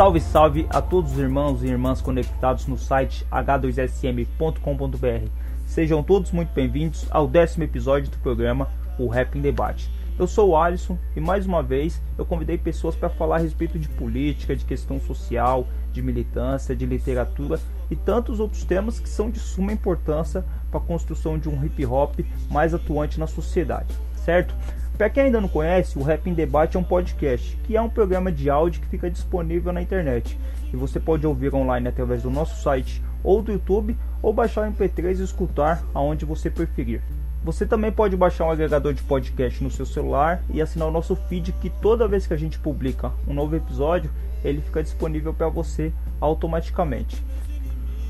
Salve, 0.00 0.18
salve 0.18 0.66
a 0.70 0.80
todos 0.80 1.12
os 1.12 1.18
irmãos 1.18 1.62
e 1.62 1.66
irmãs 1.66 2.00
conectados 2.00 2.66
no 2.66 2.78
site 2.78 3.26
h2sm.com.br. 3.30 5.28
Sejam 5.66 6.02
todos 6.02 6.32
muito 6.32 6.54
bem-vindos 6.54 7.06
ao 7.10 7.28
décimo 7.28 7.64
episódio 7.64 8.10
do 8.10 8.16
programa 8.16 8.66
O 8.98 9.08
Rap 9.08 9.36
em 9.36 9.42
Debate. 9.42 9.90
Eu 10.18 10.26
sou 10.26 10.48
o 10.48 10.56
Alisson 10.56 10.96
e 11.14 11.20
mais 11.20 11.44
uma 11.44 11.62
vez 11.62 12.00
eu 12.16 12.24
convidei 12.24 12.56
pessoas 12.56 12.96
para 12.96 13.10
falar 13.10 13.36
a 13.36 13.40
respeito 13.40 13.78
de 13.78 13.90
política, 13.90 14.56
de 14.56 14.64
questão 14.64 14.98
social, 14.98 15.66
de 15.92 16.00
militância, 16.00 16.74
de 16.74 16.86
literatura 16.86 17.60
e 17.90 17.94
tantos 17.94 18.40
outros 18.40 18.64
temas 18.64 18.98
que 18.98 19.08
são 19.08 19.28
de 19.30 19.38
suma 19.38 19.70
importância 19.70 20.42
para 20.70 20.80
a 20.80 20.82
construção 20.82 21.38
de 21.38 21.46
um 21.46 21.62
hip 21.62 21.84
hop 21.84 22.20
mais 22.50 22.72
atuante 22.72 23.20
na 23.20 23.26
sociedade, 23.26 23.94
certo? 24.24 24.54
Para 25.00 25.08
quem 25.08 25.22
ainda 25.22 25.40
não 25.40 25.48
conhece, 25.48 25.98
o 25.98 26.02
Rap 26.02 26.28
em 26.28 26.34
Debate 26.34 26.76
é 26.76 26.78
um 26.78 26.84
podcast, 26.84 27.56
que 27.64 27.74
é 27.74 27.80
um 27.80 27.88
programa 27.88 28.30
de 28.30 28.50
áudio 28.50 28.82
que 28.82 28.86
fica 28.86 29.10
disponível 29.10 29.72
na 29.72 29.80
internet. 29.80 30.38
E 30.70 30.76
você 30.76 31.00
pode 31.00 31.26
ouvir 31.26 31.54
online 31.54 31.88
através 31.88 32.22
do 32.22 32.28
nosso 32.28 32.62
site 32.62 33.02
ou 33.24 33.40
do 33.40 33.50
YouTube, 33.50 33.96
ou 34.20 34.30
baixar 34.30 34.68
o 34.68 34.70
MP3 34.70 35.18
e 35.18 35.22
escutar 35.22 35.82
aonde 35.94 36.26
você 36.26 36.50
preferir. 36.50 37.00
Você 37.42 37.64
também 37.64 37.90
pode 37.90 38.14
baixar 38.14 38.44
um 38.44 38.50
agregador 38.50 38.92
de 38.92 39.02
podcast 39.02 39.64
no 39.64 39.70
seu 39.70 39.86
celular 39.86 40.42
e 40.50 40.60
assinar 40.60 40.88
o 40.88 40.92
nosso 40.92 41.16
feed 41.16 41.52
que 41.52 41.70
toda 41.70 42.06
vez 42.06 42.26
que 42.26 42.34
a 42.34 42.38
gente 42.38 42.58
publica 42.58 43.10
um 43.26 43.32
novo 43.32 43.56
episódio, 43.56 44.10
ele 44.44 44.60
fica 44.60 44.82
disponível 44.82 45.32
para 45.32 45.48
você 45.48 45.94
automaticamente. 46.20 47.24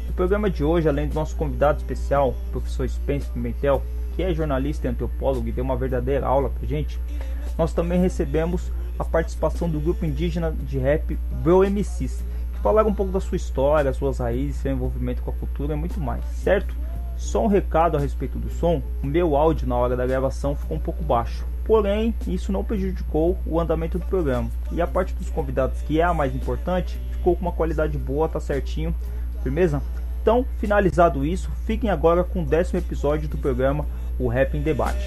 No 0.09 0.13
programa 0.13 0.51
de 0.51 0.65
hoje, 0.65 0.89
além 0.89 1.07
do 1.07 1.15
nosso 1.15 1.37
convidado 1.37 1.79
especial, 1.79 2.31
o 2.31 2.51
professor 2.51 2.89
Spence 2.89 3.31
Pimentel, 3.31 3.81
que 4.21 4.23
é 4.23 4.35
jornalista 4.35 4.87
e 4.87 4.91
antropólogo 4.91 5.49
e 5.49 5.53
deu 5.53 5.65
uma 5.65 5.77
verdadeira 5.77 6.27
aula 6.27 6.51
pra 6.51 6.69
gente, 6.69 7.01
nós 7.57 7.73
também 7.73 7.99
recebemos 7.99 8.71
a 8.99 9.05
participação 9.05 9.67
do 9.67 9.81
grupo 9.81 10.05
indígena 10.05 10.53
de 10.53 10.79
rap 10.79 11.19
Bro 11.43 11.65
MCs, 11.65 12.23
que 12.53 12.61
falaram 12.61 12.91
um 12.91 12.95
pouco 12.95 13.11
da 13.11 13.21
sua 13.21 13.37
história, 13.37 13.91
suas 13.95 14.19
raízes, 14.19 14.57
seu 14.57 14.73
envolvimento 14.73 15.23
com 15.23 15.31
a 15.31 15.35
cultura 15.35 15.73
e 15.73 15.77
muito 15.77 15.99
mais, 15.99 16.23
certo? 16.35 16.77
Só 17.17 17.43
um 17.43 17.47
recado 17.47 17.97
a 17.97 18.01
respeito 18.01 18.39
do 18.39 18.51
som: 18.51 18.83
o 19.03 19.07
meu 19.07 19.37
áudio 19.37 19.67
na 19.67 19.77
hora 19.77 19.97
da 19.97 20.07
gravação 20.07 20.55
ficou 20.55 20.77
um 20.77 20.81
pouco 20.81 21.03
baixo. 21.03 21.47
Porém, 21.65 22.15
isso 22.27 22.53
não 22.53 22.63
prejudicou 22.63 23.39
o 23.47 23.59
andamento 23.59 23.99
do 23.99 24.05
programa. 24.05 24.51
E 24.71 24.83
a 24.83 24.87
parte 24.87 25.15
dos 25.15 25.31
convidados, 25.31 25.81
que 25.81 25.99
é 25.99 26.05
a 26.05 26.13
mais 26.13 26.35
importante, 26.35 27.01
ficou 27.13 27.35
com 27.35 27.43
uma 27.43 27.53
qualidade 27.53 27.97
boa, 27.97 28.29
tá 28.29 28.39
certinho. 28.41 28.95
Firmeza? 29.43 29.83
Então, 30.21 30.45
finalizado 30.59 31.25
isso, 31.25 31.51
fiquem 31.65 31.89
agora 31.89 32.23
com 32.23 32.43
o 32.43 32.47
décimo 32.47 32.79
episódio 32.79 33.27
do 33.27 33.39
programa 33.39 33.87
O 34.21 34.29
Rap 34.29 34.55
em 34.55 34.61
Debate. 34.61 34.99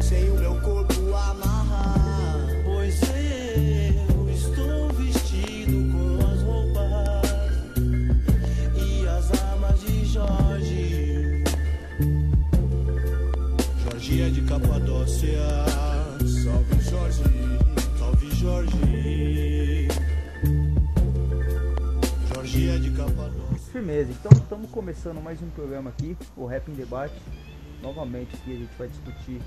Sem 0.00 0.30
o 0.30 0.38
meu 0.38 0.54
corpo 0.60 1.12
amarrar, 1.12 2.46
pois 2.64 3.00
eu 3.02 4.30
estou 4.30 4.88
vestido 4.90 5.92
com 5.92 6.24
as 6.24 6.40
roupas 6.42 7.24
as 9.08 9.42
armas 9.42 9.80
de 9.80 10.04
Jorge. 10.04 11.42
Jorge 13.82 14.30
de 14.30 14.42
Capadócia, 14.42 15.40
salve 16.20 16.80
Jorge, 16.82 17.22
salve 17.98 18.30
Jorge. 18.36 19.88
Jorge 22.32 22.70
é 22.70 22.78
de 22.78 22.90
Capadócia. 22.92 23.72
Firmeza, 23.72 24.12
então 24.12 24.30
estamos 24.38 24.70
começando 24.70 25.20
mais 25.20 25.42
um 25.42 25.50
programa 25.50 25.90
aqui, 25.90 26.16
o 26.36 26.46
Rap 26.46 26.70
em 26.70 26.74
Debate. 26.74 27.14
Novamente 27.82 28.34
aqui 28.34 28.52
a 28.52 28.56
gente 28.56 28.76
vai 28.76 28.88
discutir 28.88 29.40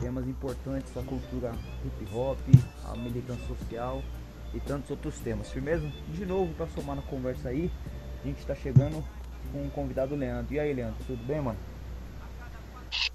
temas 0.00 0.26
importantes 0.28 0.92
da 0.92 1.02
cultura 1.02 1.52
hip 1.84 2.14
hop, 2.14 2.38
a 2.84 2.96
militância 2.96 3.46
social 3.46 4.02
e 4.54 4.60
tantos 4.60 4.90
outros 4.90 5.18
temas. 5.20 5.50
Firmeza? 5.50 5.86
De 6.08 6.26
novo, 6.26 6.52
para 6.54 6.66
somar 6.68 6.96
na 6.96 7.02
conversa 7.02 7.48
aí, 7.48 7.70
a 8.22 8.26
gente 8.26 8.38
está 8.38 8.54
chegando 8.54 9.02
com 9.52 9.66
o 9.66 9.70
convidado 9.70 10.14
Leandro. 10.14 10.54
E 10.54 10.60
aí, 10.60 10.72
Leandro, 10.72 10.96
tudo 11.06 11.22
bem, 11.24 11.40
mano? 11.40 11.58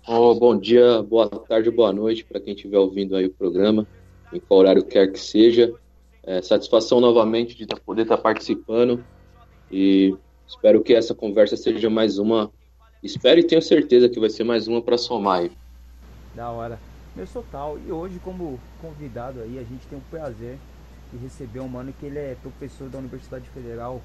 Oh, 0.08 0.34
bom 0.34 0.58
dia, 0.58 1.02
boa 1.04 1.30
tarde, 1.30 1.70
boa 1.70 1.94
noite 1.94 2.26
para 2.26 2.40
quem 2.40 2.54
estiver 2.54 2.78
ouvindo 2.78 3.16
aí 3.16 3.26
o 3.28 3.34
programa, 3.34 3.88
em 4.34 4.40
qual 4.40 4.60
horário 4.60 4.84
quer 4.84 5.12
que 5.12 5.20
seja. 5.20 5.74
É, 6.24 6.42
satisfação 6.42 7.00
novamente 7.00 7.56
de 7.56 7.66
tá- 7.66 7.78
poder 7.84 8.04
estar 8.04 8.18
participando 8.18 9.04
e 9.72 10.16
espero 10.48 10.84
que 10.84 10.94
essa 10.94 11.16
conversa 11.16 11.58
seja 11.58 11.90
mais 11.90 12.18
uma. 12.18 12.52
Espero 13.04 13.40
e 13.40 13.44
tenho 13.44 13.62
certeza 13.64 14.08
que 14.08 14.20
vai 14.20 14.30
ser 14.30 14.44
mais 14.44 14.68
uma 14.68 14.80
para 14.80 14.96
somar 14.96 15.40
aí. 15.40 15.52
Da 16.36 16.52
hora. 16.52 16.80
Meu 17.16 17.26
total. 17.26 17.80
E 17.80 17.92
hoje, 17.92 18.20
como 18.20 18.60
convidado 18.80 19.42
aí, 19.42 19.58
a 19.58 19.64
gente 19.64 19.88
tem 19.88 19.98
o 19.98 20.02
prazer 20.10 20.60
de 21.12 21.18
receber 21.18 21.62
um 21.62 21.68
mano 21.68 21.92
que 22.00 22.06
ele 22.06 22.20
é 22.20 22.38
professor 22.42 22.90
da 22.90 23.00
Universidade 23.00 23.50
Federal 23.50 24.00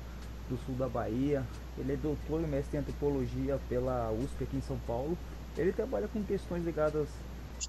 do 0.49 0.57
Sul 0.65 0.75
da 0.77 0.89
Bahia. 0.89 1.43
Ele 1.79 1.93
é 1.93 1.97
doutor 1.97 2.41
e 2.41 2.47
mestre 2.47 2.79
em 2.79 2.81
antropologia 2.81 3.59
pela 3.69 4.11
USP 4.13 4.45
aqui 4.45 4.57
em 4.57 4.63
São 4.63 4.79
Paulo. 4.87 5.17
Ele 5.59 5.73
trabalha 5.73 6.09
com 6.09 6.23
questões 6.23 6.65
ligadas 6.65 7.09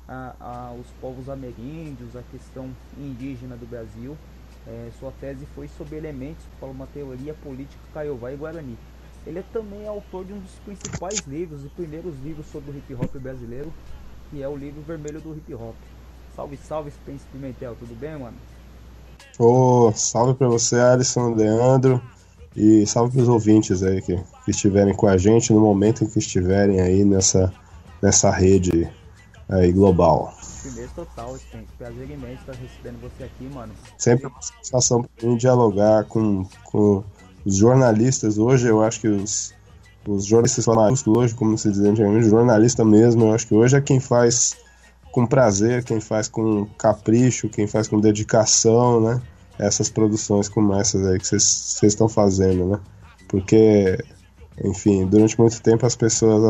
aos 0.08 0.88
povos 1.02 1.28
ameríndios, 1.28 2.16
a 2.16 2.24
questão 2.32 2.70
indígena 2.98 3.58
do 3.58 3.66
Brasil. 3.66 4.16
É, 4.66 4.90
sua 4.98 5.12
tese 5.20 5.46
foi 5.54 5.68
sobre 5.68 5.98
elementos 5.98 6.46
para 6.58 6.70
uma 6.70 6.88
teoria 6.88 7.34
política 7.34 7.82
caiová 7.94 8.32
e 8.32 8.38
guarani. 8.38 8.78
Ele 9.28 9.40
é 9.40 9.44
também 9.52 9.86
autor 9.86 10.24
de 10.24 10.32
um 10.32 10.40
dos 10.40 10.54
principais 10.64 11.20
livros 11.28 11.66
e 11.66 11.68
primeiros 11.68 12.16
livros 12.24 12.46
sobre 12.48 12.72
o 12.72 12.78
hip 12.78 12.96
hop 12.96 13.14
brasileiro, 13.18 13.74
que 14.30 14.42
é 14.42 14.48
o 14.48 14.56
livro 14.56 14.82
Vermelho 14.82 15.20
do 15.20 15.36
Hip 15.36 15.54
Hop. 15.54 15.76
Salve, 16.34 16.58
salve, 16.58 16.92
Spence 16.92 17.26
Pimentel, 17.32 17.76
tudo 17.78 17.94
bem, 18.00 18.18
mano? 18.18 18.38
Ô, 19.38 19.92
salve 19.94 20.34
pra 20.34 20.48
você, 20.48 20.80
Alisson, 20.80 21.34
Leandro, 21.34 22.02
e 22.56 22.86
salve 22.88 23.12
pros 23.12 23.28
ouvintes 23.28 23.84
aí 23.84 24.02
que, 24.02 24.16
que 24.46 24.52
estiverem 24.52 24.96
com 24.96 25.08
a 25.08 25.18
gente 25.18 25.52
no 25.52 25.60
momento 25.60 26.06
em 26.06 26.08
que 26.08 26.20
estiverem 26.20 26.80
aí 26.80 27.04
nessa, 27.04 27.54
nessa 28.02 28.32
rede 28.32 28.90
aí 29.50 29.74
global. 29.74 30.34
Firmeza 30.62 30.92
total, 30.96 31.38
Spence. 31.38 31.68
Prazer 31.78 32.10
imenso 32.10 32.40
estar 32.40 32.54
recebendo 32.54 33.02
você 33.02 33.26
aqui, 33.26 33.44
mano. 33.54 33.74
Sempre 33.98 34.28
uma 34.28 34.42
satisfação 34.42 35.04
pra 35.04 35.28
mim 35.28 35.36
dialogar 35.36 36.06
com, 36.06 36.46
com 36.64 37.04
os 37.48 37.56
jornalistas. 37.56 38.38
Hoje 38.38 38.68
eu 38.68 38.84
acho 38.84 39.00
que 39.00 39.08
os, 39.08 39.54
os 40.06 40.26
jornalistas 40.26 40.68
maiúsculos 40.68 41.18
hoje, 41.18 41.34
como 41.34 41.58
se 41.58 41.72
diz 41.72 41.80
antigamente, 41.80 42.28
jornalista 42.28 42.84
mesmo, 42.84 43.24
eu 43.24 43.34
acho 43.34 43.48
que 43.48 43.56
hoje 43.56 43.78
é 43.78 43.82
quem 43.82 44.02
faz 44.02 44.58
com 45.14 45.26
prazer, 45.26 45.86
quem 45.86 46.02
faz 46.02 46.28
com 46.28 46.66
capricho, 46.78 47.48
quem 47.48 47.66
faz 47.66 47.88
com 47.88 48.02
dedicação, 48.02 49.00
né? 49.00 49.22
Essas 49.58 49.90
produções 49.90 50.50
como 50.50 50.76
essas 50.76 51.08
aí 51.08 51.18
que 51.18 51.26
vocês 51.26 51.82
estão 51.82 52.10
fazendo, 52.10 52.66
né? 52.66 52.80
Porque, 53.30 53.98
enfim, 54.64 55.08
durante 55.08 55.40
muito 55.40 55.62
tempo 55.62 55.86
as 55.86 55.96
pessoas 55.96 56.44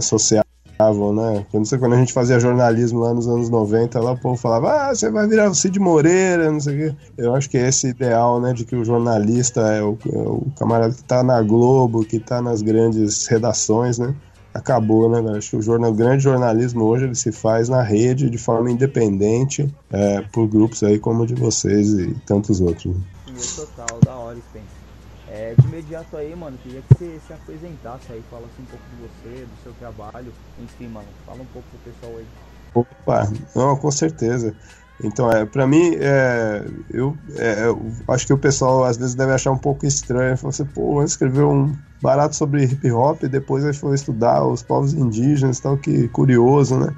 associavam, 0.80 1.14
né? 1.14 1.46
Quando, 1.52 1.66
você- 1.66 1.78
quando 1.78 1.94
a 1.94 1.98
gente 1.98 2.14
fazia 2.14 2.40
jornalismo 2.40 3.00
lá 3.00 3.14
nos 3.14 3.28
anos 3.28 3.50
90, 3.50 4.00
lá 4.00 4.12
o 4.12 4.18
povo 4.18 4.38
falava, 4.38 4.90
ah, 4.90 4.96
você 4.96 5.10
vai 5.10 5.28
virar 5.28 5.50
o 5.50 5.56
Cid 5.56 5.80
Moreira, 5.80 6.52
não 6.52 6.60
sei 6.60 6.76
o 6.76 6.78
quê. 6.92 6.96
Eu 7.18 7.36
acho 7.36 7.50
que 7.50 7.58
esse 7.58 7.88
ideal, 7.88 8.40
né, 8.40 8.54
de 8.54 8.64
que 8.66 8.76
o 8.76 8.86
jornalista 8.86 9.62
é 9.62 9.82
o, 9.82 9.98
é 10.12 10.18
o 10.18 10.48
camarada 10.58 10.94
que 10.94 11.04
tá 11.04 11.24
na 11.24 11.42
Globo, 11.42 12.06
que 12.06 12.20
tá 12.20 12.42
nas 12.42 12.62
grandes 12.62 13.26
redações, 13.28 13.98
né? 13.98 14.14
acabou, 14.54 15.08
né? 15.08 15.38
Acho 15.38 15.52
que 15.52 15.56
o, 15.58 15.62
jornal, 15.62 15.92
o 15.92 15.94
grande 15.94 16.24
jornalismo 16.24 16.84
hoje 16.84 17.04
ele 17.06 17.14
se 17.14 17.32
faz 17.32 17.70
na 17.70 17.84
rede 17.84 18.28
de 18.28 18.40
forma 18.40 18.72
independente 18.72 19.72
é, 19.92 20.22
por 20.34 20.48
grupos 20.48 20.82
aí 20.82 20.98
como 20.98 21.22
o 21.22 21.28
de 21.28 21.36
vocês 21.36 21.90
e 21.90 22.16
tantos 22.26 22.60
outros. 22.60 22.88
né? 22.96 23.02
Firmeza 23.26 23.68
total, 23.68 24.00
da 24.04 24.16
hora, 24.16 24.36
Spence. 24.38 24.77
É, 25.38 25.54
de 25.54 25.68
imediato 25.68 26.18
aí, 26.18 26.36
mano, 26.36 26.58
queria 26.58 26.82
que 26.82 26.98
você 26.98 27.20
se 27.20 27.32
apresentasse 27.32 28.12
aí, 28.12 28.24
falasse 28.24 28.60
um 28.60 28.66
pouco 28.66 28.84
de 28.90 28.96
você, 28.96 29.46
do 29.46 29.62
seu 29.62 29.72
trabalho. 29.74 30.34
Enfim, 30.58 30.88
mano, 30.88 31.08
fala 31.28 31.44
um 31.44 31.46
pouco 31.46 31.68
pro 31.70 31.92
pessoal 31.94 32.18
aí. 32.18 32.26
Opa, 32.74 33.28
não, 33.56 33.76
com 33.76 33.92
certeza. 33.92 34.56
Então, 35.00 35.32
é, 35.32 35.46
para 35.46 35.68
mim, 35.68 35.96
é, 36.00 36.66
eu, 36.90 37.16
é, 37.38 37.68
eu 37.68 37.80
acho 38.08 38.26
que 38.26 38.34
o 38.34 38.38
pessoal 38.38 38.84
às 38.84 38.98
vezes 38.98 39.14
deve 39.14 39.32
achar 39.32 39.52
um 39.52 39.58
pouco 39.60 39.86
estranho. 39.86 40.36
Falar 40.38 40.50
assim, 40.50 40.66
pô, 40.66 41.04
escreveu 41.04 41.52
um 41.52 41.72
barato 42.02 42.36
sobre 42.36 42.64
hip 42.64 42.92
hop 42.92 43.22
e 43.24 43.30
depois 43.30 43.64
aí 43.64 43.76
foi 43.76 43.94
estudar 43.94 44.44
os 44.44 44.64
povos 44.64 44.94
indígenas 44.94 45.60
tal, 45.60 45.78
que 45.78 46.08
curioso, 46.10 46.80
né? 46.80 46.96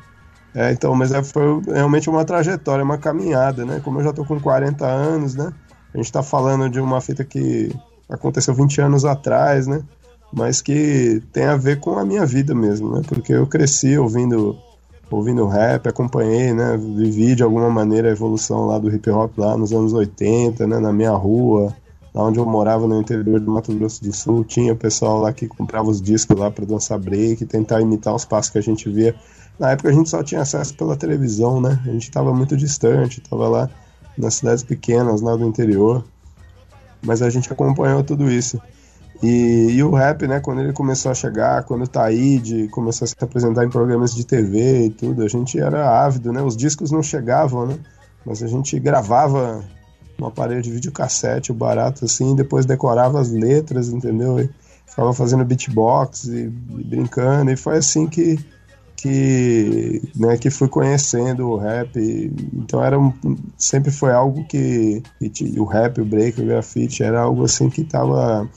É, 0.55 0.71
então, 0.71 0.95
mas 0.95 1.11
é, 1.11 1.21
foi 1.21 1.43
realmente 1.67 2.09
uma 2.09 2.23
trajetória, 2.23 2.85
uma 2.85 2.97
caminhada, 2.97 3.65
né? 3.65 3.81
Como 3.83 3.99
eu 3.99 4.03
já 4.05 4.13
tô 4.13 4.23
com 4.23 4.39
40 4.39 4.85
anos, 4.87 5.35
né? 5.35 5.51
A 5.93 5.97
gente 5.97 6.11
tá 6.11 6.23
falando 6.23 6.69
de 6.69 6.79
uma 6.79 7.01
fita 7.01 7.25
que 7.25 7.69
aconteceu 8.09 8.53
20 8.53 8.81
anos 8.81 9.05
atrás, 9.05 9.67
né? 9.67 9.83
Mas 10.31 10.61
que 10.61 11.21
tem 11.31 11.45
a 11.45 11.55
ver 11.55 11.79
com 11.79 11.97
a 11.97 12.05
minha 12.05 12.25
vida 12.25 12.53
mesmo, 12.53 12.95
né? 12.95 13.01
Porque 13.07 13.33
eu 13.33 13.47
cresci 13.47 13.97
ouvindo 13.97 14.57
ouvindo 15.11 15.47
rap, 15.47 15.87
acompanhei, 15.87 16.53
né, 16.53 16.77
vivi 16.77 17.33
de 17.33 17.41
alguma 17.41 17.69
maneira 17.69 18.09
a 18.09 18.11
evolução 18.11 18.67
lá 18.67 18.77
do 18.77 18.93
hip 18.93 19.09
hop 19.09 19.37
lá 19.37 19.57
nos 19.57 19.73
anos 19.73 19.91
80, 19.91 20.67
né, 20.67 20.79
na 20.79 20.93
minha 20.93 21.11
rua, 21.11 21.75
lá 22.13 22.23
onde 22.23 22.39
eu 22.39 22.45
morava 22.45 22.87
no 22.87 22.99
interior 22.99 23.39
do 23.39 23.51
Mato 23.51 23.73
Grosso 23.73 24.03
do 24.03 24.13
Sul, 24.13 24.43
tinha 24.43 24.73
o 24.73 24.75
pessoal 24.75 25.19
lá 25.19 25.33
que 25.33 25.47
comprava 25.47 25.89
os 25.89 26.01
discos 26.01 26.37
lá 26.37 26.51
para 26.51 26.65
dançar 26.65 26.99
break, 26.99 27.45
tentar 27.45 27.81
imitar 27.81 28.13
os 28.13 28.25
passos 28.25 28.51
que 28.51 28.57
a 28.57 28.61
gente 28.61 28.89
via. 28.89 29.15
Na 29.57 29.71
época 29.71 29.89
a 29.89 29.91
gente 29.91 30.09
só 30.09 30.23
tinha 30.23 30.41
acesso 30.41 30.75
pela 30.75 30.95
televisão, 30.95 31.59
né? 31.59 31.79
A 31.85 31.89
gente 31.89 32.03
estava 32.03 32.33
muito 32.33 32.55
distante, 32.55 33.19
estava 33.19 33.47
lá 33.47 33.69
nas 34.17 34.35
cidades 34.35 34.63
pequenas 34.63 35.21
lá 35.21 35.35
do 35.35 35.45
interior, 35.45 36.03
mas 37.01 37.21
a 37.21 37.29
gente 37.29 37.51
acompanhou 37.51 38.03
tudo 38.03 38.31
isso. 38.31 38.61
E, 39.21 39.71
e, 39.71 39.83
o 39.83 39.91
rap, 39.91 40.25
né, 40.27 40.39
quando 40.39 40.61
ele 40.61 40.71
começou 40.71 41.11
a 41.11 41.15
chegar, 41.15 41.63
quando 41.63 41.83
o 41.83 41.87
Taíde 41.87 42.69
começou 42.69 43.05
a 43.05 43.07
se 43.07 43.15
apresentar 43.19 43.65
em 43.65 43.69
programas 43.69 44.15
de 44.15 44.25
TV 44.25 44.85
e 44.85 44.89
tudo, 44.89 45.23
a 45.23 45.27
gente 45.27 45.59
era 45.59 46.05
ávido, 46.05 46.31
né? 46.31 46.41
Os 46.41 46.55
discos 46.55 46.89
não 46.89 47.03
chegavam, 47.03 47.65
né? 47.65 47.77
Mas 48.25 48.41
a 48.41 48.47
gente 48.47 48.79
gravava 48.79 49.61
um 50.21 50.25
aparelho 50.25 50.61
de 50.61 50.71
videocassete, 50.71 51.51
o 51.51 51.55
barato 51.55 52.05
assim, 52.05 52.33
depois 52.35 52.65
decorava 52.65 53.19
as 53.19 53.29
letras, 53.29 53.89
entendeu? 53.89 54.39
E 54.39 54.49
ficava 54.85 55.13
fazendo 55.13 55.43
beatbox 55.43 56.25
e, 56.25 56.45
e 56.45 56.83
brincando, 56.83 57.51
e 57.51 57.57
foi 57.57 57.77
assim 57.77 58.07
que 58.07 58.39
que, 59.01 60.01
né, 60.15 60.37
que 60.37 60.49
fui 60.49 60.67
conhecendo 60.67 61.49
o 61.49 61.57
rap. 61.57 61.97
Então 62.53 62.83
era 62.83 62.99
um, 62.99 63.13
sempre 63.57 63.91
foi 63.91 64.11
algo 64.11 64.45
que, 64.45 65.01
que 65.33 65.59
o 65.59 65.63
rap, 65.63 66.01
o 66.01 66.05
break, 66.05 66.41
o 66.41 66.45
grafite 66.45 67.03
era 67.03 67.21
algo 67.21 67.45
assim 67.45 67.69
que 67.69 67.81
estava 67.81 68.49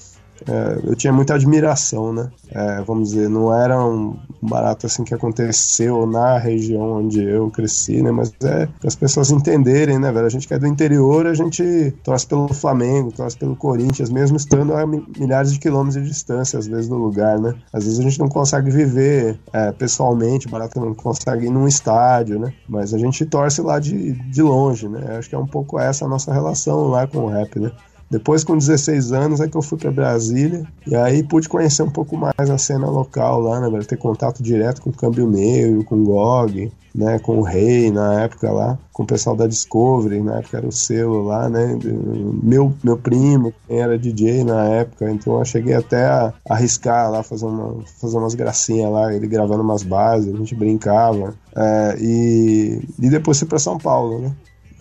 é, 0.48 0.80
eu 0.84 0.94
tinha 0.94 1.12
muita 1.12 1.34
admiração, 1.34 2.12
né? 2.12 2.30
É, 2.50 2.82
vamos 2.82 3.10
dizer, 3.10 3.28
não 3.28 3.54
era 3.54 3.82
um 3.84 4.16
barato 4.40 4.86
assim 4.86 5.04
que 5.04 5.14
aconteceu 5.14 6.06
na 6.06 6.38
região 6.38 6.98
onde 6.98 7.22
eu 7.22 7.50
cresci, 7.50 8.02
né? 8.02 8.10
Mas 8.10 8.32
é 8.42 8.66
para 8.66 8.88
as 8.88 8.96
pessoas 8.96 9.30
entenderem, 9.30 9.98
né, 9.98 10.10
velho? 10.12 10.26
A 10.26 10.30
gente 10.30 10.46
que 10.46 10.54
é 10.54 10.58
do 10.58 10.66
interior, 10.66 11.26
a 11.26 11.34
gente 11.34 11.92
torce 12.02 12.26
pelo 12.26 12.52
Flamengo, 12.52 13.12
torce 13.12 13.36
pelo 13.36 13.56
Corinthians, 13.56 14.10
mesmo 14.10 14.36
estando 14.36 14.74
a 14.74 14.86
milhares 14.86 15.52
de 15.52 15.58
quilômetros 15.58 16.02
de 16.02 16.08
distância, 16.08 16.58
às 16.58 16.66
vezes, 16.66 16.88
do 16.88 16.96
lugar, 16.96 17.38
né? 17.38 17.54
Às 17.72 17.84
vezes 17.84 17.98
a 17.98 18.02
gente 18.02 18.18
não 18.18 18.28
consegue 18.28 18.70
viver 18.70 19.38
é, 19.52 19.72
pessoalmente, 19.72 20.48
barato 20.48 20.80
não 20.80 20.94
consegue 20.94 21.46
ir 21.46 21.50
num 21.50 21.66
estádio, 21.68 22.38
né? 22.38 22.52
Mas 22.68 22.92
a 22.92 22.98
gente 22.98 23.24
torce 23.26 23.62
lá 23.62 23.78
de, 23.78 24.12
de 24.12 24.42
longe, 24.42 24.88
né? 24.88 25.16
Acho 25.18 25.28
que 25.28 25.34
é 25.34 25.38
um 25.38 25.46
pouco 25.46 25.78
essa 25.78 26.04
a 26.04 26.08
nossa 26.08 26.32
relação 26.32 26.88
lá 26.88 27.06
com 27.06 27.18
o 27.18 27.28
rap, 27.28 27.58
né? 27.58 27.70
Depois, 28.12 28.44
com 28.44 28.58
16 28.58 29.10
anos, 29.10 29.40
é 29.40 29.48
que 29.48 29.56
eu 29.56 29.62
fui 29.62 29.78
para 29.78 29.90
Brasília 29.90 30.66
e 30.86 30.94
aí 30.94 31.22
pude 31.22 31.48
conhecer 31.48 31.82
um 31.82 31.88
pouco 31.88 32.14
mais 32.14 32.34
a 32.38 32.58
cena 32.58 32.86
local 32.86 33.40
lá, 33.40 33.58
né, 33.58 33.70
velho? 33.70 33.86
Ter 33.86 33.96
contato 33.96 34.42
direto 34.42 34.82
com 34.82 34.90
o 34.90 34.92
Câmbio 34.92 35.26
Negro, 35.26 35.82
com 35.82 35.94
o 35.94 36.04
GOG, 36.04 36.70
né, 36.94 37.18
com 37.18 37.38
o 37.38 37.42
Rei 37.42 37.90
na 37.90 38.20
época 38.20 38.52
lá, 38.52 38.78
com 38.92 39.02
o 39.02 39.06
pessoal 39.06 39.34
da 39.34 39.46
Discovery, 39.46 40.20
na 40.20 40.40
época 40.40 40.58
era 40.58 40.68
o 40.68 40.70
selo 40.70 41.24
lá, 41.24 41.48
né? 41.48 41.78
Meu, 42.42 42.74
meu 42.84 42.98
primo 42.98 43.50
era 43.66 43.98
DJ 43.98 44.44
na 44.44 44.66
época, 44.66 45.10
então 45.10 45.38
eu 45.38 45.44
cheguei 45.46 45.72
até 45.72 46.04
a 46.04 46.34
arriscar 46.50 47.10
lá, 47.10 47.22
fazer, 47.22 47.46
uma, 47.46 47.82
fazer 47.98 48.18
umas 48.18 48.34
gracinhas 48.34 48.92
lá, 48.92 49.14
ele 49.14 49.26
gravando 49.26 49.62
umas 49.62 49.82
bases, 49.82 50.34
a 50.34 50.36
gente 50.36 50.54
brincava. 50.54 51.32
É, 51.56 51.96
e, 51.98 52.82
e 53.00 53.08
depois 53.08 53.38
fui 53.38 53.48
para 53.48 53.58
São 53.58 53.78
Paulo, 53.78 54.18
né? 54.18 54.32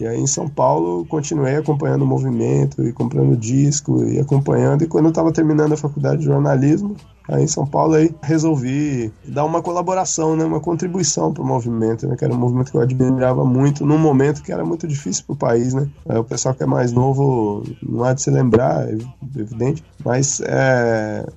E 0.01 0.07
aí 0.07 0.19
em 0.19 0.25
São 0.25 0.49
Paulo 0.49 1.05
continuei 1.05 1.55
acompanhando 1.55 2.01
o 2.01 2.07
movimento 2.07 2.83
e 2.83 2.91
comprando 2.91 3.37
disco 3.37 4.03
e 4.03 4.19
acompanhando. 4.19 4.83
E 4.83 4.87
quando 4.87 5.05
eu 5.05 5.09
estava 5.09 5.31
terminando 5.31 5.73
a 5.73 5.77
faculdade 5.77 6.21
de 6.21 6.25
jornalismo, 6.25 6.95
aí 7.29 7.43
em 7.43 7.47
São 7.47 7.67
Paulo 7.67 7.93
aí 7.93 8.11
resolvi 8.23 9.13
dar 9.23 9.45
uma 9.45 9.61
colaboração, 9.61 10.35
né, 10.35 10.43
uma 10.43 10.59
contribuição 10.59 11.31
para 11.31 11.43
o 11.43 11.45
movimento, 11.45 12.07
né, 12.07 12.15
que 12.15 12.25
era 12.25 12.33
um 12.33 12.37
movimento 12.37 12.71
que 12.71 12.77
eu 12.77 12.81
admirava 12.81 13.45
muito 13.45 13.85
num 13.85 13.99
momento 13.99 14.41
que 14.41 14.51
era 14.51 14.65
muito 14.65 14.87
difícil 14.87 15.23
para 15.27 15.33
o 15.33 15.37
país, 15.37 15.75
né. 15.75 15.87
É, 16.09 16.17
o 16.17 16.23
pessoal 16.23 16.55
que 16.55 16.63
é 16.63 16.65
mais 16.65 16.91
novo 16.91 17.63
não 17.87 18.03
há 18.03 18.13
de 18.13 18.23
se 18.23 18.31
lembrar, 18.31 18.89
é 18.89 18.97
evidente, 19.37 19.83
mas 20.03 20.41
é, 20.43 21.27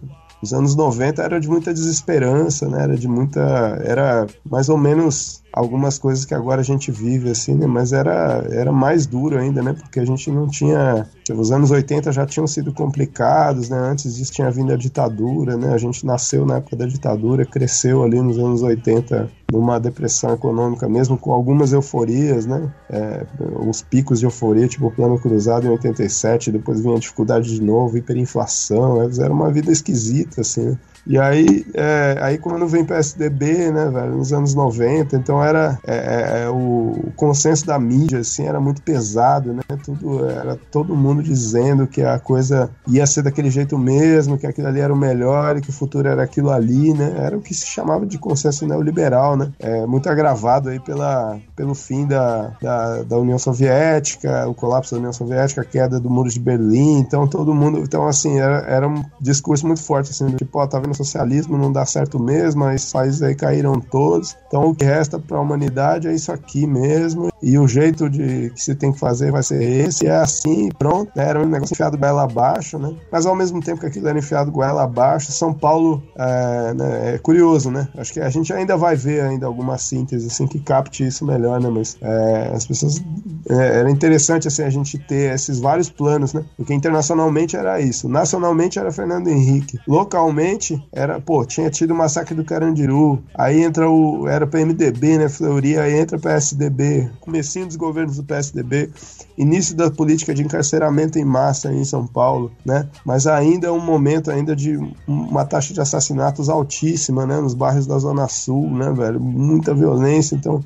os 0.44 0.52
anos 0.52 0.74
90 0.74 1.22
era 1.22 1.40
de 1.40 1.48
muita 1.48 1.72
desesperança, 1.72 2.68
né? 2.68 2.82
Era 2.82 2.96
de 2.96 3.08
muita. 3.08 3.40
Era 3.82 4.26
mais 4.48 4.68
ou 4.68 4.76
menos 4.76 5.42
algumas 5.54 5.98
coisas 5.98 6.24
que 6.24 6.34
agora 6.34 6.60
a 6.60 6.64
gente 6.64 6.90
vive, 6.90 7.30
assim, 7.30 7.54
né? 7.54 7.66
Mas 7.66 7.92
era, 7.92 8.44
era 8.50 8.72
mais 8.72 9.06
duro 9.06 9.38
ainda, 9.38 9.62
né? 9.62 9.72
Porque 9.72 10.00
a 10.00 10.04
gente 10.04 10.30
não 10.30 10.48
tinha. 10.48 11.06
Os 11.30 11.52
anos 11.52 11.70
80 11.70 12.10
já 12.10 12.26
tinham 12.26 12.46
sido 12.46 12.72
complicados, 12.72 13.68
né? 13.68 13.78
Antes 13.78 14.16
disso 14.16 14.32
tinha 14.32 14.50
vindo 14.50 14.72
a 14.72 14.76
ditadura, 14.76 15.56
né? 15.56 15.72
A 15.72 15.78
gente 15.78 16.04
nasceu 16.04 16.44
na 16.44 16.56
época 16.56 16.76
da 16.76 16.86
ditadura, 16.86 17.46
cresceu 17.46 18.02
ali 18.02 18.20
nos 18.20 18.36
anos 18.36 18.62
80 18.62 19.30
numa 19.52 19.78
depressão 19.78 20.34
econômica, 20.34 20.88
mesmo 20.88 21.16
com 21.16 21.32
algumas 21.32 21.72
euforias, 21.72 22.44
né? 22.44 22.72
É, 22.90 23.24
uns 23.60 23.80
picos 23.80 24.18
de 24.18 24.26
euforia, 24.26 24.66
tipo 24.66 24.88
o 24.88 24.90
plano 24.90 25.18
cruzado 25.18 25.66
em 25.66 25.70
87, 25.70 26.50
depois 26.50 26.80
vinha 26.80 26.96
a 26.96 26.98
dificuldade 26.98 27.54
de 27.54 27.62
novo, 27.62 27.96
hiperinflação, 27.96 28.98
né? 28.98 29.08
era 29.20 29.32
uma 29.32 29.52
vida 29.52 29.70
esquisita, 29.70 30.40
assim, 30.40 30.70
né? 30.70 30.78
E 31.06 31.18
aí, 31.18 31.66
é, 31.74 32.16
aí 32.20 32.38
quando 32.38 32.66
vem 32.66 32.84
PSDB, 32.84 33.70
né, 33.70 33.90
velho, 33.90 34.16
nos 34.16 34.32
anos 34.32 34.54
90, 34.54 35.16
então 35.16 35.42
era 35.42 35.78
é, 35.86 35.94
é, 35.96 36.44
é, 36.44 36.48
o, 36.48 37.12
consenso 37.14 37.66
da 37.66 37.78
mídia, 37.78 38.20
assim, 38.20 38.46
era 38.46 38.58
muito 38.58 38.80
pesado, 38.80 39.52
né, 39.52 39.62
tudo, 39.84 40.24
era 40.28 40.56
todo 40.70 40.96
mundo 40.96 41.22
dizendo 41.22 41.86
que 41.86 42.02
a 42.02 42.18
coisa 42.18 42.70
ia 42.88 43.06
ser 43.06 43.22
daquele 43.22 43.50
jeito 43.50 43.76
mesmo, 43.76 44.38
que 44.38 44.46
aquilo 44.46 44.66
ali 44.66 44.80
era 44.80 44.92
o 44.92 44.96
melhor 44.96 45.56
e 45.56 45.60
que 45.60 45.68
o 45.68 45.72
futuro 45.72 46.08
era 46.08 46.22
aquilo 46.22 46.50
ali, 46.50 46.94
né, 46.94 47.14
era 47.18 47.36
o 47.36 47.40
que 47.40 47.52
se 47.52 47.66
chamava 47.66 48.06
de 48.06 48.18
consenso 48.18 48.66
neoliberal, 48.66 49.36
né, 49.36 49.52
é, 49.58 49.84
muito 49.86 50.08
agravado 50.08 50.70
aí 50.70 50.80
pela, 50.80 51.38
pelo 51.54 51.74
fim 51.74 52.06
da, 52.06 52.52
da, 52.62 53.02
da 53.02 53.18
União 53.18 53.38
Soviética, 53.38 54.48
o 54.48 54.54
colapso 54.54 54.94
da 54.94 54.98
União 54.98 55.12
Soviética, 55.12 55.60
a 55.60 55.64
queda 55.64 56.00
do 56.00 56.08
Muro 56.08 56.30
de 56.30 56.40
Berlim, 56.40 56.98
então 56.98 57.26
todo 57.26 57.54
mundo, 57.54 57.80
então 57.80 58.06
assim, 58.06 58.38
era, 58.38 58.60
era 58.66 58.88
um 58.88 59.04
discurso 59.20 59.66
muito 59.66 59.82
forte, 59.82 60.10
assim, 60.10 60.34
tipo, 60.36 60.58
ó, 60.58 60.66
tá 60.66 60.78
vendo 60.78 60.93
socialismo 60.94 61.58
não 61.58 61.72
dá 61.72 61.84
certo 61.84 62.22
mesmo, 62.22 62.64
os 62.64 62.92
países 62.92 63.22
aí 63.22 63.34
caíram 63.34 63.80
todos. 63.80 64.36
Então 64.46 64.70
o 64.70 64.74
que 64.74 64.84
resta 64.84 65.18
para 65.18 65.36
a 65.36 65.40
humanidade 65.40 66.08
é 66.08 66.14
isso 66.14 66.32
aqui 66.32 66.66
mesmo. 66.66 67.28
E 67.46 67.58
o 67.58 67.68
jeito 67.68 68.08
de 68.08 68.50
que 68.54 68.60
se 68.60 68.74
tem 68.74 68.90
que 68.90 68.98
fazer 68.98 69.30
vai 69.30 69.42
ser 69.42 69.62
esse, 69.62 70.06
é 70.06 70.16
assim, 70.16 70.70
pronto. 70.78 71.10
Era 71.14 71.38
um 71.38 71.46
negócio 71.46 71.74
enfiado 71.74 71.98
goela 71.98 72.22
abaixo, 72.22 72.78
né? 72.78 72.94
Mas 73.12 73.26
ao 73.26 73.36
mesmo 73.36 73.60
tempo 73.60 73.80
que 73.80 73.86
aquilo 73.86 74.08
era 74.08 74.18
enfiado 74.18 74.50
goela 74.50 74.82
abaixo, 74.82 75.30
São 75.30 75.52
Paulo 75.52 76.02
é, 76.16 76.72
né, 76.72 77.14
é 77.14 77.18
curioso, 77.18 77.70
né? 77.70 77.86
Acho 77.98 78.14
que 78.14 78.20
a 78.20 78.30
gente 78.30 78.50
ainda 78.50 78.78
vai 78.78 78.96
ver 78.96 79.20
ainda 79.20 79.44
alguma 79.44 79.76
síntese 79.76 80.28
assim 80.28 80.46
que 80.46 80.58
capte 80.58 81.06
isso 81.06 81.26
melhor, 81.26 81.60
né? 81.60 81.68
Mas 81.68 81.98
é, 82.00 82.50
as 82.54 82.66
pessoas 82.66 83.04
é, 83.50 83.80
era 83.80 83.90
interessante 83.90 84.48
assim 84.48 84.62
a 84.62 84.70
gente 84.70 84.98
ter 84.98 85.34
esses 85.34 85.58
vários 85.60 85.90
planos, 85.90 86.32
né? 86.32 86.42
Porque 86.56 86.72
internacionalmente 86.72 87.56
era 87.56 87.78
isso, 87.78 88.08
nacionalmente 88.08 88.78
era 88.78 88.90
Fernando 88.90 89.28
Henrique, 89.28 89.78
localmente 89.86 90.82
era, 90.92 91.20
pô, 91.20 91.44
tinha 91.44 91.68
tido 91.68 91.92
o 91.92 91.96
massacre 91.96 92.34
do 92.34 92.44
Carandiru, 92.44 93.22
aí 93.34 93.62
entra 93.62 93.88
o, 93.88 94.26
era 94.26 94.46
PMDB, 94.46 95.18
né, 95.18 95.28
Fleury, 95.28 95.78
aí 95.78 95.98
entra 95.98 96.18
PSDB, 96.18 97.10
comecinho 97.34 97.66
dos 97.66 97.74
governos 97.74 98.16
do 98.16 98.22
PSDB, 98.22 98.90
início 99.36 99.74
da 99.74 99.90
política 99.90 100.32
de 100.32 100.44
encarceramento 100.44 101.18
em 101.18 101.24
massa 101.24 101.72
em 101.72 101.84
São 101.84 102.06
Paulo, 102.06 102.52
né, 102.64 102.88
mas 103.04 103.26
ainda 103.26 103.66
é 103.66 103.70
um 103.72 103.80
momento 103.80 104.30
ainda 104.30 104.54
de 104.54 104.78
uma 105.04 105.44
taxa 105.44 105.74
de 105.74 105.80
assassinatos 105.80 106.48
altíssima, 106.48 107.26
né, 107.26 107.40
nos 107.40 107.54
bairros 107.54 107.88
da 107.88 107.98
Zona 107.98 108.28
Sul, 108.28 108.70
né, 108.70 108.92
velho, 108.92 109.18
muita 109.18 109.74
violência, 109.74 110.36
então, 110.36 110.62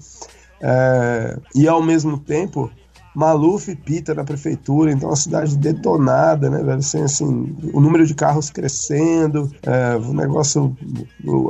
é, 0.60 1.38
e 1.54 1.66
ao 1.66 1.82
mesmo 1.82 2.18
tempo 2.18 2.70
Maluf 3.14 3.70
e 3.70 3.74
Pita 3.74 4.14
na 4.14 4.22
prefeitura, 4.22 4.92
então 4.92 5.10
a 5.10 5.16
cidade 5.16 5.56
detonada, 5.56 6.50
né, 6.50 6.58
velho? 6.58 6.78
Assim, 6.78 7.02
assim, 7.02 7.56
o 7.72 7.80
número 7.80 8.06
de 8.06 8.14
carros 8.14 8.50
crescendo, 8.50 9.50
é, 9.62 9.96
o 9.96 10.12
negócio, 10.12 10.76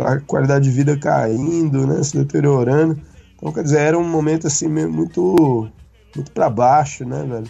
a 0.03 0.19
qualidade 0.21 0.65
de 0.65 0.71
vida 0.71 0.97
caindo, 0.97 1.87
né, 1.87 2.03
se 2.03 2.17
deteriorando. 2.17 2.99
Então, 3.38 3.52
quer 3.52 3.62
dizer, 3.62 3.78
era 3.78 3.99
um 3.99 4.07
momento 4.07 4.47
assim 4.47 4.68
muito, 4.68 5.68
muito 6.14 6.30
para 6.33 6.50
baixo, 6.50 7.04
né, 7.04 7.25
velho? 7.25 7.49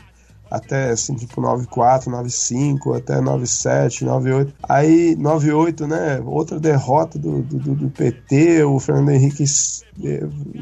até 0.50 0.90
assim, 0.90 1.14
tipo 1.14 1.40
94, 1.40 2.10
95, 2.10 2.94
até 2.94 3.20
97, 3.20 4.04
98. 4.04 4.54
Aí 4.62 5.14
98, 5.16 5.86
né? 5.86 6.20
Outra 6.24 6.58
derrota 6.58 7.18
do, 7.18 7.42
do, 7.42 7.74
do 7.74 7.90
PT, 7.90 8.64
o 8.64 8.78
Fernando 8.78 9.10
Henrique 9.10 9.46
se, 9.46 9.84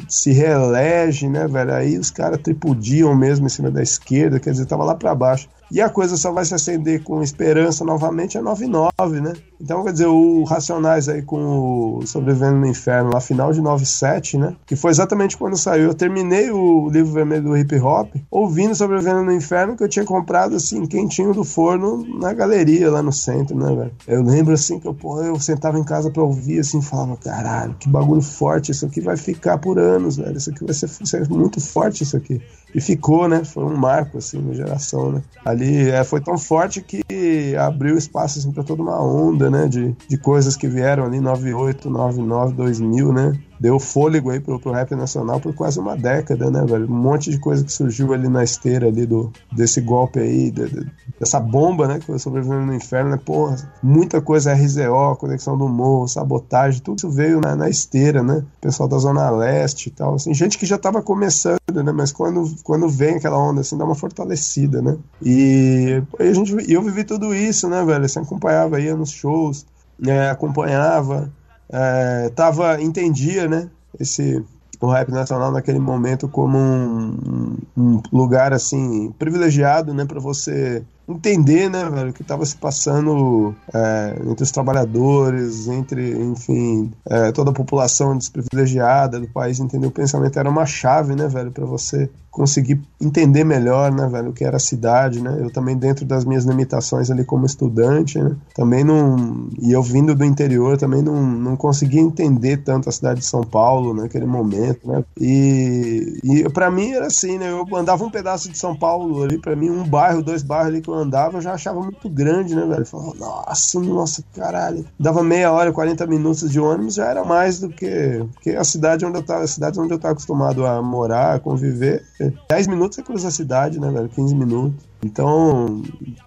se 0.09 0.33
reelege, 0.33 1.29
né, 1.29 1.47
velho? 1.47 1.73
Aí 1.73 1.99
os 1.99 2.11
caras 2.11 2.41
tripudiam 2.43 3.15
mesmo 3.15 3.47
em 3.47 3.51
cima 3.51 3.71
da 3.71 3.83
esquerda, 3.83 4.41
quer 4.41 4.51
dizer, 4.51 4.67
tava 4.67 4.85
lá 4.85 4.95
para 4.95 5.15
baixo. 5.15 5.49
E 5.71 5.81
a 5.81 5.89
coisa 5.89 6.17
só 6.17 6.33
vai 6.33 6.45
se 6.45 6.55
acender 6.55 7.03
com 7.03 7.23
esperança 7.23 7.85
novamente 7.85 8.39
é 8.39 8.41
99, 8.41 9.21
né? 9.21 9.33
Então, 9.61 9.83
quer 9.85 9.93
dizer, 9.93 10.07
o 10.07 10.45
Racionais 10.45 11.09
aí 11.09 11.23
com 11.23 11.99
o 11.99 12.07
Sobrevivendo 12.07 12.57
no 12.57 12.67
Inferno, 12.67 13.11
lá 13.13 13.21
final 13.21 13.53
de 13.53 13.61
97, 13.61 14.37
né? 14.37 14.55
Que 14.67 14.77
foi 14.77 14.91
exatamente 14.91 15.37
quando 15.37 15.57
saiu. 15.57 15.85
Eu 15.85 15.95
terminei 15.95 16.51
o 16.51 16.89
livro 16.91 17.13
vermelho 17.13 17.43
do 17.43 17.57
hip 17.57 17.75
hop, 17.81 18.15
ouvindo 18.31 18.75
Sobrevivendo 18.75 19.25
no 19.25 19.33
Inferno, 19.33 19.77
que 19.77 19.83
eu 19.83 19.89
tinha 19.89 20.05
comprado, 20.05 20.55
assim, 20.57 20.87
quentinho 20.87 21.33
do 21.33 21.43
forno 21.43 22.05
na 22.19 22.33
galeria 22.33 22.91
lá 22.91 23.03
no 23.03 23.13
centro, 23.13 23.57
né, 23.57 23.75
velho? 23.75 23.93
Eu 24.07 24.23
lembro, 24.23 24.53
assim, 24.53 24.79
que 24.79 24.87
eu, 24.87 24.95
porra, 24.95 25.25
eu 25.25 25.41
sentava 25.41 25.79
em 25.79 25.85
casa 25.85 26.11
pra 26.11 26.23
ouvir, 26.23 26.61
assim, 26.61 26.83
falava, 26.83 27.17
caralho, 27.17 27.75
que 27.75 27.89
bagulho 27.89 28.23
forte, 28.23 28.73
isso 28.73 28.85
aqui 28.87 29.01
vai 29.01 29.17
ficar 29.17 29.59
por 29.59 29.79
anos, 29.79 30.17
velho. 30.17 30.37
Isso 30.37 30.51
aqui 30.51 30.65
vai 30.65 30.75
ser, 30.75 30.89
ser 30.89 31.29
muito 31.29 31.61
forte, 31.61 32.03
isso 32.03 32.17
aqui. 32.17 32.41
E 32.75 32.81
ficou, 32.81 33.27
né? 33.27 33.43
Foi 33.43 33.65
um 33.65 33.77
marco, 33.77 34.19
assim, 34.19 34.39
na 34.39 34.53
geração, 34.53 35.13
né? 35.13 35.23
Ali 35.57 35.89
é, 35.89 36.05
foi 36.05 36.21
tão 36.21 36.37
forte 36.37 36.83
que 36.83 37.57
abriu 37.57 37.97
espaço, 37.97 38.39
assim, 38.39 38.53
pra 38.53 38.63
toda 38.63 38.83
uma 38.83 39.03
onda, 39.03 39.51
né? 39.51 39.67
De, 39.67 39.97
de 40.09 40.19
coisas 40.19 40.55
que 40.55 40.69
vieram 40.69 41.05
ali, 41.05 41.19
98, 41.19 41.91
99, 41.91 42.55
2000, 42.55 43.13
né? 43.13 43.33
Deu 43.59 43.79
fôlego 43.79 44.31
aí 44.31 44.41
pro, 44.41 44.61
pro 44.61 44.73
rap 44.73 44.95
nacional 44.95 45.41
por 45.41 45.55
quase 45.55 45.79
uma 45.79 45.97
década, 45.97 46.51
né, 46.51 46.65
velho? 46.65 46.87
Um 46.87 46.97
monte 46.97 47.31
de 47.31 47.39
coisa 47.39 47.65
que 47.65 47.73
surgiu 47.73 48.13
ali 48.13 48.29
na 48.29 48.45
esteira 48.45 48.87
ali 48.87 49.07
do, 49.07 49.33
desse 49.53 49.81
golpe 49.81 50.21
aí, 50.21 50.51
de, 50.51 50.69
de, 50.69 50.91
dessa 51.19 51.41
bomba, 51.41 51.89
né? 51.89 51.99
Que 51.99 52.07
foi 52.07 52.19
sobrevivendo 52.19 52.67
no 52.67 52.75
inferno, 52.75 53.11
né? 53.11 53.19
Porra, 53.23 53.57
muita 53.83 54.21
coisa 54.21 54.53
RZO, 54.53 55.17
Conexão 55.19 55.57
do 55.57 55.69
Morro, 55.69 56.07
sabotagem, 56.07 56.83
tudo 56.83 56.99
isso 56.99 57.11
veio 57.11 57.41
na, 57.41 57.57
na 57.57 57.69
esteira, 57.69 58.23
né? 58.23 58.45
Pessoal 58.61 58.89
da 58.89 58.99
Zona 58.99 59.31
Leste 59.31 59.89
e 59.89 59.93
tal, 59.93 60.15
assim, 60.15 60.35
gente 60.35 60.59
que 60.59 60.67
já 60.67 60.77
tava 60.77 61.03
começando, 61.03 61.59
né? 61.69 61.93
Mas 61.93 62.13
quando, 62.13 62.55
quando 62.63 62.89
vem 62.89 63.17
aquela 63.17 63.39
onda, 63.39 63.63
assim, 63.63 63.77
dá 63.77 63.85
uma 63.85 63.95
fortalecida, 63.95 64.83
né? 64.83 64.97
E, 65.23 66.03
a 66.19 66.33
gente, 66.33 66.55
eu 66.71 66.83
vivi 66.83 67.05
tudo 67.05 67.35
isso, 67.35 67.69
né, 67.69 67.85
velho? 67.85 68.09
Você 68.09 68.19
acompanhava, 68.19 68.81
ia 68.81 68.95
nos 68.95 69.11
shows, 69.11 69.67
né? 69.99 70.31
acompanhava 70.31 71.31
é, 71.71 72.31
tava 72.35 72.81
entendia 72.81 73.49
né 73.49 73.71
esse 73.99 74.45
o 74.81 74.89
rap 74.89 75.11
nacional 75.11 75.51
naquele 75.51 75.79
momento 75.79 76.29
como 76.29 76.59
um, 76.59 77.57
um 77.77 78.03
lugar 78.13 78.53
assim 78.53 79.11
privilegiado 79.19 79.95
né 79.95 80.05
para 80.05 80.21
você 80.21 80.85
entender, 81.09 81.71
né, 81.71 81.89
velho, 81.89 82.11
o 82.11 82.13
que 82.13 82.23
estava 82.23 82.45
se 82.45 82.57
passando 82.57 83.55
é, 83.73 84.17
entre 84.27 84.43
os 84.43 84.51
trabalhadores, 84.51 85.69
entre, 85.69 86.13
enfim, 86.19 86.91
é, 87.09 87.31
toda 87.33 87.51
a 87.51 87.55
população 87.55 88.17
desprivilegiada 88.17 89.21
do 89.21 89.29
país, 89.29 89.61
entender 89.61 89.87
o 89.87 89.91
pensamento 89.91 90.39
era 90.39 90.49
uma 90.49 90.67
chave, 90.67 91.15
né, 91.15 91.29
velho, 91.29 91.53
para 91.53 91.65
você 91.65 92.11
conseguir 92.37 92.83
entender 93.01 93.45
melhor, 93.45 93.91
né, 93.91 94.07
velho, 94.07 94.29
o 94.29 94.33
que 94.35 94.45
era 94.45 94.59
a 94.59 94.61
cidade, 94.61 95.23
né? 95.23 95.39
Eu 95.41 95.51
também 95.51 95.75
dentro 95.75 96.05
das 96.05 96.23
minhas 96.23 96.45
limitações 96.45 97.11
ali 97.11 97.25
como 97.25 97.47
estudante, 97.47 98.19
né? 98.19 98.37
Também 98.55 98.85
não 98.85 99.49
e 99.59 99.73
eu 99.73 99.83
vindo 99.83 100.15
do 100.15 100.23
interior 100.23 100.77
também 100.77 101.01
não, 101.01 101.23
não 101.23 101.57
conseguia 101.57 102.03
entender 102.03 102.59
tanto 102.59 102.91
a 102.91 102.93
cidade 102.93 103.21
de 103.21 103.27
São 103.27 103.41
Paulo 103.41 103.95
naquele 103.95 104.27
momento, 104.27 104.87
né? 104.87 105.03
E, 105.19 106.21
e 106.23 106.49
para 106.51 106.71
mim 106.71 106.93
era 106.93 107.07
assim, 107.07 107.39
né? 107.39 107.51
Eu 107.51 107.67
andava 107.75 108.05
um 108.05 108.11
pedaço 108.11 108.51
de 108.51 108.59
São 108.59 108.77
Paulo 108.77 109.23
ali, 109.23 109.39
para 109.39 109.57
mim 109.57 109.71
um 109.71 109.89
bairro, 109.89 110.23
dois 110.23 110.43
bairros 110.43 110.69
ali 110.69 110.83
que 110.83 110.91
eu 110.91 110.95
andava, 110.97 111.39
eu 111.39 111.43
já 111.43 111.53
achava 111.53 111.81
muito 111.81 112.09
grande, 112.09 112.55
né, 112.55 112.65
velho? 112.67 112.87
Falava, 112.87 113.15
nossa, 113.19 113.81
nossa, 113.81 114.25
caralho. 114.35 114.85
Dava 114.99 115.23
meia 115.23 115.53
hora, 115.53 115.73
40 115.73 116.07
minutos 116.07 116.51
de 116.51 116.61
ônibus, 116.61 116.95
já 116.95 117.07
era 117.07 117.25
mais 117.25 117.61
do 117.61 117.69
que, 117.69 118.25
que 118.41 118.51
a 118.51 118.65
cidade 118.65 119.05
onde 119.05 119.19
eu 119.19 119.23
tava, 119.23 119.45
a 119.45 119.49
cidade 119.49 119.79
onde 119.81 119.93
eu 119.93 119.99
tava 119.99 120.13
acostumado 120.13 120.67
a 120.67 120.83
morar, 120.83 121.35
a 121.35 121.41
conviver. 121.41 122.05
10 122.49 122.67
minutos 122.67 122.99
é 122.99 123.03
cruza 123.03 123.29
a 123.29 123.33
cidade, 123.33 123.81
né, 123.81 123.91
velho? 123.91 124.09
15 124.09 124.35
minutos. 124.35 124.87
Então, 125.05 125.83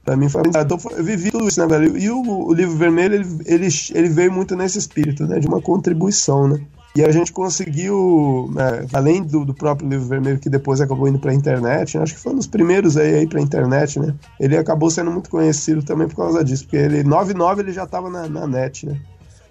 pra 0.06 0.16
mim 0.16 0.30
foi. 0.30 0.44
Então, 0.46 0.78
eu 0.92 1.04
vivi 1.04 1.32
tudo 1.32 1.48
isso, 1.48 1.60
né, 1.60 1.68
velho? 1.68 1.98
E 1.98 2.10
o, 2.10 2.22
o 2.22 2.54
livro 2.54 2.76
vermelho, 2.78 3.16
ele, 3.16 3.28
ele, 3.46 3.68
ele 3.94 4.10
veio 4.10 4.32
muito 4.32 4.56
nesse 4.56 4.78
espírito, 4.78 5.26
né? 5.26 5.40
De 5.40 5.48
uma 5.48 5.62
contribuição, 5.62 6.48
né? 6.48 6.62
E 6.96 7.04
a 7.04 7.12
gente 7.12 7.32
conseguiu, 7.32 8.50
né, 8.54 8.88
além 8.94 9.22
do, 9.22 9.46
do, 9.46 9.54
próprio 9.54 9.88
livro 9.88 10.08
vermelho, 10.08 10.40
que 10.40 10.50
depois 10.50 10.82
acabou 10.82 11.08
indo 11.08 11.20
para 11.20 11.32
a 11.32 11.34
internet, 11.36 11.98
acho 11.98 12.16
que 12.16 12.20
foi 12.20 12.34
um 12.34 12.38
dos 12.38 12.48
primeiros 12.48 12.98
aí, 12.98 13.16
aí 13.16 13.28
para 13.28 13.40
a 13.40 13.44
internet, 13.44 14.00
né? 14.00 14.16
Ele 14.40 14.58
acabou 14.58 14.90
sendo 14.90 15.12
muito 15.12 15.30
conhecido 15.30 15.84
também 15.84 16.08
por 16.08 16.16
causa 16.16 16.44
disso, 16.44 16.64
porque 16.64 16.78
ele, 16.78 17.04
99 17.04 17.62
ele 17.62 17.72
já 17.72 17.84
estava 17.84 18.10
na, 18.10 18.28
na, 18.28 18.48
net, 18.48 18.88
né? 18.88 19.00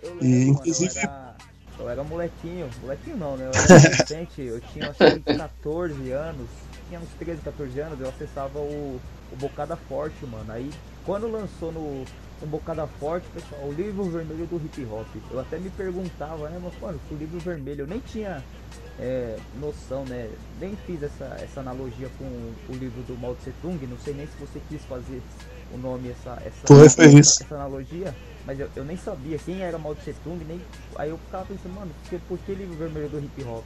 Eu 0.02 0.18
e 0.20 0.48
inclusive. 0.48 0.92
Eu 0.96 1.00
era, 1.00 1.36
eu 1.78 1.88
era 1.88 2.04
molequinho, 2.04 2.68
molequinho 2.82 3.16
não, 3.16 3.36
né? 3.36 3.44
Eu 3.46 3.50
era 3.50 3.74
adolescente, 3.76 4.42
eu 4.42 4.60
tinha 4.72 4.90
acho 4.90 4.98
que 4.98 5.36
14 5.36 6.10
anos, 6.10 6.48
tinha 6.88 6.98
uns 6.98 7.08
13, 7.20 7.40
14 7.42 7.80
anos, 7.80 8.00
eu 8.00 8.08
acessava 8.08 8.58
o, 8.58 9.00
o 9.32 9.36
Bocada 9.36 9.76
Forte, 9.76 10.26
mano. 10.26 10.50
Aí 10.50 10.70
quando 11.06 11.30
lançou 11.30 11.70
no 11.70 12.04
um 12.42 12.46
bocada 12.46 12.86
forte, 12.86 13.28
pessoal, 13.30 13.62
o 13.64 13.72
livro 13.72 14.04
vermelho 14.04 14.46
do 14.46 14.56
hip 14.56 14.84
hop. 14.86 15.06
Eu 15.30 15.40
até 15.40 15.58
me 15.58 15.70
perguntava, 15.70 16.48
né, 16.48 16.58
mas 16.62 16.78
mano, 16.80 17.00
o 17.10 17.14
livro 17.14 17.38
vermelho, 17.40 17.82
eu 17.82 17.86
nem 17.86 18.00
tinha 18.00 18.44
é, 18.98 19.36
noção, 19.54 20.04
né? 20.04 20.30
Nem 20.60 20.76
fiz 20.76 21.02
essa, 21.02 21.24
essa 21.40 21.60
analogia 21.60 22.08
com 22.18 22.24
o 22.24 22.76
livro 22.76 23.02
do 23.02 23.16
Mao 23.16 23.34
Tse 23.34 23.52
Tung, 23.62 23.78
não 23.86 23.98
sei 23.98 24.14
nem 24.14 24.26
se 24.26 24.36
você 24.38 24.60
quis 24.68 24.84
fazer 24.84 25.22
o 25.72 25.78
nome, 25.78 26.10
essa, 26.10 26.36
essa, 26.44 26.66
essa, 27.04 27.44
essa 27.44 27.54
analogia, 27.54 28.14
mas 28.44 28.58
eu, 28.58 28.68
eu 28.74 28.84
nem 28.84 28.96
sabia 28.96 29.38
quem 29.38 29.60
era 29.62 29.78
Mao 29.78 29.94
Tse 29.94 30.12
Tung, 30.24 30.44
nem. 30.44 30.60
Aí 30.96 31.10
eu 31.10 31.18
ficava 31.18 31.44
pensando, 31.44 31.74
mano, 31.74 31.94
por, 32.08 32.20
por 32.20 32.38
que 32.38 32.54
livro 32.54 32.74
vermelho 32.76 33.08
do 33.08 33.20
hip 33.20 33.42
hop? 33.44 33.64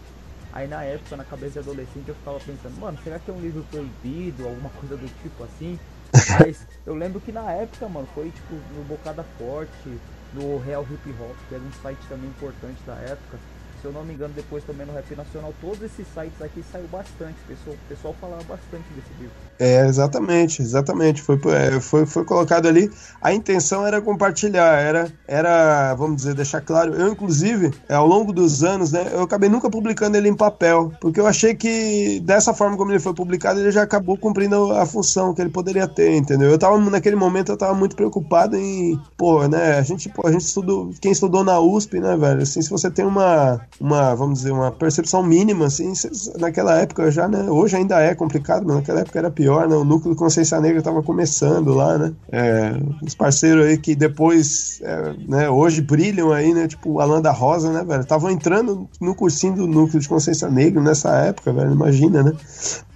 Aí 0.53 0.69
na 0.69 0.85
época, 0.85 1.17
na 1.17 1.25
cabeça 1.25 1.53
de 1.53 1.59
adolescente, 1.61 2.09
eu 2.09 2.15
ficava 2.15 2.39
pensando, 2.41 2.79
mano, 2.79 2.99
será 3.03 3.19
que 3.19 3.31
é 3.31 3.35
um 3.35 3.41
livro 3.41 3.65
proibido, 3.71 4.47
alguma 4.47 4.69
coisa 4.71 4.97
do 4.97 5.09
tipo 5.23 5.43
assim? 5.45 5.79
Mas 6.13 6.67
eu 6.87 6.95
lembro 6.95 7.21
que 7.21 7.33
na 7.33 7.51
época, 7.53 7.89
mano, 7.89 8.07
foi 8.15 8.31
tipo 8.31 8.55
no 8.77 8.85
Bocada 8.85 9.25
Forte, 9.39 9.99
no 10.35 10.59
Real 10.59 10.83
Hip 10.91 11.11
Hop, 11.21 11.37
que 11.49 11.55
era 11.55 11.65
um 11.65 11.73
site 11.83 12.01
também 12.09 12.29
importante 12.29 12.81
da 12.87 12.95
época. 12.95 13.39
Se 13.81 13.87
eu 13.87 13.93
não 13.93 14.05
me 14.05 14.15
engano, 14.15 14.33
depois 14.35 14.63
também 14.63 14.87
no 14.87 14.93
Rap 14.93 15.11
Nacional, 15.17 15.53
todos 15.61 15.83
esses 15.83 16.07
sites 16.07 16.41
aqui 16.41 16.63
saiu 16.71 16.87
bastante. 16.87 17.37
O 17.43 17.49
pessoal, 17.49 17.75
o 17.75 17.89
pessoal 17.89 18.15
falava 18.21 18.45
bastante 18.45 18.89
desse 18.95 19.13
livro. 19.19 19.52
É, 19.59 19.87
exatamente, 19.87 20.61
exatamente. 20.61 21.23
Foi, 21.23 21.39
é, 21.55 21.81
foi, 21.81 22.05
foi 22.07 22.25
colocado 22.25 22.67
ali. 22.67 22.91
A 23.21 23.33
intenção 23.33 23.87
era 23.87 24.01
compartilhar, 24.01 24.81
era, 24.81 25.13
era, 25.27 25.95
vamos 25.95 26.17
dizer, 26.17 26.35
deixar 26.35 26.61
claro. 26.61 26.95
Eu, 26.95 27.13
inclusive, 27.13 27.71
é, 27.89 27.95
ao 27.95 28.07
longo 28.07 28.33
dos 28.33 28.65
anos, 28.65 28.91
né, 28.93 29.11
eu 29.13 29.23
acabei 29.23 29.49
nunca 29.49 29.71
publicando 29.71 30.17
ele 30.17 30.29
em 30.29 30.35
papel, 30.35 30.93
porque 31.01 31.21
eu 31.21 31.27
achei 31.27 31.55
que 31.55 32.21
dessa 32.25 32.53
forma 32.53 32.77
como 32.77 32.91
ele 32.91 32.99
foi 32.99 33.15
publicado, 33.15 33.61
ele 33.61 33.71
já 33.71 33.83
acabou 33.83 34.17
cumprindo 34.17 34.73
a 34.73 34.85
função 34.85 35.33
que 35.35 35.41
ele 35.41 35.51
poderia 35.51 35.87
ter, 35.87 36.17
entendeu? 36.17 36.51
Eu 36.51 36.59
tava, 36.59 36.79
naquele 36.79 37.17
momento, 37.17 37.53
eu 37.53 37.57
tava 37.57 37.75
muito 37.75 37.95
preocupado 37.95 38.57
em, 38.57 38.99
pô, 39.17 39.47
né, 39.47 39.79
a 39.79 39.83
gente, 39.83 40.09
pô, 40.09 40.27
a 40.27 40.33
gente 40.33 40.45
estudou, 40.45 40.91
quem 41.01 41.13
estudou 41.13 41.45
na 41.45 41.61
USP, 41.61 42.01
né, 42.01 42.17
velho, 42.17 42.43
assim, 42.43 42.61
se 42.63 42.71
você 42.71 42.91
tem 42.91 43.05
uma 43.05 43.61
uma, 43.81 44.15
vamos 44.15 44.39
dizer, 44.39 44.53
uma 44.53 44.71
percepção 44.71 45.23
mínima, 45.23 45.67
assim, 45.67 45.93
naquela 46.39 46.79
época 46.79 47.11
já, 47.11 47.29
né, 47.29 47.51
hoje 47.51 47.77
ainda 47.77 48.01
é 48.01 48.15
complicado, 48.15 48.65
mas 48.67 48.77
naquela 48.77 49.01
época 49.01 49.19
era 49.19 49.31
pior, 49.31 49.42
né, 49.45 49.77
o 49.77 49.85
núcleo 49.85 50.15
consciência 50.17 50.61
negra 50.61 50.79
estava 50.79 51.03
começando 51.03 51.73
lá, 51.73 51.99
né, 51.99 52.13
é, 52.31 52.73
os 53.05 53.15
parceiros 53.15 53.65
aí 53.67 53.79
que 53.79 53.95
depois, 53.95 54.81
é, 54.83 55.15
né, 55.29 55.51
hoje 55.51 55.81
brilham 55.81 56.33
aí, 56.33 56.53
né, 56.53 56.69
tipo 56.69 57.01
Alan 57.01 57.21
da 57.21 57.33
Rosa, 57.33 57.73
né, 57.73 57.85
velho, 57.85 58.03
estavam 58.03 58.31
entrando 58.31 58.89
no 59.01 59.15
cursinho 59.15 59.55
do 59.55 59.67
núcleo 59.67 60.01
de 60.01 60.09
consciência 60.09 60.49
negra 60.49 60.83
nessa 60.83 61.11
época, 61.17 61.53
velho, 61.53 61.73
imagina, 61.73 62.23
né, 62.23 62.33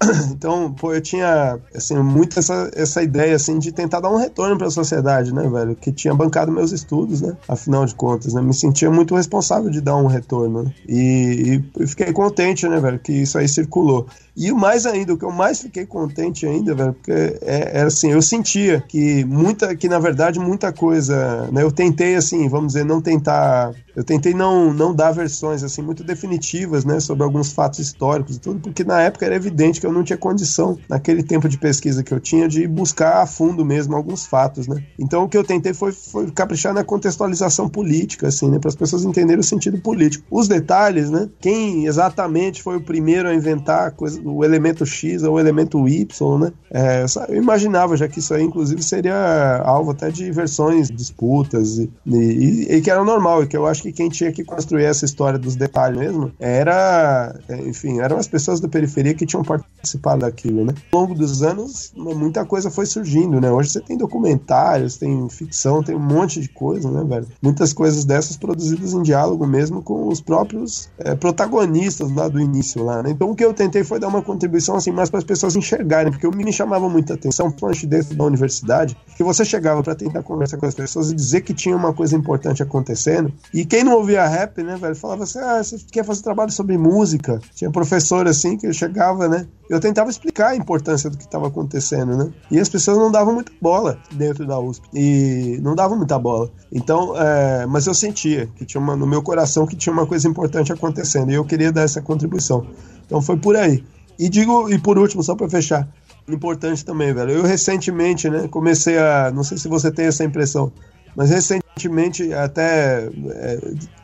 então, 0.31 0.73
pô, 0.73 0.93
eu 0.95 1.01
tinha, 1.01 1.59
assim, 1.75 1.97
muito 1.97 2.39
essa, 2.39 2.71
essa 2.75 3.03
ideia, 3.03 3.37
assim, 3.37 3.59
de 3.59 3.73
tentar 3.73 4.01
dar 4.01 4.11
um 4.11 4.17
retorno 4.17 4.57
para 4.57 4.67
a 4.67 4.71
sociedade, 4.71 5.33
né, 5.33 5.49
velho, 5.49 5.75
que 5.75 5.93
tinha 5.93 6.15
bancado 6.15 6.53
meus 6.53 6.73
estudos, 6.73 7.23
né, 7.23 7.37
afinal 7.49 7.87
de 7.87 7.95
contas, 7.95 8.35
né, 8.35 8.43
me 8.43 8.55
sentia 8.55 8.91
muito 8.91 9.15
responsável 9.15 9.71
de 9.71 9.81
dar 9.81 9.97
um 9.97 10.07
retorno, 10.07 10.65
né? 10.65 10.73
E, 10.89 11.63
e, 11.79 11.87
fiquei 11.87 12.13
contente, 12.13 12.69
né, 12.69 12.79
velho, 12.81 12.99
que 12.99 13.13
isso 13.13 13.39
aí 13.39 13.49
circulou. 13.49 14.07
E 14.37 14.53
o 14.53 14.57
mais 14.57 14.85
ainda, 14.85 15.15
o 15.15 15.17
que 15.17 15.25
eu 15.25 15.33
mais 15.33 15.63
fiquei 15.63 15.87
contente 15.87 16.36
ainda, 16.45 16.75
velho, 16.75 16.93
porque 16.93 17.13
é, 17.13 17.81
é 17.81 17.83
assim, 17.83 18.11
eu 18.11 18.21
sentia 18.21 18.83
que 18.87 19.25
muita, 19.25 19.77
que 19.77 19.89
na 19.89 19.99
verdade 19.99 20.39
muita 20.39 20.73
coisa, 20.73 21.49
né, 21.53 21.63
eu 21.63 21.71
tentei 21.71 22.17
assim, 22.17 22.49
vamos 22.49 22.73
dizer, 22.73 22.85
não 22.85 23.01
tentar, 23.01 23.73
eu 23.95 24.03
tentei 24.03 24.35
não, 24.35 24.75
não 24.75 24.95
dar 24.95 25.13
versões 25.13 25.63
assim 25.63 25.81
muito 25.81 26.03
definitivas, 26.03 26.85
né, 26.85 26.99
sobre 26.99 27.23
alguns 27.23 27.53
fatos 27.53 27.79
históricos 27.79 28.37
e 28.37 28.41
tudo, 28.41 28.61
porque 28.61 28.83
na 28.83 29.01
época 29.01 29.25
era 29.25 29.37
evidente 29.37 29.81
que 29.81 29.87
eu 29.87 29.93
não 29.93 30.03
tinha 30.03 30.19
condição, 30.19 30.77
naquele 30.89 31.23
tempo 31.23 31.49
de 31.49 31.57
pesquisa 31.57 32.03
que 32.03 32.13
eu 32.13 32.21
tinha, 32.21 32.49
de 32.49 32.67
buscar 32.67 33.23
a 33.23 33.27
fundo 33.27 33.65
mesmo 33.65 33.95
alguns 33.95 34.27
fatos, 34.27 34.67
né. 34.67 34.83
Então 34.99 35.25
o 35.25 35.29
que 35.29 35.39
eu 35.39 35.45
tentei 35.45 35.73
foi, 35.73 35.93
foi 35.93 36.31
caprichar 36.33 36.75
na 36.75 36.83
contextualização 36.83 37.69
política, 37.69 38.29
assim, 38.29 38.51
né, 38.51 38.59
para 38.59 38.69
as 38.69 38.77
pessoas 38.77 39.05
entenderem 39.05 39.41
o 39.41 39.45
sentido 39.45 39.79
político. 39.79 40.25
Os 40.31 40.49
detalhes, 40.49 41.11
né? 41.11 41.29
Quem 41.41 41.87
exatamente 41.87 42.63
foi 42.63 42.77
o 42.77 42.81
primeiro 42.81 43.29
a 43.29 43.35
inventar 43.35 43.93
coisa, 43.93 44.21
o 44.25 44.45
elemento 44.45 44.85
X 44.87 45.23
ou 45.23 45.35
o 45.35 45.41
elemento 45.41 45.89
Y, 45.89 46.07
né? 46.39 46.53
É, 46.71 47.05
eu 47.29 47.37
imaginava 47.37 47.97
já 47.97 48.09
que 48.09 48.19
isso 48.19 48.35
aí, 48.35 48.43
inclusive, 48.43 48.83
seria 48.83 49.63
alvo 49.65 49.93
até 49.93 50.11
de 50.11 50.31
versões, 50.31 50.89
disputas, 50.91 51.79
e, 51.79 51.91
e, 52.07 52.77
e 52.77 52.81
que 52.81 52.91
era 52.91 53.05
normal, 53.05 53.43
e 53.43 53.47
que 53.47 53.57
eu 53.57 53.67
acho 53.67 53.83
que 53.83 53.93
quem 53.93 54.09
tinha 54.09 54.33
que 54.33 54.45
construir 54.45 54.85
essa 54.85 55.05
história 55.05 55.39
dos 55.39 55.57
detalhes 55.57 55.99
mesmo 55.99 56.33
era, 56.41 57.35
enfim, 57.65 58.01
eram 58.01 58.19
as 58.19 58.27
pessoas 58.27 58.61
da 58.61 58.69
periferia 58.69 59.15
que 59.15 59.27
tinham 59.27 59.45
participado 59.45 60.21
daquilo, 60.21 60.65
né? 60.65 60.75
Ao 60.93 61.01
longo 61.01 61.15
dos 61.15 61.43
anos, 61.43 61.93
muita 61.97 62.45
coisa 62.45 62.71
foi 62.71 62.87
surgindo, 62.87 63.41
né? 63.41 63.51
Hoje 63.51 63.71
você 63.71 63.81
tem 63.81 63.97
documentários, 63.97 64.97
tem 64.97 65.29
ficção, 65.29 65.83
tem 65.83 65.95
um 65.95 66.01
monte 66.01 66.41
de 66.41 66.49
coisa, 66.49 66.91
né, 66.91 67.05
velho? 67.05 67.27
Muitas 67.43 67.73
coisas 67.73 68.05
dessas 68.05 68.37
produzidas 68.37 68.93
em 68.93 69.03
diálogo 69.03 69.47
mesmo 69.47 69.83
com 69.83 70.09
os 70.09 70.21
próprios 70.21 70.91
é, 70.99 71.15
protagonistas 71.15 72.11
lá 72.13 72.29
do 72.29 72.41
início 72.41 72.83
lá, 72.83 73.03
né? 73.03 73.11
Então 73.11 73.31
o 73.31 73.35
que 73.35 73.45
eu 73.45 73.53
tentei 73.53 73.85
foi 73.85 73.99
dar 73.99 74.09
uma 74.09 74.23
contribuição 74.23 74.77
assim 74.77 74.91
mais 74.91 75.11
para 75.11 75.19
as 75.19 75.25
pessoas 75.25 75.57
enxergarem, 75.57 76.13
porque 76.17 76.37
me 76.37 76.53
chamava 76.53 76.89
muita 76.89 77.15
atenção, 77.15 77.47
principalmente 77.47 77.87
dentro 77.87 78.15
da 78.15 78.25
universidade, 78.25 78.97
que 79.17 79.23
você 79.23 79.45
chegava 79.45 79.83
para 79.83 79.95
tentar 79.95 80.23
conversar 80.23 80.57
com 80.57 80.67
as 80.67 80.75
pessoas 80.75 81.11
e 81.11 81.15
dizer 81.15 81.43
que 81.43 81.55
tinha 81.55 81.77
uma 81.77 81.93
coisa 81.93 82.17
importante 82.17 82.63
acontecendo, 82.63 83.33
e 83.53 83.65
quem 83.65 83.85
não 83.85 83.95
ouvia 83.95 84.27
rap, 84.27 84.63
né, 84.63 84.77
velho, 84.77 84.97
falava 84.97 85.25
assim: 85.25 85.39
"Ah, 85.39 85.63
você 85.63 85.79
quer 85.91 86.05
fazer 86.05 86.23
trabalho 86.23 86.51
sobre 86.51 86.77
música?". 86.79 87.41
Tinha 87.55 87.71
professor 87.71 88.27
assim 88.27 88.57
que 88.57 88.73
chegava, 88.73 89.29
né? 89.29 89.47
Eu 89.69 89.81
tentava 89.81 90.09
explicar 90.09 90.49
a 90.49 90.57
importância 90.57 91.11
do 91.11 91.17
que 91.17 91.25
estava 91.25 91.49
acontecendo, 91.49 92.17
né? 92.17 92.33
E 92.51 92.59
as 92.59 92.69
pessoas 92.69 92.99
não 92.99 93.11
davam 93.11 93.35
muita 93.35 93.53
bola 93.61 93.99
dentro 94.13 94.47
da 94.47 94.59
USP. 94.59 94.87
E 94.95 95.59
não 95.61 95.75
davam 95.75 95.97
muita 95.97 96.19
bola. 96.19 96.51
Então, 96.71 97.15
é, 97.17 97.67
mas 97.67 97.87
eu 97.87 97.95
sentia 97.95 98.47
que 98.55 98.65
tinha 98.65 98.81
uma, 98.81 98.95
no 98.95 99.07
meu 99.07 99.23
coração 99.23 99.67
que 99.67 99.75
tinha 99.75 99.93
uma 99.93 100.07
coisa 100.07 100.29
importante 100.29 100.73
acontecendo. 100.73 101.33
E 101.33 101.35
eu 101.35 101.45
queria 101.45 101.73
dar 101.73 101.83
essa 101.83 102.01
contribuição. 102.01 102.65
Então 103.05 103.21
foi 103.21 103.37
por 103.37 103.57
aí. 103.57 103.85
E 104.19 104.29
digo, 104.29 104.71
e 104.71 104.79
por 104.79 104.99
último, 104.99 105.23
só 105.23 105.35
para 105.35 105.49
fechar, 105.49 105.89
importante 106.29 106.85
também, 106.85 107.13
velho. 107.13 107.31
Eu 107.31 107.43
recentemente, 107.43 108.29
né, 108.29 108.49
comecei 108.49 108.99
a. 108.99 109.31
Não 109.31 109.43
sei 109.43 109.59
se 109.59 109.69
você 109.69 109.91
tem 109.91 110.07
essa 110.07 110.25
impressão, 110.25 110.73
mas 111.17 111.31
recentemente 111.31 112.33
até 112.35 113.09
é, 113.31 113.59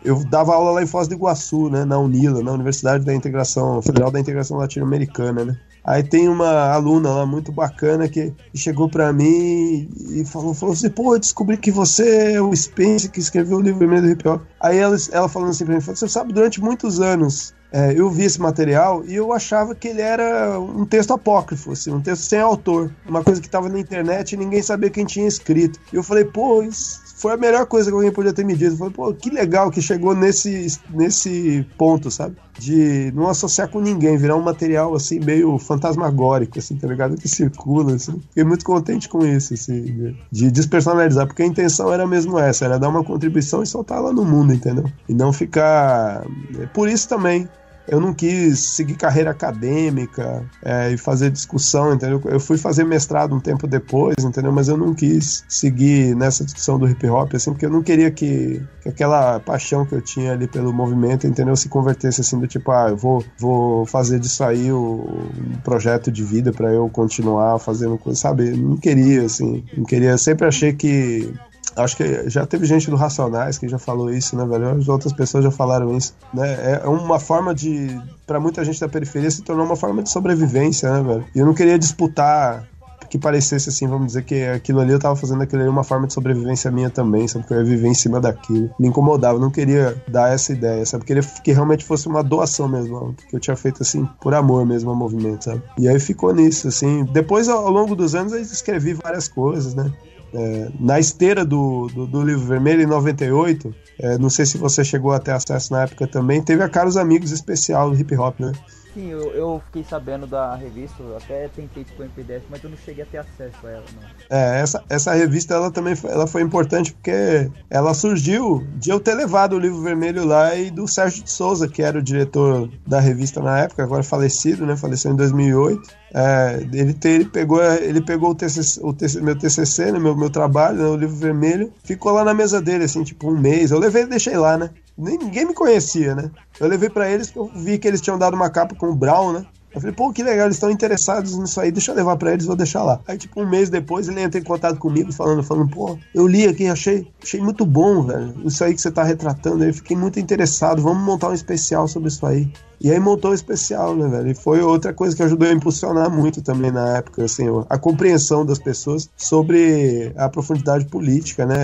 eu 0.04 0.24
dava 0.24 0.54
aula 0.54 0.72
lá 0.72 0.82
em 0.82 0.86
Foz 0.86 1.08
do 1.08 1.14
Iguaçu, 1.14 1.68
né, 1.68 1.84
na 1.84 1.98
Unila, 1.98 2.42
na 2.42 2.52
Universidade 2.52 3.04
da 3.04 3.14
Integração 3.14 3.82
Federal 3.82 4.10
da 4.10 4.18
Integração 4.18 4.56
Latino-Americana, 4.56 5.44
né. 5.44 5.56
Aí 5.84 6.02
tem 6.02 6.28
uma 6.28 6.70
aluna 6.70 7.10
lá 7.10 7.26
muito 7.26 7.50
bacana 7.50 8.08
que 8.08 8.32
chegou 8.54 8.88
para 8.88 9.12
mim 9.12 9.88
e 10.10 10.24
falou, 10.24 10.54
falou 10.54 10.74
assim, 10.74 10.88
pô, 10.88 11.14
eu 11.16 11.18
descobri 11.18 11.56
que 11.56 11.72
você 11.72 12.34
é 12.34 12.40
o 12.40 12.54
Spence 12.54 13.08
que 13.08 13.18
escreveu 13.18 13.58
o 13.58 13.60
livro 13.60 13.80
Vermelho 13.80 14.02
do 14.02 14.10
Hip 14.10 14.28
Hop. 14.28 14.42
Aí 14.60 14.78
ela, 14.78 14.96
ela 15.10 15.28
falando 15.28 15.50
assim 15.50 15.64
pra 15.64 15.74
mim, 15.74 15.80
falou, 15.80 15.96
você 15.96 16.08
sabe, 16.08 16.32
durante 16.32 16.60
muitos 16.60 17.00
anos 17.00 17.52
é, 17.72 17.98
eu 17.98 18.10
vi 18.10 18.24
esse 18.24 18.40
material 18.40 19.02
e 19.06 19.14
eu 19.14 19.32
achava 19.32 19.74
que 19.74 19.88
ele 19.88 20.02
era 20.02 20.60
um 20.60 20.84
texto 20.84 21.14
apócrifo, 21.14 21.72
assim, 21.72 21.90
um 21.90 22.02
texto 22.02 22.22
sem 22.22 22.38
autor, 22.38 22.92
uma 23.08 23.24
coisa 23.24 23.40
que 23.40 23.46
estava 23.46 23.68
na 23.68 23.80
internet 23.80 24.32
e 24.32 24.36
ninguém 24.36 24.62
sabia 24.62 24.90
quem 24.90 25.06
tinha 25.06 25.26
escrito. 25.26 25.80
E 25.90 25.96
eu 25.96 26.02
falei, 26.02 26.24
pô, 26.24 26.62
isso 26.62 27.00
foi 27.16 27.32
a 27.32 27.36
melhor 27.36 27.64
coisa 27.66 27.88
que 27.88 27.94
alguém 27.94 28.10
podia 28.10 28.32
ter 28.32 28.44
me 28.44 28.54
dito. 28.54 28.72
Eu 28.72 28.76
falei, 28.76 28.92
pô, 28.92 29.14
que 29.14 29.30
legal 29.30 29.70
que 29.70 29.80
chegou 29.80 30.14
nesse, 30.14 30.78
nesse 30.90 31.66
ponto, 31.78 32.10
sabe? 32.10 32.36
De 32.58 33.10
não 33.14 33.28
associar 33.28 33.68
com 33.68 33.80
ninguém, 33.80 34.18
virar 34.18 34.36
um 34.36 34.42
material 34.42 34.94
assim 34.94 35.18
meio 35.18 35.56
fantasmagórico, 35.56 36.58
assim, 36.58 36.76
tá 36.76 36.86
ligado? 36.86 37.16
Que 37.16 37.28
circula, 37.28 37.94
assim. 37.94 38.20
Fiquei 38.28 38.44
muito 38.44 38.64
contente 38.64 39.08
com 39.08 39.24
isso, 39.24 39.54
assim, 39.54 40.14
de 40.30 40.50
despersonalizar, 40.50 41.26
porque 41.26 41.42
a 41.42 41.46
intenção 41.46 41.90
era 41.90 42.06
mesmo 42.06 42.38
essa, 42.38 42.66
era 42.66 42.78
dar 42.78 42.88
uma 42.88 43.04
contribuição 43.04 43.62
e 43.62 43.66
soltar 43.66 43.98
ela 43.98 44.12
no 44.12 44.24
mundo, 44.24 44.52
entendeu? 44.52 44.84
E 45.08 45.14
não 45.14 45.32
ficar. 45.32 46.26
Por 46.74 46.88
isso 46.88 47.08
também 47.08 47.48
eu 47.92 48.00
não 48.00 48.14
quis 48.14 48.58
seguir 48.58 48.94
carreira 48.94 49.32
acadêmica 49.32 50.42
é, 50.64 50.92
e 50.92 50.96
fazer 50.96 51.30
discussão, 51.30 51.92
entendeu? 51.92 52.22
Eu 52.24 52.40
fui 52.40 52.56
fazer 52.56 52.84
mestrado 52.84 53.34
um 53.34 53.38
tempo 53.38 53.66
depois, 53.66 54.16
entendeu? 54.24 54.50
Mas 54.50 54.66
eu 54.68 54.78
não 54.78 54.94
quis 54.94 55.44
seguir 55.46 56.16
nessa 56.16 56.42
discussão 56.42 56.78
do 56.78 56.88
hip 56.88 57.06
hop, 57.06 57.34
assim, 57.34 57.50
porque 57.50 57.66
eu 57.66 57.70
não 57.70 57.82
queria 57.82 58.10
que, 58.10 58.62
que 58.82 58.88
aquela 58.88 59.38
paixão 59.40 59.84
que 59.84 59.94
eu 59.94 60.00
tinha 60.00 60.32
ali 60.32 60.46
pelo 60.46 60.72
movimento, 60.72 61.26
entendeu? 61.26 61.54
Se 61.54 61.68
convertesse 61.68 62.22
assim 62.22 62.40
do 62.40 62.46
tipo, 62.46 62.70
ah, 62.70 62.88
eu 62.88 62.96
vou, 62.96 63.22
vou 63.36 63.84
fazer 63.84 64.18
disso 64.18 64.42
aí 64.42 64.72
um 64.72 65.58
projeto 65.62 66.10
de 66.10 66.24
vida 66.24 66.50
para 66.50 66.72
eu 66.72 66.88
continuar 66.88 67.58
fazendo 67.58 67.98
coisa, 67.98 68.18
sabe? 68.18 68.52
Não 68.52 68.78
queria, 68.78 69.26
assim, 69.26 69.62
não 69.76 69.84
queria. 69.84 70.12
Eu 70.12 70.18
sempre 70.18 70.48
achei 70.48 70.72
que 70.72 71.30
Acho 71.76 71.96
que 71.96 72.28
já 72.28 72.46
teve 72.46 72.66
gente 72.66 72.90
do 72.90 72.96
Racionais 72.96 73.58
que 73.58 73.68
já 73.68 73.78
falou 73.78 74.10
isso, 74.10 74.36
né, 74.36 74.44
velho? 74.44 74.70
As 74.70 74.88
outras 74.88 75.12
pessoas 75.12 75.44
já 75.44 75.50
falaram 75.50 75.96
isso, 75.96 76.14
né? 76.32 76.80
É 76.82 76.88
uma 76.88 77.18
forma 77.18 77.54
de, 77.54 78.00
para 78.26 78.40
muita 78.40 78.64
gente 78.64 78.80
da 78.80 78.88
periferia, 78.88 79.30
se 79.30 79.42
tornou 79.42 79.64
uma 79.64 79.76
forma 79.76 80.02
de 80.02 80.10
sobrevivência, 80.10 80.90
né, 80.92 81.02
velho? 81.02 81.24
E 81.34 81.38
eu 81.38 81.46
não 81.46 81.54
queria 81.54 81.78
disputar 81.78 82.66
que 83.12 83.18
parecesse 83.18 83.68
assim, 83.68 83.86
vamos 83.86 84.06
dizer 84.06 84.24
que 84.24 84.42
aquilo 84.46 84.80
ali 84.80 84.90
eu 84.90 84.98
tava 84.98 85.14
fazendo 85.14 85.42
aquilo 85.42 85.60
ali 85.60 85.68
uma 85.68 85.84
forma 85.84 86.06
de 86.06 86.14
sobrevivência 86.14 86.70
minha 86.70 86.88
também, 86.88 87.28
sabe? 87.28 87.46
Que 87.46 87.52
eu 87.52 87.58
ia 87.58 87.64
viver 87.64 87.88
em 87.88 87.92
cima 87.94 88.18
daquilo. 88.18 88.70
Me 88.80 88.88
incomodava, 88.88 89.38
não 89.38 89.50
queria 89.50 90.02
dar 90.08 90.32
essa 90.32 90.50
ideia, 90.50 90.86
sabe? 90.86 91.04
Queria 91.04 91.22
que 91.22 91.52
realmente 91.52 91.84
fosse 91.84 92.08
uma 92.08 92.22
doação 92.22 92.66
mesmo, 92.66 93.14
que 93.28 93.36
eu 93.36 93.40
tinha 93.40 93.54
feito 93.54 93.82
assim, 93.82 94.08
por 94.22 94.32
amor 94.32 94.64
mesmo 94.64 94.88
ao 94.88 94.96
movimento, 94.96 95.44
sabe? 95.44 95.62
E 95.78 95.86
aí 95.86 96.00
ficou 96.00 96.34
nisso, 96.34 96.68
assim. 96.68 97.04
Depois, 97.04 97.50
ao 97.50 97.68
longo 97.68 97.94
dos 97.94 98.14
anos, 98.14 98.32
eu 98.32 98.40
escrevi 98.40 98.94
várias 98.94 99.28
coisas, 99.28 99.74
né? 99.74 99.92
É, 100.34 100.70
na 100.80 100.98
esteira 100.98 101.44
do, 101.44 101.88
do, 101.88 102.06
do, 102.06 102.22
livro 102.22 102.46
vermelho, 102.46 102.82
em 102.82 102.86
98, 102.86 103.74
é, 103.98 104.18
não 104.18 104.30
sei 104.30 104.46
se 104.46 104.56
você 104.56 104.82
chegou 104.82 105.12
a 105.12 105.18
ter 105.18 105.32
acesso 105.32 105.72
na 105.72 105.82
época 105.82 106.06
também, 106.06 106.42
teve 106.42 106.62
a 106.62 106.68
Caros 106.68 106.96
Amigos 106.96 107.30
especial 107.30 107.90
do 107.90 107.96
hip 107.98 108.16
hop, 108.16 108.40
né? 108.40 108.52
Sim, 108.94 109.08
eu, 109.08 109.32
eu 109.32 109.62
fiquei 109.66 109.84
sabendo 109.84 110.26
da 110.26 110.54
revista, 110.54 111.02
eu 111.02 111.16
até 111.16 111.48
tentei 111.48 111.82
tipo 111.82 112.02
em 112.02 112.10
PDF, 112.10 112.44
mas 112.50 112.62
eu 112.62 112.68
não 112.68 112.76
cheguei 112.76 113.02
a 113.02 113.06
ter 113.06 113.18
acesso 113.18 113.66
a 113.66 113.70
ela, 113.70 113.84
não. 113.94 114.02
É, 114.28 114.60
essa, 114.60 114.84
essa 114.88 115.14
revista 115.14 115.54
ela 115.54 115.70
também 115.70 115.96
foi, 115.96 116.10
ela 116.10 116.26
foi 116.26 116.42
importante 116.42 116.92
porque 116.92 117.50
ela 117.70 117.94
surgiu 117.94 118.66
de 118.76 118.90
eu 118.90 119.00
ter 119.00 119.14
levado 119.14 119.56
o 119.56 119.58
livro 119.58 119.80
vermelho 119.80 120.26
lá 120.26 120.54
e 120.54 120.70
do 120.70 120.86
Sérgio 120.86 121.24
de 121.24 121.30
Souza, 121.30 121.68
que 121.68 121.82
era 121.82 121.98
o 121.98 122.02
diretor 122.02 122.70
da 122.86 123.00
revista 123.00 123.40
na 123.40 123.60
época, 123.60 123.82
agora 123.82 124.02
falecido, 124.02 124.66
né? 124.66 124.76
Faleceu 124.76 125.10
em 125.10 125.16
2008. 125.16 126.01
É, 126.14 126.60
ele, 126.72 126.92
te, 126.92 127.08
ele 127.08 127.24
pegou, 127.24 127.62
ele 127.62 128.02
pegou 128.02 128.30
o, 128.30 128.34
TCC, 128.34 128.80
o 128.82 128.92
TCC, 128.92 129.20
meu 129.22 129.36
TCC, 129.36 129.92
né, 129.92 129.98
meu, 129.98 130.14
meu 130.14 130.28
trabalho, 130.28 130.78
né, 130.78 130.84
o 130.84 130.96
livro 130.96 131.16
vermelho, 131.16 131.72
ficou 131.82 132.12
lá 132.12 132.22
na 132.22 132.34
mesa 132.34 132.60
dele, 132.60 132.84
assim, 132.84 133.02
tipo 133.02 133.30
um 133.30 133.38
mês. 133.38 133.70
Eu 133.70 133.78
levei 133.78 134.02
e 134.02 134.06
deixei 134.06 134.36
lá, 134.36 134.58
né? 134.58 134.70
Ninguém 134.96 135.46
me 135.46 135.54
conhecia, 135.54 136.14
né? 136.14 136.30
Eu 136.60 136.68
levei 136.68 136.90
para 136.90 137.10
eles, 137.10 137.32
eu 137.34 137.50
vi 137.54 137.78
que 137.78 137.88
eles 137.88 138.00
tinham 138.00 138.18
dado 138.18 138.34
uma 138.34 138.50
capa 138.50 138.74
com 138.74 138.90
o 138.90 138.94
Brown, 138.94 139.32
né? 139.32 139.46
Eu 139.74 139.80
falei, 139.80 139.96
pô, 139.96 140.12
que 140.12 140.22
legal, 140.22 140.46
eles 140.46 140.56
estão 140.56 140.70
interessados 140.70 141.36
nisso 141.38 141.58
aí, 141.58 141.72
deixa 141.72 141.92
eu 141.92 141.96
levar 141.96 142.16
para 142.16 142.32
eles, 142.32 142.44
vou 142.44 142.54
deixar 142.54 142.82
lá. 142.82 143.00
Aí, 143.08 143.16
tipo, 143.16 143.40
um 143.40 143.48
mês 143.48 143.70
depois, 143.70 144.06
ele 144.06 144.20
entra 144.20 144.38
em 144.38 144.44
contato 144.44 144.78
comigo, 144.78 145.10
falando, 145.12 145.42
falando, 145.42 145.70
pô, 145.70 145.98
eu 146.14 146.26
li 146.26 146.46
aqui, 146.46 146.66
achei, 146.66 147.08
achei 147.22 147.40
muito 147.40 147.64
bom, 147.64 148.02
velho, 148.02 148.34
isso 148.44 148.62
aí 148.62 148.74
que 148.74 148.80
você 148.82 148.90
tá 148.90 149.02
retratando 149.02 149.64
aí, 149.64 149.72
fiquei 149.72 149.96
muito 149.96 150.20
interessado, 150.20 150.82
vamos 150.82 151.02
montar 151.02 151.30
um 151.30 151.34
especial 151.34 151.88
sobre 151.88 152.08
isso 152.08 152.24
aí. 152.26 152.52
E 152.82 152.90
aí 152.90 152.98
montou 152.98 153.30
o 153.30 153.34
especial, 153.34 153.94
né, 153.94 154.08
velho? 154.08 154.32
E 154.32 154.34
foi 154.34 154.60
outra 154.60 154.92
coisa 154.92 155.14
que 155.14 155.22
ajudou 155.22 155.48
a 155.48 155.52
impulsionar 155.52 156.10
muito 156.10 156.42
também 156.42 156.72
na 156.72 156.96
época, 156.96 157.24
assim, 157.24 157.44
a 157.70 157.78
compreensão 157.78 158.44
das 158.44 158.58
pessoas 158.58 159.08
sobre 159.16 160.12
a 160.16 160.28
profundidade 160.28 160.86
política, 160.86 161.46
né? 161.46 161.56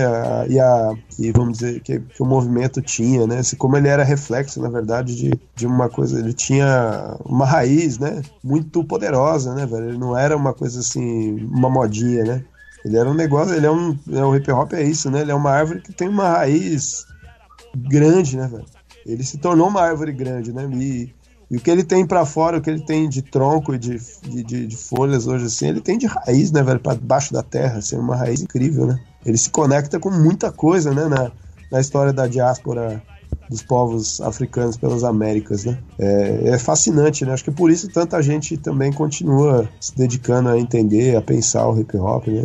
E 0.47 0.57
a 0.57 0.93
e 1.19 1.29
vamos 1.33 1.57
dizer 1.57 1.81
que, 1.81 1.99
que, 1.99 2.23
o 2.23 2.25
movimento 2.25 2.81
tinha, 2.81 3.27
né? 3.27 3.39
Assim, 3.39 3.57
como 3.57 3.75
ele 3.75 3.89
era 3.89 4.01
reflexo, 4.01 4.61
na 4.61 4.69
verdade, 4.69 5.13
de, 5.13 5.37
de 5.53 5.67
uma 5.67 5.89
coisa, 5.89 6.17
ele 6.17 6.31
tinha 6.31 7.17
uma 7.25 7.45
raiz, 7.45 7.99
né? 7.99 8.21
Muito 8.41 8.81
poderosa, 8.85 9.53
né, 9.53 9.65
velho? 9.65 9.89
Ele 9.89 9.97
não 9.97 10.17
era 10.17 10.37
uma 10.37 10.53
coisa 10.53 10.79
assim, 10.79 11.35
uma 11.47 11.69
modinha, 11.69 12.23
né? 12.23 12.45
Ele 12.85 12.95
era 12.95 13.09
um 13.09 13.13
negócio, 13.13 13.53
ele 13.53 13.65
é 13.65 13.71
um, 13.71 13.97
é, 14.09 14.23
o 14.23 14.33
hip 14.33 14.49
hop 14.49 14.71
é 14.71 14.83
isso, 14.83 15.11
né? 15.11 15.19
Ele 15.19 15.31
é 15.31 15.35
uma 15.35 15.51
árvore 15.51 15.81
que 15.81 15.91
tem 15.91 16.07
uma 16.07 16.29
raiz 16.29 17.05
grande, 17.75 18.37
né, 18.37 18.47
velho? 18.47 18.78
Ele 19.11 19.23
se 19.23 19.37
tornou 19.37 19.67
uma 19.67 19.81
árvore 19.81 20.11
grande, 20.11 20.53
né? 20.53 20.69
E, 20.73 21.13
e 21.49 21.57
o 21.57 21.59
que 21.59 21.69
ele 21.69 21.83
tem 21.83 22.05
para 22.05 22.25
fora, 22.25 22.57
o 22.57 22.61
que 22.61 22.69
ele 22.69 22.81
tem 22.81 23.09
de 23.09 23.21
tronco 23.21 23.73
e 23.73 23.77
de, 23.77 23.99
de, 24.21 24.67
de, 24.67 24.77
folhas 24.77 25.25
hoje, 25.25 25.45
assim, 25.45 25.67
ele 25.67 25.81
tem 25.81 25.97
de 25.97 26.05
raiz, 26.05 26.51
né, 26.51 26.61
velho, 26.61 26.79
para 26.79 26.95
baixo 26.95 27.33
da 27.33 27.41
terra, 27.41 27.79
assim, 27.79 27.97
uma 27.97 28.15
raiz 28.15 28.41
incrível, 28.41 28.85
né? 28.85 28.99
Ele 29.25 29.37
se 29.37 29.49
conecta 29.49 29.99
com 29.99 30.11
muita 30.11 30.51
coisa, 30.51 30.93
né, 30.93 31.07
na, 31.07 31.31
na 31.71 31.79
história 31.79 32.13
da 32.13 32.27
diáspora 32.27 33.01
dos 33.49 33.63
povos 33.63 34.21
africanos 34.21 34.77
pelas 34.77 35.03
Américas, 35.03 35.65
né? 35.65 35.77
É, 35.97 36.49
é, 36.49 36.59
fascinante, 36.59 37.25
né? 37.25 37.33
Acho 37.33 37.43
que 37.43 37.51
por 37.51 37.71
isso 37.71 37.89
tanta 37.89 38.21
gente 38.21 38.55
também 38.57 38.93
continua 38.93 39.67
se 39.79 39.95
dedicando 39.95 40.49
a 40.49 40.59
entender, 40.59 41.15
a 41.15 41.21
pensar 41.21 41.67
o 41.67 41.79
hip 41.79 41.97
hop, 41.97 42.27
né? 42.27 42.43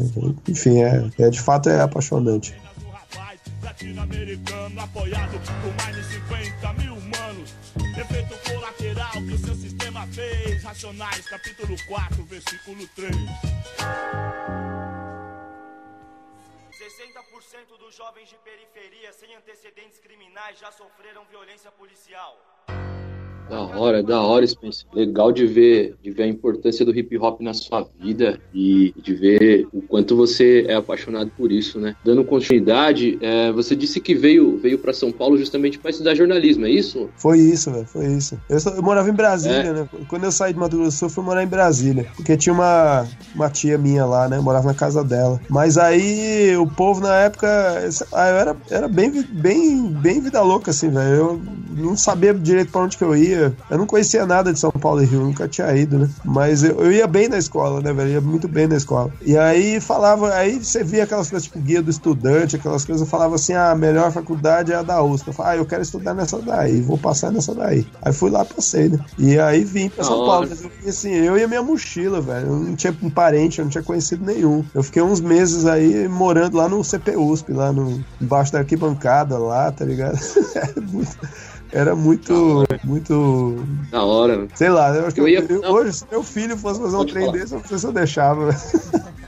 Enfim, 0.48 0.83
é, 0.83 1.07
é 1.18 1.29
de 1.29 1.40
fato 1.40 1.68
é 1.68 1.81
apaixonante 1.81 2.55
latino-americano 3.64 4.81
apoiado 4.81 5.40
por 5.62 5.74
mais 5.83 5.96
de 5.96 6.05
50 6.14 6.72
mil 6.74 6.94
humanos. 6.94 7.55
Efeito 7.98 8.37
colateral 8.50 9.12
que 9.12 9.33
o 9.33 9.38
seu 9.38 9.55
sistema 9.55 10.07
fez. 10.09 10.62
Racionais, 10.62 11.27
capítulo 11.27 11.74
4, 11.88 12.24
versículo 12.24 12.87
3. 12.88 13.14
60% 16.85 17.79
dos 17.79 17.96
jovens 17.96 18.29
de 18.29 18.37
periferia 18.38 19.12
sem 19.12 19.35
antecedentes 19.35 19.98
criminais 19.98 20.59
já 20.59 20.70
sofreram 20.70 21.24
violência 21.24 21.70
policial. 21.72 22.53
Da 23.48 23.61
hora, 23.61 24.02
da 24.02 24.20
hora, 24.22 24.46
Spencer. 24.46 24.87
Legal 24.94 25.30
de 25.30 25.46
ver, 25.46 25.94
de 26.02 26.11
ver 26.11 26.22
a 26.24 26.26
importância 26.26 26.85
do 26.85 26.96
hip 26.96 27.16
hop 27.18 27.40
na 27.40 27.52
sua 27.52 27.87
vida 28.00 28.38
e 28.52 28.92
de 29.02 29.14
ver 29.14 29.66
o 29.72 29.83
quanto 29.83 30.16
você 30.16 30.64
é 30.68 30.74
apaixonado 30.74 31.30
por 31.37 31.52
isso, 31.52 31.78
né? 31.78 31.94
Dando 32.04 32.24
continuidade, 32.24 33.18
é, 33.20 33.52
você 33.52 33.76
disse 33.76 34.00
que 34.00 34.14
veio, 34.14 34.57
veio 34.59 34.78
para 34.78 34.92
São 34.92 35.12
Paulo 35.12 35.37
justamente 35.37 35.78
para 35.78 35.90
estudar 35.90 36.14
jornalismo, 36.14 36.64
é 36.66 36.70
isso? 36.70 37.11
Foi 37.16 37.38
isso, 37.38 37.70
velho, 37.70 37.87
foi 37.87 38.07
isso. 38.07 38.38
Eu, 38.48 38.59
só- 38.61 38.70
eu 38.70 38.83
morava 38.83 39.09
em 39.11 39.14
Brasília, 39.14 39.57
É. 39.59 39.72
né? 39.72 39.88
Quando 40.09 40.24
eu 40.24 40.33
saí 40.33 40.52
de 40.52 40.59
Mato 40.59 40.76
Grosso 40.76 40.90
do 40.90 40.98
Sul, 40.98 41.09
eu 41.09 41.12
fui 41.12 41.24
morar 41.24 41.42
em 41.44 41.46
Brasília. 41.48 42.07
Porque 42.16 42.37
tinha 42.37 42.52
uma, 42.52 43.07
uma 43.35 43.50
tia 43.50 43.76
minha 43.76 44.07
lá, 44.07 44.28
né? 44.28 44.38
Eu 44.38 44.42
morava 44.42 44.66
na 44.66 44.74
casa 44.74 45.04
dela. 45.04 45.40
Mas 45.50 45.76
aí 45.76 46.57
o 46.57 46.66
povo 46.66 47.00
na 47.00 47.14
época. 47.16 47.46
lá, 48.12 48.30
Eu 48.30 48.37
era, 48.37 48.57
era 48.70 48.88
bem, 48.88 49.22
bem, 49.30 49.87
bem 49.92 50.20
vida 50.20 50.40
louca, 50.42 50.70
assim, 50.70 50.88
velho. 50.90 51.14
Eu 51.14 51.42
não 51.76 51.96
sabia 51.96 52.33
direito 52.33 52.70
pra 52.72 52.83
onde 52.83 52.96
que 52.96 53.04
eu 53.04 53.14
ia. 53.16 53.34
Eu 53.70 53.79
não 53.79 53.87
conhecia 53.87 54.27
nada 54.27 54.53
de 54.53 54.59
São 54.59 54.70
Paulo 54.70 55.03
e 55.03 55.07
Rio, 55.07 55.20
nunca 55.20 55.49
tinha 55.49 55.75
ido, 55.77 55.99
né? 55.99 56.11
Mas 56.25 56.62
eu, 56.62 56.81
eu 56.81 56.92
ia 56.92 57.07
bem 57.07 57.29
na 57.29 57.38
escola, 57.38 57.81
né, 57.81 57.92
velho? 57.92 58.09
Eu 58.09 58.14
ia 58.14 58.20
muito 58.20 58.49
bem 58.49 58.66
na 58.66 58.77
escola. 58.77 59.12
E 59.23 59.37
aí 59.37 59.81
falava, 59.81 60.35
aí 60.35 60.59
você 60.59 60.83
via 60.83 61.05
aquelas 61.05 61.31
coisas 61.31 61.47
tipo 61.47 61.59
guia 61.59 61.83
do 61.83 61.90
estudante, 61.90 62.57
aquelas 62.57 62.85
coisas, 62.85 63.03
eu 63.03 63.11
falava 63.11 63.35
assim: 63.35 63.53
ah, 63.55 63.70
a 63.70 63.75
melhor 63.75 64.11
faculdade 64.12 64.73
é 64.73 64.77
a 64.77 64.83
da 64.83 65.03
USP. 65.03 65.29
Eu 65.29 65.35
falava, 65.35 65.55
ah, 65.55 65.59
eu 65.59 65.66
quero 65.66 65.83
estudar 65.83 66.14
nessa 66.14 66.40
daí, 66.40 66.81
vou 66.81 66.99
passar 66.99 67.31
nessa 67.31 67.55
daí. 67.55 67.87
Aí 68.03 68.12
fui 68.12 68.31
lá, 68.31 68.44
passei, 68.44 68.88
né? 68.88 68.99
E 69.18 69.38
aí 69.38 69.64
vim 69.64 69.88
pra 69.88 70.05
São. 70.05 70.25
Paulo. 70.25 70.47
Mas 70.49 70.62
eu 70.62 70.70
vim 70.70 70.88
assim, 70.88 71.12
eu 71.12 71.38
e 71.38 71.42
a 71.42 71.49
minha 71.49 71.62
mochila, 71.62 72.20
velho. 72.20 72.47
Eu 72.47 72.57
não 72.57 72.77
tinha 72.77 72.97
um 73.03 73.11
parente, 73.11 73.59
eu 73.59 73.64
não 73.64 73.70
tinha 73.70 73.83
conhecido 73.83 74.25
nenhum. 74.25 74.64
Eu 74.75 74.83
fiquei 74.83 75.03
uns 75.03 75.20
meses 75.20 75.66
aí 75.66 76.09
morando 76.09 76.57
lá 76.57 76.68
no 76.68 76.83
CPUSP, 76.83 77.53
lá 77.53 77.73
no, 77.73 78.05
embaixo 78.20 78.53
da 78.53 78.61
arquibancada 78.61 79.38
lá, 79.38 79.70
tá 79.70 79.85
ligado? 79.85 80.18
Era 80.55 80.81
muito. 80.81 81.18
Era 81.74 81.96
muito, 81.96 82.62
muito 82.84 83.64
Da 83.90 84.04
hora. 84.04 84.46
Sei 84.54 84.68
lá, 84.68 84.94
eu 84.94 85.08
Eu 85.16 85.28
ia- 85.28 85.44
eu- 85.48 85.60
hoje, 85.72 85.92
se 85.92 86.06
meu 86.08 86.22
filho 86.22 86.56
fosse 86.56 86.80
fazer 86.80 86.94
um 86.94 86.98
Pode 87.00 87.12
trem 87.12 87.26
falar. 87.26 87.37
desse, 87.38 87.52
eu 87.54 87.58
não 87.58 87.66
sei 87.66 87.78
se 87.78 87.87
eu 87.87 87.92
deixava. 87.92 88.48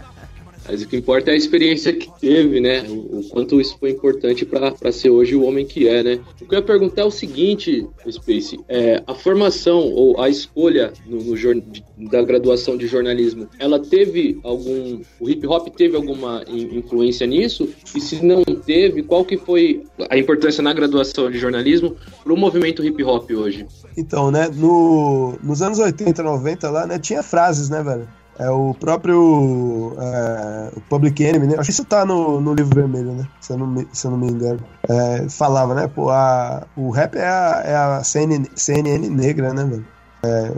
Mas 0.68 0.82
o 0.82 0.88
que 0.88 0.96
importa 0.96 1.30
é 1.30 1.34
a 1.34 1.36
experiência 1.36 1.92
que 1.92 2.10
teve, 2.20 2.60
né? 2.60 2.82
O, 2.88 3.20
o 3.20 3.28
quanto 3.30 3.60
isso 3.60 3.76
foi 3.78 3.90
importante 3.90 4.44
para 4.44 4.92
ser 4.92 5.10
hoje 5.10 5.34
o 5.34 5.44
homem 5.44 5.64
que 5.64 5.88
é, 5.88 6.02
né? 6.02 6.20
O 6.40 6.46
que 6.46 6.54
eu 6.54 6.58
ia 6.58 6.64
perguntar 6.64 7.02
é 7.02 7.04
o 7.04 7.10
seguinte, 7.10 7.86
Space: 8.10 8.58
é, 8.68 9.02
a 9.06 9.14
formação 9.14 9.78
ou 9.78 10.20
a 10.20 10.28
escolha 10.28 10.92
no, 11.06 11.18
no 11.18 12.10
da 12.10 12.22
graduação 12.22 12.76
de 12.76 12.86
jornalismo, 12.86 13.48
ela 13.58 13.78
teve 13.78 14.38
algum. 14.42 15.00
O 15.20 15.28
hip 15.28 15.46
hop 15.46 15.68
teve 15.76 15.96
alguma 15.96 16.42
in- 16.48 16.78
influência 16.78 17.26
nisso? 17.26 17.68
E 17.94 18.00
se 18.00 18.24
não 18.24 18.42
teve, 18.44 19.02
qual 19.02 19.24
que 19.24 19.36
foi 19.36 19.84
a 20.10 20.18
importância 20.18 20.62
na 20.62 20.72
graduação 20.72 21.30
de 21.30 21.38
jornalismo 21.38 21.96
para 22.22 22.32
o 22.32 22.36
movimento 22.36 22.84
hip 22.84 23.02
hop 23.04 23.30
hoje? 23.30 23.66
Então, 23.96 24.30
né, 24.30 24.48
no, 24.54 25.38
nos 25.42 25.62
anos 25.62 25.78
80, 25.78 26.22
90 26.22 26.70
lá, 26.70 26.86
né, 26.86 26.98
tinha 26.98 27.22
frases, 27.22 27.68
né, 27.68 27.82
velho? 27.82 28.08
É 28.38 28.50
o 28.50 28.74
próprio 28.74 29.96
é, 29.98 30.70
Public 30.88 31.22
Enemy, 31.22 31.46
né? 31.46 31.54
Acho 31.54 31.66
que 31.66 31.70
isso 31.72 31.84
tá 31.84 32.04
no, 32.04 32.40
no 32.40 32.52
livro 32.54 32.74
vermelho, 32.74 33.14
né? 33.14 33.26
Se 33.40 33.52
eu 33.52 33.58
não 33.58 33.66
me, 33.66 33.86
se 33.92 34.06
eu 34.06 34.10
não 34.10 34.18
me 34.18 34.28
engano. 34.28 34.60
É, 34.88 35.28
falava, 35.28 35.74
né? 35.74 35.86
Pô, 35.88 36.10
a, 36.10 36.66
o 36.76 36.90
rap 36.90 37.16
é 37.16 37.26
a, 37.26 37.62
é 37.64 37.74
a 37.74 38.04
CNN, 38.04 38.46
CNN 38.54 39.08
negra, 39.08 39.54
né, 39.54 39.64
velho? 39.64 39.86
É, 40.22 40.52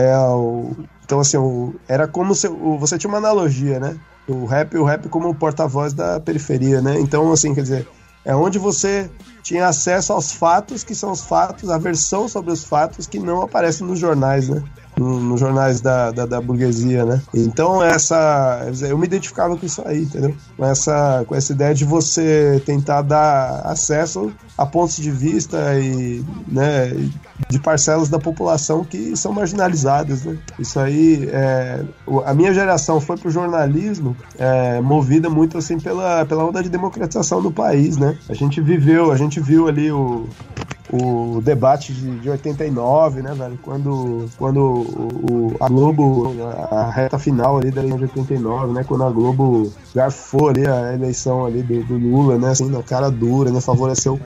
é, 0.00 0.10
é 0.10 0.18
o, 0.18 0.76
então, 1.04 1.20
assim, 1.20 1.36
o- 1.36 1.74
era 1.88 2.06
como 2.06 2.34
se 2.34 2.46
o- 2.48 2.78
você 2.78 2.96
tinha 2.98 3.08
uma 3.08 3.18
analogia, 3.18 3.80
né? 3.80 3.96
O 4.28 4.44
rap, 4.46 4.76
o 4.76 4.84
rap 4.84 5.08
como 5.08 5.28
o 5.28 5.34
porta-voz 5.34 5.92
da 5.92 6.20
periferia, 6.20 6.80
né? 6.80 6.98
Então, 7.00 7.30
assim, 7.32 7.54
quer 7.54 7.62
dizer, 7.62 7.88
é 8.24 8.34
onde 8.34 8.58
você 8.58 9.10
tinha 9.42 9.66
acesso 9.66 10.12
aos 10.12 10.32
fatos, 10.32 10.82
que 10.82 10.94
são 10.94 11.10
os 11.12 11.20
fatos, 11.22 11.68
a 11.68 11.76
versão 11.78 12.26
sobre 12.28 12.52
os 12.52 12.64
fatos 12.64 13.06
que 13.06 13.18
não 13.18 13.42
aparecem 13.42 13.86
nos 13.86 13.98
jornais, 13.98 14.48
né? 14.48 14.62
No- 14.98 15.20
Nos 15.20 15.40
jornais 15.40 15.80
da, 15.80 16.10
da, 16.10 16.26
da 16.26 16.40
burguesia, 16.40 17.04
né? 17.04 17.20
Então, 17.34 17.82
essa. 17.82 18.66
Eu 18.88 18.96
me 18.98 19.06
identificava 19.06 19.56
com 19.56 19.66
isso 19.66 19.82
aí, 19.86 20.02
entendeu? 20.02 20.34
Com 20.56 20.64
essa, 20.64 21.24
com 21.26 21.34
essa 21.34 21.52
ideia 21.52 21.74
de 21.74 21.84
você 21.84 22.62
tentar 22.64 23.02
dar 23.02 23.60
acesso 23.64 24.32
a 24.56 24.64
pontos 24.64 24.96
de 24.96 25.10
vista 25.10 25.56
e, 25.80 26.24
né, 26.46 26.92
de 27.50 27.58
parcelas 27.58 28.08
da 28.08 28.18
população 28.18 28.84
que 28.84 29.16
são 29.16 29.32
marginalizadas, 29.32 30.24
né? 30.24 30.36
Isso 30.58 30.78
aí, 30.78 31.28
é, 31.32 31.82
o- 32.06 32.20
a 32.20 32.32
minha 32.32 32.54
geração 32.54 33.00
foi 33.00 33.16
pro 33.16 33.30
jornalismo 33.30 34.16
é, 34.38 34.80
movida 34.80 35.28
muito 35.28 35.58
assim 35.58 35.78
pela, 35.78 36.24
pela 36.24 36.44
onda 36.44 36.62
de 36.62 36.68
democratização 36.68 37.42
do 37.42 37.50
país, 37.50 37.96
né? 37.96 38.16
A 38.28 38.34
gente 38.34 38.60
viveu, 38.60 39.10
a 39.12 39.16
gente 39.16 39.40
viu 39.40 39.66
ali 39.68 39.90
o, 39.90 40.26
o 40.92 41.40
debate 41.42 41.92
de, 41.92 42.20
de 42.20 42.30
89, 42.30 43.22
né, 43.22 43.34
velho? 43.34 43.58
Quando, 43.62 44.26
quando 44.38 44.58
o, 44.58 45.52
o- 45.52 45.56
a 45.60 45.68
Globo, 45.68 46.32
a 46.70 46.90
reta 46.90 47.18
final 47.18 47.58
ali 47.58 47.70
da 47.70 47.80
eleição 47.80 47.98
de 47.98 48.04
89, 48.04 48.72
né? 48.72 48.84
Quando 48.86 49.02
a 49.04 49.10
Globo 49.10 49.72
garfou 49.94 50.48
ali 50.50 50.66
a 50.66 50.92
eleição 50.94 51.44
ali 51.46 51.62
do, 51.62 51.82
do 51.84 51.94
Lula, 51.98 52.38
né? 52.38 52.50
Assim, 52.50 52.68
na 52.70 52.82
cara 52.82 53.10
dura, 53.10 53.50
né? 53.50 53.60
Favoreceu 53.60 54.14
o. 54.14 54.18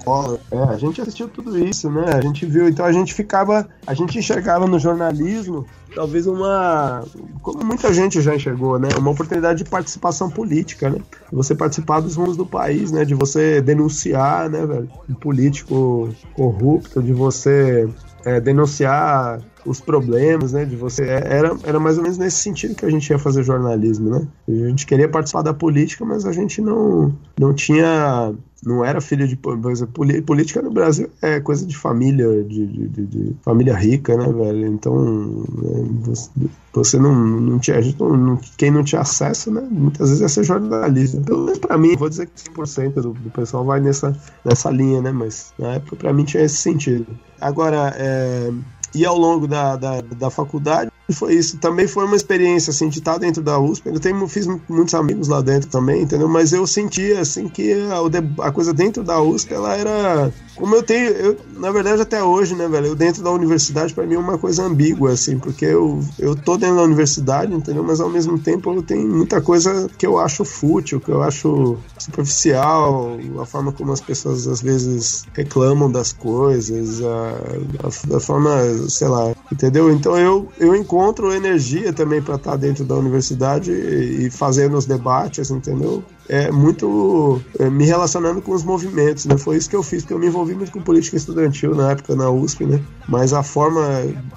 É, 0.51 0.63
a 0.63 0.77
gente 0.77 1.01
assistiu 1.01 1.29
tudo 1.29 1.59
isso, 1.59 1.91
né? 1.91 2.05
A 2.15 2.21
gente 2.21 2.47
viu, 2.47 2.69
então 2.69 2.85
a 2.85 2.93
gente 2.93 3.15
ficava, 3.15 3.69
a 3.87 3.95
gente 3.95 4.19
enxergava 4.19 4.67
no 4.67 4.79
jornalismo 4.79 5.67
talvez 5.95 6.27
uma, 6.27 7.05
como 7.43 7.65
muita 7.65 7.93
gente 7.93 8.21
já 8.21 8.35
enxergou, 8.35 8.79
né? 8.79 8.89
Uma 8.99 9.11
oportunidade 9.11 9.65
de 9.65 9.71
participação 9.71 10.31
política, 10.31 10.91
né? 10.91 10.99
Você 11.33 11.55
participar 11.55 12.01
dos 12.01 12.17
rumos 12.17 12.37
do 12.37 12.47
país, 12.47 12.93
né? 12.93 13.05
De 13.05 13.15
você 13.15 13.61
denunciar, 13.61 14.49
né, 14.49 14.65
velho? 14.65 14.89
Um 15.09 15.15
político 15.15 16.09
corrupto, 16.35 17.03
de 17.03 17.13
você 17.13 17.89
é, 18.25 18.41
denunciar 18.41 19.41
os 19.65 19.81
problemas, 19.81 20.53
né? 20.53 20.65
De 20.65 20.77
você 20.77 21.03
é, 21.05 21.23
era, 21.27 21.57
era 21.65 21.81
mais 21.81 21.97
ou 21.97 22.03
menos 22.03 22.19
nesse 22.19 22.39
sentido 22.39 22.75
que 22.75 22.85
a 22.85 22.91
gente 22.91 23.09
ia 23.11 23.19
fazer 23.19 23.43
jornalismo, 23.43 24.11
né? 24.11 24.29
A 24.49 24.69
gente 24.69 24.87
queria 24.87 25.09
participar 25.09 25.43
da 25.43 25.55
política, 25.55 26.05
mas 26.05 26.25
a 26.25 26.33
gente 26.33 26.61
não 26.61 27.13
não 27.39 27.53
tinha 27.53 28.35
não 28.65 28.85
era 28.85 29.01
filho 29.01 29.27
de 29.27 29.37
por 29.37 29.57
exemplo, 29.71 30.23
política 30.25 30.61
no 30.61 30.71
Brasil 30.71 31.09
é 31.23 31.39
coisa 31.41 31.65
de 31.65 31.77
família 31.77 32.43
de, 32.43 32.67
de, 32.67 32.89
de- 32.89 33.07
de 33.07 33.37
família 33.43 33.75
rica, 33.77 34.17
né, 34.17 34.31
velho? 34.33 34.67
Então 34.67 35.05
né, 35.05 35.89
você, 36.03 36.31
você 36.73 36.99
não, 36.99 37.15
não 37.15 37.59
tinha 37.59 37.81
não, 38.01 38.39
quem 38.57 38.71
não 38.71 38.83
tinha 38.83 39.01
acesso, 39.01 39.51
né? 39.51 39.67
Muitas 39.71 40.09
vezes 40.09 40.23
é 40.23 40.29
ser 40.29 40.45
jornalista. 40.45 41.21
Pelo 41.21 41.45
menos 41.45 41.59
para 41.59 41.79
mim, 41.79 41.97
vou 41.97 42.09
dizer 42.09 42.27
que 42.27 42.51
100% 42.51 42.95
do, 42.95 43.13
do 43.13 43.31
pessoal 43.31 43.65
vai 43.65 43.81
nessa 43.81 44.17
nessa 44.45 44.71
linha, 44.71 45.01
né? 45.01 45.13
Mas 45.13 45.53
na 45.59 45.75
época 45.75 45.97
para 45.97 46.13
mim 46.13 46.25
tinha 46.25 46.43
esse 46.43 46.57
sentido. 46.57 47.07
Agora 47.41 47.95
é, 47.97 48.51
e 48.95 49.05
ao 49.07 49.17
longo 49.17 49.47
da, 49.47 49.77
da, 49.77 50.01
da 50.01 50.31
faculdade 50.31 50.91
foi 51.15 51.35
isso. 51.35 51.57
Também 51.57 51.87
foi 51.87 52.05
uma 52.05 52.17
experiência, 52.17 52.71
assim, 52.71 52.89
de 52.89 52.99
estar 52.99 53.17
dentro 53.17 53.43
da 53.43 53.59
USP. 53.59 53.89
Eu 53.89 53.99
tenho, 53.99 54.29
fiz 54.29 54.47
muitos 54.69 54.95
amigos 54.95 55.27
lá 55.27 55.41
dentro 55.41 55.71
também, 55.71 56.03
entendeu? 56.03 56.29
Mas 56.29 56.53
eu 56.53 56.67
sentia, 56.67 57.21
assim, 57.21 57.49
que 57.49 57.73
a, 57.73 58.47
a 58.47 58.53
coisa 58.53 58.75
dentro 58.75 59.03
da 59.03 59.21
USP, 59.21 59.55
ela 59.55 59.75
era... 59.75 60.33
Como 60.55 60.75
eu 60.75 60.83
tenho... 60.83 61.09
Eu, 61.11 61.37
na 61.57 61.71
verdade, 61.71 62.03
até 62.03 62.23
hoje, 62.23 62.55
né, 62.55 62.69
velho? 62.69 62.89
Eu 62.89 62.95
dentro 62.95 63.23
da 63.23 63.31
universidade, 63.31 63.95
pra 63.95 64.05
mim, 64.05 64.17
é 64.17 64.19
uma 64.19 64.37
coisa 64.37 64.65
ambígua, 64.65 65.13
assim, 65.13 65.39
porque 65.39 65.65
eu, 65.65 66.01
eu 66.19 66.37
tô 66.37 66.59
dentro 66.59 66.77
da 66.77 66.83
universidade, 66.83 67.55
entendeu? 67.55 67.83
Mas, 67.83 68.01
ao 68.01 68.11
mesmo 68.11 68.39
tempo, 68.39 68.75
eu 68.75 68.83
tenho 68.83 69.09
muita 69.09 69.41
coisa 69.41 69.89
que 69.97 70.07
eu 70.07 70.19
acho 70.19 70.45
fútil, 70.45 71.01
que 71.01 71.11
eu 71.11 71.23
acho 71.23 71.79
superficial, 71.99 73.17
a 73.41 73.47
forma 73.47 73.73
como 73.73 73.93
as 73.93 74.01
pessoas, 74.01 74.47
às 74.47 74.61
vezes, 74.61 75.25
reclamam 75.33 75.91
das 75.91 76.13
coisas, 76.13 77.01
a, 77.03 77.85
a, 77.85 78.17
a 78.17 78.21
forma, 78.21 78.51
sei 78.89 79.09
lá, 79.09 79.33
entendeu? 79.51 79.91
Então, 79.91 80.19
eu, 80.19 80.49
eu 80.59 80.77
encontro 80.77 80.98
energia 81.35 81.93
também 81.93 82.21
para 82.21 82.37
estar 82.37 82.57
dentro 82.57 82.85
da 82.85 82.95
universidade 82.95 83.73
e 83.73 84.31
fazendo 84.31 84.77
os 84.77 84.87
debates, 84.87 85.51
entendeu? 85.51 86.03
É 86.29 86.51
muito 86.51 87.41
é, 87.59 87.71
me 87.71 87.85
relacionando 87.85 88.43
com 88.43 88.53
os 88.53 88.63
movimentos, 88.63 89.25
né? 89.27 89.37
Foi 89.39 89.57
isso 89.57 89.71
que 89.71 89.77
eu 89.77 89.83
fiz, 89.83 90.03
porque 90.03 90.15
eu 90.15 90.19
me 90.19 90.27
envolvi 90.27 90.55
muito 90.55 90.73
com 90.73 90.81
política 90.81 91.17
estudantil 91.17 91.75
na 91.75 91.93
época 91.93 92.15
na 92.15 92.31
USP, 92.31 92.67
né? 92.67 92.83
Mas 93.09 93.33
a 93.33 93.43
forma 93.43 93.83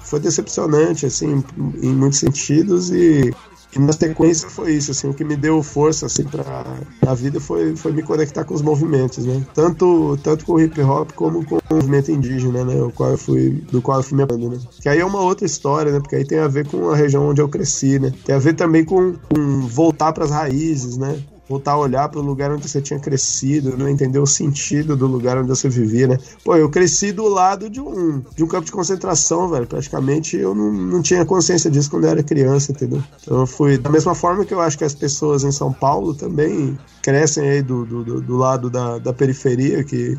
foi 0.00 0.20
decepcionante, 0.20 1.06
assim, 1.06 1.42
em 1.82 1.92
muitos 1.92 2.18
sentidos 2.18 2.90
e 2.90 3.32
e 3.74 3.78
na 3.78 3.92
sequência 3.92 4.50
foi 4.50 4.72
isso, 4.74 4.90
assim, 4.90 5.08
o 5.08 5.14
que 5.14 5.24
me 5.24 5.34
deu 5.34 5.62
força, 5.62 6.06
assim, 6.06 6.24
pra, 6.24 6.64
pra 7.00 7.14
vida 7.14 7.40
foi, 7.40 7.74
foi 7.74 7.92
me 7.92 8.02
conectar 8.02 8.44
com 8.44 8.54
os 8.54 8.60
movimentos, 8.60 9.24
né? 9.24 9.42
Tanto, 9.54 10.18
tanto 10.22 10.44
com 10.44 10.54
o 10.54 10.60
hip 10.60 10.78
hop 10.82 11.12
como 11.12 11.44
com 11.44 11.56
o 11.56 11.74
movimento 11.74 12.12
indígena, 12.12 12.64
né? 12.64 12.82
O 12.82 12.90
qual 12.90 13.10
eu 13.10 13.18
fui, 13.18 13.50
do 13.72 13.80
qual 13.80 13.98
eu 13.98 14.02
fui 14.02 14.16
me 14.16 14.24
aprendendo, 14.24 14.56
né? 14.56 14.62
Que 14.80 14.88
aí 14.88 14.98
é 14.98 15.04
uma 15.04 15.20
outra 15.20 15.46
história, 15.46 15.90
né? 15.90 16.00
Porque 16.00 16.16
aí 16.16 16.24
tem 16.24 16.38
a 16.38 16.48
ver 16.48 16.66
com 16.66 16.90
a 16.90 16.96
região 16.96 17.28
onde 17.28 17.40
eu 17.40 17.48
cresci, 17.48 17.98
né? 17.98 18.12
Tem 18.24 18.34
a 18.34 18.38
ver 18.38 18.54
também 18.54 18.84
com, 18.84 19.14
com 19.14 19.66
voltar 19.66 20.12
pras 20.12 20.30
raízes, 20.30 20.98
né? 20.98 21.22
Voltar 21.52 21.72
a 21.72 21.78
olhar 21.78 22.08
para 22.08 22.18
o 22.18 22.22
lugar 22.22 22.50
onde 22.50 22.66
você 22.66 22.80
tinha 22.80 22.98
crescido, 22.98 23.76
não 23.76 23.86
entender 23.86 24.18
o 24.18 24.26
sentido 24.26 24.96
do 24.96 25.06
lugar 25.06 25.36
onde 25.36 25.48
você 25.48 25.68
vivia, 25.68 26.06
né? 26.06 26.18
Pô, 26.42 26.56
eu 26.56 26.70
cresci 26.70 27.12
do 27.12 27.28
lado 27.28 27.68
de 27.68 27.78
um, 27.78 28.22
de 28.34 28.42
um 28.42 28.46
campo 28.46 28.64
de 28.64 28.72
concentração, 28.72 29.48
velho. 29.48 29.66
Praticamente 29.66 30.36
eu 30.36 30.54
não, 30.54 30.72
não 30.72 31.02
tinha 31.02 31.24
consciência 31.26 31.70
disso 31.70 31.90
quando 31.90 32.04
eu 32.04 32.10
era 32.10 32.22
criança, 32.22 32.72
entendeu? 32.72 33.02
Então 33.22 33.40
eu 33.40 33.46
fui 33.46 33.76
da 33.76 33.90
mesma 33.90 34.14
forma 34.14 34.46
que 34.46 34.54
eu 34.54 34.60
acho 34.60 34.78
que 34.78 34.84
as 34.84 34.94
pessoas 34.94 35.44
em 35.44 35.52
São 35.52 35.72
Paulo 35.72 36.14
também 36.14 36.78
crescem 37.02 37.46
aí 37.46 37.62
do, 37.62 37.84
do, 37.84 38.20
do 38.22 38.36
lado 38.36 38.70
da, 38.70 38.98
da 38.98 39.12
periferia, 39.12 39.84
que 39.84 40.18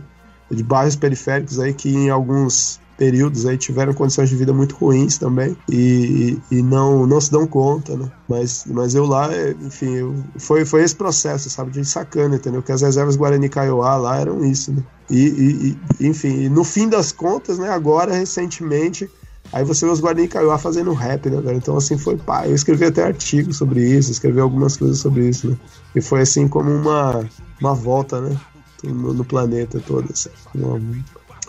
de 0.52 0.64
bairros 0.64 0.96
periféricos 0.96 1.60
aí 1.60 1.74
que 1.74 1.90
em 1.90 2.12
alguns 2.12 2.80
períodos 3.04 3.46
aí 3.46 3.58
tiveram 3.58 3.94
condições 3.94 4.30
de 4.30 4.36
vida 4.38 4.54
muito 4.54 4.76
ruins 4.76 5.18
também 5.18 5.58
e, 5.70 6.40
e 6.50 6.62
não, 6.62 7.06
não 7.06 7.20
se 7.20 7.30
dão 7.30 7.46
conta, 7.46 7.98
né? 7.98 8.10
Mas, 8.30 8.64
mas 8.66 8.96
eu 8.96 9.06
lá, 9.06 9.28
enfim, 9.62 9.94
eu, 9.94 10.16
foi, 10.38 10.64
foi 10.64 10.84
esse 10.84 10.96
processo, 10.96 11.50
sabe, 11.50 11.72
de 11.72 11.84
sacana, 11.84 12.38
entendeu? 12.38 12.64
Que 12.64 12.72
as 12.72 12.82
reservas 12.82 13.18
Guarani 13.18 13.50
Kaiowá 13.50 13.98
lá 13.98 14.22
eram 14.22 14.46
isso, 14.46 14.72
né? 14.72 14.82
E, 15.10 15.20
e, 15.20 15.78
e 16.00 16.08
enfim, 16.08 16.48
no 16.48 16.64
fim 16.64 16.88
das 16.88 17.12
contas, 17.12 17.60
né, 17.60 17.68
agora, 17.68 18.14
recentemente, 18.14 19.10
aí 19.52 19.66
você 19.66 19.86
vê 19.86 19.92
os 19.92 20.00
Guarani 20.00 20.30
Kaiowá 20.30 20.58
fazendo 20.58 20.94
rap, 20.94 21.30
né, 21.30 21.42
velho? 21.42 21.58
Então, 21.58 21.76
assim, 21.76 21.98
foi 21.98 22.16
pá, 22.16 22.48
eu 22.48 22.56
escrevi 22.56 22.86
até 22.86 23.04
artigos 23.04 23.58
sobre 23.58 23.86
isso, 23.86 24.12
escrevi 24.12 24.40
algumas 24.40 24.78
coisas 24.78 25.00
sobre 25.00 25.28
isso, 25.28 25.50
né? 25.50 25.58
E 25.94 26.00
foi, 26.00 26.22
assim, 26.22 26.48
como 26.48 26.72
uma, 26.72 27.30
uma 27.60 27.74
volta, 27.74 28.22
né? 28.22 28.40
No, 28.82 29.14
no 29.14 29.26
planeta 29.26 29.82
todo, 29.86 30.10
assim. 30.10 30.30
Uma, 30.56 30.80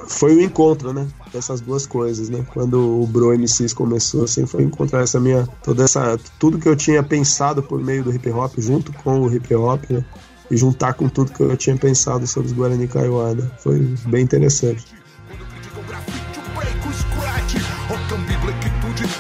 foi 0.07 0.35
o 0.35 0.41
encontro, 0.41 0.93
né? 0.93 1.07
Dessas 1.33 1.61
duas 1.61 1.87
coisas, 1.87 2.29
né? 2.29 2.45
Quando 2.53 3.03
o 3.03 3.07
Bro 3.07 3.33
MCs 3.39 3.73
começou, 3.73 4.25
assim, 4.25 4.47
foi 4.47 4.63
encontrar 4.63 5.03
essa 5.03 5.21
minha. 5.21 5.47
toda 5.63 5.85
essa. 5.85 6.19
tudo 6.39 6.59
que 6.59 6.69
eu 6.69 6.77
tinha 6.77 7.03
pensado 7.03 7.63
por 7.63 7.81
meio 7.81 8.03
do 8.03 8.13
hip 8.15 8.29
hop, 8.31 8.55
junto 8.59 8.93
com 8.93 9.21
o 9.21 9.35
hip 9.35 9.55
hop, 9.55 9.85
né? 9.91 10.05
E 10.51 10.57
juntar 10.57 10.95
com 10.95 11.09
tudo 11.09 11.33
que 11.33 11.43
eu 11.43 11.57
tinha 11.57 11.77
pensado 11.77 12.27
sobre 12.27 12.49
os 12.49 12.53
Guarani 12.53 12.87
Kaiowá, 12.87 13.35
né? 13.35 13.51
Foi 13.59 13.79
bem 14.07 14.23
interessante. 14.23 14.85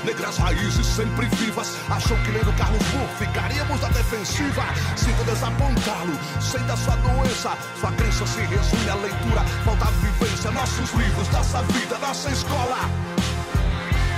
negras 0.04 0.36
raízes 0.36 0.86
sempre. 0.86 1.26
Achou 1.94 2.16
que 2.18 2.30
lendo 2.32 2.52
Carlos 2.58 2.82
Moore 2.92 3.08
ficaríamos 3.18 3.80
na 3.80 3.88
defensiva. 3.88 4.64
Sinto 4.96 5.22
desapontá-lo, 5.24 6.18
sei 6.40 6.60
da 6.62 6.76
sua 6.76 6.96
doença. 6.96 7.56
Sua 7.78 7.92
crença 7.92 8.26
se 8.26 8.40
resume 8.40 8.90
à 8.90 8.94
leitura, 8.96 9.40
falta 9.64 9.84
vivência. 10.02 10.50
Nossos 10.50 10.92
livros, 10.92 11.28
nossa 11.30 11.62
vida, 11.62 11.96
nossa 11.98 12.30
escola. 12.30 12.78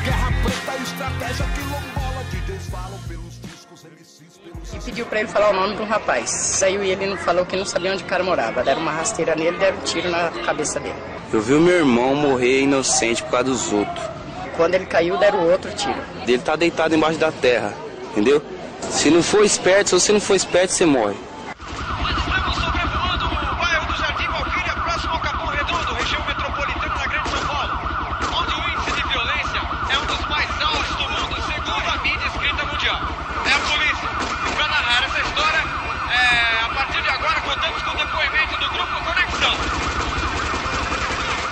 Guerra 0.03 0.33
preta, 0.43 0.83
estratégia 0.83 1.47
quilombola. 1.55 2.25
DJs 2.31 2.67
falam 2.71 2.99
pelos 3.07 3.41
discos, 3.43 3.85
MCs 3.85 4.39
pelos. 4.39 4.75
E 4.75 4.81
pediu 4.87 5.05
pra 5.05 5.21
ele 5.21 5.29
falar 5.29 5.51
o 5.51 5.53
nome 5.53 5.77
de 5.77 5.83
um 5.83 5.87
rapaz. 5.87 6.31
Saiu 6.31 6.83
e 6.83 6.91
ele 6.91 7.05
não 7.05 7.19
falou 7.19 7.45
que 7.45 7.57
não 7.57 7.67
sabia 7.67 7.93
onde 7.93 8.05
o 8.05 8.07
cara 8.07 8.25
morava. 8.25 8.65
Deram 8.65 8.81
uma 8.81 8.93
rasteira 8.93 9.37
nele 9.37 9.55
e 9.55 9.61
deram 9.61 9.77
um 9.77 9.83
tiro 9.83 10.09
na 10.11 10.31
cabeça 10.47 10.81
dele. 10.81 10.97
Eu 11.31 11.43
vi 11.43 11.53
o 11.53 11.61
meu 11.61 11.77
irmão 11.77 12.15
morrer 12.15 12.63
inocente 12.63 13.23
por 13.23 13.33
causa 13.33 13.45
dos 13.45 13.71
outros. 13.71 14.16
Quando 14.57 14.75
ele 14.75 14.87
caiu, 14.87 15.17
deram 15.19 15.49
outro 15.51 15.71
tiro. 15.73 15.97
Ele 16.27 16.39
tá 16.39 16.57
deitado 16.57 16.95
embaixo 16.95 17.19
da 17.19 17.31
terra, 17.31 17.75
entendeu? 18.11 18.43
Se 18.91 19.11
não 19.11 19.23
for 19.23 19.45
esperto, 19.45 19.89
se 19.89 19.95
você 19.95 20.13
não 20.13 20.21
for 20.21 20.35
esperto, 20.35 20.73
você 20.73 20.87
morre. 20.87 21.17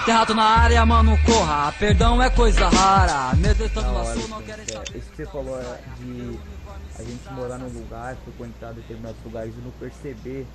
Tem 0.05 0.13
rato 0.13 0.35
na 0.35 0.45
área, 0.45 0.85
mano, 0.85 1.17
corra. 1.25 1.73
Perdão 1.79 2.23
é 2.23 2.29
coisa 2.29 2.69
rara. 2.69 3.35
Medo 3.37 3.67
Da 3.69 3.71
tanto 3.71 3.89
hora, 3.89 3.99
laço, 4.09 4.19
isso, 4.19 4.29
não 4.29 4.43
querem 4.43 4.65
é, 4.65 4.67
saber. 4.67 4.99
isso 4.99 5.11
que 5.11 5.17
você 5.17 5.27
falou 5.27 5.59
é, 5.59 5.79
de 5.99 6.39
a 6.99 7.03
gente 7.03 7.33
morar 7.33 7.59
num 7.59 7.69
lugar, 7.69 8.15
frequentar 8.17 8.75
determinados 8.75 9.17
lugares 9.25 9.55
e 9.57 9.61
não 9.63 9.71
perceber 9.73 10.47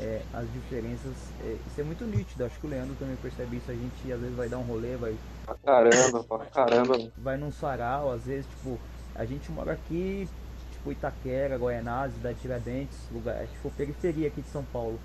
é, 0.00 0.22
as 0.32 0.46
diferenças, 0.52 1.12
é, 1.40 1.56
isso 1.66 1.80
é 1.80 1.84
muito 1.84 2.04
nítido. 2.04 2.44
Acho 2.44 2.58
que 2.60 2.66
o 2.66 2.70
Leandro 2.70 2.94
também 2.94 3.16
percebe 3.16 3.56
isso. 3.56 3.70
A 3.70 3.74
gente 3.74 4.12
às 4.12 4.20
vezes 4.20 4.36
vai 4.36 4.48
dar 4.48 4.58
um 4.58 4.62
rolê, 4.62 4.96
vai, 4.96 5.16
Pra 5.44 5.56
caramba, 5.56 6.24
pra 6.24 6.46
caramba. 6.46 7.12
vai 7.18 7.36
num 7.36 7.50
sarau, 7.50 8.12
às 8.12 8.22
vezes, 8.24 8.46
tipo, 8.46 8.78
a 9.14 9.24
gente 9.24 9.50
mora 9.50 9.72
aqui, 9.72 10.28
tipo, 10.72 10.92
Itaquera, 10.92 11.58
Goianazes, 11.58 12.20
da 12.22 12.32
Tiradentes, 12.32 12.96
lugar, 13.10 13.34
é, 13.42 13.46
tipo, 13.46 13.70
periferia 13.72 14.28
aqui 14.28 14.40
de 14.40 14.48
São 14.50 14.64
Paulo. 14.64 15.00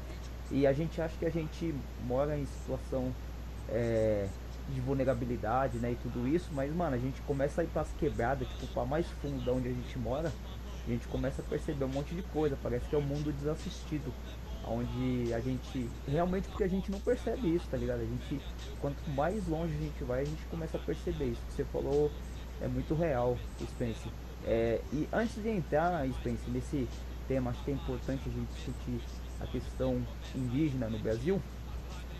E 0.51 0.67
a 0.67 0.73
gente 0.73 1.01
acha 1.01 1.15
que 1.17 1.25
a 1.25 1.31
gente 1.31 1.73
mora 2.05 2.37
em 2.37 2.45
situação 2.45 3.11
é, 3.71 4.27
de 4.73 4.81
vulnerabilidade, 4.81 5.77
né, 5.79 5.91
e 5.91 5.95
tudo 5.95 6.27
isso, 6.27 6.49
mas, 6.53 6.73
mano, 6.73 6.95
a 6.95 6.99
gente 6.99 7.21
começa 7.21 7.61
a 7.61 7.63
ir 7.63 7.67
pras 7.67 7.89
quebradas, 7.99 8.47
tipo, 8.47 8.67
pra 8.67 8.85
mais 8.85 9.07
fundo 9.21 9.43
da 9.43 9.51
onde 9.51 9.67
a 9.67 9.73
gente 9.73 9.97
mora, 9.97 10.31
a 10.85 10.89
gente 10.89 11.07
começa 11.07 11.41
a 11.41 11.45
perceber 11.45 11.85
um 11.85 11.89
monte 11.89 12.15
de 12.15 12.21
coisa, 12.23 12.57
parece 12.61 12.85
que 12.87 12.95
é 12.95 12.97
um 12.97 13.01
mundo 13.01 13.31
desassistido, 13.31 14.13
onde 14.67 15.33
a 15.33 15.39
gente, 15.39 15.89
realmente 16.07 16.47
porque 16.49 16.63
a 16.63 16.69
gente 16.69 16.91
não 16.91 16.99
percebe 16.99 17.55
isso, 17.55 17.67
tá 17.69 17.77
ligado? 17.77 18.01
A 18.01 18.05
gente, 18.05 18.41
quanto 18.79 19.09
mais 19.09 19.47
longe 19.47 19.73
a 19.73 19.79
gente 19.79 20.03
vai, 20.03 20.21
a 20.21 20.25
gente 20.25 20.45
começa 20.45 20.77
a 20.77 20.79
perceber 20.79 21.25
isso, 21.25 21.41
que 21.47 21.53
você 21.53 21.63
falou 21.65 22.11
é 22.61 22.67
muito 22.67 22.93
real, 22.93 23.37
Spence. 23.61 24.09
É, 24.45 24.81
e 24.91 25.07
antes 25.11 25.41
de 25.41 25.49
entrar, 25.49 26.05
Spence, 26.13 26.49
nesse 26.49 26.87
tema, 27.27 27.51
acho 27.51 27.63
que 27.63 27.71
é 27.71 27.73
importante 27.73 28.21
a 28.27 28.31
gente 28.31 28.49
discutir 28.53 29.01
a 29.39 29.47
questão 29.47 30.01
indígena 30.35 30.89
no 30.89 30.99
Brasil, 30.99 31.41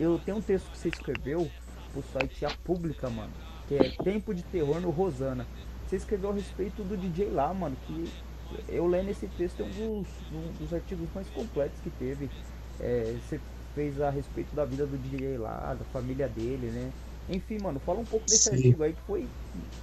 eu 0.00 0.18
tenho 0.18 0.38
um 0.38 0.42
texto 0.42 0.70
que 0.70 0.78
você 0.78 0.88
escreveu 0.88 1.48
pro 1.92 2.02
site 2.02 2.46
A 2.46 2.50
Pública, 2.50 3.10
mano, 3.10 3.32
que 3.68 3.74
é 3.74 3.90
Tempo 4.02 4.34
de 4.34 4.42
Terror 4.42 4.80
no 4.80 4.90
Rosana. 4.90 5.46
Você 5.86 5.96
escreveu 5.96 6.30
a 6.30 6.34
respeito 6.34 6.82
do 6.82 6.96
DJ 6.96 7.28
lá, 7.30 7.52
mano, 7.52 7.76
que 7.86 8.08
eu 8.68 8.86
lendo 8.86 9.10
esse 9.10 9.28
texto 9.28 9.60
é 9.60 9.64
um 9.64 9.68
dos, 9.68 10.08
um 10.32 10.52
dos 10.58 10.72
artigos 10.72 11.08
mais 11.14 11.28
completos 11.28 11.78
que 11.80 11.90
teve. 11.90 12.30
É, 12.80 13.14
você 13.20 13.38
fez 13.74 14.00
a 14.00 14.10
respeito 14.10 14.54
da 14.54 14.64
vida 14.64 14.86
do 14.86 14.96
DJ 14.96 15.36
lá, 15.36 15.74
da 15.74 15.84
família 15.86 16.28
dele, 16.28 16.70
né? 16.70 16.90
Enfim, 17.28 17.58
mano, 17.58 17.78
fala 17.80 18.00
um 18.00 18.04
pouco 18.04 18.26
desse 18.26 18.48
Sim. 18.48 18.56
artigo 18.56 18.82
aí 18.82 18.92
que 18.92 19.02
foi 19.02 19.28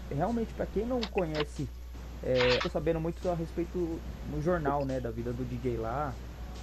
realmente 0.10 0.54
pra 0.54 0.66
quem 0.66 0.86
não 0.86 1.00
conhece, 1.02 1.68
é, 2.24 2.58
tô 2.58 2.70
sabendo 2.70 3.00
muito 3.00 3.28
a 3.30 3.36
respeito 3.36 4.00
no 4.32 4.42
jornal, 4.42 4.84
né, 4.86 5.00
da 5.00 5.12
vida 5.12 5.32
do 5.32 5.46
DJ 5.46 5.78
lá, 5.78 6.14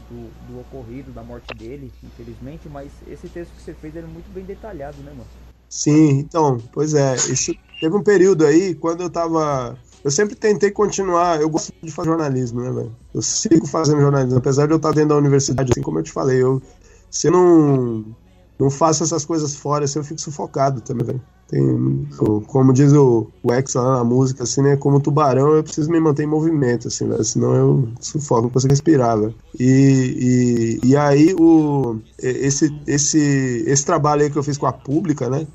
do, 0.09 0.29
do 0.47 0.61
ocorrido, 0.61 1.13
da 1.13 1.23
morte 1.23 1.55
dele, 1.55 1.91
infelizmente, 2.03 2.69
mas 2.69 2.93
esse 3.07 3.29
texto 3.29 3.53
que 3.55 3.63
você 3.63 3.75
fez 3.75 3.95
ele 3.97 4.07
é 4.07 4.11
muito 4.11 4.31
bem 4.31 4.45
detalhado, 4.45 4.97
né, 5.03 5.11
mano? 5.11 5.27
Sim, 5.69 6.21
então, 6.21 6.59
pois 6.73 6.95
é. 6.95 7.15
Isso, 7.17 7.53
teve 7.81 7.97
um 7.97 8.03
período 8.03 8.47
aí, 8.47 8.75
quando 8.75 9.03
eu 9.03 9.11
tava. 9.11 9.77
Eu 10.05 10.11
sempre 10.11 10.37
tentei 10.37 10.71
continuar. 10.71 11.41
Eu 11.41 11.49
gosto 11.51 11.73
de 11.83 11.91
fazer 11.91 12.11
jornalismo, 12.11 12.61
né, 12.61 12.71
velho? 12.71 12.97
Eu 13.13 13.23
sigo 13.23 13.67
fazendo 13.67 14.01
jornalismo, 14.01 14.39
apesar 14.39 14.67
de 14.67 14.73
eu 14.73 14.77
estar 14.77 14.93
dentro 14.93 15.11
da 15.11 15.17
universidade, 15.17 15.73
assim 15.73 15.83
como 15.83 15.99
eu 15.99 16.03
te 16.03 16.13
falei. 16.13 16.43
Eu, 16.43 16.63
se 17.11 17.29
eu 17.29 17.33
não, 17.33 18.05
não 18.59 18.71
faço 18.71 19.03
essas 19.03 19.25
coisas 19.25 19.57
fora, 19.57 19.85
assim, 19.85 19.99
eu 19.99 20.05
fico 20.05 20.21
sufocado 20.21 20.81
também, 20.81 21.07
velho. 21.07 21.23
Tem, 21.55 22.09
como 22.49 22.73
diz 22.73 22.93
o, 22.93 23.29
o 23.41 23.53
X 23.53 23.75
lá 23.75 23.99
na 23.99 24.05
música, 24.05 24.43
assim, 24.43 24.61
né? 24.61 24.77
Como 24.77 24.99
tubarão, 24.99 25.55
eu 25.55 25.63
preciso 25.63 25.89
me 25.89 26.01
manter 26.01 26.25
em 26.25 26.27
movimento, 26.27 26.89
assim, 26.89 27.09
velho. 27.09 27.23
Senão 27.23 27.55
eu 27.55 27.89
sufoco, 28.01 28.43
não 28.43 28.51
consigo 28.51 28.73
respirar, 28.73 29.17
velho. 29.17 29.33
E, 29.61 30.81
e, 30.83 30.89
e 30.89 30.97
aí, 30.97 31.33
o, 31.39 32.01
esse, 32.21 32.75
esse, 32.89 33.65
esse 33.69 33.87
trabalho 33.87 34.23
aí 34.23 34.31
que 34.31 34.37
eu 34.37 34.43
fiz 34.43 34.59
com 34.59 34.67
a 34.67 34.73
pública, 34.73 35.31
né? 35.31 35.47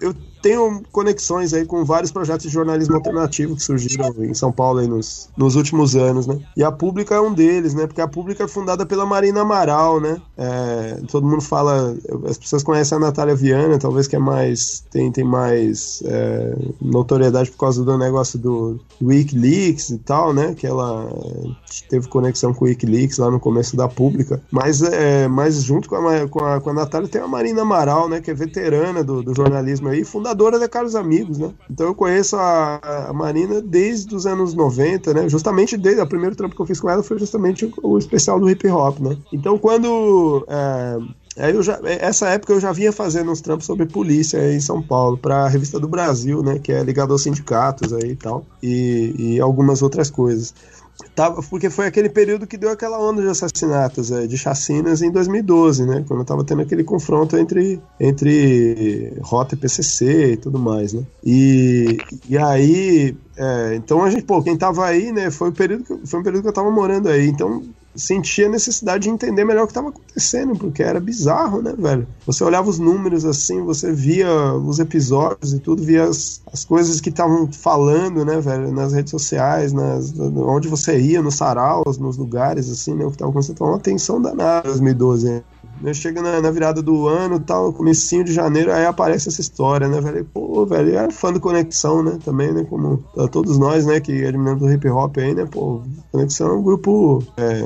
eu 0.00 0.12
tenho 0.44 0.82
conexões 0.92 1.54
aí 1.54 1.64
com 1.64 1.86
vários 1.86 2.12
projetos 2.12 2.42
de 2.42 2.52
jornalismo 2.52 2.94
alternativo 2.96 3.56
que 3.56 3.62
surgiram 3.62 4.12
em 4.22 4.34
São 4.34 4.52
Paulo 4.52 4.80
aí 4.80 4.86
nos, 4.86 5.30
nos 5.34 5.56
últimos 5.56 5.96
anos, 5.96 6.26
né? 6.26 6.38
E 6.54 6.62
a 6.62 6.70
Pública 6.70 7.14
é 7.14 7.20
um 7.20 7.32
deles, 7.32 7.72
né? 7.72 7.86
Porque 7.86 8.02
a 8.02 8.06
Pública 8.06 8.44
é 8.44 8.48
fundada 8.48 8.84
pela 8.84 9.06
Marina 9.06 9.40
Amaral, 9.40 9.98
né? 10.02 10.20
É, 10.36 11.00
todo 11.10 11.26
mundo 11.26 11.40
fala, 11.40 11.96
as 12.28 12.36
pessoas 12.36 12.62
conhecem 12.62 12.96
a 12.96 13.00
Natália 13.00 13.34
Viana, 13.34 13.78
talvez 13.78 14.06
que 14.06 14.16
é 14.16 14.18
mais 14.18 14.84
tem, 14.90 15.10
tem 15.10 15.24
mais 15.24 16.02
é, 16.04 16.54
notoriedade 16.78 17.50
por 17.50 17.56
causa 17.56 17.82
do 17.82 17.96
negócio 17.96 18.38
do, 18.38 18.78
Wikileaks 19.00 19.88
e 19.88 19.98
tal, 19.98 20.34
né? 20.34 20.54
Que 20.54 20.66
ela 20.66 21.08
é, 21.10 21.88
teve 21.88 22.06
conexão 22.06 22.52
com 22.52 22.66
o 22.66 22.68
Wikileaks 22.68 23.16
lá 23.16 23.30
no 23.30 23.40
começo 23.40 23.78
da 23.78 23.88
Pública, 23.88 24.42
mas 24.50 24.82
é, 24.82 25.26
mas 25.26 25.62
junto 25.62 25.88
com 25.88 25.96
a, 25.96 26.28
com 26.28 26.44
a, 26.44 26.60
com 26.60 26.68
a 26.68 26.74
Natália 26.74 27.08
tem 27.08 27.22
a 27.22 27.26
Marina 27.26 27.62
Amaral, 27.62 28.10
né? 28.10 28.20
Que 28.20 28.30
é 28.30 28.34
veterana 28.34 29.02
do, 29.02 29.22
do 29.22 29.34
jornalismo 29.34 29.88
aí, 29.88 30.04
fundadora 30.04 30.33
da 30.34 30.68
Caros 30.68 30.94
Amigos, 30.94 31.38
né? 31.38 31.52
Então 31.70 31.86
eu 31.86 31.94
conheço 31.94 32.36
a, 32.36 33.08
a 33.08 33.12
Marina 33.12 33.60
desde 33.60 34.14
os 34.14 34.26
anos 34.26 34.54
90, 34.54 35.14
né? 35.14 35.28
Justamente 35.28 35.76
desde 35.76 36.00
o 36.00 36.06
primeiro 36.06 36.36
trampo 36.36 36.54
que 36.54 36.62
eu 36.62 36.66
fiz 36.66 36.80
com 36.80 36.90
ela 36.90 37.02
foi 37.02 37.18
justamente 37.18 37.64
o, 37.64 37.72
o 37.82 37.98
especial 37.98 38.38
do 38.38 38.48
hip 38.48 38.66
hop, 38.68 38.98
né? 39.00 39.16
Então 39.32 39.58
quando 39.58 40.44
é, 40.48 40.98
Aí 41.36 41.52
eu 41.52 41.62
já, 41.62 41.80
essa 41.82 42.28
época 42.28 42.52
eu 42.52 42.60
já 42.60 42.70
vinha 42.70 42.92
fazendo 42.92 43.30
uns 43.30 43.40
trampos 43.40 43.66
sobre 43.66 43.86
polícia 43.86 44.52
em 44.52 44.60
São 44.60 44.80
Paulo, 44.80 45.18
para 45.18 45.44
a 45.44 45.48
Revista 45.48 45.80
do 45.80 45.88
Brasil, 45.88 46.42
né, 46.42 46.60
que 46.60 46.70
é 46.70 46.82
ligado 46.82 47.12
aos 47.12 47.22
sindicatos 47.22 47.92
aí 47.92 48.10
e 48.10 48.16
tal, 48.16 48.46
e, 48.62 49.14
e 49.18 49.40
algumas 49.40 49.82
outras 49.82 50.10
coisas. 50.10 50.54
Tava, 51.14 51.42
porque 51.42 51.70
foi 51.70 51.86
aquele 51.86 52.08
período 52.08 52.46
que 52.46 52.56
deu 52.56 52.70
aquela 52.70 52.98
onda 52.98 53.22
de 53.22 53.28
assassinatos, 53.28 54.10
é, 54.10 54.26
de 54.26 54.36
chacinas 54.36 55.02
em 55.02 55.10
2012, 55.10 55.86
né? 55.86 56.04
Quando 56.06 56.24
tava 56.24 56.44
tendo 56.44 56.62
aquele 56.62 56.84
confronto 56.84 57.36
entre, 57.36 57.80
entre 57.98 59.16
Rota 59.20 59.54
e 59.54 59.58
PCC 59.58 60.32
e 60.32 60.36
tudo 60.36 60.58
mais, 60.58 60.92
né? 60.92 61.02
E, 61.24 61.98
e 62.28 62.38
aí, 62.38 63.16
é, 63.36 63.74
então 63.74 64.02
a 64.02 64.10
gente, 64.10 64.24
pô, 64.24 64.42
quem 64.42 64.56
tava 64.56 64.86
aí, 64.86 65.12
né? 65.12 65.30
Foi, 65.30 65.50
o 65.50 65.52
período 65.52 65.84
que, 65.84 66.06
foi 66.06 66.20
um 66.20 66.22
período 66.22 66.42
que 66.42 66.48
eu 66.48 66.54
tava 66.54 66.70
morando 66.70 67.08
aí, 67.08 67.28
então 67.28 67.62
sentia 67.94 68.46
a 68.46 68.50
necessidade 68.50 69.04
de 69.04 69.10
entender 69.10 69.44
melhor 69.44 69.64
o 69.64 69.66
que 69.66 69.72
estava 69.72 69.88
acontecendo, 69.88 70.56
porque 70.56 70.82
era 70.82 71.00
bizarro, 71.00 71.62
né, 71.62 71.74
velho? 71.76 72.06
Você 72.26 72.42
olhava 72.42 72.68
os 72.68 72.78
números 72.78 73.24
assim, 73.24 73.62
você 73.62 73.92
via 73.92 74.54
os 74.54 74.78
episódios 74.78 75.52
e 75.52 75.60
tudo, 75.60 75.82
via 75.82 76.04
as, 76.04 76.40
as 76.52 76.64
coisas 76.64 77.00
que 77.00 77.10
estavam 77.10 77.50
falando, 77.52 78.24
né, 78.24 78.40
velho, 78.40 78.72
nas 78.72 78.92
redes 78.92 79.10
sociais, 79.10 79.72
nas, 79.72 80.12
onde 80.18 80.68
você 80.68 80.98
ia, 80.98 81.22
nos 81.22 81.36
saraus, 81.36 81.98
nos 81.98 82.16
lugares, 82.16 82.70
assim, 82.70 82.94
né, 82.94 83.04
o 83.04 83.08
que 83.08 83.14
estava 83.14 83.30
acontecendo, 83.30 83.54
então 83.54 83.66
uma 83.68 83.76
atenção 83.76 84.20
danada 84.20 84.68
em 84.68 84.72
2012, 84.72 85.28
né? 85.28 85.42
Chega 85.92 86.22
na, 86.22 86.40
na, 86.40 86.50
virada 86.50 86.82
do 86.82 87.06
ano, 87.06 87.38
tal, 87.38 87.72
comecinho 87.72 88.24
de 88.24 88.32
janeiro, 88.32 88.72
aí 88.72 88.86
aparece 88.86 89.28
essa 89.28 89.40
história, 89.40 89.88
né, 89.88 90.00
velho? 90.00 90.24
Pô, 90.32 90.64
velho, 90.64 90.96
é 90.96 91.10
fã 91.10 91.32
do 91.32 91.40
Conexão, 91.40 92.02
né, 92.02 92.18
também, 92.24 92.52
né, 92.52 92.64
como 92.68 93.04
todos 93.30 93.58
nós, 93.58 93.84
né, 93.84 94.00
que 94.00 94.24
admiramos 94.24 94.60
do 94.60 94.72
hip 94.72 94.88
hop 94.88 95.18
aí, 95.18 95.34
né, 95.34 95.46
pô, 95.50 95.82
Conexão 96.10 96.48
é 96.48 96.52
um 96.52 96.62
grupo 96.62 97.22
é, 97.36 97.60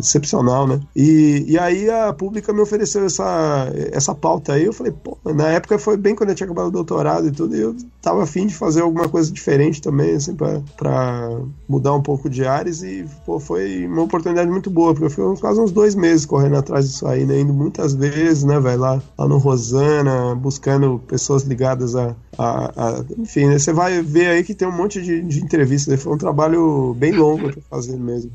excepcional, 0.00 0.66
né? 0.66 0.80
E, 0.94 1.44
e 1.48 1.58
aí 1.58 1.88
a 1.88 2.12
Pública 2.12 2.52
me 2.52 2.60
ofereceu 2.60 3.06
essa, 3.06 3.70
essa 3.92 4.14
pauta 4.14 4.54
aí, 4.54 4.64
eu 4.64 4.72
falei, 4.72 4.92
pô, 4.92 5.16
na 5.32 5.48
época 5.48 5.78
foi 5.78 5.96
bem 5.96 6.14
quando 6.14 6.30
eu 6.30 6.34
tinha 6.34 6.46
acabado 6.46 6.68
o 6.68 6.72
doutorado 6.72 7.28
e 7.28 7.32
tudo, 7.32 7.56
e 7.56 7.60
eu 7.60 7.74
tava 8.02 8.22
afim 8.22 8.46
de 8.46 8.54
fazer 8.54 8.82
alguma 8.82 9.08
coisa 9.08 9.32
diferente 9.32 9.80
também, 9.80 10.14
assim, 10.14 10.34
pra, 10.34 10.60
pra 10.76 11.30
mudar 11.68 11.94
um 11.94 12.02
pouco 12.02 12.28
de 12.28 12.44
ares, 12.44 12.82
e, 12.82 13.06
pô, 13.24 13.38
foi 13.38 13.86
uma 13.86 14.02
oportunidade 14.02 14.50
muito 14.50 14.70
boa, 14.70 14.92
porque 14.92 15.04
eu 15.06 15.10
fiquei 15.10 15.40
quase 15.40 15.60
uns 15.60 15.72
dois 15.72 15.94
meses 15.94 16.26
correndo 16.26 16.56
atrás 16.56 16.88
disso 16.88 17.06
aí, 17.06 17.24
né, 17.24 17.43
indo 17.44 17.54
muitas 17.54 17.94
vezes, 17.94 18.42
né, 18.44 18.58
velho, 18.58 18.80
lá, 18.80 19.02
lá 19.16 19.28
no 19.28 19.38
Rosana, 19.38 20.34
buscando 20.34 20.98
pessoas 21.06 21.42
ligadas 21.42 21.94
a, 21.94 22.16
a, 22.36 22.64
a 22.66 23.04
enfim, 23.18 23.46
né, 23.46 23.58
você 23.58 23.72
vai 23.72 24.02
ver 24.02 24.28
aí 24.28 24.42
que 24.42 24.54
tem 24.54 24.66
um 24.66 24.76
monte 24.76 25.00
de, 25.00 25.22
de 25.22 25.40
entrevistas, 25.40 25.92
né, 25.92 25.96
foi 25.96 26.14
um 26.14 26.18
trabalho 26.18 26.94
bem 26.94 27.12
longo 27.12 27.48
eu 27.48 27.62
fazendo 27.70 28.02
mesmo. 28.02 28.30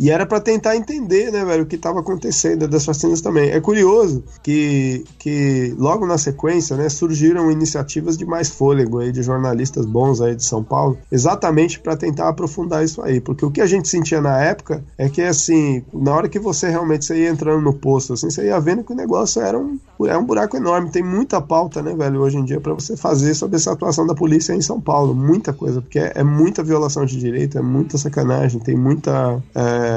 E 0.00 0.10
era 0.10 0.24
para 0.24 0.40
tentar 0.40 0.76
entender, 0.76 1.30
né, 1.30 1.44
velho, 1.44 1.64
o 1.64 1.66
que 1.66 1.76
estava 1.76 2.00
acontecendo 2.00 2.66
das 2.66 2.86
vacinas 2.86 3.20
também. 3.20 3.50
É 3.50 3.60
curioso 3.60 4.24
que, 4.42 5.04
que 5.18 5.74
logo 5.76 6.06
na 6.06 6.16
sequência, 6.16 6.74
né, 6.74 6.88
surgiram 6.88 7.50
iniciativas 7.50 8.16
de 8.16 8.24
mais 8.24 8.48
fôlego 8.48 9.00
aí 9.00 9.12
de 9.12 9.22
jornalistas 9.22 9.84
bons 9.84 10.22
aí 10.22 10.34
de 10.34 10.42
São 10.42 10.64
Paulo, 10.64 10.96
exatamente 11.12 11.78
para 11.78 11.98
tentar 11.98 12.30
aprofundar 12.30 12.82
isso 12.82 13.02
aí, 13.02 13.20
porque 13.20 13.44
o 13.44 13.50
que 13.50 13.60
a 13.60 13.66
gente 13.66 13.90
sentia 13.90 14.22
na 14.22 14.40
época 14.40 14.82
é 14.96 15.06
que 15.10 15.20
assim, 15.20 15.84
na 15.92 16.14
hora 16.14 16.30
que 16.30 16.38
você 16.38 16.70
realmente 16.70 17.04
você 17.04 17.18
ia 17.18 17.28
entrando 17.28 17.60
no 17.60 17.74
posto, 17.74 18.14
assim, 18.14 18.30
você 18.30 18.46
ia 18.46 18.58
vendo 18.58 18.82
que 18.82 18.94
o 18.94 18.96
negócio 18.96 19.42
era 19.42 19.58
um, 19.58 19.78
é 20.06 20.16
um 20.16 20.24
buraco 20.24 20.56
enorme, 20.56 20.88
tem 20.88 21.02
muita 21.02 21.42
pauta, 21.42 21.82
né, 21.82 21.94
velho, 21.94 22.22
hoje 22.22 22.38
em 22.38 22.44
dia 22.46 22.58
para 22.58 22.72
você 22.72 22.96
fazer 22.96 23.34
sobre 23.34 23.56
essa 23.56 23.72
atuação 23.72 24.06
da 24.06 24.14
polícia 24.14 24.54
em 24.54 24.62
São 24.62 24.80
Paulo, 24.80 25.14
muita 25.14 25.52
coisa, 25.52 25.82
porque 25.82 25.98
é, 25.98 26.12
é 26.14 26.24
muita 26.24 26.62
violação 26.62 27.04
de 27.04 27.18
direito, 27.18 27.58
é 27.58 27.62
muita 27.62 27.98
sacanagem, 27.98 28.58
tem 28.60 28.76
muita 28.76 29.42
é, 29.54 29.89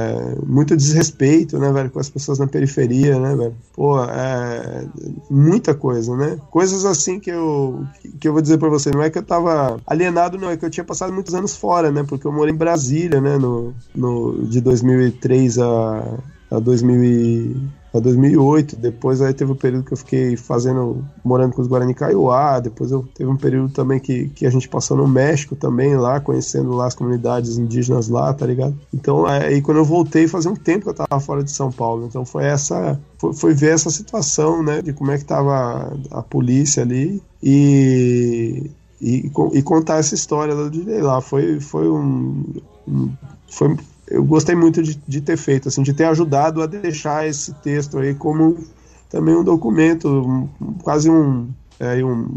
muito 0.45 0.75
desrespeito, 0.75 1.57
né, 1.57 1.71
velho, 1.71 1.89
com 1.89 1.99
as 1.99 2.09
pessoas 2.09 2.39
na 2.39 2.47
periferia, 2.47 3.19
né, 3.19 3.35
velho. 3.35 3.55
Pô, 3.73 4.03
é, 4.03 4.85
muita 5.29 5.73
coisa, 5.73 6.15
né? 6.15 6.37
Coisas 6.49 6.85
assim 6.85 7.19
que 7.19 7.29
eu, 7.29 7.85
que 8.19 8.27
eu 8.27 8.33
vou 8.33 8.41
dizer 8.41 8.57
pra 8.57 8.69
você, 8.69 8.91
não 8.91 9.03
é 9.03 9.09
que 9.09 9.17
eu 9.17 9.23
tava 9.23 9.79
alienado, 9.85 10.37
não, 10.37 10.49
é 10.49 10.57
que 10.57 10.65
eu 10.65 10.69
tinha 10.69 10.83
passado 10.83 11.13
muitos 11.13 11.33
anos 11.33 11.55
fora, 11.55 11.91
né, 11.91 12.03
porque 12.03 12.27
eu 12.27 12.31
morei 12.31 12.53
em 12.53 12.57
Brasília, 12.57 13.19
né, 13.19 13.37
no, 13.37 13.73
no, 13.95 14.45
de 14.45 14.61
2003 14.61 15.59
a, 15.59 16.19
a 16.51 16.59
2000 16.59 17.73
a 17.93 17.99
2008. 17.99 18.75
Depois 18.75 19.21
aí 19.21 19.33
teve 19.33 19.51
um 19.51 19.55
período 19.55 19.85
que 19.85 19.93
eu 19.93 19.97
fiquei 19.97 20.35
fazendo, 20.35 21.05
morando 21.23 21.53
com 21.53 21.61
os 21.61 21.67
Guarani 21.67 21.93
Kaiowá. 21.93 22.59
Depois 22.59 22.91
eu 22.91 23.07
teve 23.13 23.29
um 23.29 23.37
período 23.37 23.71
também 23.71 23.99
que, 23.99 24.29
que 24.29 24.45
a 24.45 24.49
gente 24.49 24.67
passou 24.67 24.97
no 24.97 25.07
México 25.07 25.55
também, 25.55 25.95
lá, 25.95 26.19
conhecendo 26.19 26.71
lá 26.71 26.87
as 26.87 26.95
comunidades 26.95 27.57
indígenas 27.57 28.07
lá, 28.07 28.33
tá 28.33 28.45
ligado? 28.45 28.75
Então 28.93 29.25
aí 29.25 29.61
quando 29.61 29.77
eu 29.77 29.85
voltei, 29.85 30.27
fazia 30.27 30.49
um 30.49 30.55
tempo 30.55 30.85
que 30.85 30.89
eu 30.89 31.07
tava 31.07 31.19
fora 31.19 31.43
de 31.43 31.51
São 31.51 31.71
Paulo. 31.71 32.05
Então 32.07 32.25
foi 32.25 32.45
essa, 32.45 32.99
foi, 33.17 33.33
foi 33.33 33.53
ver 33.53 33.73
essa 33.73 33.89
situação, 33.89 34.63
né, 34.63 34.81
de 34.81 34.93
como 34.93 35.11
é 35.11 35.17
que 35.17 35.25
tava 35.25 35.93
a, 36.11 36.19
a 36.19 36.23
polícia 36.23 36.81
ali 36.81 37.21
e, 37.41 38.71
e, 39.01 39.31
e, 39.53 39.61
contar 39.61 39.97
essa 39.97 40.15
história 40.15 40.55
do 40.55 40.69
DJ 40.69 41.01
lá. 41.01 41.21
Foi, 41.21 41.59
foi 41.59 41.89
um, 41.89 42.43
um 42.87 43.11
foi, 43.49 43.77
eu 44.07 44.23
gostei 44.23 44.55
muito 44.55 44.81
de, 44.83 44.95
de, 45.07 45.21
ter 45.21 45.37
feito, 45.37 45.67
assim, 45.67 45.81
de 45.83 45.93
ter 45.93 46.05
ajudado 46.05 46.61
a 46.61 46.65
deixar 46.65 47.27
esse 47.27 47.53
texto 47.55 47.97
aí 47.97 48.13
como 48.13 48.57
também 49.09 49.35
um 49.35 49.43
documento, 49.43 50.07
um, 50.09 50.47
quase 50.81 51.09
um, 51.09 51.47
é, 51.79 52.03
um 52.03 52.27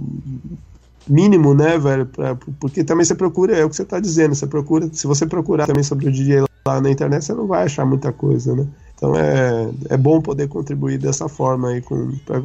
mínimo, 1.08 1.54
né, 1.54 1.78
velho? 1.78 2.06
Pra, 2.06 2.36
porque 2.60 2.84
também 2.84 3.04
você 3.04 3.14
procura, 3.14 3.56
é 3.56 3.64
o 3.64 3.70
que 3.70 3.76
você 3.76 3.82
está 3.82 3.98
dizendo, 3.98 4.34
você 4.34 4.46
procura, 4.46 4.88
se 4.92 5.06
você 5.06 5.26
procurar 5.26 5.66
também 5.66 5.82
sobre 5.82 6.08
o 6.08 6.12
DJ 6.12 6.44
lá 6.66 6.80
na 6.80 6.90
internet, 6.90 7.24
você 7.24 7.34
não 7.34 7.46
vai 7.46 7.64
achar 7.64 7.84
muita 7.84 8.12
coisa, 8.12 8.54
né? 8.54 8.66
Então 8.94 9.14
é, 9.16 9.70
é 9.90 9.96
bom 9.96 10.20
poder 10.20 10.48
contribuir 10.48 10.98
dessa 10.98 11.28
forma 11.28 11.68
aí 11.68 11.82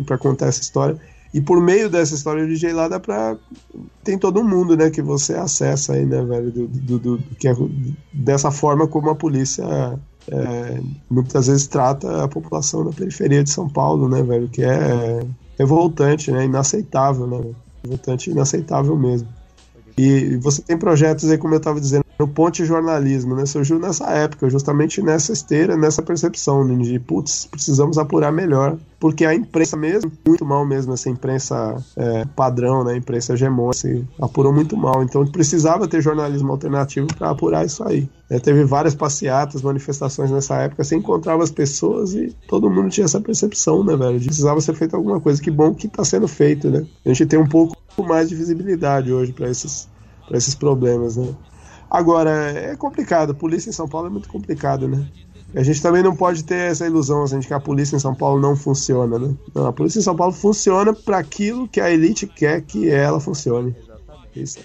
para 0.06 0.18
contar 0.18 0.48
essa 0.48 0.62
história. 0.62 0.98
E 1.34 1.40
por 1.40 1.62
meio 1.62 1.90
dessa 1.90 2.14
história 2.14 2.44
do 2.44 2.50
DJ 2.50 2.74
lá 2.74 2.88
dá 2.88 3.00
pra. 3.00 3.38
Tem 4.04 4.18
todo 4.18 4.44
mundo, 4.44 4.76
né, 4.76 4.90
que 4.90 5.02
você 5.02 5.34
acessa 5.34 5.94
aí, 5.94 6.06
né, 6.06 6.22
velho? 6.24 6.52
Do, 6.52 6.68
do, 6.68 7.00
do, 7.00 7.18
do 7.18 7.36
que 7.36 7.48
é, 7.48 7.56
dessa 8.14 8.52
forma 8.52 8.86
como 8.88 9.10
a 9.10 9.16
polícia 9.16 9.64
é, 10.28 10.82
muitas 11.10 11.48
vezes 11.48 11.68
trata 11.68 12.24
a 12.24 12.28
população 12.28 12.86
da 12.86 12.92
periferia 12.92 13.44
de 13.44 13.50
São 13.50 13.70
Paulo, 13.70 14.10
né, 14.10 14.22
velho? 14.22 14.50
Que 14.50 14.64
é 14.64 15.26
revoltante, 15.58 16.32
né? 16.32 16.46
Inaceitável, 16.46 17.26
né? 17.26 17.42
Revoltante 17.84 18.30
e 18.30 18.34
inaceitável 18.34 18.98
mesmo. 18.98 19.28
E 19.98 20.36
você 20.38 20.62
tem 20.62 20.78
projetos 20.78 21.30
aí, 21.30 21.38
como 21.38 21.54
eu 21.54 21.60
estava 21.60 21.80
dizendo, 21.80 22.01
no 22.22 22.28
Ponte 22.28 22.64
Jornalismo, 22.64 23.36
né? 23.36 23.48
Surgiu 23.48 23.80
nessa 23.80 24.06
época, 24.12 24.48
justamente 24.48 25.02
nessa 25.02 25.34
esteira, 25.34 25.76
nessa 25.76 26.04
percepção 26.04 26.64
né? 26.64 26.76
de, 26.76 27.00
putz, 27.00 27.48
precisamos 27.50 27.98
apurar 27.98 28.32
melhor, 28.32 28.78
porque 29.00 29.26
a 29.26 29.34
imprensa 29.34 29.76
mesmo, 29.76 30.12
muito 30.24 30.46
mal 30.46 30.64
mesmo, 30.64 30.94
essa 30.94 31.10
imprensa 31.10 31.84
é, 31.98 32.26
padrão, 32.36 32.84
né? 32.84 32.96
Imprensa 32.96 33.34
hegemônica, 33.34 33.72
assim, 33.72 34.08
apurou 34.22 34.54
muito 34.54 34.78
mal. 34.78 35.02
Então 35.02 35.26
precisava 35.26 35.88
ter 35.88 36.00
jornalismo 36.00 36.52
alternativo 36.52 37.08
para 37.08 37.32
apurar 37.32 37.66
isso 37.66 37.84
aí. 37.84 38.08
É, 38.30 38.40
teve 38.40 38.64
várias 38.66 38.94
passeatas, 38.94 39.64
manifestações 39.64 40.30
nessa 40.30 40.58
época, 40.58 40.84
você 40.84 40.96
encontrava 40.96 41.44
as 41.44 41.50
pessoas 41.50 42.14
e 42.14 42.36
todo 42.48 42.70
mundo 42.70 42.90
tinha 42.90 43.06
essa 43.06 43.20
percepção, 43.20 43.84
né, 43.84 43.98
velho? 43.98 44.20
De 44.20 44.28
precisava 44.28 44.62
ser 44.62 44.76
feito 44.76 44.96
alguma 44.96 45.20
coisa. 45.20 45.42
Que 45.42 45.50
bom 45.50 45.74
que 45.74 45.88
está 45.88 46.06
sendo 46.06 46.28
feito, 46.28 46.70
né? 46.70 46.86
A 47.04 47.10
gente 47.10 47.26
tem 47.26 47.40
um 47.40 47.48
pouco 47.48 47.76
mais 47.98 48.30
de 48.30 48.36
visibilidade 48.36 49.12
hoje 49.12 49.34
para 49.34 49.50
esses, 49.50 49.90
esses 50.32 50.54
problemas, 50.54 51.18
né? 51.18 51.28
Agora, 51.92 52.32
é 52.52 52.76
complicado. 52.78 53.36
Polícia 53.36 53.70
em 53.70 53.74
São 53.74 53.88
Paulo 53.88 54.08
é 54.08 54.10
muito 54.10 54.30
complicado, 54.30 54.88
né? 54.88 55.06
A 55.54 55.62
gente 55.62 55.82
também 55.82 56.02
não 56.02 56.16
pode 56.16 56.46
ter 56.46 56.72
essa 56.72 56.86
ilusão 56.86 57.24
assim, 57.24 57.40
de 57.40 57.48
que 57.48 57.54
a 57.54 57.60
polícia 57.60 57.98
em 57.98 58.00
São 58.00 58.16
Paulo 58.16 58.40
não 58.40 58.56
funciona, 58.56 59.20
né? 59.20 59.36
Não, 59.54 59.68
a 59.68 59.74
polícia 59.74 60.00
em 60.00 60.02
São 60.02 60.16
Paulo 60.16 60.32
funciona 60.32 60.94
para 60.94 61.18
aquilo 61.18 61.68
que 61.68 61.82
a 61.82 61.92
elite 61.92 62.26
quer 62.26 62.62
que 62.62 62.90
ela 62.90 63.20
funcione. 63.20 63.76
Isso 64.34 64.60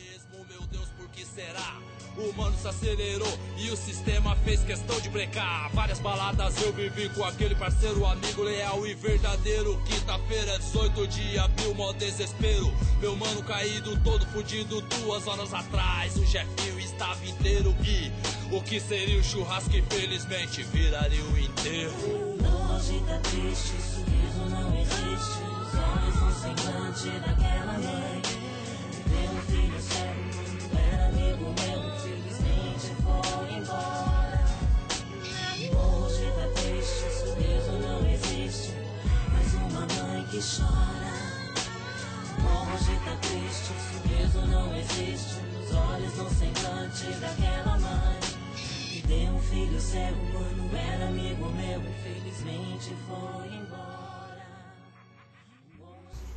mano 2.33 2.57
se 2.59 2.69
acelerou 2.69 3.39
e 3.57 3.71
o 3.71 3.77
sistema 3.77 4.37
fez 4.37 4.62
questão 4.62 5.01
de 5.01 5.09
brecar. 5.09 5.71
Várias 5.73 5.99
baladas 5.99 6.61
eu 6.62 6.73
vivi 6.73 7.09
com 7.11 7.25
aquele 7.25 7.55
parceiro, 7.55 8.05
amigo 8.07 8.43
leal 8.43 8.87
e 8.87 8.95
verdadeiro. 8.95 9.81
Quinta-feira, 9.87 10.59
18 10.59 11.07
de 11.07 11.39
abril, 11.39 11.75
mó 11.75 11.93
desespero. 11.93 12.73
Meu 13.01 13.17
mano 13.17 13.43
caído, 13.43 13.99
todo 14.03 14.27
fudido, 14.27 14.81
duas 14.81 15.27
horas 15.27 15.53
atrás. 15.53 16.17
O 16.17 16.25
Jefinho 16.25 16.79
estava 16.79 17.25
inteiro 17.25 17.75
e 17.83 18.11
o 18.55 18.62
que 18.62 18.81
seria 18.81 19.19
o 19.19 19.25
churrasco, 19.25 19.77
infelizmente, 19.77 20.62
viraria 20.62 21.23
o 21.23 21.39
enterro. 21.39 22.37
Longe 22.41 23.01
tá 23.07 23.19
triste, 23.19 23.75
sorriso 23.83 24.51
não 24.51 24.81
existe. 24.81 25.43
Os 25.61 25.75
olhos 25.75 26.21
no 26.23 26.33
semblante 26.33 27.11
daquela 27.21 27.73
mãe. 27.79 28.46
Hoje 33.68 33.83
tá 36.31 36.46
triste, 36.55 37.11
sorriso 37.18 37.72
não 37.83 38.09
existe. 38.09 38.72
Mais 39.33 39.55
uma 39.55 39.81
mãe 39.81 40.24
que 40.31 40.38
chora. 40.38 41.12
Hoje 42.38 42.94
tá 43.05 43.16
triste, 43.22 43.72
sorriso 43.90 44.46
não 44.46 44.76
existe. 44.76 45.40
Nos 45.52 45.74
olhos 45.74 46.16
no 46.16 46.31
semblante 46.31 47.07
daquela 47.20 47.76
mãe. 47.79 48.20
Que 48.55 49.02
deu 49.09 49.33
um 49.33 49.40
filho 49.40 49.81
ser 49.81 50.12
humano, 50.12 50.70
era 50.72 51.09
amigo 51.09 51.50
meu. 51.50 51.81
Infelizmente 51.81 52.94
foi 53.09 53.48
embora. 53.48 54.46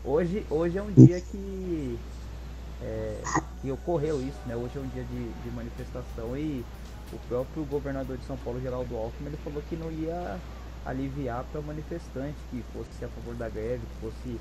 Hoje, 0.03 0.43
hoje 0.49 0.79
é 0.79 0.81
um 0.81 0.91
dia 0.91 1.21
que 1.21 1.99
é, 2.81 3.21
que 3.61 3.71
ocorreu 3.71 4.19
isso, 4.19 4.39
né? 4.47 4.55
Hoje 4.55 4.77
é 4.77 4.79
um 4.79 4.87
dia 4.87 5.03
de 5.03 5.51
manifestação 5.51 6.35
e 6.35 6.65
o 7.11 7.19
próprio 7.27 7.63
governador 7.65 8.17
de 8.17 8.25
São 8.25 8.37
Paulo, 8.37 8.61
Geraldo 8.61 8.95
Alckmin, 8.95 9.27
ele 9.27 9.37
falou 9.43 9.61
que 9.67 9.75
não 9.75 9.91
ia 9.91 10.39
aliviar 10.85 11.43
para 11.51 11.61
manifestante 11.61 12.37
que 12.49 12.63
fosse 12.73 13.03
a 13.03 13.07
favor 13.09 13.35
da 13.35 13.49
greve, 13.49 13.81
que 13.85 14.01
fosse 14.01 14.39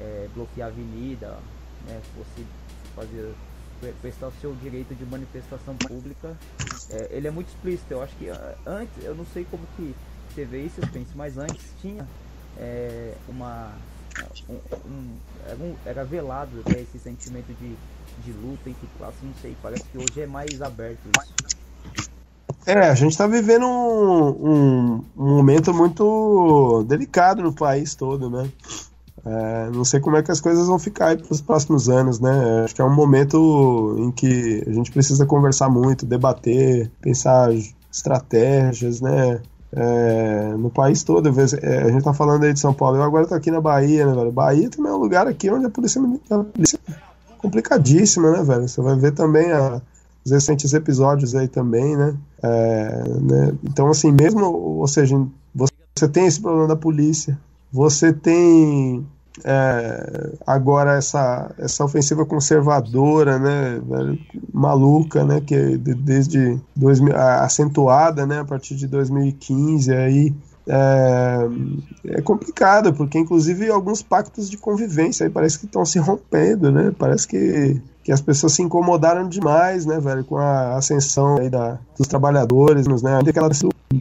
é, 0.00 0.28
bloquear 0.34 0.68
a 0.68 0.70
avenida, 0.70 1.38
né, 1.86 2.00
fosse 2.14 2.46
fazer 2.94 3.34
prestar 4.00 4.28
o 4.28 4.32
seu 4.40 4.54
direito 4.56 4.94
de 4.94 5.04
manifestação 5.04 5.76
pública. 5.76 6.36
É, 6.90 7.08
ele 7.12 7.28
é 7.28 7.30
muito 7.30 7.48
explícito. 7.48 7.92
Eu 7.92 8.02
acho 8.02 8.14
que 8.16 8.28
ah, 8.28 8.56
antes, 8.66 9.04
eu 9.04 9.14
não 9.14 9.24
sei 9.26 9.46
como 9.48 9.62
que 9.76 9.94
você 10.28 10.44
vê 10.44 10.64
isso, 10.64 10.80
Spence, 10.84 11.12
mas 11.14 11.38
antes 11.38 11.72
tinha 11.80 12.06
é, 12.56 13.14
uma 13.28 13.72
um, 14.48 15.16
era, 15.46 15.56
um, 15.56 15.76
era 15.84 16.04
velado 16.04 16.60
até 16.66 16.80
esse 16.80 16.98
sentimento 16.98 17.54
de, 17.58 17.76
de 18.24 18.32
luta 18.32 18.68
entre 18.68 18.88
classes, 18.98 19.22
não 19.22 19.34
sei, 19.40 19.56
parece 19.62 19.84
que 19.84 19.98
hoje 19.98 20.20
é 20.20 20.26
mais 20.26 20.60
aberto 20.60 21.00
isso. 21.16 21.57
É, 22.66 22.90
a 22.90 22.94
gente 22.94 23.12
está 23.12 23.26
vivendo 23.26 23.64
um, 23.64 24.28
um, 24.28 25.04
um, 25.16 25.36
momento 25.36 25.72
muito 25.72 26.84
delicado 26.86 27.42
no 27.42 27.52
país 27.52 27.94
todo, 27.94 28.28
né? 28.28 28.50
É, 29.24 29.70
não 29.70 29.84
sei 29.84 30.00
como 30.00 30.16
é 30.16 30.22
que 30.22 30.30
as 30.30 30.40
coisas 30.40 30.66
vão 30.66 30.78
ficar 30.78 31.16
para 31.16 31.32
os 31.32 31.40
próximos 31.40 31.88
anos, 31.88 32.20
né? 32.20 32.64
Acho 32.64 32.74
que 32.74 32.82
é 32.82 32.84
um 32.84 32.94
momento 32.94 33.96
em 33.98 34.10
que 34.10 34.64
a 34.66 34.72
gente 34.72 34.92
precisa 34.92 35.24
conversar 35.24 35.70
muito, 35.70 36.04
debater, 36.04 36.90
pensar 37.00 37.50
estratégias, 37.90 39.00
né? 39.00 39.40
É, 39.70 40.54
no 40.58 40.70
país 40.70 41.02
todo, 41.02 41.28
é, 41.28 41.78
a 41.82 41.90
gente 41.90 42.02
tá 42.02 42.14
falando 42.14 42.44
aí 42.44 42.52
de 42.52 42.60
São 42.60 42.72
Paulo, 42.72 42.96
eu 42.96 43.02
agora 43.02 43.26
tô 43.26 43.34
aqui 43.34 43.50
na 43.50 43.60
Bahia, 43.60 44.06
né, 44.06 44.14
velho? 44.14 44.32
Bahia 44.32 44.70
também 44.70 44.90
é 44.90 44.94
um 44.94 44.98
lugar 44.98 45.26
aqui 45.26 45.50
onde 45.50 45.66
a 45.66 45.70
polícia, 45.70 46.00
a 46.30 46.38
polícia 46.44 46.78
é 46.88 46.92
complicadíssima, 47.36 48.30
né, 48.30 48.42
velho? 48.42 48.66
Você 48.66 48.80
vai 48.80 48.96
ver 48.96 49.12
também 49.12 49.52
a, 49.52 49.80
os 50.24 50.32
recentes 50.32 50.72
episódios 50.72 51.34
aí 51.34 51.48
também, 51.48 51.96
né? 51.96 52.16
É, 52.42 53.02
né? 53.20 53.54
Então, 53.64 53.88
assim, 53.88 54.12
mesmo, 54.12 54.44
ou 54.44 54.86
seja, 54.86 55.16
você 55.54 56.08
tem 56.08 56.26
esse 56.26 56.40
problema 56.40 56.68
da 56.68 56.76
polícia, 56.76 57.38
você 57.72 58.12
tem 58.12 59.06
é, 59.44 60.32
agora 60.46 60.94
essa, 60.94 61.50
essa 61.58 61.84
ofensiva 61.84 62.24
conservadora, 62.24 63.38
né, 63.38 63.80
maluca, 64.52 65.24
né, 65.24 65.40
que 65.40 65.76
desde 65.76 66.58
2000, 66.74 67.16
acentuada, 67.16 68.26
né, 68.26 68.40
a 68.40 68.44
partir 68.44 68.74
de 68.74 68.86
2015 68.86 69.92
aí 69.92 70.34
é, 70.68 71.48
é 72.18 72.22
complicado, 72.22 72.92
porque 72.92 73.18
inclusive 73.18 73.70
alguns 73.70 74.02
pactos 74.02 74.50
de 74.50 74.56
convivência 74.56 75.26
aí 75.26 75.30
parece 75.30 75.58
que 75.58 75.66
estão 75.66 75.84
se 75.84 75.98
rompendo, 75.98 76.70
né, 76.70 76.92
parece 76.96 77.26
que 77.26 77.80
que 78.08 78.12
as 78.12 78.22
pessoas 78.22 78.54
se 78.54 78.62
incomodaram 78.62 79.28
demais, 79.28 79.84
né, 79.84 80.00
velho, 80.00 80.24
com 80.24 80.38
a 80.38 80.76
ascensão 80.78 81.36
aí 81.36 81.50
da, 81.50 81.78
dos 81.94 82.08
trabalhadores, 82.08 82.86
né, 82.86 83.18
aquela 83.18 83.50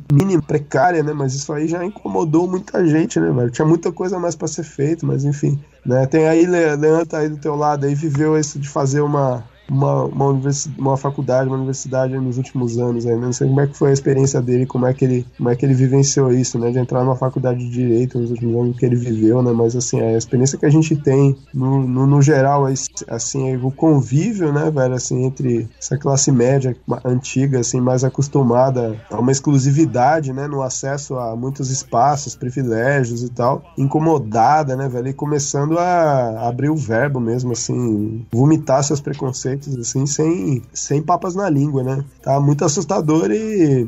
mínima 0.10 0.42
precária, 0.42 1.04
né, 1.04 1.12
mas 1.12 1.34
isso 1.34 1.52
aí 1.52 1.68
já 1.68 1.84
incomodou 1.84 2.48
muita 2.48 2.88
gente, 2.88 3.20
né, 3.20 3.30
velho, 3.30 3.52
tinha 3.52 3.68
muita 3.68 3.92
coisa 3.92 4.18
mais 4.18 4.34
para 4.34 4.48
ser 4.48 4.64
feito, 4.64 5.06
mas 5.06 5.26
enfim, 5.26 5.60
né, 5.86 6.06
tem 6.06 6.26
aí, 6.26 6.46
Leandro 6.46 7.06
tá 7.06 7.18
aí 7.18 7.28
do 7.28 7.36
teu 7.36 7.54
lado 7.54 7.86
aí, 7.86 7.94
viveu 7.94 8.40
isso 8.40 8.58
de 8.58 8.70
fazer 8.70 9.02
uma 9.02 9.44
uma, 9.70 10.06
uma, 10.06 10.40
uma 10.78 10.98
faculdade, 10.98 11.48
uma 11.48 11.58
universidade 11.58 12.18
nos 12.18 12.38
últimos 12.38 12.78
anos 12.78 13.06
aí, 13.06 13.16
né? 13.16 13.26
Não 13.26 13.34
sei 13.34 13.48
como 13.48 13.62
é 13.62 13.68
que 13.68 13.78
foi 13.78 13.90
a 13.90 13.94
experiência 13.94 14.42
dele, 14.42 14.66
como 14.66 14.86
é 14.86 14.94
que 14.94 15.06
ele, 15.06 15.26
como 15.38 15.50
é 15.50 15.56
que 15.56 15.66
ele 15.66 15.74
vivenciou 15.74 16.32
isso, 16.32 16.58
né? 16.58 16.72
De 16.72 16.80
entrar 16.80 17.04
numa 17.04 17.16
faculdade 17.16 17.60
de 17.60 17.70
Direito 17.70 18.18
nos 18.18 18.32
últimos 18.32 18.56
anos 18.56 18.78
que 18.78 18.86
ele 18.86 18.96
viveu, 18.96 19.42
né? 19.42 19.52
Mas, 19.52 19.76
assim, 19.76 20.00
a 20.02 20.18
experiência 20.18 20.58
que 20.58 20.66
a 20.66 20.70
gente 20.70 20.96
tem, 20.96 21.38
no, 21.54 21.86
no, 21.86 22.08
no 22.08 22.22
geral, 22.22 22.66
assim, 23.08 23.58
o 23.58 23.72
convívio, 23.72 24.52
né, 24.52 24.72
velho, 24.72 24.94
assim, 24.94 25.26
entre 25.26 25.68
essa 25.80 25.98
classe 25.98 26.32
média 26.32 26.76
antiga, 27.04 27.60
assim, 27.60 27.80
mais 27.80 28.04
acostumada 28.04 28.96
a 29.12 29.20
uma 29.20 29.32
exclusividade, 29.32 30.32
né? 30.34 30.48
No 30.48 30.62
acesso 30.62 31.18
a 31.18 31.36
muitos 31.36 31.70
espaços, 31.70 32.36
privilégios 32.36 33.22
e 33.24 33.30
tal, 33.30 33.64
incomodada, 33.78 34.76
né, 34.76 34.88
velho? 34.88 35.10
E 35.10 35.14
começando 35.14 35.78
a 35.78 36.48
abrir 36.48 36.70
o 36.70 36.76
verbo 36.76 37.20
mesmo, 37.20 37.52
assim, 37.52 38.26
vomitar 38.32 38.84
seus 38.84 39.02
preconceitos 39.02 39.57
assim, 39.80 40.06
sem, 40.06 40.62
sem 40.74 41.02
papas 41.02 41.36
na 41.36 41.50
língua, 41.50 41.84
né? 41.84 42.04
Tá 42.22 42.40
muito 42.40 42.66
assustador 42.66 43.32
e 43.32 43.88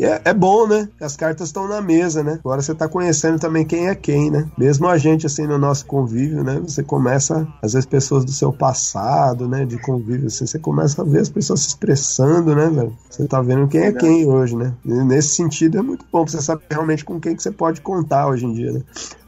é, 0.00 0.20
é, 0.30 0.34
bom, 0.34 0.66
né? 0.66 0.88
As 1.00 1.16
cartas 1.16 1.48
estão 1.48 1.66
na 1.66 1.80
mesa, 1.80 2.22
né? 2.22 2.38
Agora 2.44 2.60
você 2.60 2.74
tá 2.74 2.88
conhecendo 2.88 3.38
também 3.38 3.64
quem 3.64 3.88
é 3.88 3.94
quem, 3.94 4.30
né? 4.30 4.48
Mesmo 4.58 4.86
a 4.86 4.98
gente, 4.98 5.26
assim, 5.26 5.46
no 5.46 5.58
nosso 5.58 5.86
convívio, 5.86 6.44
né? 6.44 6.60
Você 6.60 6.82
começa, 6.82 7.46
às 7.62 7.72
vezes, 7.72 7.86
pessoas 7.86 8.24
do 8.24 8.32
seu 8.32 8.52
passado, 8.52 9.48
né? 9.48 9.64
De 9.64 9.78
convívio, 9.78 10.26
assim, 10.26 10.46
você 10.46 10.58
começa 10.58 11.00
a 11.00 11.04
ver 11.04 11.20
as 11.20 11.28
pessoas 11.28 11.60
se 11.60 11.68
expressando, 11.68 12.54
né, 12.54 12.68
velho? 12.68 12.92
Você 13.08 13.26
tá 13.26 13.40
vendo 13.40 13.66
quem 13.68 13.82
é 13.82 13.92
quem 13.92 14.26
hoje, 14.26 14.56
né? 14.56 14.74
E 14.84 14.92
nesse 14.92 15.30
sentido 15.30 15.78
é 15.78 15.82
muito 15.82 16.04
bom 16.12 16.24
pra 16.24 16.32
você 16.32 16.42
saber 16.42 16.64
realmente 16.70 17.04
com 17.04 17.18
quem 17.18 17.34
que 17.34 17.42
você 17.42 17.50
pode 17.50 17.80
contar 17.80 18.28
hoje 18.28 18.44
em 18.44 18.52
dia, 18.52 18.72
né? 18.72 18.82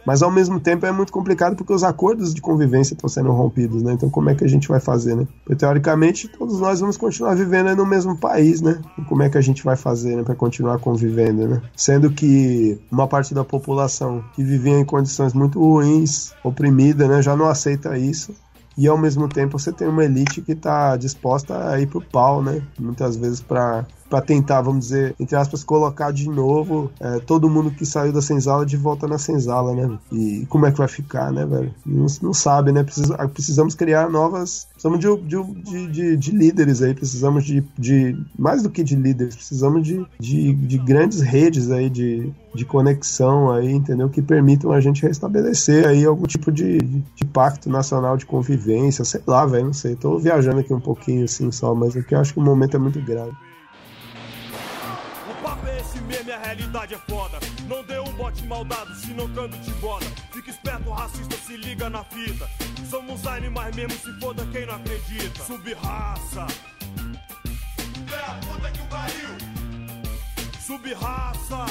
Mas 0.07 0.23
ao 0.23 0.31
mesmo 0.31 0.61
tempo 0.61 0.87
é 0.87 0.93
muito 0.93 1.13
complicado 1.13 1.57
porque 1.57 1.73
os 1.73 1.83
acordos 1.83 2.33
de 2.33 2.41
convivência 2.41 2.95
estão 2.95 3.09
sendo 3.09 3.33
rompidos, 3.33 3.83
né? 3.83 3.93
Então 3.93 4.09
como 4.09 4.31
é 4.31 4.35
que 4.35 4.45
a 4.45 4.49
gente 4.49 4.69
vai 4.69 4.79
fazer, 4.79 5.17
né? 5.17 5.27
Porque 5.45 5.57
teoricamente 5.57 6.29
todos 6.29 6.61
nós 6.61 6.79
vamos 6.79 6.97
continuar 6.97 7.35
vivendo 7.35 7.75
no 7.75 7.85
mesmo 7.85 8.17
país, 8.17 8.61
né? 8.63 8.81
E 8.97 9.03
como 9.03 9.25
é 9.25 9.29
que 9.29 9.37
a 9.37 9.41
gente 9.41 9.65
vai 9.65 9.77
fazer, 9.77 10.17
né? 10.17 10.23
Para 10.23 10.37
continuar 10.37 10.79
convivendo, 10.79 11.49
né? 11.49 11.63
Sendo 11.77 12.11
que 12.11 12.79
uma 12.91 13.09
parte 13.09 13.35
da 13.35 13.45
população 13.45 14.23
que 14.35 14.45
vivia 14.45 14.79
em 14.79 14.85
condições 14.85 15.35
muito 15.35 15.59
ruins, 15.59 16.33
oprimida, 16.45 17.09
né? 17.09 17.21
Já 17.21 17.35
não 17.37 17.49
aceita 17.49 17.99
isso 17.99 18.33
e 18.77 18.87
ao 18.87 18.99
mesmo 18.99 19.27
tempo 19.27 19.59
você 19.59 19.73
tem 19.73 19.89
uma 19.89 20.05
elite 20.05 20.43
que 20.43 20.53
está 20.53 20.97
disposta 20.97 21.71
a 21.71 21.81
ir 21.81 21.87
pro 21.87 22.03
pau, 22.03 22.43
né? 22.43 22.63
Muitas 22.79 23.17
vezes 23.17 23.41
para 23.41 23.87
para 24.09 24.21
tentar, 24.21 24.61
vamos 24.61 24.87
dizer, 24.87 25.15
entre 25.19 25.37
aspas, 25.37 25.65
colocar 25.65 26.13
de 26.13 26.29
novo 26.29 26.91
é, 27.01 27.19
todo 27.21 27.51
mundo 27.51 27.71
que 27.71 27.85
saiu 27.85 28.13
da 28.13 28.23
senzala 28.23 28.65
de 28.65 28.77
volta 28.77 29.07
na 29.07 29.19
senzala, 29.19 29.75
né? 29.75 29.99
E 30.13 30.47
como 30.49 30.67
é 30.67 30.73
que 30.73 30.79
vai 30.79 30.89
ficar, 30.89 31.33
né, 31.33 31.45
velho? 31.45 31.75
Não, 31.85 32.07
não 32.23 32.35
sabe, 32.35 32.73
né? 32.73 32.83
Precisa, 32.83 33.17
precisamos 33.29 33.75
criar 33.75 34.09
novas. 34.09 34.69
Precisamos 34.73 35.01
de, 35.01 35.17
de, 35.17 35.87
de, 35.89 36.17
de, 36.17 36.31
líderes 36.31 36.83
aí, 36.83 36.95
precisamos 36.95 37.45
de, 37.45 37.65
de. 37.79 38.17
Mais 38.39 38.63
do 38.63 38.71
que 38.71 38.85
de 38.85 38.95
líderes, 38.95 39.35
precisamos 39.35 39.87
de, 39.87 40.07
de, 40.19 40.53
de 40.53 40.79
grandes 40.79 41.21
redes 41.21 41.71
aí 41.71 41.91
de, 41.91 42.33
de 42.55 42.65
conexão 42.65 43.51
aí, 43.51 43.73
entendeu? 43.73 44.09
Que 44.09 44.23
permitam 44.23 44.73
a 44.73 44.81
gente 44.81 45.03
restabelecer 45.03 45.87
aí 45.87 46.05
algum 46.05 46.27
tipo 46.27 46.53
de, 46.53 46.79
de 46.79 47.25
pacto 47.25 47.69
nacional 47.69 48.17
de 48.17 48.27
convivência, 48.27 49.05
sei 49.05 49.21
lá, 49.27 49.45
velho, 49.45 49.67
não 49.67 49.73
sei. 49.73 49.97
Tô 49.97 50.19
viajando 50.19 50.61
aqui 50.61 50.73
um 50.73 50.81
pouquinho 50.81 51.25
assim 51.25 51.51
só, 51.51 51.75
mas 51.75 51.97
aqui 51.97 52.15
eu 52.15 52.21
acho 52.21 52.33
que 52.33 52.39
o 52.39 52.43
momento 52.43 52.77
é 52.77 52.79
muito 52.79 53.01
grave 53.01 53.33
realidade 56.47 56.95
é 56.95 56.99
foda. 56.99 57.39
Não 57.69 57.83
dê 57.83 57.99
um 57.99 58.13
bote 58.13 58.45
maldado, 58.45 58.95
se 58.95 59.13
não 59.13 59.29
canto 59.35 59.59
te 59.59 59.71
bola. 59.81 60.03
Fica 60.33 60.51
esperto, 60.51 60.91
racista, 60.91 61.37
se 61.37 61.57
liga 61.57 61.91
na 61.91 62.05
fita. 62.05 62.49
Somos 62.89 63.27
animais 63.27 63.75
mesmo, 63.75 63.93
se 63.93 64.13
foda 64.21 64.47
quem 64.53 64.65
não 64.67 64.77
acredita. 64.77 65.43
Subraça. 65.43 66.47
É 68.13 68.31
a 68.31 68.35
puta 68.35 68.71
que 68.71 68.81
o 68.81 68.87
pariu. 68.87 69.29
Subraça. 70.61 71.67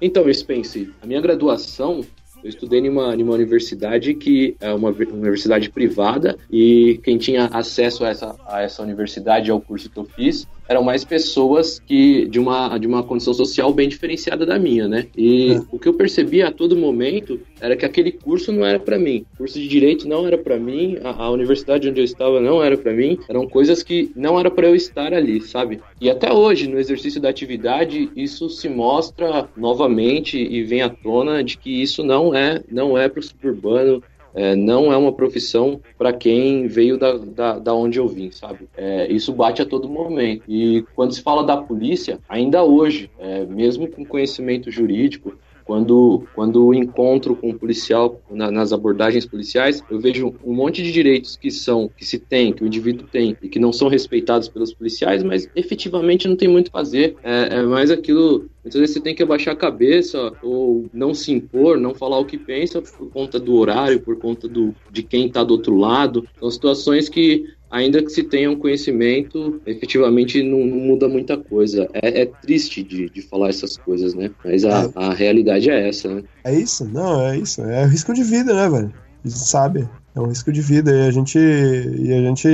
Então, 0.00 0.32
Spence, 0.32 0.92
a 1.00 1.06
minha 1.06 1.20
graduação 1.20 2.04
eu 2.42 2.48
estudei 2.48 2.80
em 2.80 2.88
uma, 2.88 3.14
em 3.14 3.22
uma 3.22 3.34
universidade 3.34 4.14
que 4.14 4.56
é 4.60 4.74
uma 4.74 4.88
universidade 4.88 5.70
privada 5.70 6.36
e 6.50 7.00
quem 7.04 7.16
tinha 7.16 7.46
acesso 7.46 8.04
a 8.04 8.08
essa, 8.08 8.36
a 8.46 8.62
essa 8.62 8.82
universidade, 8.82 9.50
ao 9.50 9.60
curso 9.60 9.88
que 9.88 9.96
eu 9.96 10.04
fiz, 10.04 10.46
eram 10.68 10.82
mais 10.82 11.04
pessoas 11.04 11.80
que 11.80 12.26
de 12.26 12.38
uma, 12.38 12.78
de 12.78 12.86
uma 12.86 13.02
condição 13.02 13.34
social 13.34 13.72
bem 13.72 13.88
diferenciada 13.88 14.46
da 14.46 14.58
minha, 14.58 14.88
né? 14.88 15.06
E 15.16 15.52
é. 15.52 15.62
o 15.70 15.78
que 15.78 15.88
eu 15.88 15.94
percebia 15.94 16.48
a 16.48 16.52
todo 16.52 16.76
momento 16.76 17.40
era 17.60 17.76
que 17.76 17.84
aquele 17.84 18.12
curso 18.12 18.52
não 18.52 18.64
era 18.64 18.78
para 18.78 18.98
mim. 18.98 19.24
O 19.34 19.38
curso 19.38 19.58
de 19.58 19.68
direito 19.68 20.08
não 20.08 20.26
era 20.26 20.38
para 20.38 20.58
mim, 20.58 20.98
a, 21.02 21.24
a, 21.24 21.30
universidade 21.30 21.88
onde 21.88 22.00
eu 22.00 22.04
estava 22.04 22.40
não 22.40 22.62
era 22.62 22.76
para 22.76 22.92
mim. 22.92 23.18
Eram 23.28 23.48
coisas 23.48 23.82
que 23.82 24.10
não 24.16 24.38
era 24.38 24.50
para 24.50 24.66
eu 24.66 24.74
estar 24.74 25.12
ali, 25.12 25.40
sabe? 25.40 25.80
E 26.00 26.10
até 26.10 26.32
hoje, 26.32 26.68
no 26.68 26.78
exercício 26.78 27.20
da 27.20 27.28
atividade, 27.28 28.10
isso 28.16 28.48
se 28.48 28.68
mostra 28.68 29.48
novamente 29.56 30.38
e 30.38 30.62
vem 30.62 30.82
à 30.82 30.88
tona 30.88 31.42
de 31.42 31.56
que 31.56 31.82
isso 31.82 32.02
não 32.02 32.34
é, 32.34 32.62
não 32.70 32.96
é 32.96 33.08
para 33.08 33.20
o 33.20 33.22
suburbano, 33.22 34.02
é, 34.34 34.56
não 34.56 34.92
é 34.92 34.96
uma 34.96 35.12
profissão 35.12 35.80
para 35.98 36.12
quem 36.12 36.66
veio 36.66 36.98
da, 36.98 37.16
da, 37.16 37.58
da, 37.58 37.74
onde 37.74 37.98
eu 37.98 38.08
vim, 38.08 38.30
sabe? 38.30 38.68
É, 38.76 39.10
isso 39.12 39.32
bate 39.32 39.62
a 39.62 39.66
todo 39.66 39.88
momento. 39.88 40.44
E 40.48 40.84
quando 40.94 41.12
se 41.12 41.22
fala 41.22 41.44
da 41.44 41.56
polícia, 41.56 42.18
ainda 42.28 42.62
hoje, 42.62 43.10
é, 43.18 43.44
mesmo 43.44 43.88
com 43.88 44.04
conhecimento 44.04 44.70
jurídico, 44.70 45.34
quando, 45.64 46.24
quando 46.34 46.74
encontro 46.74 47.34
com 47.36 47.50
um 47.50 47.58
policial 47.58 48.20
na, 48.30 48.50
nas 48.50 48.72
abordagens 48.72 49.26
policiais, 49.26 49.82
eu 49.90 49.98
vejo 49.98 50.34
um 50.44 50.54
monte 50.54 50.82
de 50.82 50.92
direitos 50.92 51.36
que 51.36 51.50
são 51.50 51.90
que 51.96 52.04
se 52.04 52.18
tem, 52.18 52.52
que 52.52 52.62
o 52.62 52.66
indivíduo 52.66 53.06
tem 53.10 53.36
e 53.42 53.48
que 53.48 53.58
não 53.58 53.72
são 53.72 53.88
respeitados 53.88 54.48
pelos 54.48 54.72
policiais, 54.72 55.22
mas 55.22 55.48
efetivamente 55.54 56.28
não 56.28 56.36
tem 56.36 56.48
muito 56.48 56.68
a 56.68 56.72
fazer. 56.72 57.16
É, 57.22 57.58
é 57.58 57.62
mais 57.62 57.90
aquilo 57.90 58.50
Muitas 58.64 58.80
vezes 58.80 58.94
você 58.94 59.00
tem 59.00 59.14
que 59.14 59.22
abaixar 59.22 59.54
a 59.54 59.56
cabeça 59.56 60.32
ou 60.40 60.88
não 60.92 61.12
se 61.12 61.32
impor, 61.32 61.76
não 61.76 61.94
falar 61.94 62.18
o 62.18 62.24
que 62.24 62.38
pensa 62.38 62.80
por 62.80 63.10
conta 63.10 63.40
do 63.40 63.56
horário, 63.56 64.00
por 64.00 64.16
conta 64.18 64.48
do, 64.48 64.72
de 64.90 65.02
quem 65.02 65.26
está 65.26 65.42
do 65.42 65.54
outro 65.54 65.76
lado. 65.76 66.24
São 66.38 66.48
situações 66.48 67.08
que 67.08 67.44
ainda 67.72 68.02
que 68.02 68.10
se 68.10 68.22
tenha 68.22 68.50
um 68.50 68.56
conhecimento, 68.56 69.60
efetivamente 69.66 70.42
não, 70.42 70.58
não 70.58 70.76
muda 70.76 71.08
muita 71.08 71.38
coisa. 71.38 71.88
É, 71.94 72.22
é 72.22 72.26
triste 72.26 72.82
de, 72.82 73.08
de 73.08 73.22
falar 73.22 73.48
essas 73.48 73.78
coisas, 73.78 74.14
né? 74.14 74.30
Mas 74.44 74.64
a, 74.64 74.90
a 74.94 75.14
realidade 75.14 75.70
é 75.70 75.88
essa, 75.88 76.14
né? 76.14 76.22
É 76.44 76.54
isso? 76.54 76.84
Não, 76.84 77.26
é 77.26 77.38
isso. 77.38 77.62
É 77.62 77.86
risco 77.86 78.12
de 78.12 78.22
vida, 78.22 78.54
né, 78.54 78.68
velho? 78.68 78.92
A 79.24 79.28
gente 79.28 79.40
sabe. 79.40 79.88
É 80.14 80.20
um 80.20 80.26
risco 80.26 80.52
de 80.52 80.60
vida. 80.60 80.94
E 80.94 81.08
a 81.08 81.10
gente, 81.10 81.38
e 81.38 82.12
a 82.12 82.20
gente 82.20 82.48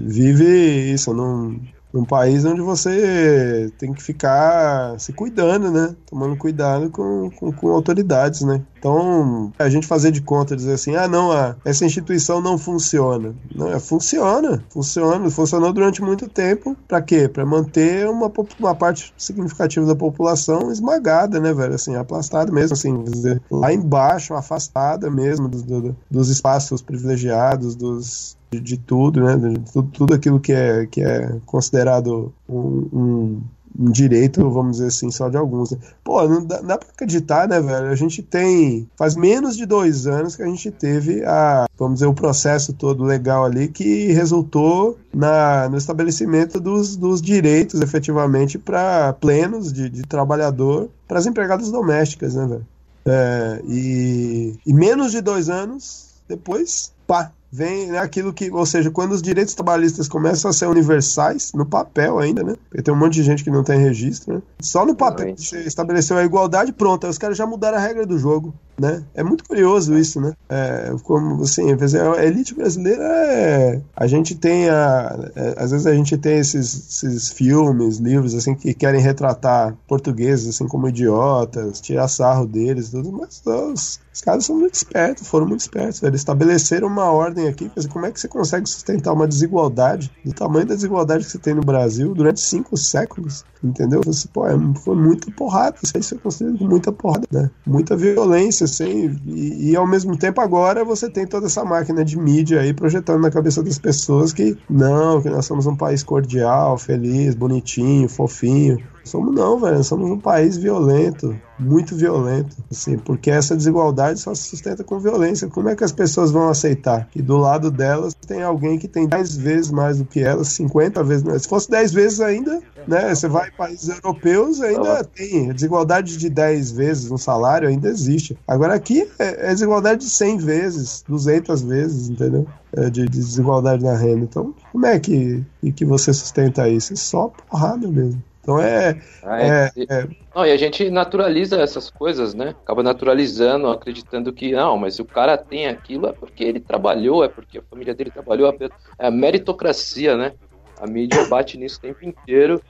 vive 0.00 0.92
isso 0.92 1.14
num, 1.14 1.60
num 1.92 2.04
país 2.04 2.44
onde 2.44 2.60
você 2.60 3.72
tem 3.78 3.92
que 3.92 4.02
ficar 4.02 4.98
se 4.98 5.12
cuidando, 5.12 5.70
né? 5.70 5.94
Tomando 6.06 6.36
cuidado 6.36 6.90
com, 6.90 7.30
com, 7.30 7.52
com 7.52 7.68
autoridades, 7.68 8.42
né? 8.42 8.62
Então, 8.80 9.52
a 9.58 9.68
gente 9.68 9.86
fazer 9.86 10.10
de 10.10 10.22
conta, 10.22 10.56
dizer 10.56 10.72
assim, 10.72 10.96
ah, 10.96 11.06
não, 11.06 11.30
a, 11.30 11.54
essa 11.66 11.84
instituição 11.84 12.40
não 12.40 12.56
funciona. 12.56 13.34
Não, 13.54 13.70
é, 13.70 13.78
funciona, 13.78 14.64
funciona, 14.70 15.30
funcionou 15.30 15.70
durante 15.70 16.00
muito 16.00 16.26
tempo. 16.26 16.74
Para 16.88 17.02
quê? 17.02 17.28
Para 17.28 17.44
manter 17.44 18.08
uma, 18.08 18.32
uma 18.58 18.74
parte 18.74 19.12
significativa 19.18 19.84
da 19.84 19.94
população 19.94 20.72
esmagada, 20.72 21.38
né, 21.38 21.52
velho? 21.52 21.74
Assim, 21.74 21.94
aplastada 21.94 22.50
mesmo, 22.50 22.72
assim, 22.72 23.04
dizer, 23.04 23.42
lá 23.50 23.70
embaixo, 23.70 24.32
afastada 24.32 25.10
mesmo 25.10 25.46
do, 25.46 25.62
do, 25.62 25.96
dos 26.10 26.30
espaços 26.30 26.80
privilegiados, 26.80 27.76
dos, 27.76 28.38
de, 28.50 28.60
de 28.60 28.78
tudo, 28.78 29.22
né? 29.22 29.36
De 29.36 29.70
tudo, 29.70 29.90
tudo 29.92 30.14
aquilo 30.14 30.40
que 30.40 30.54
é, 30.54 30.86
que 30.86 31.02
é 31.02 31.36
considerado 31.44 32.32
um, 32.48 32.88
um 32.90 33.40
direito, 33.78 34.48
vamos 34.50 34.76
dizer 34.76 34.88
assim, 34.88 35.10
só 35.10 35.28
de 35.28 35.36
alguns. 35.36 35.70
Né? 35.70 35.78
Pô, 36.02 36.26
não 36.26 36.44
dá, 36.44 36.60
dá 36.60 36.78
pra 36.78 36.88
acreditar, 36.88 37.48
né, 37.48 37.60
velho? 37.60 37.88
A 37.88 37.94
gente 37.94 38.22
tem. 38.22 38.88
Faz 38.96 39.16
menos 39.16 39.56
de 39.56 39.66
dois 39.66 40.06
anos 40.06 40.36
que 40.36 40.42
a 40.42 40.46
gente 40.46 40.70
teve 40.70 41.24
a, 41.24 41.66
vamos 41.78 41.94
dizer, 41.94 42.06
o 42.06 42.14
processo 42.14 42.72
todo 42.72 43.04
legal 43.04 43.44
ali 43.44 43.68
que 43.68 44.12
resultou 44.12 44.98
na, 45.14 45.68
no 45.68 45.76
estabelecimento 45.76 46.60
dos, 46.60 46.96
dos 46.96 47.22
direitos 47.22 47.80
efetivamente 47.80 48.58
para 48.58 49.12
plenos 49.14 49.72
de, 49.72 49.88
de 49.88 50.02
trabalhador 50.02 50.88
para 51.06 51.18
as 51.18 51.26
empregadas 51.26 51.70
domésticas, 51.70 52.34
né, 52.34 52.46
velho? 52.46 52.66
É, 53.06 53.62
e, 53.66 54.54
e 54.66 54.74
menos 54.74 55.10
de 55.10 55.20
dois 55.20 55.48
anos 55.48 56.10
depois, 56.28 56.92
pá, 57.06 57.32
vem 57.52 57.88
né, 57.88 57.98
aquilo 57.98 58.32
que, 58.32 58.50
ou 58.50 58.64
seja, 58.64 58.90
quando 58.90 59.12
os 59.12 59.22
direitos 59.22 59.54
trabalhistas 59.54 60.08
começam 60.08 60.50
a 60.50 60.54
ser 60.54 60.66
universais, 60.66 61.52
no 61.52 61.66
papel 61.66 62.18
ainda, 62.18 62.42
né? 62.42 62.54
Porque 62.68 62.82
tem 62.82 62.94
um 62.94 62.96
monte 62.96 63.14
de 63.14 63.22
gente 63.22 63.42
que 63.42 63.50
não 63.50 63.64
tem 63.64 63.78
registro, 63.78 64.34
né? 64.34 64.42
Só 64.60 64.86
no 64.86 64.94
papel 64.94 65.34
você 65.36 65.60
estabeleceu 65.60 66.16
a 66.16 66.24
igualdade, 66.24 66.72
pronto, 66.72 67.04
aí 67.04 67.10
os 67.10 67.18
caras 67.18 67.36
já 67.36 67.46
mudaram 67.46 67.78
a 67.78 67.80
regra 67.80 68.06
do 68.06 68.18
jogo, 68.18 68.54
né? 68.80 69.04
É 69.14 69.22
muito 69.22 69.44
curioso 69.44 69.96
isso, 69.96 70.20
né? 70.20 70.32
É, 70.48 70.94
como, 71.02 71.42
assim, 71.42 71.66
a 71.70 72.24
elite 72.24 72.54
brasileira 72.54 73.04
é... 73.04 73.80
A 73.94 74.06
gente 74.06 74.34
tem 74.34 74.70
a... 74.70 75.30
É, 75.36 75.54
às 75.58 75.70
vezes 75.70 75.86
a 75.86 75.94
gente 75.94 76.16
tem 76.16 76.38
esses, 76.38 77.04
esses 77.04 77.28
filmes, 77.28 77.98
livros, 77.98 78.34
assim, 78.34 78.54
que 78.54 78.72
querem 78.72 79.02
retratar 79.02 79.76
portugueses, 79.86 80.48
assim, 80.48 80.66
como 80.66 80.88
idiotas, 80.88 81.80
tirar 81.80 82.08
sarro 82.08 82.46
deles, 82.46 82.88
tudo, 82.88 83.12
mas 83.12 83.42
os, 83.44 84.00
os 84.12 84.20
caras 84.22 84.46
são 84.46 84.56
muito 84.56 84.74
espertos, 84.74 85.28
foram 85.28 85.46
muito 85.46 85.60
espertos, 85.60 86.02
eles 86.02 86.20
estabeleceram 86.20 86.88
uma 86.88 87.10
ordem 87.10 87.48
aqui, 87.48 87.70
como 87.90 88.06
é 88.06 88.10
que 88.10 88.18
você 88.18 88.28
consegue 88.28 88.66
sustentar 88.66 89.12
uma 89.12 89.28
desigualdade 89.28 90.10
do 90.24 90.32
tamanho 90.32 90.66
da 90.66 90.74
desigualdade 90.74 91.24
que 91.24 91.30
você 91.30 91.38
tem 91.38 91.54
no 91.54 91.60
Brasil 91.60 92.14
durante 92.14 92.40
cinco 92.40 92.76
séculos, 92.76 93.44
entendeu? 93.62 94.00
Você, 94.04 94.26
pô, 94.28 94.46
é, 94.46 94.54
foi 94.76 94.96
muita 94.96 95.30
porrada, 95.30 95.76
isso 95.82 95.96
aí 95.96 96.02
foi 96.02 96.18
construído 96.18 96.58
com 96.58 96.64
muita 96.64 96.90
porrada, 96.90 97.26
né? 97.30 97.50
Muita 97.66 97.96
violência, 97.96 98.66
assim, 98.70 99.16
e, 99.26 99.70
e, 99.70 99.76
ao 99.76 99.86
mesmo 99.86 100.16
tempo 100.16 100.40
agora 100.40 100.84
você 100.84 101.08
tem 101.10 101.26
toda 101.26 101.46
essa 101.46 101.64
máquina 101.64 102.04
de 102.04 102.18
mídia 102.18 102.60
aí 102.60 102.72
projetando 102.72 103.20
na 103.20 103.30
cabeça 103.30 103.62
das 103.62 103.78
pessoas 103.78 104.32
que 104.32 104.56
não, 104.68 105.20
que 105.20 105.28
nós 105.28 105.44
somos 105.46 105.66
um 105.66 105.76
país 105.76 106.02
cordial, 106.02 106.78
feliz, 106.78 107.34
bonitinho, 107.34 108.08
fofinho, 108.08 108.78
Somos 109.04 109.34
não, 109.34 109.58
velho. 109.58 109.82
Somos 109.82 110.10
um 110.10 110.18
país 110.18 110.56
violento, 110.56 111.36
muito 111.58 111.96
violento, 111.96 112.56
assim, 112.70 112.98
porque 112.98 113.30
essa 113.30 113.56
desigualdade 113.56 114.20
só 114.20 114.34
se 114.34 114.44
sustenta 114.44 114.84
com 114.84 114.98
violência. 114.98 115.48
Como 115.48 115.68
é 115.68 115.76
que 115.76 115.84
as 115.84 115.92
pessoas 115.92 116.30
vão 116.30 116.48
aceitar 116.48 117.08
que 117.10 117.22
do 117.22 117.36
lado 117.36 117.70
delas 117.70 118.14
tem 118.14 118.42
alguém 118.42 118.78
que 118.78 118.88
tem 118.88 119.06
10 119.06 119.36
vezes 119.36 119.70
mais 119.70 119.98
do 119.98 120.04
que 120.04 120.20
elas, 120.20 120.48
50 120.48 121.02
vezes 121.02 121.22
mais? 121.24 121.42
Se 121.42 121.48
fosse 121.48 121.70
10 121.70 121.92
vezes 121.92 122.20
ainda, 122.20 122.60
né? 122.86 123.14
Você 123.14 123.28
vai 123.28 123.48
em 123.48 123.52
países 123.52 123.88
europeus, 123.88 124.60
ainda 124.60 125.04
tem. 125.04 125.50
A 125.50 125.52
desigualdade 125.52 126.16
de 126.16 126.28
10 126.28 126.72
vezes 126.72 127.10
no 127.10 127.18
salário 127.18 127.68
ainda 127.68 127.88
existe. 127.88 128.36
Agora 128.46 128.74
aqui 128.74 129.08
é, 129.18 129.46
é 129.46 129.48
desigualdade 129.48 130.00
de 130.00 130.10
100 130.10 130.38
vezes, 130.38 131.04
200 131.08 131.62
vezes, 131.62 132.08
entendeu? 132.08 132.46
É 132.72 132.90
de, 132.90 133.02
de, 133.02 133.08
desigualdade 133.08 133.82
na 133.82 133.96
renda. 133.96 134.24
Então, 134.24 134.54
como 134.72 134.86
é 134.86 134.98
que, 134.98 135.44
que 135.74 135.84
você 135.84 136.12
sustenta 136.12 136.68
isso? 136.68 136.92
É 136.92 136.96
só 136.96 137.32
porrada 137.48 137.88
mesmo. 137.88 138.22
Então 138.42 138.58
é. 138.58 139.00
Ah, 139.22 139.42
é, 139.42 139.70
é, 139.88 140.08
Não, 140.34 140.46
e 140.46 140.50
a 140.50 140.56
gente 140.56 140.88
naturaliza 140.90 141.60
essas 141.60 141.90
coisas, 141.90 142.34
né? 142.34 142.50
Acaba 142.62 142.82
naturalizando, 142.82 143.68
acreditando 143.68 144.32
que 144.32 144.52
não, 144.52 144.78
mas 144.78 144.94
se 144.94 145.02
o 145.02 145.04
cara 145.04 145.36
tem 145.36 145.68
aquilo 145.68 146.06
é 146.06 146.12
porque 146.12 146.44
ele 146.44 146.58
trabalhou, 146.58 147.22
é 147.22 147.28
porque 147.28 147.58
a 147.58 147.62
família 147.62 147.94
dele 147.94 148.10
trabalhou. 148.10 148.52
É 148.98 149.06
a 149.06 149.10
meritocracia, 149.10 150.16
né? 150.16 150.32
A 150.80 150.86
mídia 150.86 151.26
bate 151.28 151.58
nisso 151.58 151.76
o 151.78 151.82
tempo 151.82 152.04
inteiro. 152.04 152.60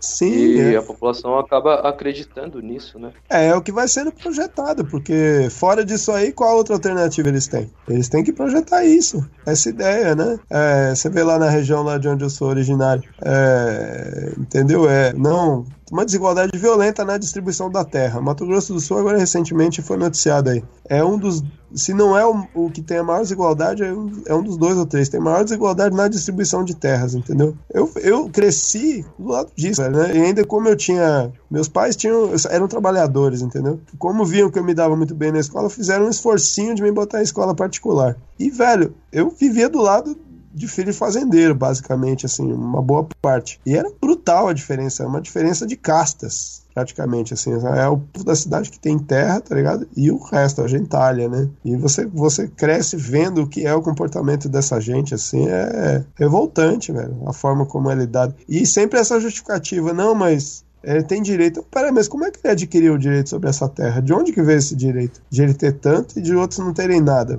Sim, 0.00 0.32
e 0.32 0.74
é. 0.74 0.76
a 0.76 0.82
população 0.82 1.38
acaba 1.38 1.74
acreditando 1.88 2.60
nisso, 2.60 2.98
né? 2.98 3.12
É, 3.28 3.48
é 3.48 3.54
o 3.54 3.60
que 3.60 3.70
vai 3.70 3.86
sendo 3.86 4.10
projetado, 4.10 4.84
porque 4.86 5.48
fora 5.50 5.84
disso 5.84 6.10
aí, 6.10 6.32
qual 6.32 6.56
outra 6.56 6.74
alternativa 6.74 7.28
eles 7.28 7.46
têm? 7.46 7.70
Eles 7.86 8.08
têm 8.08 8.24
que 8.24 8.32
projetar 8.32 8.84
isso, 8.84 9.28
essa 9.46 9.68
ideia, 9.68 10.14
né? 10.14 10.38
É, 10.48 10.94
você 10.94 11.10
vê 11.10 11.22
lá 11.22 11.38
na 11.38 11.50
região 11.50 11.82
lá 11.82 11.98
de 11.98 12.08
onde 12.08 12.24
eu 12.24 12.30
sou 12.30 12.48
originário, 12.48 13.02
é, 13.22 14.32
entendeu? 14.38 14.88
É, 14.88 15.12
não, 15.12 15.66
uma 15.90 16.04
desigualdade 16.04 16.56
violenta 16.56 17.04
na 17.04 17.18
distribuição 17.18 17.70
da 17.70 17.84
terra. 17.84 18.20
Mato 18.20 18.46
Grosso 18.46 18.72
do 18.72 18.80
Sul 18.80 18.98
agora 18.98 19.18
recentemente 19.18 19.82
foi 19.82 19.96
noticiado 19.96 20.50
aí. 20.50 20.62
É 20.88 21.02
um 21.04 21.18
dos, 21.18 21.42
se 21.74 21.92
não 21.92 22.16
é 22.16 22.24
o, 22.24 22.46
o 22.54 22.70
que 22.70 22.80
tem 22.80 22.98
a 22.98 23.02
maior 23.02 23.22
desigualdade, 23.22 23.82
é 23.82 23.92
um, 23.92 24.22
é 24.26 24.34
um, 24.34 24.42
dos 24.42 24.56
dois 24.56 24.76
ou 24.76 24.86
três. 24.86 25.08
Tem 25.08 25.20
maior 25.20 25.42
desigualdade 25.42 25.94
na 25.94 26.08
distribuição 26.08 26.64
de 26.64 26.76
terras, 26.76 27.14
entendeu? 27.14 27.56
Eu, 27.72 27.90
eu 27.96 28.28
cresci 28.28 29.04
do 29.18 29.28
lado 29.28 29.50
disso, 29.56 29.82
né? 29.82 30.16
E 30.16 30.20
ainda 30.20 30.44
como 30.44 30.68
eu 30.68 30.76
tinha, 30.76 31.32
meus 31.50 31.68
pais 31.68 31.96
tinham, 31.96 32.30
eram 32.48 32.68
trabalhadores, 32.68 33.42
entendeu? 33.42 33.80
Como 33.98 34.24
viam 34.24 34.50
que 34.50 34.58
eu 34.58 34.64
me 34.64 34.74
dava 34.74 34.96
muito 34.96 35.14
bem 35.14 35.32
na 35.32 35.40
escola, 35.40 35.68
fizeram 35.68 36.06
um 36.06 36.10
esforcinho 36.10 36.74
de 36.74 36.82
me 36.82 36.92
botar 36.92 37.20
em 37.20 37.24
escola 37.24 37.54
particular. 37.54 38.16
E 38.38 38.48
velho, 38.48 38.94
eu 39.12 39.30
vivia 39.30 39.68
do 39.68 39.80
lado 39.80 40.16
de 40.52 40.66
filho 40.68 40.92
de 40.92 40.98
fazendeiro, 40.98 41.54
basicamente, 41.54 42.26
assim, 42.26 42.52
uma 42.52 42.82
boa 42.82 43.06
parte. 43.20 43.60
E 43.64 43.76
era 43.76 43.90
brutal 44.00 44.48
a 44.48 44.52
diferença, 44.52 45.06
uma 45.06 45.20
diferença 45.20 45.66
de 45.66 45.76
castas, 45.76 46.62
praticamente, 46.74 47.34
assim, 47.34 47.52
é 47.52 47.88
o 47.88 48.00
da 48.24 48.34
cidade 48.34 48.70
que 48.70 48.78
tem 48.78 48.98
terra, 48.98 49.40
tá 49.40 49.54
ligado? 49.54 49.86
E 49.96 50.10
o 50.10 50.18
resto, 50.18 50.62
a 50.62 50.68
gentalha, 50.68 51.28
né? 51.28 51.48
E 51.64 51.76
você, 51.76 52.06
você 52.06 52.48
cresce 52.48 52.96
vendo 52.96 53.42
o 53.42 53.46
que 53.46 53.66
é 53.66 53.74
o 53.74 53.82
comportamento 53.82 54.48
dessa 54.48 54.80
gente, 54.80 55.14
assim, 55.14 55.46
é 55.48 56.04
revoltante, 56.16 56.92
velho, 56.92 57.16
a 57.26 57.32
forma 57.32 57.66
como 57.66 57.90
é 57.90 57.94
lidado. 57.94 58.34
E 58.48 58.66
sempre 58.66 58.98
essa 58.98 59.20
justificativa, 59.20 59.92
não, 59.92 60.14
mas 60.14 60.64
ele 60.82 61.02
tem 61.02 61.22
direito. 61.22 61.62
Peraí, 61.70 61.92
mas 61.92 62.08
como 62.08 62.24
é 62.24 62.30
que 62.30 62.40
ele 62.42 62.52
adquiriu 62.52 62.94
o 62.94 62.98
direito 62.98 63.28
sobre 63.28 63.48
essa 63.48 63.68
terra? 63.68 64.00
De 64.00 64.12
onde 64.12 64.32
que 64.32 64.42
veio 64.42 64.58
esse 64.58 64.74
direito? 64.74 65.20
De 65.28 65.42
ele 65.42 65.54
ter 65.54 65.72
tanto 65.72 66.18
e 66.18 66.22
de 66.22 66.34
outros 66.34 66.58
não 66.58 66.72
terem 66.72 67.00
nada. 67.00 67.38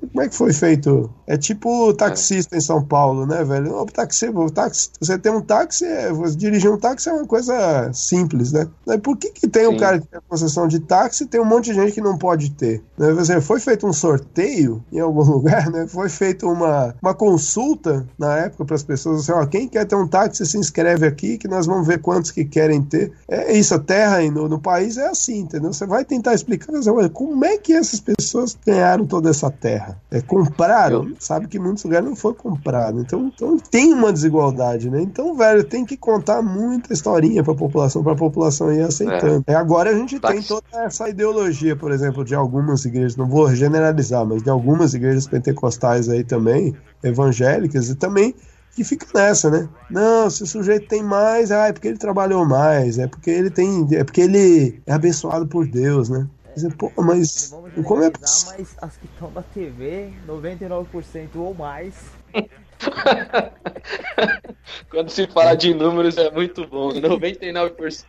Como 0.00 0.22
é 0.22 0.28
que 0.28 0.34
foi 0.34 0.52
feito? 0.52 1.10
É 1.26 1.36
tipo 1.36 1.92
taxista 1.94 2.56
em 2.56 2.60
São 2.60 2.82
Paulo, 2.82 3.26
né, 3.26 3.44
velho? 3.44 3.74
O 3.76 3.86
táxi, 3.86 4.28
o 4.28 4.50
táxi, 4.50 4.90
você 5.00 5.18
tem 5.18 5.32
um 5.32 5.40
táxi, 5.40 5.84
é, 5.84 6.12
você 6.12 6.36
dirigir 6.36 6.70
um 6.70 6.78
táxi 6.78 7.08
é 7.08 7.12
uma 7.12 7.26
coisa 7.26 7.92
simples, 7.92 8.52
né? 8.52 8.68
Por 9.02 9.16
que, 9.16 9.30
que 9.30 9.46
tem 9.46 9.66
Sim. 9.66 9.74
um 9.74 9.76
cara 9.76 10.00
que 10.00 10.06
tem 10.06 10.18
a 10.18 10.22
concessão 10.22 10.66
de 10.66 10.80
táxi 10.80 11.24
e 11.24 11.26
tem 11.26 11.40
um 11.40 11.44
monte 11.44 11.66
de 11.66 11.74
gente 11.74 11.92
que 11.92 12.00
não 12.00 12.16
pode 12.16 12.50
ter? 12.52 12.82
Né? 12.96 13.12
Dizer, 13.12 13.40
foi 13.40 13.60
feito 13.60 13.86
um 13.86 13.92
sorteio 13.92 14.82
em 14.90 15.00
algum 15.00 15.22
lugar, 15.28 15.70
né? 15.70 15.86
Foi 15.86 16.08
feita 16.08 16.46
uma, 16.46 16.94
uma 17.02 17.14
consulta 17.14 18.06
na 18.18 18.36
época 18.38 18.64
para 18.64 18.76
as 18.76 18.82
pessoas 18.82 19.20
assim, 19.20 19.32
ó, 19.32 19.44
quem 19.46 19.68
quer 19.68 19.84
ter 19.84 19.96
um 19.96 20.06
táxi 20.06 20.46
se 20.46 20.56
inscreve 20.56 21.06
aqui 21.06 21.36
que 21.36 21.48
nós 21.48 21.66
vamos 21.66 21.86
ver 21.86 22.00
quantos 22.00 22.30
que 22.30 22.44
querem 22.44 22.82
ter. 22.82 23.12
É 23.28 23.52
isso, 23.52 23.74
a 23.74 23.78
terra 23.78 24.20
no, 24.30 24.48
no 24.48 24.58
país 24.58 24.96
é 24.96 25.08
assim, 25.08 25.40
entendeu? 25.40 25.72
Você 25.72 25.86
vai 25.86 26.04
tentar 26.04 26.34
explicar, 26.34 26.72
mas 26.72 26.86
como 27.12 27.44
é 27.44 27.58
que 27.58 27.72
essas 27.72 28.00
pessoas 28.00 28.56
ganharam 28.66 29.06
toda 29.06 29.30
essa 29.30 29.50
terra? 29.50 29.87
É, 30.10 30.20
compraram, 30.20 31.12
sabe 31.18 31.46
que 31.48 31.58
muitos 31.58 31.84
lugares 31.84 32.08
não 32.08 32.16
foi 32.16 32.34
comprado. 32.34 33.00
Então, 33.00 33.30
então 33.34 33.58
tem 33.70 33.92
uma 33.92 34.12
desigualdade, 34.12 34.90
né? 34.90 35.00
Então, 35.00 35.34
velho, 35.34 35.64
tem 35.64 35.84
que 35.84 35.96
contar 35.96 36.42
muita 36.42 36.92
historinha 36.92 37.42
para 37.42 37.52
a 37.52 37.56
população, 37.56 38.02
para 38.02 38.12
a 38.12 38.16
população 38.16 38.72
ir 38.72 38.82
aceitando. 38.82 39.44
É. 39.46 39.54
agora 39.54 39.90
a 39.90 39.94
gente 39.94 40.18
tem 40.18 40.42
toda 40.42 40.66
essa 40.72 41.08
ideologia, 41.08 41.76
por 41.76 41.92
exemplo, 41.92 42.24
de 42.24 42.34
algumas 42.34 42.84
igrejas, 42.84 43.16
não 43.16 43.28
vou 43.28 43.54
generalizar, 43.54 44.24
mas 44.26 44.42
de 44.42 44.50
algumas 44.50 44.94
igrejas 44.94 45.26
pentecostais 45.26 46.08
aí 46.08 46.24
também, 46.24 46.74
evangélicas, 47.02 47.88
e 47.88 47.94
também 47.94 48.34
que 48.78 48.84
fica 48.84 49.06
nessa, 49.12 49.50
né? 49.50 49.68
Não, 49.90 50.30
se 50.30 50.44
o 50.44 50.46
sujeito 50.46 50.86
tem 50.86 51.02
mais, 51.02 51.50
ah, 51.50 51.66
é 51.66 51.72
porque 51.72 51.88
ele 51.88 51.98
trabalhou 51.98 52.44
mais, 52.44 52.96
é 52.96 53.08
porque 53.08 53.28
ele 53.28 53.50
tem, 53.50 53.88
é 53.90 54.04
porque 54.04 54.20
ele 54.20 54.80
é 54.86 54.92
abençoado 54.92 55.48
por 55.48 55.66
Deus, 55.66 56.08
né? 56.08 56.28
Dizer, 56.58 56.76
Pô, 56.76 56.92
mas 56.96 57.54
como 57.86 58.02
é 58.02 58.10
Mas 58.10 58.76
as 58.82 58.96
que 58.96 59.06
estão 59.06 59.30
na 59.30 59.42
TV, 59.42 60.12
99% 60.26 61.36
ou 61.36 61.54
mais. 61.54 61.94
Quando 64.90 65.10
se 65.10 65.28
fala 65.28 65.54
de 65.54 65.72
números 65.72 66.18
é 66.18 66.32
muito 66.32 66.66
bom. 66.66 66.90
99% 66.90 68.04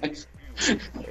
mais. 0.00 0.26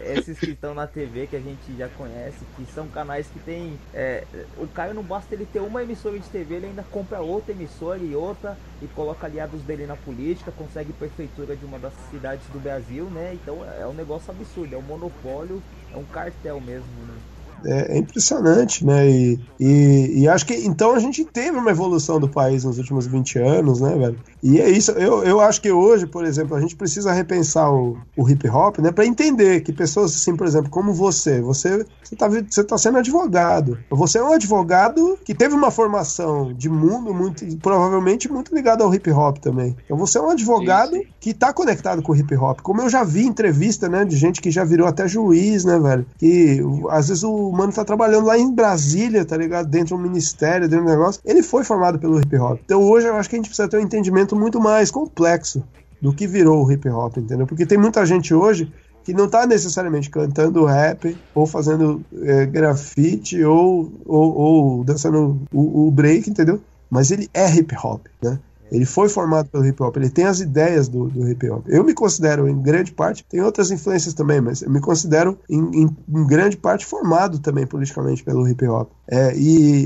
Esses 0.05 0.39
que 0.39 0.51
estão 0.51 0.73
na 0.73 0.87
TV 0.87 1.27
que 1.27 1.35
a 1.35 1.39
gente 1.39 1.75
já 1.77 1.87
conhece, 1.89 2.37
que 2.55 2.65
são 2.73 2.87
canais 2.87 3.27
que 3.27 3.39
tem. 3.39 3.77
é, 3.93 4.23
o 4.57 4.67
Caio 4.67 4.93
não 4.93 5.03
basta 5.03 5.33
ele 5.33 5.45
ter 5.45 5.59
uma 5.59 5.81
emissora 5.81 6.17
de 6.17 6.27
TV, 6.29 6.55
ele 6.55 6.67
ainda 6.67 6.83
compra 6.83 7.21
outra 7.21 7.51
emissora 7.51 7.99
e 7.99 8.15
outra 8.15 8.57
e 8.81 8.87
coloca 8.87 9.27
aliados 9.27 9.61
dele 9.61 9.85
na 9.85 9.95
política, 9.95 10.51
consegue 10.51 10.93
prefeitura 10.93 11.55
de 11.55 11.65
uma 11.65 11.79
das 11.79 11.93
cidades 12.09 12.45
do 12.47 12.59
Brasil, 12.59 13.05
né? 13.05 13.33
Então 13.33 13.63
é 13.79 13.85
um 13.85 13.93
negócio 13.93 14.31
absurdo, 14.31 14.75
é 14.75 14.77
um 14.77 14.81
monopólio, 14.81 15.61
é 15.93 15.97
um 15.97 16.05
cartel 16.05 16.59
mesmo, 16.59 16.87
né? 17.07 17.15
É, 17.63 17.95
é 17.95 17.97
impressionante, 17.97 18.85
né? 18.85 19.07
E, 19.07 19.39
e, 19.59 20.21
e 20.21 20.27
acho 20.27 20.45
que 20.45 20.55
então 20.55 20.95
a 20.95 20.99
gente 20.99 21.23
teve 21.25 21.57
uma 21.57 21.69
evolução 21.69 22.19
do 22.19 22.27
país 22.27 22.63
nos 22.63 22.77
últimos 22.77 23.05
20 23.05 23.37
anos, 23.39 23.81
né, 23.81 23.95
velho? 23.95 24.17
E 24.43 24.59
é 24.59 24.69
isso, 24.69 24.91
eu, 24.91 25.23
eu 25.23 25.39
acho 25.39 25.61
que 25.61 25.71
hoje, 25.71 26.07
por 26.07 26.25
exemplo, 26.25 26.55
a 26.55 26.61
gente 26.61 26.75
precisa 26.75 27.11
repensar 27.11 27.71
o, 27.71 27.97
o 28.17 28.27
hip 28.29 28.47
hop, 28.49 28.79
né? 28.79 28.91
Pra 28.91 29.05
entender 29.05 29.61
que 29.61 29.71
pessoas 29.71 30.15
assim, 30.15 30.35
por 30.35 30.47
exemplo, 30.47 30.69
como 30.69 30.93
você, 30.93 31.41
você, 31.41 31.85
você, 32.03 32.15
tá, 32.15 32.27
você 32.27 32.63
tá 32.63 32.77
sendo 32.77 32.97
advogado. 32.97 33.77
Você 33.89 34.17
é 34.17 34.23
um 34.23 34.33
advogado 34.33 35.19
que 35.23 35.35
teve 35.35 35.53
uma 35.53 35.69
formação 35.69 36.53
de 36.53 36.69
mundo 36.69 37.13
muito, 37.13 37.45
provavelmente 37.57 38.31
muito 38.31 38.53
ligado 38.53 38.83
ao 38.83 38.93
hip 38.93 39.11
hop 39.11 39.37
também. 39.37 39.75
Então 39.85 39.97
você 39.97 40.17
é 40.17 40.21
um 40.21 40.31
advogado 40.31 40.99
que 41.19 41.33
tá 41.33 41.53
conectado 41.53 42.01
com 42.01 42.11
o 42.11 42.15
hip 42.15 42.35
hop. 42.35 42.61
Como 42.61 42.81
eu 42.81 42.89
já 42.89 43.03
vi 43.03 43.25
entrevista, 43.25 43.87
né, 43.87 44.03
de 44.03 44.17
gente 44.17 44.41
que 44.41 44.49
já 44.49 44.63
virou 44.63 44.87
até 44.87 45.07
juiz, 45.07 45.63
né, 45.63 45.79
velho? 45.79 46.05
Que 46.17 46.59
às 46.89 47.09
vezes 47.09 47.23
o 47.23 47.51
mano 47.51 47.71
tá 47.71 47.85
trabalhando 47.85 48.25
lá 48.25 48.37
em 48.37 48.51
Brasília, 48.51 49.23
tá 49.23 49.37
ligado? 49.37 49.67
Dentro 49.67 49.95
do 49.95 50.01
ministério, 50.01 50.67
dentro 50.67 50.85
do 50.85 50.91
negócio. 50.91 51.21
Ele 51.23 51.43
foi 51.43 51.63
formado 51.63 51.99
pelo 51.99 52.19
hip 52.19 52.35
hop. 52.37 52.59
Então 52.65 52.81
hoje 52.81 53.07
eu 53.07 53.15
acho 53.15 53.29
que 53.29 53.35
a 53.35 53.39
gente 53.39 53.47
precisa 53.47 53.67
ter 53.67 53.77
um 53.77 53.81
entendimento 53.81 54.30
muito 54.35 54.59
mais 54.59 54.91
complexo 54.91 55.63
do 56.01 56.13
que 56.13 56.27
virou 56.27 56.65
o 56.65 56.71
hip 56.71 56.87
hop, 56.89 57.17
entendeu? 57.17 57.45
Porque 57.45 57.65
tem 57.65 57.77
muita 57.77 58.05
gente 58.05 58.33
hoje 58.33 58.71
que 59.03 59.13
não 59.13 59.27
tá 59.27 59.45
necessariamente 59.45 60.09
cantando 60.09 60.65
rap 60.65 61.17
ou 61.33 61.45
fazendo 61.45 62.03
é, 62.21 62.45
grafite 62.45 63.43
ou, 63.43 63.91
ou, 64.05 64.37
ou 64.37 64.83
dançando 64.83 65.41
o, 65.51 65.87
o 65.87 65.91
break, 65.91 66.29
entendeu? 66.29 66.61
Mas 66.89 67.11
ele 67.11 67.29
é 67.33 67.49
hip 67.49 67.75
hop, 67.81 68.05
né? 68.21 68.39
Ele 68.71 68.85
foi 68.85 69.09
formado 69.09 69.49
pelo 69.49 69.65
hip 69.65 69.81
hop, 69.83 69.97
ele 69.97 70.09
tem 70.09 70.25
as 70.25 70.39
ideias 70.39 70.87
do, 70.87 71.09
do 71.09 71.29
hip 71.29 71.49
hop. 71.49 71.65
Eu 71.67 71.83
me 71.83 71.93
considero, 71.93 72.47
em 72.47 72.61
grande 72.61 72.91
parte, 72.93 73.25
tem 73.29 73.41
outras 73.41 73.69
influências 73.69 74.13
também, 74.13 74.39
mas 74.39 74.61
eu 74.61 74.69
me 74.71 74.79
considero, 74.79 75.37
em, 75.49 75.59
em- 75.83 75.97
em 76.09 76.27
grande 76.27 76.55
parte, 76.55 76.85
formado 76.85 77.39
também 77.39 77.67
politicamente 77.67 78.23
pelo 78.23 78.47
hip 78.47 78.65
hop. 78.67 78.89
É, 79.07 79.35
e, 79.35 79.85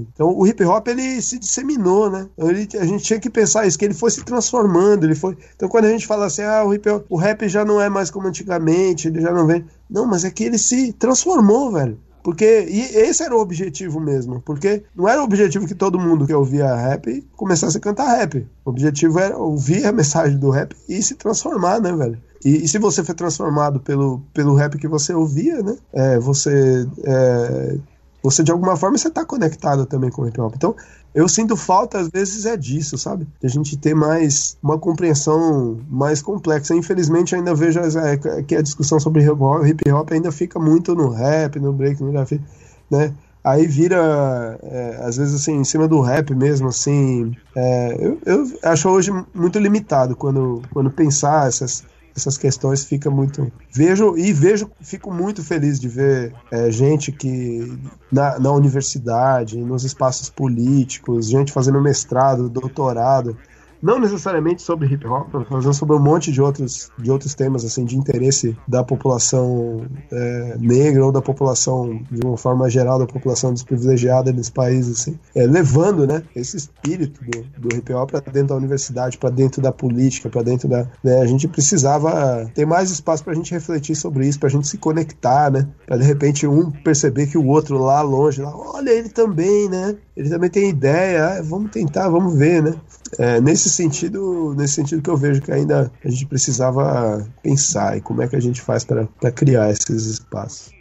e- 0.00 0.06
então 0.12 0.36
o 0.36 0.46
hip 0.46 0.62
hop 0.64 0.88
ele 0.88 1.22
se 1.22 1.38
disseminou, 1.38 2.10
né? 2.10 2.26
Então, 2.36 2.50
ele- 2.50 2.68
a 2.78 2.84
gente 2.84 3.04
tinha 3.04 3.20
que 3.20 3.30
pensar 3.30 3.66
isso, 3.66 3.78
que 3.78 3.84
ele 3.84 3.94
foi 3.94 4.10
se 4.10 4.24
transformando, 4.24 5.04
ele 5.04 5.14
foi. 5.14 5.36
Então 5.54 5.68
quando 5.68 5.84
a 5.84 5.90
gente 5.90 6.06
fala 6.06 6.26
assim, 6.26 6.42
ah, 6.42 6.64
o 6.64 6.74
hip 6.74 6.88
hop, 6.88 7.04
o 7.08 7.16
rap 7.16 7.48
já 7.48 7.64
não 7.64 7.80
é 7.80 7.88
mais 7.88 8.10
como 8.10 8.26
antigamente, 8.26 9.06
ele 9.08 9.20
já 9.20 9.32
não 9.32 9.46
vem. 9.46 9.64
Não, 9.88 10.06
mas 10.06 10.24
é 10.24 10.30
que 10.30 10.44
ele 10.44 10.58
se 10.58 10.92
transformou, 10.94 11.70
velho. 11.72 11.98
Porque 12.22 12.66
e 12.68 12.80
esse 12.80 13.22
era 13.22 13.36
o 13.36 13.40
objetivo 13.40 14.00
mesmo. 14.00 14.40
Porque 14.40 14.84
não 14.94 15.08
era 15.08 15.20
o 15.20 15.24
objetivo 15.24 15.66
que 15.66 15.74
todo 15.74 15.98
mundo 15.98 16.26
que 16.26 16.32
ouvia 16.32 16.74
rap 16.74 17.26
começasse 17.36 17.76
a 17.76 17.80
cantar 17.80 18.16
rap. 18.16 18.46
O 18.64 18.70
objetivo 18.70 19.18
era 19.18 19.36
ouvir 19.36 19.84
a 19.84 19.92
mensagem 19.92 20.38
do 20.38 20.50
rap 20.50 20.76
e 20.88 21.02
se 21.02 21.14
transformar, 21.14 21.80
né, 21.80 21.92
velho? 21.92 22.18
E, 22.44 22.64
e 22.64 22.68
se 22.68 22.78
você 22.78 23.02
foi 23.02 23.14
transformado 23.14 23.80
pelo, 23.80 24.22
pelo 24.32 24.54
rap 24.54 24.78
que 24.78 24.88
você 24.88 25.12
ouvia, 25.12 25.62
né? 25.62 25.76
É, 25.92 26.18
você. 26.18 26.86
é, 27.04 27.76
você 28.22 28.44
de 28.44 28.52
alguma 28.52 28.76
forma 28.76 28.96
você 28.96 29.10
tá 29.10 29.24
conectado 29.24 29.84
também 29.84 30.10
com 30.10 30.22
o 30.22 30.28
hip 30.28 30.40
hop. 30.40 30.54
Então, 30.54 30.76
eu 31.14 31.28
sinto 31.28 31.56
falta 31.56 31.98
às 31.98 32.08
vezes 32.08 32.46
é 32.46 32.56
disso, 32.56 32.96
sabe? 32.96 33.26
De 33.40 33.46
a 33.46 33.50
gente 33.50 33.76
ter 33.76 33.94
mais 33.94 34.56
uma 34.62 34.78
compreensão 34.78 35.80
mais 35.88 36.22
complexa. 36.22 36.74
Infelizmente, 36.74 37.34
ainda 37.34 37.54
vejo 37.54 37.80
é, 37.80 38.42
que 38.42 38.56
a 38.56 38.62
discussão 38.62 38.98
sobre 38.98 39.22
hip 39.22 39.90
hop 39.90 40.12
ainda 40.12 40.32
fica 40.32 40.58
muito 40.58 40.94
no 40.94 41.10
rap, 41.10 41.58
no 41.60 41.72
break, 41.72 42.02
no 42.02 42.12
grafite, 42.12 42.44
né? 42.90 43.12
Aí 43.44 43.66
vira, 43.66 44.58
é, 44.62 45.00
às 45.02 45.16
vezes, 45.16 45.34
assim, 45.34 45.56
em 45.56 45.64
cima 45.64 45.88
do 45.88 46.00
rap 46.00 46.32
mesmo, 46.32 46.68
assim. 46.68 47.36
é, 47.56 47.96
eu, 47.98 48.18
eu 48.24 48.46
acho 48.62 48.88
hoje 48.88 49.10
muito 49.34 49.58
limitado 49.58 50.14
quando, 50.14 50.62
quando 50.72 50.90
pensar 50.90 51.48
essas, 51.48 51.82
essas 52.16 52.36
questões 52.36 52.84
fica 52.84 53.10
muito. 53.10 53.50
Vejo 53.70 54.16
e 54.16 54.32
vejo, 54.32 54.70
fico 54.80 55.12
muito 55.12 55.42
feliz 55.42 55.80
de 55.80 55.88
ver 55.88 56.34
é, 56.50 56.70
gente 56.70 57.10
que 57.10 57.78
na, 58.10 58.38
na 58.38 58.52
universidade, 58.52 59.58
nos 59.58 59.84
espaços 59.84 60.28
políticos, 60.28 61.28
gente 61.28 61.52
fazendo 61.52 61.80
mestrado, 61.80 62.48
doutorado, 62.48 63.36
não 63.82 63.98
necessariamente 63.98 64.62
sobre 64.62 64.86
hip 64.86 65.04
hop, 65.06 65.28
mas 65.50 65.76
sobre 65.76 65.96
um 65.96 65.98
monte 65.98 66.30
de 66.30 66.40
outros, 66.40 66.90
de 66.96 67.10
outros 67.10 67.34
temas 67.34 67.64
assim 67.64 67.84
de 67.84 67.96
interesse 67.96 68.56
da 68.68 68.84
população 68.84 69.84
é, 70.10 70.56
negra 70.58 71.04
ou 71.04 71.10
da 71.10 71.20
população 71.20 72.00
de 72.10 72.24
uma 72.24 72.36
forma 72.36 72.70
geral 72.70 72.98
da 72.98 73.06
população 73.06 73.52
desprivilegiada 73.52 74.32
nesse 74.32 74.52
país 74.52 74.88
assim, 74.88 75.18
é, 75.34 75.44
levando, 75.46 76.06
né, 76.06 76.22
esse 76.36 76.56
espírito 76.56 77.20
do, 77.24 77.68
do 77.68 77.76
hip 77.76 77.92
hop 77.92 78.10
para 78.10 78.20
dentro 78.20 78.48
da 78.48 78.56
universidade, 78.56 79.18
para 79.18 79.30
dentro 79.30 79.60
da 79.60 79.72
política, 79.72 80.28
para 80.28 80.42
dentro 80.42 80.68
da, 80.68 80.86
né, 81.02 81.20
a 81.20 81.26
gente 81.26 81.48
precisava 81.48 82.48
ter 82.54 82.64
mais 82.64 82.90
espaço 82.90 83.24
para 83.24 83.32
a 83.32 83.36
gente 83.36 83.52
refletir 83.52 83.96
sobre 83.96 84.28
isso, 84.28 84.38
para 84.38 84.48
a 84.48 84.52
gente 84.52 84.68
se 84.68 84.78
conectar, 84.78 85.50
né, 85.50 85.66
para 85.86 85.96
de 85.96 86.04
repente 86.04 86.46
um 86.46 86.70
perceber 86.70 87.26
que 87.26 87.36
o 87.36 87.46
outro 87.46 87.78
lá 87.78 88.00
longe, 88.00 88.40
lá, 88.40 88.54
olha 88.56 88.90
ele 88.90 89.08
também, 89.08 89.68
né, 89.68 89.96
ele 90.16 90.28
também 90.28 90.50
tem 90.50 90.68
ideia, 90.68 91.38
ah, 91.38 91.42
vamos 91.42 91.72
tentar, 91.72 92.08
vamos 92.08 92.36
ver, 92.36 92.62
né. 92.62 92.74
É, 93.18 93.40
nesse 93.40 93.68
sentido, 93.68 94.54
nesse 94.56 94.74
sentido 94.74 95.02
que 95.02 95.10
eu 95.10 95.16
vejo 95.16 95.42
que 95.42 95.52
ainda 95.52 95.92
a 96.04 96.08
gente 96.08 96.26
precisava 96.26 97.26
pensar 97.42 97.96
e 97.96 98.00
como 98.00 98.22
é 98.22 98.28
que 98.28 98.36
a 98.36 98.40
gente 98.40 98.60
faz 98.60 98.84
para 98.84 99.06
criar 99.32 99.70
esses 99.70 100.06
espaços. 100.06 100.72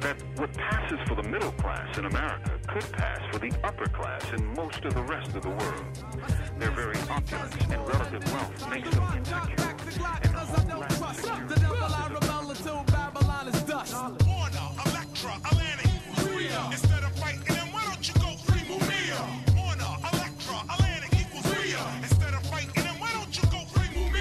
that 0.00 0.16
what 0.38 0.50
passes 0.54 0.98
for 1.06 1.14
the 1.14 1.28
middle 1.28 1.52
class 1.52 1.98
in 1.98 2.06
America 2.06 2.58
could 2.68 2.92
pass 2.92 3.20
for 3.30 3.38
the 3.38 3.52
upper 3.64 3.84
class 3.86 4.24
in 4.32 4.46
most 4.54 4.82
of 4.84 4.94
the 4.94 5.02
rest 5.02 5.34
of 5.36 5.42
the 5.42 5.48
world. 5.48 5.84
Their 6.58 6.70
very 6.70 6.96
opulence 7.10 7.54
and 7.68 7.88
relative 7.88 8.32
wealth 8.32 8.70
makes 8.70 8.90
them 8.90 9.04
insecure, 9.16 9.76
and 10.22 11.69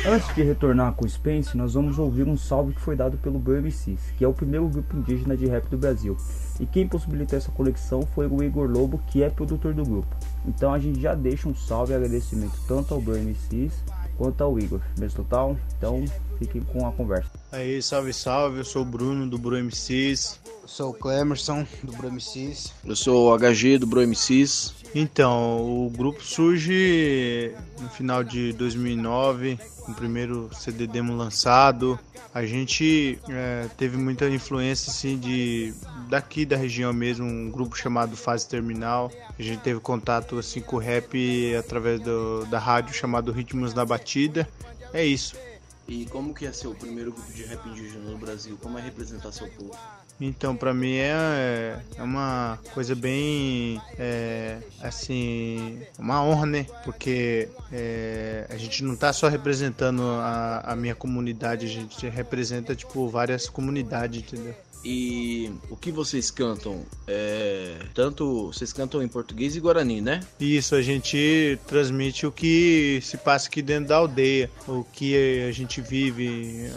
Antes 0.09 0.33
de 0.33 0.41
retornar 0.41 0.93
com 0.93 1.05
o 1.05 1.09
Spence, 1.09 1.55
nós 1.55 1.75
vamos 1.75 1.99
ouvir 1.99 2.27
um 2.27 2.35
salve 2.35 2.73
que 2.73 2.81
foi 2.81 2.95
dado 2.95 3.15
pelo 3.19 3.37
BMCs, 3.37 4.11
que 4.17 4.25
é 4.25 4.27
o 4.27 4.33
primeiro 4.33 4.67
grupo 4.67 4.97
indígena 4.97 5.37
de 5.37 5.45
rap 5.45 5.69
do 5.69 5.77
Brasil. 5.77 6.17
E 6.59 6.65
quem 6.65 6.87
possibilitou 6.87 7.37
essa 7.37 7.51
conexão 7.51 8.01
foi 8.15 8.25
o 8.25 8.43
Igor 8.43 8.67
Lobo, 8.67 8.99
que 9.11 9.21
é 9.21 9.29
produtor 9.29 9.71
do 9.71 9.83
grupo. 9.83 10.07
Então 10.47 10.73
a 10.73 10.79
gente 10.79 10.99
já 10.99 11.13
deixa 11.13 11.47
um 11.47 11.53
salve 11.53 11.93
e 11.93 11.95
agradecimento 11.95 12.59
tanto 12.67 12.95
ao 12.95 12.99
BMCs 12.99 13.83
quanto 14.17 14.43
ao 14.43 14.57
Igor. 14.57 14.81
Mesmo 14.97 15.23
total? 15.23 15.55
Então 15.77 16.03
fiquem 16.39 16.61
com 16.61 16.87
a 16.87 16.91
conversa. 16.91 17.29
Aí, 17.51 17.79
salve, 17.79 18.11
salve, 18.11 18.57
eu 18.57 18.65
sou 18.65 18.81
o 18.81 18.85
Bruno 18.85 19.29
do 19.29 19.37
Bro 19.37 19.63
MCs. 19.63 20.39
Eu 20.63 20.67
sou 20.67 20.89
o 20.89 20.93
Clemerson 20.93 21.67
do 21.83 21.93
Bro 21.93 22.11
MCs. 22.13 22.73
Eu 22.83 22.95
sou 22.95 23.31
o 23.31 23.37
HG 23.37 23.77
do 23.77 23.85
Bro 23.85 24.01
MCs. 24.07 24.73
Então, 24.93 25.85
o 25.85 25.89
grupo 25.89 26.23
surge 26.23 27.53
no 27.79 27.89
final 27.89 28.23
de 28.23 28.53
2009, 28.53 29.59
com 29.81 29.91
o 29.91 29.95
primeiro 29.95 30.49
CD 30.53 30.87
demo 30.87 31.15
lançado. 31.15 31.99
A 32.33 32.45
gente 32.45 33.19
é, 33.29 33.67
teve 33.77 33.97
muita 33.97 34.27
influência 34.29 34.91
assim 34.91 35.17
de 35.17 35.73
daqui 36.07 36.45
da 36.45 36.55
região 36.55 36.91
mesmo, 36.91 37.25
um 37.25 37.51
grupo 37.51 37.75
chamado 37.77 38.15
Fase 38.15 38.47
Terminal. 38.47 39.11
A 39.37 39.41
gente 39.41 39.61
teve 39.61 39.79
contato 39.79 40.37
assim 40.39 40.61
com 40.61 40.77
o 40.77 40.79
rap 40.79 41.55
através 41.55 41.99
do, 42.01 42.45
da 42.45 42.59
rádio 42.59 42.93
chamado 42.93 43.31
Ritmos 43.31 43.73
da 43.73 43.85
Batida. 43.85 44.47
É 44.93 45.05
isso. 45.05 45.35
E 45.87 46.05
como 46.05 46.33
que 46.33 46.45
é 46.45 46.51
ser 46.51 46.67
o 46.67 46.75
primeiro 46.75 47.11
grupo 47.11 47.31
de 47.33 47.43
rap 47.43 47.67
indígena 47.67 48.11
no 48.11 48.17
Brasil? 48.17 48.57
Como 48.61 48.77
é 48.77 48.81
representar 48.81 49.31
seu 49.31 49.47
povo? 49.47 49.75
Então, 50.19 50.55
pra 50.55 50.73
mim 50.73 50.95
é, 50.95 51.79
é 51.97 52.03
uma 52.03 52.59
coisa 52.73 52.93
bem, 52.93 53.81
é, 53.97 54.57
assim, 54.81 55.81
uma 55.97 56.23
honra, 56.23 56.45
né? 56.45 56.65
Porque 56.83 57.47
é, 57.71 58.45
a 58.49 58.57
gente 58.57 58.83
não 58.83 58.95
tá 58.95 59.13
só 59.13 59.29
representando 59.29 60.03
a, 60.03 60.61
a 60.65 60.75
minha 60.75 60.95
comunidade, 60.95 61.65
a 61.65 61.69
gente 61.69 62.07
representa, 62.09 62.75
tipo, 62.75 63.07
várias 63.07 63.47
comunidades, 63.47 64.21
entendeu? 64.21 64.55
E 64.83 65.51
o 65.69 65.75
que 65.75 65.91
vocês 65.91 66.31
cantam? 66.31 66.85
É, 67.05 67.79
tanto 67.93 68.47
vocês 68.47 68.71
cantam 68.71 69.03
em 69.03 69.07
português 69.07 69.55
e 69.55 69.59
guarani, 69.59 69.99
né? 69.99 70.21
Isso, 70.39 70.73
a 70.73 70.81
gente 70.81 71.59
transmite 71.67 72.25
o 72.25 72.31
que 72.31 72.99
se 73.03 73.17
passa 73.17 73.47
aqui 73.47 73.61
dentro 73.61 73.89
da 73.89 73.97
aldeia, 73.97 74.49
o 74.67 74.83
que 74.83 75.43
a 75.47 75.51
gente 75.51 75.81
vive, 75.81 76.71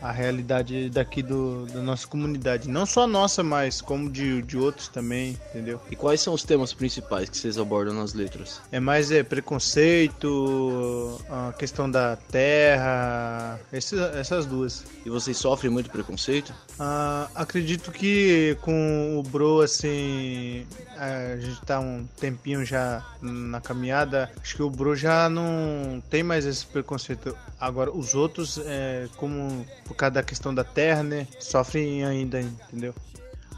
a, 0.00 0.10
realidade 0.10 0.90
daqui 0.90 1.22
do, 1.22 1.66
da 1.66 1.80
nossa 1.80 2.06
comunidade. 2.06 2.68
Não 2.68 2.86
só 2.86 3.04
a 3.04 3.06
nossa, 3.06 3.42
mas 3.42 3.80
como 3.80 4.10
de, 4.10 4.42
de 4.42 4.56
outros 4.56 4.88
também, 4.88 5.38
entendeu? 5.50 5.80
E 5.90 5.96
quais 5.96 6.20
são 6.20 6.34
os 6.34 6.42
temas 6.42 6.72
principais 6.72 7.28
que 7.28 7.36
vocês 7.36 7.58
abordam 7.58 7.94
nas 7.94 8.14
letras? 8.14 8.60
É 8.70 8.80
mais 8.80 9.10
é, 9.10 9.22
preconceito, 9.22 11.20
a 11.30 11.52
questão 11.52 11.90
da 11.90 12.16
terra, 12.16 13.58
esse, 13.72 13.98
essas 13.98 14.46
duas. 14.46 14.84
E 15.04 15.10
vocês 15.10 15.36
sofrem 15.36 15.70
muito 15.70 15.90
preconceito? 15.90 16.52
Ah, 16.78 17.28
acredito 17.34 17.90
que 17.90 18.56
com 18.60 19.18
o 19.18 19.22
Bro, 19.22 19.62
assim, 19.62 20.66
a 20.98 21.36
gente 21.36 21.60
tá 21.62 21.78
um 21.78 22.06
tempinho 22.18 22.64
já 22.64 23.04
na 23.22 23.60
caminhada, 23.60 24.30
acho 24.42 24.56
que 24.56 24.62
o 24.62 24.70
Bro 24.70 24.96
já 24.96 25.28
não 25.28 26.02
tem 26.10 26.22
mais 26.22 26.44
esse 26.44 26.66
preconceito. 26.66 27.36
Agora, 27.60 27.90
os 27.90 28.14
outros, 28.14 28.60
é, 28.64 29.08
como 29.16 29.64
por 29.84 29.94
causa 29.94 30.14
da 30.14 30.22
questão 30.22 30.54
da 30.54 30.64
terra, 30.64 31.02
né, 31.02 31.26
sofrem 31.38 32.04
ainda, 32.04 32.40
entendeu? 32.40 32.94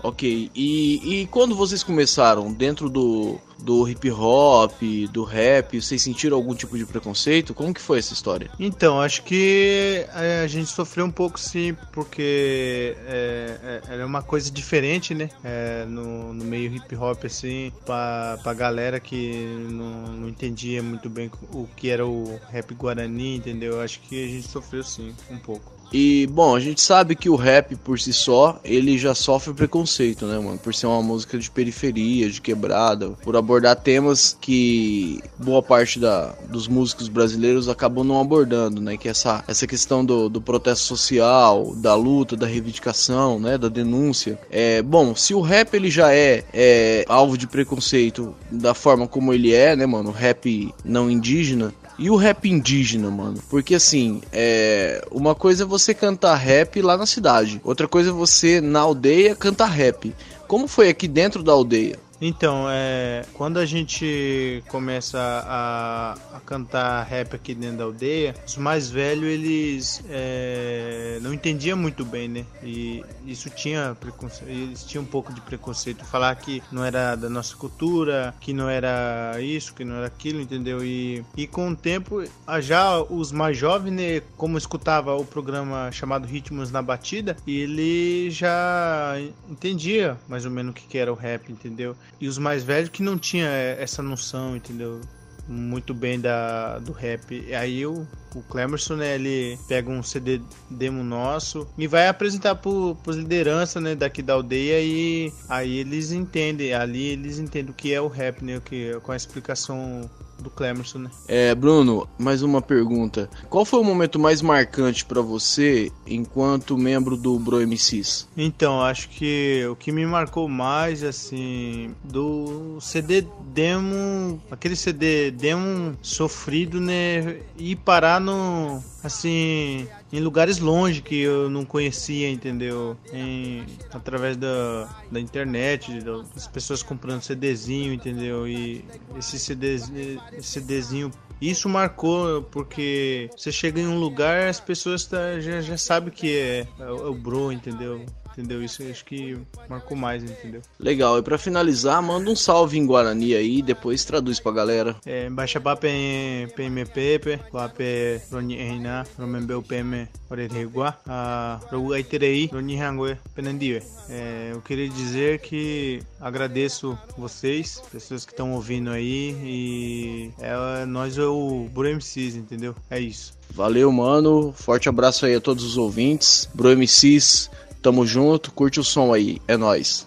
Ok, 0.02 0.50
e, 0.54 1.20
e 1.20 1.26
quando 1.26 1.54
vocês 1.54 1.82
começaram 1.82 2.52
dentro 2.52 2.88
do, 2.88 3.38
do 3.58 3.86
hip 3.88 4.10
hop, 4.10 4.72
do 5.10 5.24
rap, 5.24 5.80
vocês 5.80 6.02
sentiram 6.02 6.36
algum 6.36 6.54
tipo 6.54 6.76
de 6.76 6.86
preconceito? 6.86 7.52
Como 7.54 7.74
que 7.74 7.80
foi 7.80 7.98
essa 7.98 8.12
história? 8.12 8.50
Então, 8.58 9.00
acho 9.00 9.22
que 9.22 10.06
a 10.42 10.46
gente 10.46 10.70
sofreu 10.70 11.04
um 11.04 11.10
pouco 11.10 11.38
sim, 11.38 11.76
porque 11.92 12.96
é, 13.06 13.82
é, 13.88 13.96
é 13.96 14.04
uma 14.04 14.22
coisa 14.22 14.50
diferente, 14.50 15.14
né? 15.14 15.28
É, 15.44 15.84
no, 15.86 16.32
no 16.32 16.44
meio 16.44 16.74
hip 16.74 16.94
hop, 16.96 17.24
assim, 17.24 17.72
pra, 17.84 18.38
pra 18.42 18.54
galera 18.54 18.98
que 18.98 19.32
não, 19.70 20.12
não 20.12 20.28
entendia 20.28 20.82
muito 20.82 21.10
bem 21.10 21.30
o 21.52 21.66
que 21.76 21.90
era 21.90 22.06
o 22.06 22.40
rap 22.50 22.74
guarani, 22.74 23.36
entendeu? 23.36 23.80
Acho 23.80 24.00
que 24.00 24.24
a 24.24 24.28
gente 24.28 24.48
sofreu 24.48 24.82
sim, 24.82 25.14
um 25.30 25.38
pouco. 25.38 25.79
E, 25.92 26.26
bom, 26.28 26.54
a 26.54 26.60
gente 26.60 26.80
sabe 26.80 27.16
que 27.16 27.28
o 27.28 27.36
rap 27.36 27.74
por 27.76 27.98
si 27.98 28.12
só, 28.12 28.60
ele 28.64 28.96
já 28.96 29.14
sofre 29.14 29.52
preconceito, 29.52 30.26
né, 30.26 30.38
mano? 30.38 30.58
Por 30.58 30.74
ser 30.74 30.86
uma 30.86 31.02
música 31.02 31.38
de 31.38 31.50
periferia, 31.50 32.30
de 32.30 32.40
quebrada, 32.40 33.10
por 33.22 33.36
abordar 33.36 33.76
temas 33.76 34.36
que 34.40 35.20
boa 35.38 35.62
parte 35.62 35.98
da, 35.98 36.34
dos 36.48 36.68
músicos 36.68 37.08
brasileiros 37.08 37.68
acabam 37.68 38.04
não 38.04 38.20
abordando, 38.20 38.80
né? 38.80 38.96
Que 38.96 39.08
é 39.08 39.10
essa, 39.10 39.44
essa 39.48 39.66
questão 39.66 40.04
do, 40.04 40.28
do 40.28 40.40
protesto 40.40 40.84
social, 40.84 41.74
da 41.76 41.94
luta, 41.94 42.36
da 42.36 42.46
reivindicação, 42.46 43.40
né? 43.40 43.58
Da 43.58 43.68
denúncia. 43.68 44.38
É, 44.50 44.82
bom, 44.82 45.14
se 45.14 45.34
o 45.34 45.40
rap 45.40 45.74
ele 45.74 45.90
já 45.90 46.14
é, 46.14 46.44
é 46.52 47.04
alvo 47.08 47.36
de 47.36 47.46
preconceito 47.46 48.34
da 48.50 48.74
forma 48.74 49.08
como 49.08 49.32
ele 49.32 49.52
é, 49.52 49.74
né, 49.74 49.86
mano? 49.86 50.10
Rap 50.10 50.72
não 50.84 51.10
indígena, 51.10 51.74
e 52.00 52.10
o 52.10 52.16
rap 52.16 52.48
indígena, 52.48 53.10
mano? 53.10 53.38
Porque 53.50 53.74
assim, 53.74 54.22
é. 54.32 55.06
Uma 55.10 55.34
coisa 55.34 55.64
é 55.64 55.66
você 55.66 55.92
cantar 55.92 56.34
rap 56.34 56.80
lá 56.80 56.96
na 56.96 57.04
cidade, 57.04 57.60
outra 57.62 57.86
coisa 57.86 58.08
é 58.08 58.12
você 58.12 58.58
na 58.60 58.80
aldeia 58.80 59.36
cantar 59.36 59.66
rap. 59.66 60.14
Como 60.48 60.66
foi 60.66 60.88
aqui 60.88 61.06
dentro 61.06 61.42
da 61.42 61.52
aldeia? 61.52 61.98
Então, 62.20 62.66
é, 62.68 63.24
quando 63.32 63.58
a 63.58 63.64
gente 63.64 64.62
começa 64.68 65.18
a, 65.18 66.12
a 66.34 66.40
cantar 66.40 67.02
rap 67.04 67.34
aqui 67.34 67.54
dentro 67.54 67.78
da 67.78 67.84
aldeia, 67.84 68.34
os 68.46 68.56
mais 68.56 68.90
velhos 68.90 69.24
eles 69.24 70.04
é, 70.10 71.18
não 71.22 71.32
entendiam 71.32 71.78
muito 71.78 72.04
bem, 72.04 72.28
né? 72.28 72.44
E 72.62 73.02
isso 73.24 73.48
tinha 73.48 73.96
preconceito, 73.98 74.50
eles 74.50 74.84
tinham 74.84 75.02
um 75.02 75.06
pouco 75.06 75.32
de 75.32 75.40
preconceito, 75.40 76.04
falar 76.04 76.34
que 76.36 76.62
não 76.70 76.84
era 76.84 77.16
da 77.16 77.30
nossa 77.30 77.56
cultura, 77.56 78.34
que 78.38 78.52
não 78.52 78.68
era 78.68 79.40
isso, 79.40 79.74
que 79.74 79.84
não 79.84 79.96
era 79.96 80.06
aquilo, 80.06 80.40
entendeu? 80.40 80.84
E, 80.84 81.24
e 81.36 81.46
com 81.46 81.70
o 81.70 81.76
tempo, 81.76 82.22
já 82.60 83.00
os 83.00 83.32
mais 83.32 83.56
jovens, 83.56 83.92
né, 83.92 84.22
como 84.36 84.58
escutava 84.58 85.14
o 85.16 85.24
programa 85.24 85.90
chamado 85.90 86.26
Ritmos 86.26 86.70
na 86.70 86.82
Batida, 86.82 87.36
ele 87.46 88.30
já 88.30 89.14
entendia 89.48 90.18
mais 90.28 90.44
ou 90.44 90.50
menos 90.50 90.72
o 90.72 90.74
que, 90.74 90.98
era 90.98 91.10
o 91.10 91.16
rap, 91.16 91.50
entendeu? 91.50 91.96
E 92.20 92.28
os 92.28 92.38
mais 92.38 92.62
velhos 92.62 92.88
que 92.88 93.02
não 93.02 93.18
tinha 93.18 93.48
essa 93.48 94.02
noção, 94.02 94.56
entendeu? 94.56 95.00
Muito 95.48 95.92
bem 95.92 96.20
da, 96.20 96.78
do 96.78 96.92
rap. 96.92 97.54
Aí 97.54 97.84
o, 97.84 98.06
o 98.34 98.42
Clemerson, 98.42 98.96
né, 98.96 99.16
ele 99.16 99.58
pega 99.68 99.90
um 99.90 100.02
CD 100.02 100.40
demo 100.70 101.02
nosso 101.02 101.66
e 101.76 101.86
vai 101.86 102.08
apresentar 102.08 102.54
pro, 102.54 102.94
pros 103.02 103.16
lideranças, 103.16 103.82
né, 103.82 103.94
daqui 103.94 104.22
da 104.22 104.34
aldeia 104.34 104.80
e 104.80 105.32
aí 105.48 105.78
eles 105.78 106.12
entendem, 106.12 106.72
ali 106.72 107.08
eles 107.08 107.38
entendem 107.38 107.72
o 107.72 107.74
que 107.74 107.92
é 107.92 108.00
o 108.00 108.06
rap, 108.06 108.44
né, 108.44 108.58
o 108.58 108.60
que, 108.60 108.92
com 109.02 109.12
a 109.12 109.16
explicação 109.16 110.08
do 110.42 110.50
Clemerson, 110.50 110.98
né? 110.98 111.10
É, 111.28 111.54
Bruno, 111.54 112.08
mais 112.18 112.42
uma 112.42 112.60
pergunta. 112.60 113.28
Qual 113.48 113.64
foi 113.64 113.80
o 113.80 113.84
momento 113.84 114.18
mais 114.18 114.42
marcante 114.42 115.04
para 115.04 115.20
você 115.20 115.90
enquanto 116.06 116.76
membro 116.76 117.16
do 117.16 117.38
Bro 117.38 117.66
MCs? 117.66 118.28
Então, 118.36 118.82
acho 118.82 119.08
que 119.08 119.66
o 119.70 119.76
que 119.76 119.92
me 119.92 120.04
marcou 120.06 120.48
mais, 120.48 121.02
assim, 121.02 121.94
do 122.02 122.78
CD 122.80 123.24
demo, 123.52 124.40
aquele 124.50 124.76
CD 124.76 125.30
demo 125.30 125.96
sofrido, 126.02 126.80
né, 126.80 127.40
e 127.56 127.76
parar 127.76 128.20
no, 128.20 128.82
assim, 129.02 129.88
em 130.12 130.20
lugares 130.20 130.58
longe 130.58 131.00
que 131.02 131.20
eu 131.20 131.48
não 131.48 131.64
conhecia, 131.64 132.28
entendeu? 132.28 132.96
Em, 133.12 133.64
através 133.92 134.36
da, 134.36 134.88
da 135.10 135.20
internet, 135.20 136.00
das 136.02 136.46
pessoas 136.46 136.82
comprando 136.82 137.22
CDzinho, 137.22 137.92
entendeu? 137.92 138.46
E 138.46 138.84
esse 139.16 139.38
CDzinho, 139.38 141.10
isso 141.40 141.68
marcou 141.68 142.42
porque 142.42 143.30
você 143.36 143.50
chega 143.50 143.80
em 143.80 143.86
um 143.86 143.98
lugar 143.98 144.48
as 144.48 144.60
pessoas 144.60 145.06
tá, 145.06 145.40
já, 145.40 145.60
já 145.60 145.76
sabem 145.76 146.12
que 146.12 146.36
é, 146.36 146.66
é, 146.78 146.90
o 146.90 147.14
bro, 147.14 147.50
entendeu? 147.50 148.04
Entendeu? 148.40 148.64
Isso 148.64 148.82
acho 148.90 149.04
que 149.04 149.36
marcou 149.68 149.94
mais, 149.94 150.22
entendeu? 150.24 150.62
Legal, 150.78 151.18
e 151.18 151.22
para 151.22 151.36
finalizar, 151.36 152.02
manda 152.02 152.30
um 152.30 152.34
salve 152.36 152.78
em 152.78 152.86
Guarani 152.86 153.34
aí 153.34 153.58
e 153.58 153.62
depois 153.62 154.02
traduz 154.02 154.40
pra 154.40 154.50
galera. 154.50 154.96
É, 155.04 155.28
baixa 155.28 155.60
pa 155.60 155.76
PMPP, 155.76 157.38
Guape 157.52 158.22
Roni 158.32 158.56
Reina, 158.56 159.06
Romembeu 159.18 159.62
PM 159.62 160.08
Orerregua, 160.30 160.96
a 161.06 161.60
Rogu 161.70 161.92
Aiterei, 161.92 162.46
Roni 162.46 162.80
Hangue 162.80 163.18
Penandiwe. 163.34 163.82
É, 164.08 164.50
eu 164.52 164.62
queria 164.62 164.88
dizer 164.88 165.40
que 165.40 166.02
agradeço 166.18 166.98
vocês, 167.16 167.82
pessoas 167.92 168.24
que 168.24 168.32
estão 168.32 168.54
ouvindo 168.54 168.90
aí, 168.90 169.36
e 169.44 170.30
é, 170.40 170.86
nós 170.86 171.18
é 171.18 171.24
o 171.24 171.68
Bro 171.72 171.96
MCs, 171.96 172.36
entendeu? 172.36 172.74
É 172.90 172.98
isso. 172.98 173.38
Valeu, 173.52 173.90
mano. 173.92 174.52
Forte 174.56 174.88
abraço 174.88 175.26
aí 175.26 175.34
a 175.34 175.40
todos 175.40 175.64
os 175.64 175.76
ouvintes. 175.76 176.48
Bro 176.54 176.76
MCs, 176.76 177.50
tamo 177.80 178.06
junto. 178.06 178.52
Curte 178.52 178.80
o 178.80 178.84
som 178.84 179.12
aí. 179.12 179.40
É 179.48 179.56
nóis. 179.56 180.06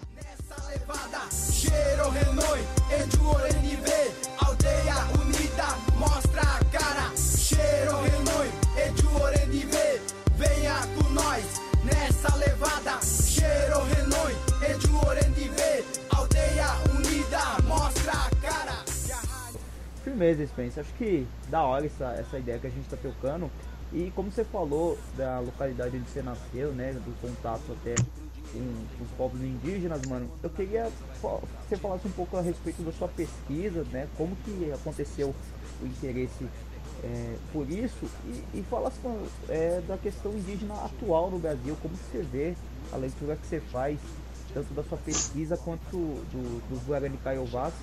Cheiro 1.30 2.10
Renoi, 2.10 2.60
Edu 2.90 3.28
ONV, 3.28 3.88
aldeia 4.38 4.96
unida, 5.20 5.66
mostra 5.98 6.42
a 6.42 6.64
cara. 6.64 7.12
Cheiro 7.16 8.00
Renoi, 8.02 8.48
Edu 8.86 9.08
ONV, 9.08 10.00
venha 10.36 10.74
com 10.96 11.08
nós 11.10 11.44
nessa 11.84 12.34
levada. 12.36 13.00
Cheiro 13.02 13.82
Renoi, 13.84 14.34
Edu 14.70 14.96
ONV, 14.96 15.84
aldeia 16.10 16.68
unida, 16.94 17.62
mostra 17.66 18.12
a 18.12 18.30
cara. 18.40 18.84
Firmeza, 20.02 20.46
Spence. 20.46 20.80
Acho 20.80 20.92
que 20.94 21.26
da 21.48 21.62
hora 21.62 21.86
essa, 21.86 22.12
essa 22.18 22.38
ideia 22.38 22.58
que 22.58 22.66
a 22.66 22.70
gente 22.70 22.88
tá 22.88 22.96
tocando. 22.96 23.50
E 23.94 24.10
como 24.16 24.28
você 24.28 24.42
falou 24.42 24.98
da 25.16 25.38
localidade 25.38 25.96
onde 25.96 26.10
você 26.10 26.20
nasceu, 26.20 26.72
né? 26.72 26.92
Do 26.92 27.20
contato 27.20 27.62
até 27.70 27.94
com, 28.52 29.04
os 29.04 29.10
povos 29.16 29.40
indígenas, 29.40 30.04
mano. 30.06 30.28
Eu 30.42 30.50
queria 30.50 30.90
que 30.90 31.68
você 31.68 31.76
falasse 31.76 32.08
um 32.08 32.10
pouco 32.10 32.36
a 32.36 32.40
respeito 32.40 32.82
da 32.82 32.92
sua 32.92 33.06
pesquisa, 33.06 33.84
né? 33.92 34.08
Como 34.16 34.34
que 34.44 34.72
aconteceu 34.72 35.32
o 35.80 35.86
interesse 35.86 36.44
é, 37.04 37.36
por 37.52 37.70
isso 37.70 38.10
e, 38.24 38.58
e 38.58 38.62
falasse 38.68 38.96
é, 39.48 39.80
da 39.86 39.96
questão 39.96 40.32
indígena 40.32 40.74
atual 40.74 41.30
no 41.30 41.38
Brasil, 41.38 41.76
como 41.80 41.94
você 41.94 42.22
vê 42.22 42.54
a 42.92 42.96
leitura 42.96 43.36
que 43.36 43.46
você 43.46 43.60
faz, 43.60 44.00
tanto 44.52 44.74
da 44.74 44.82
sua 44.82 44.98
pesquisa 44.98 45.56
quanto 45.56 45.92
do, 45.92 46.68
dos 46.68 46.82
Guarani 46.84 47.18
Caiovás 47.18 47.74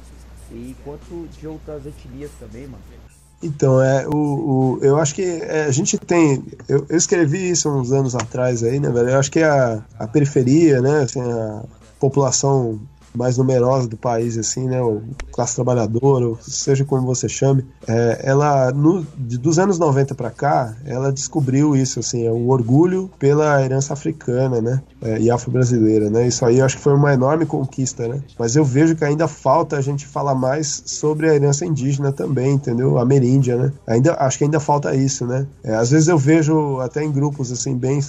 e 0.52 0.76
quanto 0.84 1.28
de 1.40 1.48
outras 1.48 1.86
etnias 1.86 2.32
também, 2.38 2.68
mano. 2.68 2.84
Então, 3.44 3.82
é, 3.82 4.08
o, 4.08 4.16
o, 4.16 4.80
eu 4.82 5.00
acho 5.00 5.16
que 5.16 5.24
é, 5.24 5.66
a 5.66 5.72
gente 5.72 5.98
tem. 5.98 6.44
Eu, 6.68 6.86
eu 6.88 6.98
escrevi 6.98 7.50
isso 7.50 7.70
uns 7.70 7.92
anos 7.92 8.16
atrás 8.16 8.64
aí, 8.64 8.80
né, 8.80 8.90
velho? 8.90 9.10
Eu 9.10 9.20
acho 9.20 9.32
que 9.32 9.42
a, 9.42 9.84
a 9.98 10.08
periferia, 10.08 10.80
né, 10.80 11.02
assim, 11.02 11.22
a 11.22 11.64
população 12.00 12.80
mais 13.14 13.38
numerosa 13.38 13.88
do 13.88 13.98
país, 13.98 14.38
assim, 14.38 14.68
né? 14.68 14.82
O 14.82 15.02
classe 15.32 15.56
trabalhadora, 15.56 16.28
ou 16.28 16.38
seja 16.42 16.86
como 16.86 17.06
você 17.06 17.28
chame, 17.28 17.66
é, 17.88 18.22
ela, 18.24 18.72
no, 18.72 19.06
de, 19.18 19.38
dos 19.38 19.60
anos 19.60 19.78
90 19.78 20.16
para 20.16 20.30
cá, 20.30 20.76
ela 20.86 21.12
descobriu 21.12 21.76
isso, 21.76 22.00
assim, 22.00 22.26
é 22.26 22.32
o 22.32 22.50
orgulho 22.50 23.10
pela 23.20 23.64
herança 23.64 23.94
africana, 23.94 24.62
né? 24.62 24.82
É, 25.02 25.20
e 25.20 25.32
afro-brasileira, 25.32 26.10
né? 26.10 26.28
Isso 26.28 26.46
aí 26.46 26.60
eu 26.60 26.66
acho 26.66 26.78
que 26.78 26.84
foi 26.84 26.94
uma 26.94 27.14
enorme 27.14 27.46
conquista, 27.46 28.08
né? 28.08 28.22
Mas 28.38 28.56
eu 28.56 28.64
vejo 28.64 28.96
que 28.96 29.04
ainda 29.04 29.28
falta 29.28 29.78
a 29.78 29.82
gente 29.82 30.06
falar 30.06 30.36
mais 30.36 30.84
sobre 30.86 31.30
a 31.30 31.36
herança 31.36 31.66
indígena 31.66 32.12
também, 32.12 32.54
entendeu? 32.54 32.98
Ameríndia, 32.98 33.58
né? 33.58 33.72
Ainda, 33.88 34.16
acho 34.16 34.38
que 34.38 34.44
ainda 34.44 34.60
falta 34.60 34.96
isso, 34.96 35.26
né? 35.26 35.46
É, 35.64 35.76
às 35.76 35.92
vezes 35.92 36.08
eu 36.08 36.18
vejo 36.18 36.80
até 36.80 37.04
em 37.04 37.12
grupos, 37.12 37.52
assim, 37.52 37.76
bem, 37.76 38.00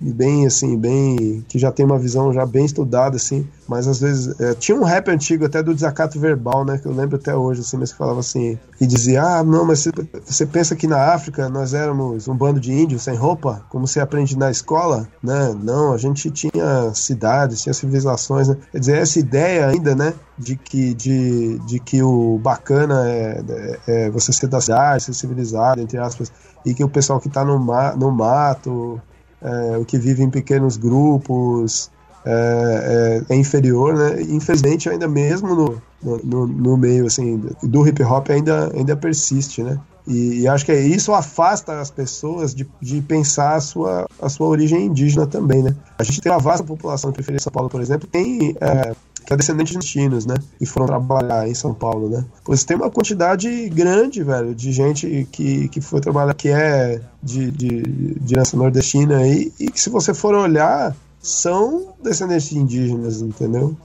bem, 0.00 0.46
assim, 0.46 0.76
bem, 0.76 1.44
que 1.48 1.58
já 1.58 1.70
tem 1.70 1.86
uma 1.86 1.98
visão 1.98 2.32
já 2.32 2.44
bem 2.44 2.64
estudada, 2.64 3.16
assim, 3.16 3.46
mas 3.68 3.86
às 3.86 4.00
vezes 4.00 4.34
tinha 4.54 4.76
um 4.76 4.84
rap 4.84 5.10
antigo 5.10 5.44
até 5.44 5.62
do 5.62 5.74
desacato 5.74 6.18
verbal, 6.18 6.64
né? 6.64 6.78
Que 6.78 6.86
eu 6.86 6.92
lembro 6.92 7.16
até 7.16 7.34
hoje, 7.34 7.60
assim, 7.60 7.76
mas 7.76 7.92
que 7.92 7.98
falava 7.98 8.20
assim, 8.20 8.58
que 8.78 8.86
dizia, 8.86 9.22
ah, 9.22 9.44
não, 9.44 9.64
mas 9.64 9.80
você, 9.80 9.90
você 10.24 10.46
pensa 10.46 10.76
que 10.76 10.86
na 10.86 11.12
África 11.12 11.48
nós 11.48 11.74
éramos 11.74 12.28
um 12.28 12.34
bando 12.34 12.60
de 12.60 12.72
índios 12.72 13.02
sem 13.02 13.14
roupa, 13.14 13.64
como 13.68 13.86
você 13.86 14.00
aprende 14.00 14.36
na 14.36 14.50
escola, 14.50 15.08
né? 15.22 15.54
Não, 15.62 15.92
a 15.92 15.98
gente 15.98 16.30
tinha 16.30 16.92
cidades, 16.94 17.62
tinha 17.62 17.74
civilizações, 17.74 18.48
né? 18.48 18.56
Quer 18.72 18.78
dizer, 18.78 18.98
essa 18.98 19.18
ideia 19.18 19.68
ainda, 19.68 19.94
né? 19.94 20.14
De 20.38 20.56
que, 20.56 20.94
de, 20.94 21.58
de 21.60 21.78
que 21.80 22.02
o 22.02 22.38
bacana 22.38 23.08
é, 23.08 23.42
é, 23.48 24.06
é 24.06 24.10
você 24.10 24.32
ser 24.32 24.46
da 24.46 24.60
cidade, 24.60 25.04
ser 25.04 25.14
civilizado, 25.14 25.80
entre 25.80 25.98
aspas, 25.98 26.32
e 26.64 26.74
que 26.74 26.82
o 26.82 26.88
pessoal 26.88 27.20
que 27.20 27.28
está 27.28 27.44
no, 27.44 27.58
ma 27.58 27.94
no 27.94 28.10
mato, 28.10 29.00
é, 29.42 29.78
o 29.78 29.84
que 29.84 29.98
vive 29.98 30.22
em 30.22 30.30
pequenos 30.30 30.76
grupos, 30.76 31.90
é, 32.24 33.22
é, 33.28 33.34
é, 33.34 33.36
inferior, 33.36 33.94
né? 33.94 34.22
Infelizmente, 34.22 34.88
ainda 34.88 35.08
mesmo 35.08 35.54
no, 35.54 35.82
no, 36.22 36.46
no, 36.46 36.76
meio 36.76 37.06
assim, 37.06 37.42
do 37.62 37.86
hip 37.86 38.02
hop 38.02 38.30
ainda, 38.30 38.70
ainda 38.74 38.96
persiste, 38.96 39.62
né? 39.62 39.78
E, 40.06 40.40
e, 40.40 40.48
acho 40.48 40.64
que 40.64 40.72
isso 40.72 41.12
afasta 41.12 41.78
as 41.80 41.90
pessoas 41.90 42.54
de, 42.54 42.66
de 42.80 43.00
pensar 43.02 43.54
a 43.54 43.60
sua, 43.60 44.06
a 44.20 44.28
sua 44.28 44.48
origem 44.48 44.86
indígena 44.86 45.26
também, 45.26 45.62
né? 45.62 45.74
A 45.98 46.02
gente 46.02 46.20
tem 46.20 46.32
uma 46.32 46.38
vasta 46.38 46.64
população, 46.64 47.12
periferia 47.12 47.36
de 47.36 47.42
São 47.42 47.52
Paulo, 47.52 47.68
por 47.68 47.80
exemplo, 47.80 48.08
tem 48.08 48.56
é, 48.60 48.92
que 49.24 49.32
é 49.32 49.36
descendente 49.36 49.72
de 49.72 49.78
destinos, 49.78 50.26
né? 50.26 50.34
E 50.60 50.66
foram 50.66 50.86
trabalhar 50.86 51.48
em 51.48 51.54
São 51.54 51.72
Paulo, 51.72 52.08
né? 52.08 52.24
Pois 52.44 52.64
tem 52.64 52.76
uma 52.76 52.90
quantidade 52.90 53.68
grande, 53.68 54.22
velho, 54.22 54.54
de 54.54 54.72
gente 54.72 55.28
que, 55.30 55.68
que 55.68 55.80
foi 55.80 56.00
trabalhar, 56.00 56.34
que 56.34 56.48
é 56.48 57.00
de, 57.22 57.50
de, 57.50 57.82
de 58.20 58.34
herança 58.34 58.56
nordestina 58.56 59.18
aí, 59.18 59.52
e 59.60 59.70
que 59.70 59.80
se 59.80 59.88
você 59.88 60.12
for 60.12 60.34
olhar, 60.34 60.96
são 61.22 61.92
descendentes 62.02 62.48
de 62.48 62.58
indígenas, 62.58 63.20
entendeu? 63.20 63.76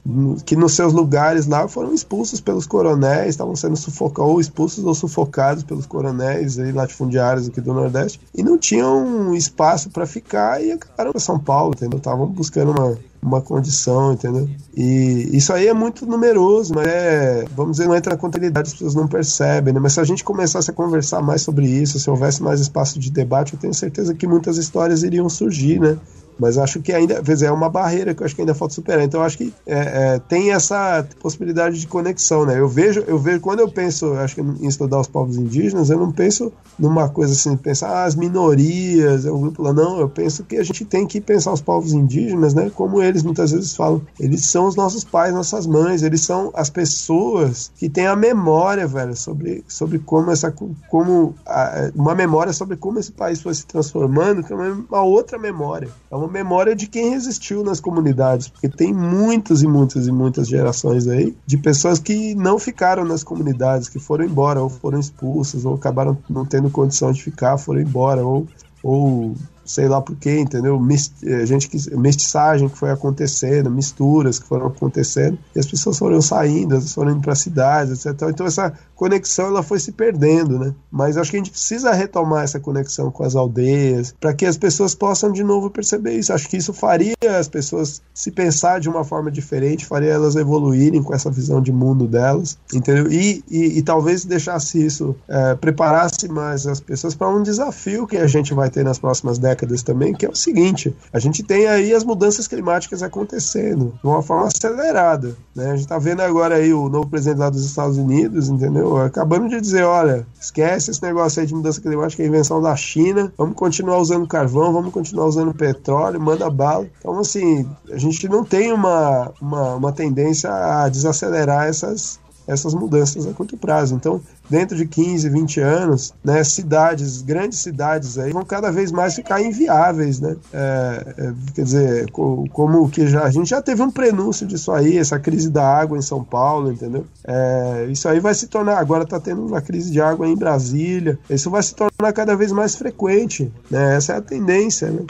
Que 0.45 0.55
nos 0.55 0.73
seus 0.73 0.93
lugares 0.93 1.45
lá 1.45 1.67
foram 1.67 1.93
expulsos 1.93 2.39
pelos 2.39 2.65
coronéis, 2.65 3.31
estavam 3.31 3.55
sendo 3.55 3.75
sufocados, 3.75 4.31
ou 4.31 4.39
expulsos 4.39 4.85
ou 4.85 4.95
sufocados 4.95 5.63
pelos 5.63 5.85
coronéis 5.85 6.57
aí, 6.57 6.71
latifundiários 6.71 7.49
aqui 7.49 7.59
do 7.59 7.73
Nordeste, 7.73 8.21
e 8.33 8.41
não 8.41 8.57
tinham 8.57 9.35
espaço 9.35 9.89
para 9.89 10.05
ficar 10.05 10.63
e 10.63 10.71
acabaram 10.71 11.11
para 11.11 11.19
São 11.19 11.37
Paulo, 11.37 11.73
entendeu? 11.75 11.97
Estavam 11.97 12.25
buscando 12.25 12.71
uma, 12.71 12.97
uma 13.21 13.41
condição, 13.41 14.13
entendeu? 14.13 14.47
E 14.73 15.29
isso 15.33 15.51
aí 15.51 15.67
é 15.67 15.73
muito 15.73 16.05
numeroso, 16.05 16.73
mas 16.73 16.87
é, 16.87 17.43
vamos 17.53 17.73
dizer, 17.73 17.87
não 17.89 17.95
entra 17.95 18.13
na 18.13 18.17
contabilidade, 18.17 18.69
as 18.69 18.73
pessoas 18.73 18.95
não 18.95 19.09
percebem, 19.09 19.73
né? 19.73 19.79
Mas 19.81 19.91
se 19.91 19.99
a 19.99 20.05
gente 20.05 20.23
começasse 20.23 20.71
a 20.71 20.73
conversar 20.73 21.21
mais 21.21 21.41
sobre 21.41 21.67
isso, 21.67 21.99
se 21.99 22.09
houvesse 22.09 22.41
mais 22.41 22.61
espaço 22.61 22.97
de 22.97 23.11
debate, 23.11 23.55
eu 23.55 23.59
tenho 23.59 23.73
certeza 23.73 24.13
que 24.13 24.25
muitas 24.25 24.57
histórias 24.57 25.03
iriam 25.03 25.27
surgir, 25.27 25.81
né? 25.81 25.97
Mas 26.39 26.57
acho 26.57 26.81
que 26.81 26.91
ainda, 26.91 27.21
é 27.43 27.51
uma 27.51 27.69
barreira 27.69 28.13
que 28.13 28.21
eu 28.21 28.25
acho 28.25 28.35
que 28.35 28.41
ainda 28.41 28.53
falta 28.53 28.73
superar. 28.73 29.03
Então 29.03 29.21
acho 29.21 29.37
que 29.37 29.53
é, 29.65 30.15
é, 30.15 30.19
tem 30.19 30.51
essa 30.51 31.07
possibilidade 31.19 31.79
de 31.79 31.87
conexão, 31.87 32.45
né? 32.45 32.59
Eu 32.59 32.67
vejo, 32.67 33.03
eu 33.07 33.17
vejo 33.17 33.39
quando 33.39 33.61
eu 33.61 33.69
penso, 33.69 34.13
acho 34.13 34.35
que 34.35 34.41
em 34.41 34.67
estudar 34.67 34.99
os 34.99 35.07
povos 35.07 35.37
indígenas, 35.37 35.89
eu 35.89 35.99
não 35.99 36.11
penso 36.11 36.51
numa 36.77 37.07
coisa 37.07 37.33
assim, 37.33 37.55
pensar 37.55 37.89
ah, 37.89 38.03
as 38.03 38.15
minorias, 38.15 39.25
é 39.25 39.31
um 39.31 39.39
grupo 39.39 39.63
lá, 39.63 39.73
não. 39.73 39.99
Eu 39.99 40.09
penso 40.09 40.43
que 40.43 40.57
a 40.57 40.63
gente 40.63 40.83
tem 40.83 41.07
que 41.07 41.21
pensar 41.21 41.53
os 41.53 41.61
povos 41.61 41.93
indígenas, 41.93 42.53
né? 42.53 42.71
Como 42.73 43.01
eles 43.01 43.23
muitas 43.23 43.51
vezes 43.51 43.75
falam, 43.75 44.01
eles 44.19 44.45
são 44.47 44.67
os 44.67 44.75
nossos 44.75 45.03
pais, 45.03 45.33
nossas 45.33 45.65
mães, 45.65 46.03
eles 46.03 46.21
são 46.21 46.51
as 46.53 46.69
pessoas 46.69 47.71
que 47.75 47.89
têm 47.89 48.07
a 48.07 48.15
memória, 48.15 48.87
velho, 48.87 49.15
sobre, 49.15 49.63
sobre 49.67 49.99
como 49.99 50.31
essa, 50.31 50.53
como 50.89 51.35
a, 51.45 51.91
uma 51.95 52.13
memória 52.13 52.51
sobre 52.51 52.75
como 52.75 52.99
esse 52.99 53.11
país 53.11 53.41
foi 53.41 53.53
se 53.53 53.65
transformando, 53.65 54.43
que 54.43 54.51
é 54.51 54.55
uma, 54.55 54.85
uma 54.89 55.01
outra 55.01 55.37
memória. 55.37 55.89
É 56.11 56.15
uma 56.15 56.24
uma 56.25 56.31
memória 56.33 56.75
de 56.75 56.87
quem 56.87 57.09
resistiu 57.09 57.63
nas 57.63 57.79
comunidades, 57.79 58.47
porque 58.47 58.67
tem 58.67 58.93
muitas 58.93 59.61
e 59.61 59.67
muitas 59.67 60.07
e 60.07 60.11
muitas 60.11 60.47
gerações 60.47 61.07
aí 61.07 61.35
de 61.45 61.57
pessoas 61.57 61.99
que 61.99 62.35
não 62.35 62.59
ficaram 62.59 63.05
nas 63.05 63.23
comunidades, 63.23 63.87
que 63.87 63.99
foram 63.99 64.25
embora, 64.25 64.61
ou 64.61 64.69
foram 64.69 64.99
expulsas, 64.99 65.65
ou 65.65 65.75
acabaram 65.75 66.17
não 66.29 66.45
tendo 66.45 66.69
condição 66.69 67.11
de 67.11 67.23
ficar, 67.23 67.57
foram 67.57 67.81
embora, 67.81 68.25
ou, 68.25 68.47
ou 68.83 69.35
sei 69.65 69.87
lá 69.87 69.99
porquê, 69.99 70.39
entendeu? 70.39 70.79
Mist, 70.79 71.13
eh, 71.23 71.45
gente 71.45 71.67
que, 71.67 71.77
mestiçagem 71.97 72.69
que 72.69 72.77
foi 72.77 72.91
acontecendo, 72.91 73.69
misturas 73.71 74.37
que 74.37 74.47
foram 74.47 74.67
acontecendo, 74.67 75.39
e 75.55 75.59
as 75.59 75.65
pessoas 75.65 75.97
foram 75.97 76.21
saindo, 76.21 76.79
foram 76.81 77.11
indo 77.11 77.21
para 77.21 77.33
cidades, 77.33 78.05
etc. 78.05 78.29
Então 78.29 78.45
essa 78.45 78.71
conexão 78.95 79.47
ela 79.47 79.61
foi 79.61 79.79
se 79.79 79.91
perdendo, 79.91 80.57
né? 80.57 80.73
Mas 80.89 81.17
acho 81.17 81.29
que 81.29 81.37
a 81.37 81.39
gente 81.39 81.51
precisa 81.51 81.91
retomar 81.91 82.43
essa 82.43 82.59
conexão 82.59 83.11
com 83.11 83.23
as 83.23 83.35
aldeias, 83.35 84.15
para 84.19 84.33
que 84.33 84.45
as 84.45 84.57
pessoas 84.57 84.95
possam 84.95 85.31
de 85.31 85.43
novo 85.43 85.69
perceber 85.69 86.13
isso. 86.13 86.33
Acho 86.33 86.47
que 86.47 86.57
isso 86.57 86.73
faria 86.73 87.13
as 87.37 87.47
pessoas 87.47 88.01
se 88.13 88.31
pensar 88.31 88.79
de 88.79 88.89
uma 88.89 89.03
forma 89.03 89.29
diferente, 89.29 89.85
faria 89.85 90.11
elas 90.11 90.35
evoluírem 90.35 91.03
com 91.03 91.13
essa 91.13 91.29
visão 91.29 91.61
de 91.61 91.71
mundo 91.71 92.07
delas, 92.07 92.57
entendeu? 92.73 93.11
E, 93.11 93.43
e, 93.49 93.77
e 93.79 93.81
talvez 93.81 94.23
deixasse 94.23 94.83
isso, 94.83 95.15
é, 95.27 95.55
preparasse 95.55 96.27
mais 96.27 96.65
as 96.65 96.79
pessoas 96.79 97.13
para 97.13 97.29
um 97.29 97.43
desafio 97.43 98.07
que 98.07 98.17
a 98.17 98.27
gente 98.27 98.53
vai 98.53 98.69
ter 98.69 98.83
nas 98.83 98.97
próximas 98.97 99.37
décadas 99.37 99.83
também, 99.83 100.13
que 100.13 100.25
é 100.25 100.29
o 100.29 100.35
seguinte: 100.35 100.95
a 101.11 101.19
gente 101.19 101.43
tem 101.43 101.67
aí 101.67 101.93
as 101.93 102.03
mudanças 102.03 102.47
climáticas 102.47 103.03
acontecendo 103.03 103.93
de 104.01 104.07
uma 104.07 104.21
forma 104.21 104.47
acelerada. 104.47 105.35
Né? 105.53 105.67
A 105.67 105.71
gente 105.71 105.81
está 105.81 105.97
vendo 105.97 106.21
agora 106.21 106.55
aí 106.55 106.73
o 106.73 106.89
novo 106.89 107.07
presidente 107.09 107.39
lá 107.39 107.49
dos 107.49 107.65
Estados 107.65 107.97
Unidos, 107.97 108.49
entendeu? 108.49 108.84
Acabando 109.05 109.49
de 109.49 109.59
dizer: 109.59 109.83
olha, 109.83 110.25
esquece 110.39 110.91
esse 110.91 111.01
negócio 111.01 111.41
aí 111.41 111.47
de 111.47 111.55
mudança 111.55 111.81
climática, 111.81 112.21
é 112.21 112.27
invenção 112.27 112.61
da 112.61 112.75
China, 112.75 113.31
vamos 113.37 113.55
continuar 113.55 113.97
usando 113.97 114.27
carvão, 114.27 114.73
vamos 114.73 114.93
continuar 114.93 115.25
usando 115.25 115.53
petróleo, 115.53 116.19
manda 116.19 116.49
bala. 116.49 116.87
Então, 116.99 117.17
assim, 117.19 117.67
a 117.91 117.97
gente 117.97 118.27
não 118.27 118.43
tem 118.43 118.71
uma, 118.71 119.31
uma, 119.41 119.75
uma 119.75 119.91
tendência 119.91 120.51
a 120.51 120.89
desacelerar 120.89 121.67
essas, 121.67 122.19
essas 122.47 122.73
mudanças 122.73 123.25
a 123.25 123.33
curto 123.33 123.57
prazo. 123.57 123.95
Então, 123.95 124.21
dentro 124.49 124.75
de 124.75 124.85
15, 124.85 125.29
20 125.29 125.59
anos, 125.59 126.13
né, 126.23 126.43
cidades, 126.43 127.21
grandes 127.21 127.59
cidades 127.59 128.17
aí 128.17 128.31
vão 128.31 128.43
cada 128.43 128.71
vez 128.71 128.91
mais 128.91 129.15
ficar 129.15 129.41
inviáveis, 129.41 130.19
né? 130.19 130.35
É, 130.53 131.15
é, 131.17 131.33
quer 131.53 131.63
dizer, 131.63 132.11
como 132.11 132.89
que 132.89 133.07
já 133.07 133.23
a 133.23 133.29
gente 133.29 133.49
já 133.49 133.61
teve 133.61 133.81
um 133.81 133.91
prenúncio 133.91 134.45
disso 134.45 134.71
aí, 134.71 134.97
essa 134.97 135.19
crise 135.19 135.49
da 135.49 135.65
água 135.65 135.97
em 135.97 136.01
São 136.01 136.23
Paulo, 136.23 136.71
entendeu? 136.71 137.05
É, 137.23 137.87
isso 137.89 138.07
aí 138.07 138.19
vai 138.19 138.33
se 138.33 138.47
tornar, 138.47 138.77
agora 138.77 139.03
está 139.03 139.19
tendo 139.19 139.45
uma 139.45 139.61
crise 139.61 139.91
de 139.91 140.01
água 140.01 140.27
em 140.27 140.35
Brasília, 140.35 141.17
isso 141.29 141.49
vai 141.49 141.63
se 141.63 141.75
tornar 141.75 142.13
cada 142.13 142.35
vez 142.35 142.51
mais 142.51 142.75
frequente, 142.75 143.51
né? 143.69 143.95
Essa 143.95 144.13
é 144.13 144.17
a 144.17 144.21
tendência, 144.21 144.89
né? 144.89 145.01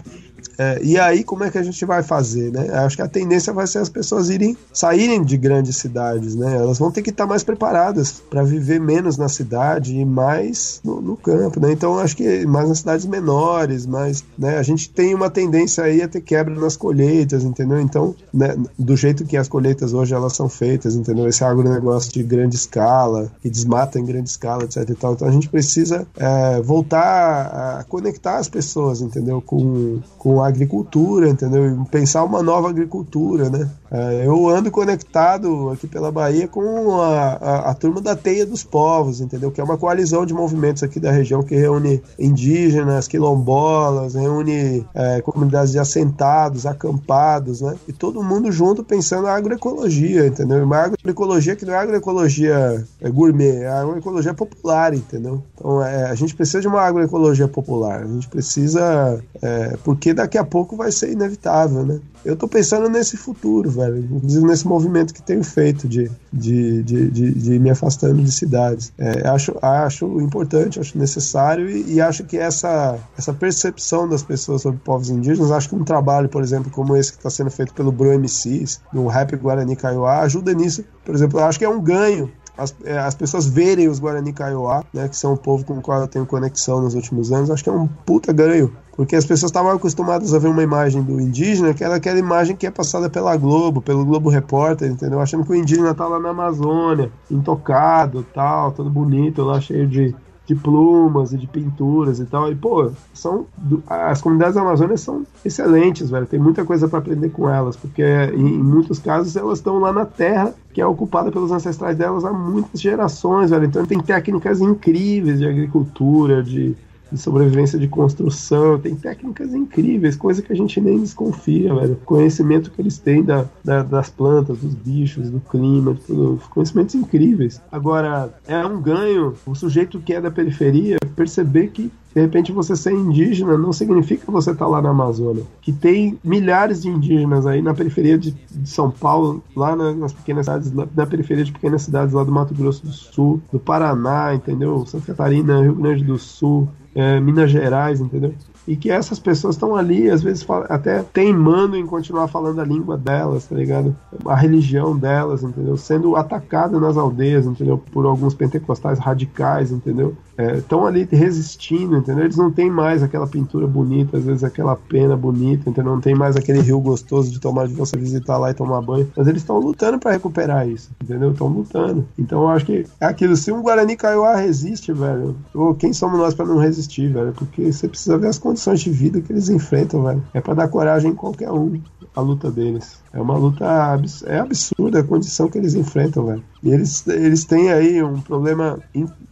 É, 0.58 0.80
e 0.82 1.00
aí, 1.00 1.24
como 1.24 1.44
é 1.44 1.52
que 1.52 1.58
a 1.58 1.64
gente 1.64 1.84
vai 1.86 2.04
fazer, 2.04 2.52
né? 2.52 2.70
Acho 2.74 2.96
que 2.96 3.02
a 3.02 3.08
tendência 3.08 3.52
vai 3.52 3.68
ser 3.68 3.80
as 3.80 3.90
pessoas 3.90 4.30
irem 4.30 4.56
saírem 4.74 5.24
de 5.24 5.38
grandes 5.38 5.78
cidades, 5.78 6.36
né? 6.36 6.56
Elas 6.56 6.78
vão 6.78 6.92
ter 6.92 7.02
que 7.02 7.10
estar 7.10 7.26
mais 7.26 7.44
preparadas 7.44 8.24
para 8.30 8.44
viver 8.44 8.80
menos 8.80 9.18
na 9.18 9.28
cidade 9.28 9.96
e 9.96 10.06
mais 10.06 10.80
no, 10.84 11.02
no, 11.02 11.18
campo, 11.18 11.60
né? 11.60 11.72
Então, 11.72 11.98
acho 12.00 12.16
que 12.16 12.46
mais 12.46 12.70
nas 12.70 12.80
cidades 12.80 13.06
menores, 13.06 13.86
mas 13.86 14.24
né, 14.38 14.58
a 14.58 14.64
gente 14.64 14.90
tem 14.90 15.14
uma 15.14 15.30
tendência 15.30 15.84
aí 15.84 16.02
a 16.02 16.08
ter 16.08 16.22
quebra 16.22 16.54
nas 16.54 16.78
colheitas, 16.78 17.44
entendeu? 17.44 17.80
Então, 17.80 18.16
né, 18.34 18.56
do 18.78 18.96
jeito 18.96 19.26
que 19.26 19.38
as 19.38 19.48
colheitas 19.48 19.94
hoje 19.94 20.14
elas 20.14 20.34
são 20.34 20.48
feitas, 20.48 20.96
entendeu? 20.96 21.28
Esse 21.28 21.44
agronegócio 21.44 22.12
de 22.12 22.24
grande 22.24 22.56
escala, 22.56 23.32
que 23.42 23.50
desmata 23.50 24.00
em 24.00 24.06
grande 24.06 24.30
escala, 24.30 24.64
etc 24.64 24.90
e 24.90 24.96
tal. 24.96 25.14
Então, 25.14 25.28
a 25.28 25.32
gente 25.32 25.50
precisa 25.50 26.08
é, 26.18 26.62
voltar 26.62 27.80
a 27.80 27.84
conectar 27.84 28.38
as 28.38 28.48
pessoas, 28.48 29.02
entendeu? 29.02 29.42
Com, 29.42 30.00
com 30.18 30.42
a 30.42 30.45
agricultura, 30.48 31.30
entendeu? 31.30 31.86
Pensar 31.90 32.24
uma 32.24 32.42
nova 32.42 32.70
agricultura, 32.70 33.50
né? 33.50 33.70
É, 33.96 34.28
eu 34.28 34.50
ando 34.50 34.70
conectado 34.70 35.70
aqui 35.70 35.88
pela 35.88 36.12
Bahia 36.12 36.50
com 36.50 37.00
a, 37.00 37.30
a, 37.34 37.72
a, 37.72 37.74
turma 37.74 38.02
da 38.02 38.14
Teia 38.14 38.46
dos 38.46 38.62
Povos, 38.62 39.22
entendeu? 39.22 39.52
Que 39.52 39.62
é 39.62 39.64
uma 39.64 39.78
coalizão 39.78 40.26
de 40.26 40.34
movimentos 40.34 40.84
aqui 40.84 41.00
da 41.00 41.12
região 41.12 41.42
que 41.42 41.56
reúne 41.56 42.04
indígenas, 42.20 43.08
quilombolas, 43.08 44.14
reúne 44.14 44.86
é, 44.94 45.22
comunidades 45.22 45.72
de 45.72 45.80
assentados, 45.80 46.66
acampados, 46.66 47.62
né? 47.62 47.76
E 47.88 47.94
todo 47.94 48.22
mundo 48.22 48.52
junto 48.52 48.84
pensando 48.84 49.24
na 49.24 49.34
agroecologia, 49.34 50.28
entendeu? 50.28 50.62
Uma 50.62 50.78
agroecologia 50.80 51.56
que 51.56 51.64
não 51.64 51.74
é 51.74 51.78
agroecologia 51.78 52.86
é 53.00 53.10
gourmet, 53.10 53.62
é 53.62 53.70
agroecologia 53.70 54.34
popular, 54.34 54.94
entendeu? 54.94 55.42
Então 55.54 55.82
é, 55.82 56.08
a 56.08 56.16
gente 56.16 56.36
precisa 56.36 56.60
de 56.60 56.68
uma 56.68 56.82
agroecologia 56.82 57.48
popular, 57.48 58.04
a 58.04 58.08
gente 58.08 58.28
precisa, 58.28 59.24
é, 59.42 59.78
porque 59.86 60.14
daqui 60.14 60.38
a 60.38 60.44
pouco 60.44 60.76
vai 60.76 60.92
ser 60.92 61.14
inevitável, 61.14 61.86
né? 61.86 62.02
Eu 62.26 62.36
tô 62.36 62.48
pensando 62.48 62.90
nesse 62.90 63.16
futuro, 63.16 63.70
velho. 63.70 63.85
Inclusive 63.90 64.46
nesse 64.46 64.68
movimento 64.68 65.14
que 65.14 65.22
tenho 65.22 65.44
feito 65.44 65.88
de, 65.88 66.10
de, 66.32 66.84
de, 66.84 67.10
de, 67.10 67.34
de 67.34 67.60
me 67.60 67.70
afastando 67.70 68.22
de 68.22 68.32
cidades. 68.32 68.92
É, 68.98 69.28
acho, 69.28 69.56
acho 69.62 70.22
importante, 70.22 70.80
acho 70.80 70.98
necessário 70.98 71.70
e, 71.70 71.96
e, 71.96 72.02
acho 72.02 72.24
que 72.24 72.38
essa, 72.38 72.98
essa 73.18 73.34
percepção 73.34 74.08
das 74.08 74.24
pessoas 74.24 74.62
sobre 74.62 74.80
povos 74.80 75.10
indígenas, 75.10 75.52
acho 75.52 75.70
que 75.70 75.76
um 75.76 75.84
trabalho, 75.84 76.30
por 76.30 76.42
exemplo, 76.42 76.72
como 76.72 76.96
esse 76.96 77.12
que 77.12 77.18
está 77.18 77.30
sendo 77.30 77.52
feito 77.52 77.74
pelo 77.74 77.92
Bro 77.92 78.20
MCs, 78.20 78.82
no 78.94 79.08
Rap 79.08 79.36
Guarani 79.36 79.76
Kaiowá, 79.76 80.22
ajuda 80.22 80.54
nisso. 80.54 80.84
Por 81.04 81.14
exemplo, 81.14 81.40
acho 81.40 81.60
que 81.60 81.66
é 81.66 81.70
um 81.70 81.82
ganho 81.82 82.32
as, 82.58 82.76
é, 82.84 82.98
as, 82.98 83.16
pessoas 83.16 83.48
verem 83.48 83.88
os 83.88 84.00
Guarani 84.00 84.34
Kaiowá, 84.34 84.84
né, 84.94 85.08
que 85.08 85.16
são 85.16 85.34
um 85.34 85.38
povo 85.38 85.66
com 85.66 85.78
o 85.78 85.82
qual 85.82 86.02
eu 86.02 86.08
tenho 86.08 86.26
conexão 86.26 86.82
nos 86.82 86.96
últimos 86.96 87.32
anos, 87.32 87.50
acho 87.50 87.64
que 87.64 87.70
é 87.70 87.74
um 87.74 87.88
puta 87.88 88.32
ganho. 88.32 88.72
Porque 88.96 89.16
as 89.16 89.26
pessoas 89.26 89.50
estavam 89.50 89.72
acostumadas 89.72 90.34
a 90.34 90.40
ver 90.40 90.48
uma 90.48 90.64
imagem 90.64 91.04
do 91.04 91.20
indígena, 91.20 91.74
que 91.74 91.84
era 91.84 91.96
aquela 91.96 92.18
imagem 92.18 92.56
que 92.56 92.66
é 92.66 92.72
passada 92.72 93.10
pela 93.10 93.36
Globo, 93.36 93.82
pelo 93.82 94.06
Globo 94.06 94.30
Repórter, 94.30 94.90
entendeu? 94.90 95.20
Achando 95.20 95.44
que 95.44 95.52
o 95.52 95.56
indígena 95.56 95.94
tá 95.94 96.08
lá 96.08 96.18
na 96.18 96.30
Amazônia, 96.30 97.12
intocado, 97.30 98.26
tal, 98.34 98.72
todo 98.72 98.90
bonito, 98.90 99.44
lá 99.44 99.60
cheio 99.60 99.86
de, 99.86 100.16
de 100.46 100.54
plumas 100.54 101.34
e 101.34 101.38
de 101.38 101.48
pinturas 101.48 102.20
e 102.20 102.26
tal. 102.26 102.52
E, 102.52 102.56
pô, 102.56 102.92
são, 103.14 103.46
as 103.88 104.22
comunidades 104.22 104.56
amazônicas 104.56 105.02
são 105.02 105.26
excelentes, 105.44 106.10
velho. 106.10 106.26
Tem 106.26 106.40
muita 106.40 106.64
coisa 106.64 106.88
para 106.88 107.00
aprender 107.00 107.30
com 107.30 107.50
elas, 107.50 107.76
porque 107.76 108.04
em, 108.04 108.58
muitos 108.64 109.00
casos 109.00 109.36
elas 109.36 109.60
estão 109.60 109.80
lá 109.80 109.92
na 109.92 110.06
terra 110.06 110.54
que 110.72 110.82
é 110.82 110.86
ocupada 110.86 111.32
pelos 111.32 111.52
ancestrais 111.52 111.98
delas 111.98 112.26
há 112.26 112.34
muitas 112.34 112.80
gerações, 112.80 113.50
velho. 113.50 113.66
Então 113.66 113.86
tem 113.86 114.00
técnicas 114.00 114.62
incríveis 114.62 115.40
de 115.40 115.48
agricultura, 115.48 116.44
de 116.44 116.76
de 117.16 117.22
sobrevivência 117.22 117.80
de 117.80 117.88
construção, 117.88 118.80
tem 118.80 118.96
técnicas 118.96 119.54
incríveis, 119.54 120.16
coisa 120.16 120.42
que 120.42 120.52
a 120.52 120.56
gente 120.56 120.80
nem 120.80 121.00
desconfia, 121.00 121.74
velho. 121.74 121.98
Conhecimento 122.06 122.70
que 122.72 122.82
eles 122.82 122.98
têm 122.98 123.24
da, 123.24 123.46
da, 123.64 123.82
das 123.82 124.10
plantas, 124.10 124.58
dos 124.60 124.76
bichos, 124.76 125.30
do 125.30 125.40
clima, 125.40 125.94
de 125.94 126.02
tudo. 126.02 126.42
Conhecimentos 126.50 126.96
incríveis. 126.96 127.62
Agora, 127.72 128.34
é 128.48 128.66
um 128.66 128.82
ganho 128.82 129.34
o 129.46 129.56
sujeito 129.56 130.00
que 130.00 130.14
é 130.14 130.22
da 130.22 130.30
periferia 130.30 130.98
perceber 131.16 131.68
que 131.68 131.92
de 132.14 132.22
repente 132.22 132.52
você 132.52 132.78
ser 132.78 132.94
indígena 132.94 133.58
não 133.58 133.74
significa 133.74 134.32
você 134.32 134.52
estar 134.52 134.66
tá 134.66 134.72
lá 134.72 134.82
na 134.82 134.90
Amazônia. 134.90 135.44
Que 135.62 135.74
tem 135.74 136.18
milhares 136.24 136.82
de 136.82 136.88
indígenas 136.88 137.46
aí 137.46 137.62
na 137.62 137.74
periferia 137.74 138.18
de, 138.18 138.32
de 138.32 138.70
São 138.70 138.90
Paulo, 138.90 139.44
lá 139.54 139.76
na, 139.76 139.94
nas 139.94 140.14
pequenas 140.14 140.46
cidades, 140.46 140.72
na, 140.72 140.88
na, 140.96 141.06
periferia 141.06 141.44
de 141.44 141.52
pequenas 141.52 141.82
cidades 141.82 142.14
lá 142.14 142.24
do 142.24 142.32
Mato 142.32 142.54
Grosso 142.54 142.86
do 142.86 142.92
Sul, 142.94 143.42
do 143.52 143.60
Paraná, 143.60 144.34
entendeu? 144.34 144.86
Santa 144.86 145.08
Catarina, 145.08 145.62
Rio 145.62 145.76
Grande 145.76 146.06
do 146.06 146.18
Sul, 146.18 146.70
é, 146.96 147.20
Minas 147.20 147.52
Gerais, 147.52 148.00
entendeu? 148.00 148.34
E 148.68 148.76
que 148.76 148.90
essas 148.90 149.20
pessoas 149.20 149.56
estão 149.56 149.76
ali, 149.76 150.10
às 150.10 150.24
vezes, 150.24 150.44
até 150.70 151.04
teimando 151.04 151.76
em 151.76 151.86
continuar 151.86 152.28
falando 152.28 152.60
a 152.62 152.66
língua 152.66 152.98
delas, 152.98 153.46
tá 153.46 153.56
ligado? 153.56 153.96
A 154.26 154.36
religião 154.36 154.98
delas, 154.98 155.44
entendeu? 155.44 155.78
Sendo 155.78 156.16
atacada 156.16 156.80
nas 156.80 156.98
aldeias, 156.98 157.46
entendeu? 157.46 157.78
Por 157.92 158.08
alguns 158.08 158.34
pentecostais 158.34 158.98
radicais, 158.98 159.72
entendeu? 159.72 160.18
Estão 160.38 160.86
é, 160.86 160.90
ali 160.90 161.08
resistindo, 161.10 161.98
entendeu? 161.98 162.26
Eles 162.26 162.38
não 162.38 162.52
têm 162.52 162.70
mais 162.70 163.02
aquela 163.02 163.28
pintura 163.28 163.68
bonita, 163.68 164.18
às 164.18 164.24
vezes 164.24 164.44
aquela 164.44 164.76
pena 164.76 165.16
bonita, 165.16 165.70
entendeu? 165.70 165.94
Não 165.94 166.02
tem 166.02 166.16
mais 166.16 166.36
aquele 166.36 166.60
rio 166.60 166.80
gostoso 166.80 167.32
de 167.32 167.40
tomar 167.40 167.68
de 167.68 167.74
você 167.74 167.98
visitar 167.98 168.38
lá 168.38 168.52
e 168.52 168.54
tomar 168.54 168.82
banho, 168.82 169.10
mas 169.16 169.28
eles 169.28 169.42
estão 169.42 169.60
lutando 169.60 170.00
para 170.00 170.12
recuperar 170.12 170.68
isso, 170.68 170.90
entendeu? 171.02 171.32
Estão 171.32 171.48
lutando. 171.48 172.06
Então 172.18 172.42
eu 172.44 172.48
acho 172.50 172.66
que 172.66 172.86
é 173.00 173.06
aquilo, 173.06 173.36
se 173.36 173.52
um 173.52 173.62
Guarani 173.62 173.96
Kaiowá 173.96 174.36
resiste, 174.36 174.92
velho, 174.92 175.36
ou 175.54 175.74
quem 175.74 175.94
somos 175.94 176.20
nós 176.20 176.34
para 176.34 176.46
não 176.46 176.58
resistir, 176.58 177.12
velho? 177.12 177.34
Porque 177.34 177.72
você 177.72 177.88
precisa 177.88 178.18
ver 178.18 178.28
as 178.28 178.38
condições 178.38 178.82
de 178.82 178.90
vida 178.90 179.22
que 179.22 179.32
eles 179.32 179.50
enfrentam, 179.50 180.04
velho. 180.04 180.24
É 180.34 180.42
para 180.42 180.54
dar 180.54 180.68
coragem 180.68 181.12
em 181.12 181.16
qualquer 181.16 181.52
um 181.52 181.80
a 182.16 182.22
luta 182.22 182.50
deles. 182.50 183.00
É 183.12 183.20
uma 183.20 183.38
luta 183.38 183.66
abs 183.66 184.24
é 184.24 184.40
absurda 184.40 185.00
a 185.00 185.04
condição 185.04 185.50
que 185.50 185.58
eles 185.58 185.76
enfrentam, 185.76 186.26
velho. 186.26 186.44
E 186.64 186.70
eles, 186.70 187.06
eles 187.08 187.46
têm 187.46 187.72
aí 187.72 188.02
um 188.02 188.20
problema, 188.20 188.80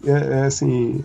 é, 0.06 0.12
é 0.12 0.44
assim, 0.46 1.04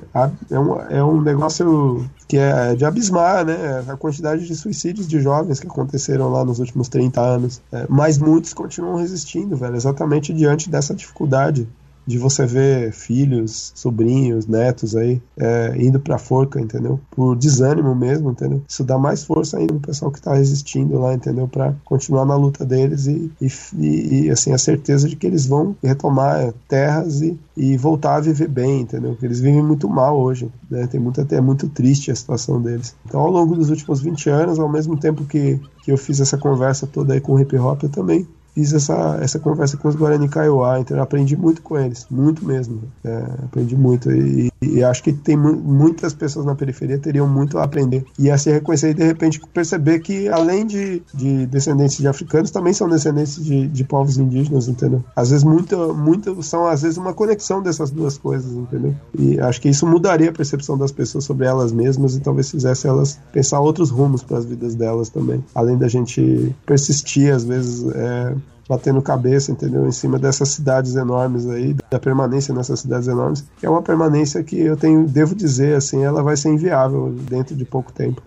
é 0.50 0.58
um, 0.58 0.80
é 0.90 1.04
um 1.04 1.20
negócio 1.20 2.04
que 2.26 2.36
é 2.36 2.74
de 2.74 2.84
abismar, 2.84 3.44
né? 3.44 3.84
A 3.88 3.96
quantidade 3.96 4.46
de 4.46 4.54
suicídios 4.54 5.08
de 5.08 5.20
jovens 5.20 5.60
que 5.60 5.66
aconteceram 5.66 6.30
lá 6.30 6.44
nos 6.44 6.58
últimos 6.58 6.88
30 6.88 7.20
anos. 7.20 7.62
É, 7.72 7.86
mas 7.88 8.18
muitos 8.18 8.52
continuam 8.52 8.96
resistindo, 8.96 9.56
velho, 9.56 9.76
exatamente 9.76 10.32
diante 10.32 10.68
dessa 10.68 10.94
dificuldade 10.94 11.66
de 12.08 12.16
você 12.16 12.46
ver 12.46 12.90
filhos, 12.90 13.70
sobrinhos, 13.74 14.46
netos 14.46 14.96
aí 14.96 15.20
é, 15.36 15.76
indo 15.76 16.00
pra 16.00 16.16
forca, 16.16 16.58
entendeu? 16.58 16.98
Por 17.10 17.36
desânimo 17.36 17.94
mesmo, 17.94 18.30
entendeu? 18.30 18.62
Isso 18.66 18.82
dá 18.82 18.96
mais 18.96 19.24
força 19.24 19.58
ainda 19.58 19.74
no 19.74 19.80
pessoal 19.80 20.10
que 20.10 20.18
tá 20.18 20.32
resistindo 20.32 20.98
lá, 20.98 21.12
entendeu? 21.12 21.46
Para 21.46 21.74
continuar 21.84 22.24
na 22.24 22.34
luta 22.34 22.64
deles 22.64 23.06
e, 23.06 23.30
e, 23.38 24.24
e, 24.24 24.30
assim, 24.30 24.54
a 24.54 24.58
certeza 24.58 25.06
de 25.06 25.16
que 25.16 25.26
eles 25.26 25.44
vão 25.44 25.76
retomar 25.82 26.54
terras 26.66 27.20
e, 27.20 27.38
e 27.54 27.76
voltar 27.76 28.16
a 28.16 28.20
viver 28.20 28.48
bem, 28.48 28.80
entendeu? 28.80 29.10
Porque 29.10 29.26
eles 29.26 29.40
vivem 29.40 29.62
muito 29.62 29.86
mal 29.86 30.18
hoje, 30.18 30.50
né? 30.70 30.86
Tem 30.86 30.98
muita, 30.98 31.26
é 31.30 31.42
muito 31.42 31.68
triste 31.68 32.10
a 32.10 32.16
situação 32.16 32.58
deles. 32.62 32.96
Então, 33.04 33.20
ao 33.20 33.30
longo 33.30 33.54
dos 33.54 33.68
últimos 33.68 34.00
20 34.00 34.30
anos, 34.30 34.58
ao 34.58 34.68
mesmo 34.68 34.96
tempo 34.96 35.26
que, 35.26 35.60
que 35.84 35.92
eu 35.92 35.98
fiz 35.98 36.20
essa 36.20 36.38
conversa 36.38 36.86
toda 36.86 37.12
aí 37.12 37.20
com 37.20 37.34
o 37.34 37.40
hip 37.40 37.54
hop, 37.58 37.82
eu 37.82 37.90
também 37.90 38.26
fiz 38.58 38.72
essa, 38.72 39.18
essa 39.22 39.38
conversa 39.38 39.76
com 39.76 39.86
os 39.86 39.94
Guarani 39.94 40.28
Kaiowá, 40.28 40.80
então 40.80 40.96
eu 40.96 41.02
aprendi 41.02 41.36
muito 41.36 41.62
com 41.62 41.78
eles, 41.78 42.06
muito 42.10 42.44
mesmo. 42.44 42.82
É, 43.04 43.16
aprendi 43.44 43.76
muito 43.76 44.10
e, 44.10 44.50
e, 44.60 44.82
acho 44.82 45.00
que 45.00 45.12
tem 45.12 45.36
muitas 45.36 46.12
pessoas 46.12 46.44
na 46.44 46.56
periferia 46.56 46.98
teriam 46.98 47.28
muito 47.28 47.56
a 47.58 47.62
aprender 47.62 48.04
e 48.18 48.28
a 48.28 48.36
se 48.36 48.50
reconhecer 48.50 48.90
e 48.90 48.94
de 48.94 49.04
repente 49.04 49.40
perceber 49.54 50.00
que 50.00 50.28
além 50.28 50.66
de, 50.66 51.00
de 51.14 51.46
descendentes 51.46 51.98
de 51.98 52.08
africanos, 52.08 52.50
também 52.50 52.72
são 52.72 52.88
descendentes 52.88 53.42
de, 53.42 53.68
de 53.68 53.84
povos 53.84 54.18
indígenas, 54.18 54.66
entendeu? 54.66 55.04
Às 55.14 55.30
vezes 55.30 55.44
muito, 55.44 55.94
muito 55.94 56.42
são 56.42 56.66
às 56.66 56.82
vezes 56.82 56.98
uma 56.98 57.14
conexão 57.14 57.62
dessas 57.62 57.92
duas 57.92 58.18
coisas, 58.18 58.50
entendeu? 58.52 58.92
E 59.16 59.38
acho 59.38 59.60
que 59.60 59.68
isso 59.68 59.86
mudaria 59.86 60.30
a 60.30 60.32
percepção 60.32 60.76
das 60.76 60.90
pessoas 60.90 61.22
sobre 61.22 61.46
elas 61.46 61.70
mesmas 61.70 62.16
e 62.16 62.20
talvez 62.20 62.50
fizesse 62.50 62.88
elas 62.88 63.20
pensar 63.30 63.60
outros 63.60 63.90
rumos 63.90 64.24
para 64.24 64.38
as 64.38 64.44
vidas 64.44 64.74
delas 64.74 65.08
também, 65.08 65.44
além 65.54 65.78
da 65.78 65.86
gente 65.86 66.52
persistir 66.66 67.32
às 67.32 67.44
vezes 67.44 67.86
é, 67.94 68.34
batendo 68.68 69.00
cabeça, 69.00 69.50
entendeu? 69.50 69.86
Em 69.86 69.92
cima 69.92 70.18
dessas 70.18 70.50
cidades 70.50 70.94
enormes 70.94 71.48
aí, 71.48 71.74
da 71.90 71.98
permanência 71.98 72.54
nessas 72.54 72.80
cidades 72.80 73.08
enormes, 73.08 73.44
que 73.58 73.64
é 73.64 73.70
uma 73.70 73.82
permanência 73.82 74.42
que 74.42 74.60
eu 74.60 74.76
tenho, 74.76 75.06
devo 75.06 75.34
dizer, 75.34 75.76
assim, 75.76 76.04
ela 76.04 76.22
vai 76.22 76.36
ser 76.36 76.50
inviável 76.50 77.10
dentro 77.10 77.56
de 77.56 77.64
pouco 77.64 77.92
tempo 77.92 78.22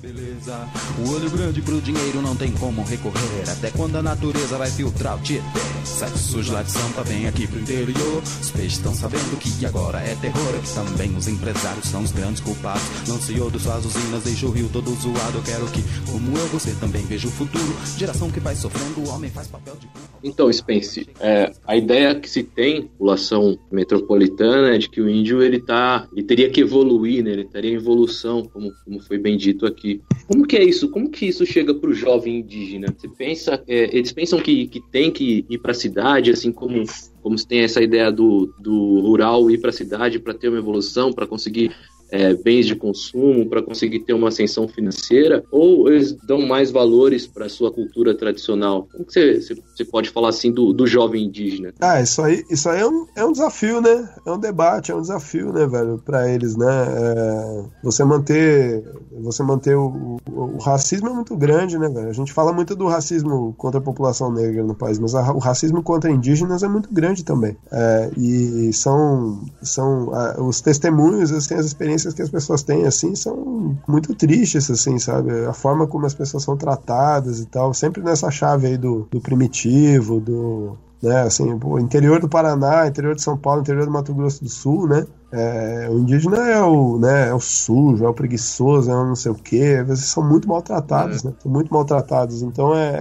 beleza. 0.00 0.68
O 0.98 1.10
olho 1.12 1.30
grande 1.30 1.62
pro 1.62 1.80
dinheiro 1.80 2.20
não 2.20 2.34
tem 2.34 2.50
como 2.52 2.82
recorrer. 2.82 3.48
Até 3.48 3.70
quando 3.70 3.96
a 3.96 4.02
natureza 4.02 4.58
vai 4.58 4.70
filtrar 4.70 5.16
o 5.16 5.20
Tietê. 5.20 5.44
Sete 5.84 6.18
sujo 6.18 6.52
lá 6.52 6.62
de 6.62 6.72
Sampa, 6.72 7.02
vem 7.04 7.26
aqui 7.26 7.46
pro 7.46 7.60
interior. 7.60 8.22
Os 8.40 8.50
peixes 8.50 8.74
estão 8.74 8.94
sabendo 8.94 9.38
que 9.38 9.64
agora 9.64 9.98
é 9.98 10.14
terror. 10.16 10.60
Que 10.60 10.74
também 10.74 11.16
os 11.16 11.28
empresários 11.28 11.86
são 11.86 12.02
os 12.02 12.12
grandes 12.12 12.40
culpados. 12.40 12.82
Não 13.06 13.20
se 13.20 13.34
de 13.34 13.60
suas 13.60 13.84
usinas, 13.84 14.24
deixa 14.24 14.46
o 14.46 14.50
rio 14.50 14.68
todo 14.72 14.90
zoado. 14.94 15.38
Eu 15.38 15.42
quero 15.42 15.66
que, 15.66 15.82
como 16.10 16.36
eu, 16.36 16.46
você 16.48 16.72
também 16.80 17.02
veja 17.06 17.28
o 17.28 17.30
futuro. 17.30 17.76
Geração 17.96 18.30
que 18.30 18.40
vai 18.40 18.56
sofrendo, 18.56 19.08
o 19.08 19.08
homem 19.14 19.30
faz 19.30 19.46
papel 19.46 19.76
de. 19.78 19.88
Então, 20.22 20.52
Spence, 20.52 21.06
é, 21.20 21.52
a 21.66 21.76
ideia 21.76 22.18
que 22.18 22.28
se 22.28 22.42
tem, 22.42 22.82
população 22.82 23.58
metropolitana, 23.70 24.74
é 24.74 24.78
de 24.78 24.88
que 24.88 25.00
o 25.00 25.08
índio 25.08 25.42
ele 25.42 25.60
tá, 25.60 26.08
ele 26.12 26.24
teria 26.24 26.50
que 26.50 26.62
evoluir, 26.62 27.22
né? 27.22 27.30
Ele 27.30 27.44
teria 27.44 27.72
evolução, 27.72 28.42
como, 28.44 28.72
como 28.84 29.00
foi 29.00 29.18
bem 29.18 29.36
dito 29.36 29.66
aqui 29.66 29.75
aqui. 29.76 30.00
Como 30.26 30.46
que 30.46 30.56
é 30.56 30.64
isso? 30.64 30.88
Como 30.88 31.10
que 31.10 31.26
isso 31.26 31.44
chega 31.44 31.74
para 31.74 31.90
o 31.90 31.94
jovem 31.94 32.38
indígena? 32.38 32.94
Você 32.96 33.08
pensa, 33.08 33.62
é, 33.68 33.96
eles 33.96 34.12
pensam 34.12 34.40
que, 34.40 34.66
que 34.66 34.80
tem 34.90 35.10
que 35.10 35.44
ir 35.48 35.58
para 35.58 35.72
a 35.72 35.74
cidade, 35.74 36.30
assim 36.30 36.50
como 36.50 36.84
como 37.26 37.36
se 37.36 37.44
tem 37.44 37.62
essa 37.62 37.82
ideia 37.82 38.12
do, 38.12 38.54
do 38.56 39.00
rural 39.00 39.50
ir 39.50 39.58
para 39.58 39.70
a 39.70 39.72
cidade 39.72 40.20
para 40.20 40.32
ter 40.32 40.48
uma 40.48 40.58
evolução, 40.58 41.12
para 41.12 41.26
conseguir 41.26 41.72
é, 42.10 42.34
bens 42.34 42.66
de 42.66 42.74
consumo 42.74 43.46
para 43.46 43.62
conseguir 43.62 44.00
ter 44.00 44.12
uma 44.12 44.28
ascensão 44.28 44.68
financeira, 44.68 45.44
ou 45.50 45.88
eles 45.88 46.12
dão 46.26 46.40
mais 46.46 46.70
valores 46.70 47.26
para 47.26 47.46
a 47.46 47.48
sua 47.48 47.72
cultura 47.72 48.14
tradicional? 48.14 48.88
Como 48.92 49.04
você, 49.08 49.40
você 49.40 49.84
pode 49.84 50.10
falar 50.10 50.28
assim 50.28 50.52
do, 50.52 50.72
do 50.72 50.86
jovem 50.86 51.24
indígena? 51.24 51.72
Ah, 51.80 52.00
isso 52.00 52.22
aí, 52.22 52.44
isso 52.50 52.68
aí 52.68 52.80
é, 52.80 52.86
um, 52.86 53.06
é 53.16 53.24
um 53.24 53.32
desafio, 53.32 53.80
né? 53.80 54.08
É 54.24 54.30
um 54.30 54.38
debate, 54.38 54.92
é 54.92 54.94
um 54.94 55.00
desafio, 55.00 55.52
né, 55.52 55.66
velho, 55.66 56.00
para 56.04 56.30
eles, 56.30 56.56
né? 56.56 56.66
É, 56.66 57.64
você 57.82 58.04
manter, 58.04 58.84
você 59.20 59.42
manter 59.42 59.76
o, 59.76 60.18
o, 60.30 60.56
o, 60.56 60.58
racismo 60.58 61.08
é 61.08 61.12
muito 61.12 61.36
grande, 61.36 61.78
né, 61.78 61.88
velho? 61.88 62.08
A 62.08 62.12
gente 62.12 62.32
fala 62.32 62.52
muito 62.52 62.74
do 62.74 62.86
racismo 62.86 63.54
contra 63.56 63.80
a 63.80 63.82
população 63.82 64.32
negra 64.32 64.62
no 64.62 64.74
país, 64.74 64.98
mas 64.98 65.14
a, 65.14 65.32
o 65.32 65.38
racismo 65.38 65.82
contra 65.82 66.10
indígenas 66.10 66.62
é 66.62 66.68
muito 66.68 66.92
grande 66.92 67.24
também. 67.24 67.56
É, 67.70 68.10
e 68.16 68.72
são, 68.72 69.40
são 69.62 70.10
os 70.46 70.60
testemunhos, 70.60 71.32
assim, 71.32 71.54
as 71.54 71.66
experiências 71.66 71.95
experiências 71.96 72.14
que 72.14 72.22
as 72.22 72.30
pessoas 72.30 72.62
têm, 72.62 72.86
assim, 72.86 73.14
são 73.14 73.76
muito 73.88 74.14
tristes, 74.14 74.70
assim, 74.70 74.98
sabe? 74.98 75.46
A 75.46 75.52
forma 75.52 75.86
como 75.86 76.06
as 76.06 76.14
pessoas 76.14 76.42
são 76.42 76.56
tratadas 76.56 77.40
e 77.40 77.46
tal, 77.46 77.72
sempre 77.74 78.02
nessa 78.02 78.30
chave 78.30 78.66
aí 78.68 78.76
do, 78.76 79.06
do 79.10 79.20
primitivo, 79.20 80.20
do, 80.20 80.76
né, 81.02 81.22
assim, 81.22 81.58
o 81.62 81.78
interior 81.78 82.20
do 82.20 82.28
Paraná, 82.28 82.86
interior 82.86 83.14
de 83.14 83.22
São 83.22 83.36
Paulo, 83.36 83.62
interior 83.62 83.86
do 83.86 83.92
Mato 83.92 84.14
Grosso 84.14 84.42
do 84.44 84.50
Sul, 84.50 84.86
né? 84.86 85.06
É, 85.32 85.88
o 85.90 85.98
indígena 85.98 86.38
é 86.48 86.62
o, 86.62 86.98
né, 86.98 87.28
é 87.28 87.34
o 87.34 87.40
sujo, 87.40 88.04
é 88.04 88.08
o 88.08 88.14
preguiçoso, 88.14 88.90
é 88.90 88.94
o 88.94 89.06
não 89.06 89.16
sei 89.16 89.32
o 89.32 89.34
quê. 89.34 89.78
Às 89.80 89.88
vezes 89.88 90.04
são 90.06 90.26
muito 90.26 90.48
maltratados, 90.48 91.22
né? 91.24 91.32
São 91.42 91.50
muito 91.50 91.72
maltratados. 91.72 92.42
Então 92.42 92.74
é, 92.74 92.94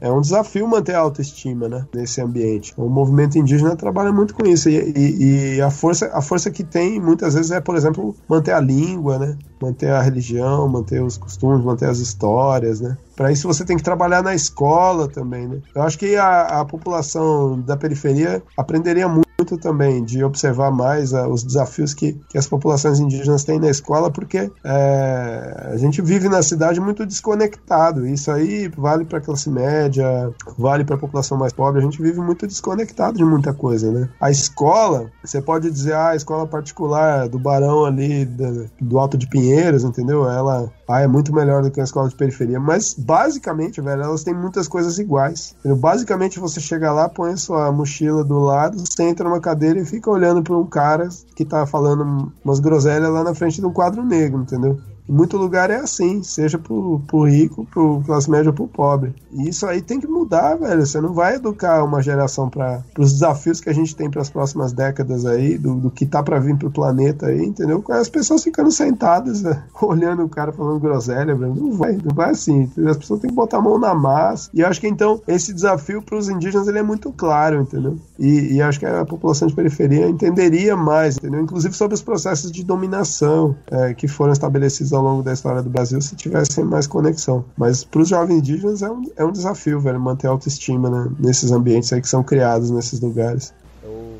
é, 0.00 0.08
é 0.08 0.12
um 0.12 0.20
desafio 0.20 0.66
manter 0.66 0.94
a 0.94 1.00
autoestima, 1.00 1.68
né? 1.68 1.86
Nesse 1.94 2.20
ambiente. 2.20 2.72
O 2.76 2.88
movimento 2.88 3.38
indígena 3.38 3.76
trabalha 3.76 4.12
muito 4.12 4.34
com 4.34 4.46
isso. 4.46 4.68
E, 4.68 4.92
e, 4.96 5.56
e 5.56 5.60
a, 5.60 5.70
força, 5.70 6.10
a 6.12 6.22
força 6.22 6.50
que 6.50 6.64
tem, 6.64 7.00
muitas 7.00 7.34
vezes, 7.34 7.50
é, 7.50 7.60
por 7.60 7.76
exemplo, 7.76 8.14
manter 8.28 8.52
a 8.52 8.60
língua, 8.60 9.18
né? 9.18 9.36
Manter 9.60 9.90
a 9.90 10.00
religião, 10.00 10.66
manter 10.68 11.02
os 11.02 11.18
costumes, 11.18 11.64
manter 11.64 11.88
as 11.88 11.98
histórias, 11.98 12.80
né? 12.80 12.96
Para 13.14 13.30
isso 13.30 13.46
você 13.46 13.64
tem 13.66 13.76
que 13.76 13.82
trabalhar 13.82 14.22
na 14.22 14.34
escola 14.34 15.06
também, 15.06 15.46
né? 15.46 15.60
Eu 15.74 15.82
acho 15.82 15.98
que 15.98 16.16
a, 16.16 16.60
a 16.60 16.64
população 16.64 17.60
da 17.60 17.76
periferia 17.76 18.42
aprenderia 18.56 19.06
muito 19.06 19.29
também 19.44 20.04
de 20.04 20.22
observar 20.22 20.70
mais 20.70 21.12
uh, 21.12 21.26
os 21.28 21.42
desafios 21.42 21.94
que, 21.94 22.12
que 22.28 22.38
as 22.38 22.46
populações 22.46 22.98
indígenas 22.98 23.44
têm 23.44 23.58
na 23.58 23.68
escola, 23.68 24.10
porque 24.10 24.50
é, 24.64 25.68
a 25.72 25.76
gente 25.76 26.02
vive 26.02 26.28
na 26.28 26.42
cidade 26.42 26.80
muito 26.80 27.06
desconectado. 27.06 28.06
Isso 28.06 28.30
aí 28.30 28.68
vale 28.68 29.04
para 29.04 29.18
a 29.18 29.20
classe 29.20 29.50
média, 29.50 30.32
vale 30.58 30.84
para 30.84 30.96
a 30.96 30.98
população 30.98 31.38
mais 31.38 31.52
pobre. 31.52 31.80
A 31.80 31.84
gente 31.84 32.00
vive 32.00 32.20
muito 32.20 32.46
desconectado 32.46 33.16
de 33.16 33.24
muita 33.24 33.52
coisa, 33.52 33.90
né? 33.90 34.08
A 34.20 34.30
escola, 34.30 35.10
você 35.24 35.40
pode 35.40 35.70
dizer, 35.70 35.94
ah, 35.94 36.10
a 36.10 36.16
escola 36.16 36.46
particular 36.46 37.28
do 37.28 37.38
Barão 37.38 37.84
ali, 37.84 38.24
do, 38.24 38.70
do 38.80 38.98
Alto 38.98 39.16
de 39.16 39.26
Pinheiros, 39.26 39.84
entendeu? 39.84 40.28
Ela 40.28 40.70
ah, 40.90 41.00
é 41.00 41.06
muito 41.06 41.32
melhor 41.32 41.62
do 41.62 41.70
que 41.70 41.80
a 41.80 41.84
escola 41.84 42.08
de 42.08 42.16
periferia. 42.16 42.58
Mas, 42.58 42.94
basicamente, 42.94 43.80
velho, 43.80 44.02
elas 44.02 44.24
têm 44.24 44.34
muitas 44.34 44.66
coisas 44.66 44.98
iguais. 44.98 45.54
Basicamente, 45.78 46.40
você 46.40 46.60
chega 46.60 46.92
lá, 46.92 47.08
põe 47.08 47.36
sua 47.36 47.70
mochila 47.70 48.24
do 48.24 48.38
lado, 48.38 48.82
senta 48.90 49.22
numa 49.22 49.40
cadeira 49.40 49.78
e 49.78 49.84
fica 49.84 50.10
olhando 50.10 50.42
para 50.42 50.56
um 50.56 50.66
cara 50.66 51.08
que 51.36 51.44
tá 51.44 51.64
falando 51.66 52.32
umas 52.44 52.60
groselhas 52.60 53.10
lá 53.10 53.22
na 53.22 53.34
frente 53.34 53.60
de 53.60 53.66
um 53.66 53.72
quadro 53.72 54.04
negro, 54.04 54.42
entendeu? 54.42 54.78
Muito 55.10 55.36
lugar 55.36 55.70
é 55.70 55.76
assim, 55.76 56.22
seja 56.22 56.56
pro, 56.58 57.00
pro 57.06 57.24
rico, 57.24 57.66
pro 57.66 58.00
classe 58.06 58.30
média 58.30 58.50
ou 58.50 58.54
pro 58.54 58.68
pobre. 58.68 59.12
E 59.32 59.48
isso 59.48 59.66
aí 59.66 59.82
tem 59.82 59.98
que 59.98 60.06
mudar, 60.06 60.54
velho. 60.56 60.86
Você 60.86 61.00
não 61.00 61.12
vai 61.12 61.34
educar 61.34 61.82
uma 61.84 62.00
geração 62.00 62.48
para 62.48 62.82
os 62.96 63.12
desafios 63.12 63.60
que 63.60 63.68
a 63.68 63.72
gente 63.72 63.94
tem 63.96 64.08
para 64.08 64.22
as 64.22 64.30
próximas 64.30 64.72
décadas 64.72 65.26
aí, 65.26 65.58
do, 65.58 65.74
do 65.74 65.90
que 65.90 66.06
tá 66.06 66.22
para 66.22 66.38
vir 66.38 66.56
pro 66.56 66.70
planeta 66.70 67.26
aí, 67.26 67.44
entendeu? 67.44 67.82
Com 67.82 67.92
as 67.92 68.08
pessoas 68.08 68.44
ficando 68.44 68.70
sentadas, 68.70 69.42
né? 69.42 69.64
olhando 69.82 70.24
o 70.24 70.28
cara 70.28 70.52
falando 70.52 70.78
groselha, 70.78 71.34
velho. 71.34 71.54
Não 71.54 71.72
vai, 71.72 71.92
não 71.92 72.14
vai 72.14 72.30
assim. 72.30 72.70
As 72.88 72.96
pessoas 72.96 73.20
têm 73.20 73.30
que 73.30 73.36
botar 73.36 73.58
a 73.58 73.62
mão 73.62 73.78
na 73.78 73.94
massa. 73.94 74.48
E 74.54 74.60
eu 74.60 74.68
acho 74.68 74.80
que 74.80 74.86
então 74.88 75.20
esse 75.26 75.52
desafio 75.52 76.00
para 76.02 76.16
os 76.16 76.28
indígenas 76.28 76.68
ele 76.68 76.78
é 76.78 76.82
muito 76.82 77.12
claro, 77.12 77.60
entendeu? 77.60 77.98
E, 78.18 78.54
e 78.54 78.62
acho 78.62 78.78
que 78.78 78.86
a 78.86 79.04
população 79.04 79.48
de 79.48 79.54
periferia 79.54 80.08
entenderia 80.08 80.76
mais, 80.76 81.16
entendeu? 81.16 81.40
Inclusive 81.40 81.74
sobre 81.74 81.94
os 81.94 82.02
processos 82.02 82.52
de 82.52 82.62
dominação 82.62 83.56
é, 83.70 83.92
que 83.94 84.06
foram 84.06 84.32
estabelecidos 84.32 84.92
longo 85.00 85.22
da 85.22 85.32
história 85.32 85.62
do 85.62 85.70
Brasil 85.70 86.00
se 86.00 86.16
tivessem 86.16 86.64
mais 86.64 86.86
conexão. 86.86 87.44
Mas 87.56 87.84
para 87.84 88.00
os 88.00 88.08
jovens 88.08 88.38
indígenas 88.38 88.82
é 88.82 88.90
um, 88.90 89.02
é 89.16 89.24
um 89.24 89.32
desafio, 89.32 89.80
velho, 89.80 90.00
manter 90.00 90.26
a 90.26 90.30
autoestima 90.30 90.90
né, 90.90 91.10
nesses 91.18 91.50
ambientes 91.50 91.92
aí 91.92 92.00
que 92.00 92.08
são 92.08 92.22
criados 92.22 92.70
nesses 92.70 93.00
lugares. 93.00 93.52
Eu, 93.82 94.18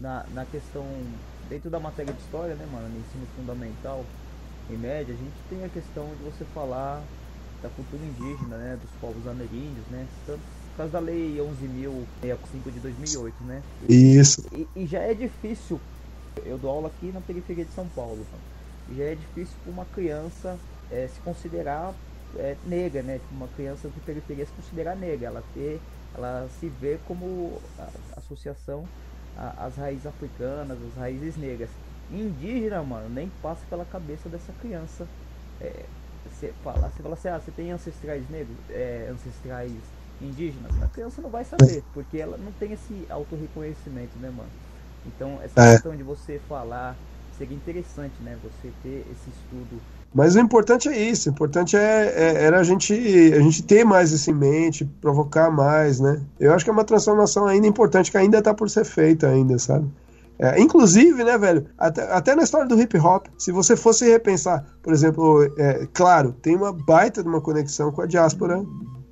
na, 0.00 0.24
na 0.34 0.44
questão, 0.44 0.84
dentro 1.48 1.70
da 1.70 1.80
matéria 1.80 2.12
de 2.12 2.20
história, 2.20 2.54
né, 2.54 2.66
mano, 2.72 2.88
no 2.88 2.96
ensino 2.96 3.26
fundamental, 3.36 4.04
em 4.70 4.76
média, 4.76 5.14
a 5.14 5.16
gente 5.16 5.32
tem 5.48 5.64
a 5.64 5.68
questão 5.68 6.04
de 6.04 6.30
você 6.30 6.44
falar 6.54 7.00
da 7.62 7.68
cultura 7.68 8.02
indígena, 8.02 8.56
né, 8.56 8.78
dos 8.80 8.90
povos 9.00 9.26
ameríndios, 9.28 9.86
né, 9.90 10.06
tanto 10.26 10.40
por 10.72 10.76
causa 10.78 10.92
da 10.92 11.00
lei 11.00 11.36
11.065 11.38 12.72
de 12.72 12.80
2008, 12.80 13.34
né? 13.44 13.62
Isso. 13.88 14.42
E, 14.52 14.66
e 14.74 14.86
já 14.86 15.00
é 15.00 15.12
difícil, 15.12 15.78
eu 16.46 16.56
dou 16.56 16.70
aula 16.70 16.88
aqui 16.88 17.12
na 17.12 17.20
periferia 17.20 17.64
de 17.64 17.72
São 17.72 17.86
Paulo, 17.94 18.16
mano 18.16 18.51
já 18.88 19.04
é 19.04 19.14
difícil 19.14 19.58
para 19.62 19.70
uma 19.72 19.86
criança 19.86 20.60
é, 20.90 21.06
se 21.08 21.20
considerar 21.20 21.96
é, 22.36 22.58
negra, 22.62 23.02
né? 23.02 23.20
Uma 23.30 23.48
criança 23.48 23.90
de 23.90 24.00
periferia 24.00 24.44
se 24.46 24.52
considerar 24.52 24.96
negra, 24.96 25.28
ela 25.28 25.42
ter, 25.42 25.82
ela 26.14 26.48
se 26.48 26.68
vê 26.68 26.98
como 26.98 27.70
a, 27.78 27.90
associação 28.16 28.90
às 29.34 29.76
raízes 29.76 30.06
africanas, 30.06 30.82
às 30.82 30.96
raízes 30.96 31.36
negras. 31.36 31.78
Indígena, 32.08 32.82
mano, 32.82 33.08
nem 33.08 33.30
passa 33.30 33.66
pela 33.66 33.84
cabeça 33.86 34.28
dessa 34.28 34.52
criança. 34.52 35.10
É, 35.60 35.88
você 36.24 36.52
fala, 36.62 36.90
você 36.90 37.02
fala 37.02 37.14
assim, 37.14 37.28
ah, 37.28 37.40
você 37.40 37.52
tem 37.52 37.72
ancestrais 37.72 38.28
negros, 38.28 38.58
é, 38.68 39.08
ancestrais 39.08 39.92
indígenas, 40.20 40.80
a 40.80 40.88
criança 40.88 41.20
não 41.20 41.30
vai 41.30 41.44
saber, 41.44 41.84
porque 41.92 42.18
ela 42.18 42.36
não 42.38 42.52
tem 42.52 42.72
esse 42.72 43.06
autorreconhecimento, 43.10 44.18
né, 44.18 44.30
mano? 44.30 44.52
Então, 45.04 45.40
essa 45.42 45.60
É. 45.60 45.62
questão 45.62 45.96
de 45.96 46.02
você 46.02 46.38
falar 46.38 47.02
seria 47.42 47.56
interessante, 47.56 48.14
né? 48.22 48.36
Você 48.42 48.72
ter 48.82 49.04
esse 49.10 49.30
estudo. 49.30 49.82
Mas 50.14 50.36
o 50.36 50.40
importante 50.40 50.88
é 50.88 50.96
isso, 50.96 51.28
o 51.28 51.32
importante 51.32 51.76
é, 51.76 52.12
é- 52.14 52.44
era 52.44 52.60
a 52.60 52.62
gente, 52.62 52.92
a 52.94 53.40
gente 53.40 53.62
ter 53.62 53.84
mais 53.84 54.12
isso 54.12 54.30
em 54.30 54.34
mente, 54.34 54.84
provocar 55.00 55.50
mais, 55.50 55.98
né? 55.98 56.20
Eu 56.38 56.52
acho 56.52 56.64
que 56.64 56.70
é 56.70 56.72
uma 56.72 56.84
transformação 56.84 57.46
ainda 57.46 57.66
importante, 57.66 58.10
que 58.10 58.18
ainda 58.18 58.40
tá 58.42 58.54
por 58.54 58.68
ser 58.70 58.84
feita 58.84 59.26
ainda, 59.28 59.58
sabe? 59.58 59.90
É, 60.38 60.60
inclusive, 60.60 61.22
né, 61.24 61.38
velho, 61.38 61.66
até, 61.78 62.02
até 62.12 62.34
na 62.34 62.42
história 62.42 62.66
do 62.66 62.80
hip 62.80 62.96
hop, 62.98 63.26
se 63.38 63.52
você 63.52 63.76
fosse 63.76 64.08
repensar, 64.08 64.64
por 64.82 64.92
exemplo, 64.92 65.42
é, 65.56 65.86
claro, 65.92 66.32
tem 66.42 66.56
uma 66.56 66.72
baita 66.72 67.22
de 67.22 67.28
uma 67.28 67.40
conexão 67.40 67.92
com 67.92 68.02
a 68.02 68.06
diáspora 68.06 68.62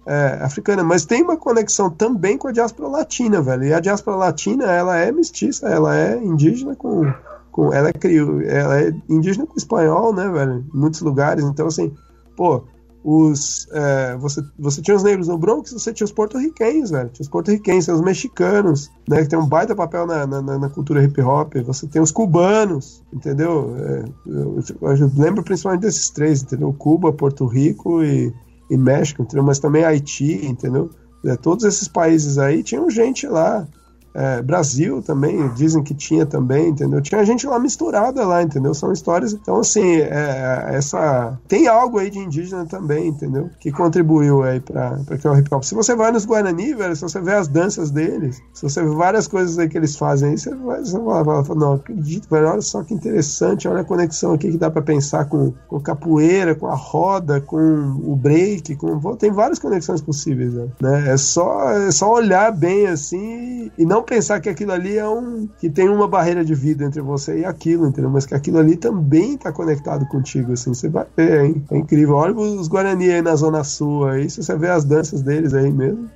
é, 0.07 0.39
africana, 0.43 0.83
mas 0.83 1.05
tem 1.05 1.23
uma 1.23 1.37
conexão 1.37 1.89
também 1.89 2.37
com 2.37 2.49
a 2.49 2.53
diáspora 2.53 2.89
latina, 2.89 3.41
velho. 3.41 3.65
E 3.65 3.73
a 3.73 3.81
diáspora 3.81 4.17
latina, 4.17 4.65
ela 4.65 4.97
é 4.97 5.13
mestiça, 5.13 5.69
ela 5.69 5.97
é 5.97 6.17
indígena 6.17 6.75
com, 6.75 7.13
com 7.51 7.73
ela 7.73 7.89
é 7.89 7.93
criou, 7.93 8.41
ela 8.43 8.81
é 8.81 8.95
indígena 9.09 9.47
com 9.47 9.57
espanhol, 9.57 10.15
né, 10.15 10.29
velho? 10.29 10.65
Em 10.75 10.79
muitos 10.79 11.01
lugares. 11.01 11.45
Então, 11.45 11.67
assim, 11.67 11.93
pô, 12.37 12.65
os 13.03 13.67
é, 13.73 14.17
você, 14.19 14.43
você 14.59 14.83
tinha 14.83 14.97
os 14.97 15.03
negros 15.03 15.29
no 15.29 15.39
Bronx, 15.39 15.73
você 15.73 15.93
tinha 15.93 16.05
os 16.05 16.13
porto-riquenhos, 16.13 16.91
velho. 16.91 17.09
Tinha 17.09 17.23
os 17.23 17.29
porto-riquenhos, 17.29 17.89
os 17.89 18.03
mexicanos, 18.03 18.91
né, 19.09 19.23
que 19.23 19.29
tem 19.29 19.39
um 19.39 19.47
baita 19.47 19.75
papel 19.75 20.07
na, 20.07 20.27
na, 20.27 20.43
na 20.43 20.69
cultura 20.69 21.03
hip 21.03 21.21
hop. 21.21 21.55
Você 21.65 21.87
tem 21.87 22.03
os 22.03 22.11
cubanos, 22.11 23.03
entendeu? 23.13 23.75
É, 23.79 24.05
eu, 24.27 24.59
eu 24.83 25.11
lembro 25.17 25.43
principalmente 25.43 25.83
desses 25.83 26.11
três, 26.11 26.43
entendeu? 26.43 26.75
Cuba, 26.75 27.13
Porto 27.13 27.47
Rico 27.47 28.03
e, 28.03 28.33
e 28.71 28.77
México, 28.77 29.23
entendeu? 29.23 29.45
Mas 29.45 29.59
também 29.59 29.85
Haiti, 29.85 30.47
entendeu? 30.47 30.91
É, 31.25 31.37
todos 31.37 31.65
esses 31.65 31.89
países 31.89 32.39
aí 32.39 32.63
tinham 32.63 32.91
gente 32.91 33.27
lá. 33.27 33.67
É, 34.15 34.43
Brasil 34.43 35.03
também, 35.03 35.49
dizem 35.55 35.83
que 35.83 35.95
tinha 35.95 36.27
também, 36.27 36.69
entendeu? 36.69 37.01
Tinha 37.01 37.25
gente 37.25 37.47
lá 37.47 37.59
misturada 37.59 38.27
lá, 38.27 38.43
entendeu? 38.43 38.75
São 38.75 38.93
histórias. 38.93 39.33
Então, 39.33 39.61
assim, 39.61 39.97
é, 40.01 40.67
essa. 40.71 41.39
Tem 41.47 41.69
algo 41.69 41.99
aí 41.99 42.11
de 42.11 42.19
indígena 42.19 42.67
também, 42.67 43.09
entendeu? 43.09 43.51
Que 43.61 43.71
contribuiu 43.71 44.43
aí 44.43 44.61
pra, 44.61 44.99
pra 45.07 45.17
criar 45.17 45.33
o 45.33 45.39
hip 45.39 45.55
hop. 45.55 45.63
Se 45.63 45.75
você 45.75 45.95
vai 45.95 46.11
nos 46.11 46.25
Guarani, 46.25 46.75
velho, 46.75 46.95
se 46.97 47.03
você 47.03 47.21
vê 47.21 47.35
as 47.35 47.49
danças 47.49 47.91
deles, 47.91 48.43
se 48.53 48.63
você 48.63 48.83
vê 48.83 48.91
várias 48.91 49.27
coisas 49.29 49.59
aí 49.59 49.69
que 49.69 49.77
eles 49.77 49.97
fazem 49.97 50.31
aí, 50.31 50.39
você 50.39 50.55
vai, 50.55 50.81
você 50.81 50.99
vai, 50.99 51.25
não, 51.57 51.75
acredito, 51.75 52.29
velho, 52.29 52.49
olha 52.49 52.63
só 52.63 52.83
que 52.83 52.95
interessante, 52.95 53.69
olha 53.69 53.81
a 53.81 53.85
conexão 53.85 54.35
aqui 54.35 54.51
que 54.51 54.59
dá 54.59 54.71
pra 54.71 54.83
pensar 54.83 55.27
com, 55.27 55.53
com 55.69 55.81
capoeira, 55.81 56.55
com 56.55 56.67
a 56.67 56.75
roda, 56.75 57.41
com 57.41 57.59
o 57.59 58.17
break, 58.17 58.77
com. 58.77 59.01
Tem 59.17 59.31
várias 59.31 59.59
conexões 59.59 60.01
possíveis, 60.01 60.55
né? 60.55 60.69
É 61.09 61.17
só, 61.17 61.71
é 61.71 61.91
só 61.91 62.13
olhar 62.13 62.53
bem 62.53 62.87
assim 62.87 63.71
e 63.77 63.85
não 63.85 64.00
pensar 64.03 64.41
que 64.41 64.49
aquilo 64.49 64.73
ali 64.73 64.97
é 64.97 65.09
um. 65.09 65.49
que 65.59 65.69
tem 65.71 65.89
uma 65.89 66.09
barreira 66.09 66.45
de 66.45 66.55
vida 66.55 66.85
entre 66.85 67.01
você 67.01 67.41
e 67.41 67.45
aquilo, 67.45 67.87
entendeu? 67.87 68.11
Mas 68.11 68.27
que 68.27 68.35
aquilo 68.35 68.59
ali 68.59 68.77
também 68.77 69.37
tá 69.37 69.53
conectado 69.53 70.07
contigo, 70.07 70.53
assim. 70.53 70.73
Você 70.75 70.89
vai 70.89 71.07
ver, 71.17 71.45
hein? 71.45 71.65
É 71.71 71.79
incrível. 71.79 72.17
Olha 72.17 72.35
os 72.35 72.69
Guarani 72.69 73.11
aí 73.11 73.23
na 73.23 73.35
Zona 73.37 73.65
Sul 73.65 74.07
aí, 74.07 74.29
se 74.29 74.43
você 74.43 74.57
vê 74.57 74.69
as 74.69 74.85
danças 74.85 75.23
deles 75.23 75.55
aí 75.55 75.71
mesmo. 75.71 76.09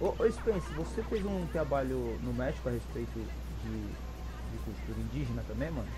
Ô, 0.00 0.14
ô 0.18 0.30
Spence, 0.30 0.72
você 0.74 1.02
fez 1.04 1.24
um 1.24 1.46
trabalho 1.46 2.18
no 2.22 2.32
México 2.32 2.68
a 2.68 2.72
respeito 2.72 3.18
de, 3.62 3.70
de 3.70 4.58
cultura 4.64 4.98
indígena 4.98 5.44
também, 5.46 5.70
mano? 5.70 5.88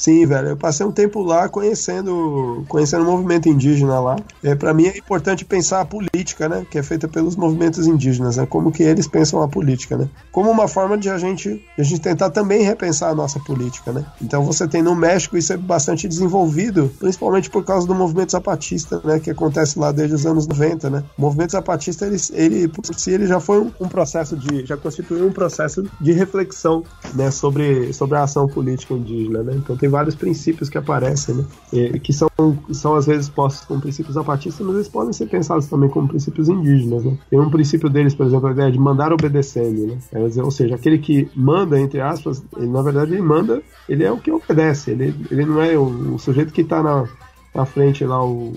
Sim, 0.00 0.24
velho. 0.24 0.48
Eu 0.48 0.56
passei 0.56 0.86
um 0.86 0.90
tempo 0.90 1.20
lá 1.20 1.46
conhecendo, 1.46 2.64
conhecendo 2.68 3.02
o 3.02 3.04
movimento 3.04 3.50
indígena 3.50 4.00
lá. 4.00 4.16
É, 4.42 4.54
para 4.54 4.72
mim 4.72 4.86
é 4.86 4.96
importante 4.96 5.44
pensar 5.44 5.82
a 5.82 5.84
política, 5.84 6.48
né? 6.48 6.66
Que 6.70 6.78
é 6.78 6.82
feita 6.82 7.06
pelos 7.06 7.36
movimentos 7.36 7.86
indígenas, 7.86 8.38
né? 8.38 8.46
Como 8.46 8.72
que 8.72 8.82
eles 8.82 9.06
pensam 9.06 9.42
a 9.42 9.48
política, 9.48 9.98
né? 9.98 10.08
Como 10.32 10.50
uma 10.50 10.66
forma 10.66 10.96
de 10.96 11.10
a 11.10 11.18
gente, 11.18 11.50
de 11.50 11.82
a 11.82 11.82
gente 11.82 12.00
tentar 12.00 12.30
também 12.30 12.62
repensar 12.62 13.10
a 13.10 13.14
nossa 13.14 13.38
política, 13.40 13.92
né? 13.92 14.06
Então 14.22 14.42
você 14.42 14.66
tem 14.66 14.82
no 14.82 14.96
México 14.96 15.36
isso 15.36 15.52
é 15.52 15.58
bastante 15.58 16.08
desenvolvido, 16.08 16.90
principalmente 16.98 17.50
por 17.50 17.62
causa 17.62 17.86
do 17.86 17.94
movimento 17.94 18.32
zapatista, 18.32 19.02
né? 19.04 19.20
Que 19.20 19.30
acontece 19.30 19.78
lá 19.78 19.92
desde 19.92 20.14
os 20.14 20.24
anos 20.24 20.46
90, 20.46 20.88
né? 20.88 21.04
O 21.18 21.20
movimento 21.20 21.52
zapatista, 21.52 22.06
ele, 22.06 22.16
ele 22.32 22.68
por 22.68 22.86
si, 22.94 23.10
ele 23.10 23.26
já 23.26 23.38
foi 23.38 23.60
um, 23.60 23.86
processo 23.86 24.34
de, 24.34 24.64
já 24.64 24.78
constituiu 24.78 25.26
um 25.26 25.32
processo 25.32 25.84
de 26.00 26.12
reflexão, 26.12 26.84
né? 27.14 27.30
Sobre, 27.30 27.92
sobre 27.92 28.16
a 28.16 28.22
ação 28.22 28.48
política 28.48 28.94
indígena, 28.94 29.42
né? 29.42 29.52
Então 29.56 29.76
tem 29.76 29.89
vários 29.90 30.14
princípios 30.14 30.68
que 30.68 30.78
aparecem, 30.78 31.34
né? 31.34 31.44
E, 31.72 32.00
que 32.00 32.12
são, 32.12 32.28
são 32.72 32.94
às 32.94 33.06
vezes 33.06 33.28
postos 33.28 33.66
como 33.66 33.80
princípios 33.80 34.14
zapatistas, 34.14 34.64
mas 34.66 34.76
eles 34.76 34.88
podem 34.88 35.12
ser 35.12 35.26
pensados 35.26 35.66
também 35.66 35.90
como 35.90 36.08
princípios 36.08 36.48
indígenas, 36.48 37.04
né? 37.04 37.18
Tem 37.28 37.38
um 37.38 37.50
princípio 37.50 37.90
deles, 37.90 38.14
por 38.14 38.26
exemplo, 38.26 38.48
a 38.48 38.52
ideia 38.52 38.70
de 38.70 38.78
mandar 38.78 39.12
obedecendo, 39.12 39.86
né? 39.86 39.98
É, 40.12 40.42
ou 40.42 40.50
seja, 40.50 40.74
aquele 40.74 40.98
que 40.98 41.28
manda, 41.34 41.78
entre 41.78 42.00
aspas, 42.00 42.42
ele, 42.56 42.68
na 42.68 42.82
verdade 42.82 43.12
ele 43.12 43.22
manda, 43.22 43.62
ele 43.88 44.04
é 44.04 44.10
o 44.10 44.18
que 44.18 44.30
obedece, 44.30 44.92
ele, 44.92 45.14
ele 45.30 45.44
não 45.44 45.60
é 45.60 45.76
o, 45.76 46.14
o 46.14 46.18
sujeito 46.18 46.52
que 46.52 46.62
está 46.62 46.82
na, 46.82 47.08
na 47.54 47.66
frente 47.66 48.04
lá, 48.04 48.24
o, 48.24 48.52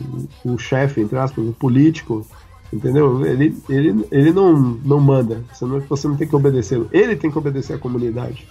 o 0.45 0.57
chefe, 0.57 1.01
entre 1.01 1.18
aspas, 1.18 1.45
o 1.45 1.53
político, 1.53 2.26
entendeu? 2.72 3.26
Ele, 3.26 3.55
ele, 3.69 4.05
ele 4.11 4.31
não, 4.31 4.57
não 4.84 4.99
manda, 4.99 5.43
você 5.51 5.65
não, 5.65 5.80
você 5.81 6.07
não 6.07 6.15
tem 6.15 6.27
que 6.27 6.35
obedecê-lo, 6.35 6.88
ele 6.91 7.15
tem 7.15 7.31
que 7.31 7.38
obedecer 7.38 7.73
à 7.73 7.77
comunidade. 7.77 8.47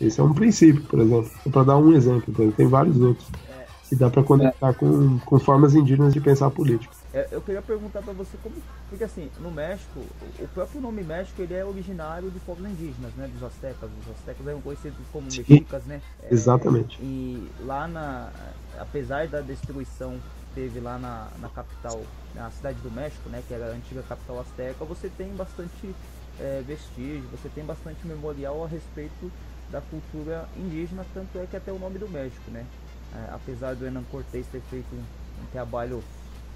Esse 0.00 0.20
é 0.20 0.22
um 0.22 0.34
princípio, 0.34 0.82
por 0.82 1.00
exemplo. 1.00 1.30
Para 1.50 1.64
dar 1.64 1.78
um 1.78 1.92
exemplo, 1.92 2.52
tem 2.52 2.66
vários 2.66 3.00
outros 3.00 3.26
que 3.88 3.94
dá 3.94 4.10
para 4.10 4.22
conectar 4.22 4.74
com, 4.74 5.18
com 5.20 5.38
formas 5.38 5.74
indígenas 5.74 6.12
de 6.12 6.20
pensar 6.20 6.46
a 6.46 6.50
política. 6.50 6.92
É, 7.14 7.28
eu 7.30 7.40
queria 7.40 7.62
perguntar 7.62 8.02
para 8.02 8.12
você 8.12 8.36
como, 8.42 8.54
porque 8.90 9.04
assim, 9.04 9.30
no 9.40 9.50
México, 9.50 10.00
o 10.38 10.48
próprio 10.48 10.80
nome 10.80 11.02
México 11.02 11.40
ele 11.40 11.54
é 11.54 11.64
originário 11.64 12.30
de 12.30 12.38
povos 12.40 12.68
indígenas, 12.68 13.14
né, 13.14 13.28
dos 13.32 13.42
astecas. 13.42 13.88
Os 14.02 14.10
astecas 14.10 14.46
eram 14.46 14.60
conhecidos 14.60 14.98
como 15.12 15.24
mexicas, 15.24 15.84
né? 15.84 16.02
É, 16.22 16.34
Exatamente. 16.34 16.98
E 17.00 17.48
lá 17.60 17.86
na, 17.86 18.30
apesar 18.78 19.28
da 19.28 19.40
destruição 19.40 20.12
que 20.12 20.54
teve 20.60 20.80
lá 20.80 20.98
na, 20.98 21.28
na 21.40 21.48
capital, 21.48 22.02
na 22.34 22.50
cidade 22.50 22.78
do 22.80 22.90
México, 22.90 23.28
né, 23.28 23.42
que 23.46 23.54
era 23.54 23.66
a 23.66 23.70
antiga 23.70 24.02
capital 24.02 24.40
asteca, 24.40 24.84
você 24.84 25.08
tem 25.16 25.28
bastante 25.34 25.94
é, 26.40 26.62
vestígio, 26.66 27.24
você 27.30 27.48
tem 27.48 27.64
bastante 27.64 28.06
memorial 28.06 28.64
a 28.64 28.68
respeito 28.68 29.30
da 29.70 29.80
cultura 29.80 30.48
indígena, 30.56 31.04
tanto 31.12 31.38
é 31.38 31.46
que 31.46 31.56
até 31.56 31.72
o 31.72 31.78
nome 31.78 31.98
do 31.98 32.08
México, 32.08 32.50
né? 32.50 32.64
É, 33.14 33.34
apesar 33.34 33.74
do 33.74 33.84
Hernan 33.84 34.04
Cortés 34.10 34.46
ter 34.46 34.60
feito 34.62 34.94
um, 34.94 34.98
um, 34.98 35.46
trabalho 35.52 36.02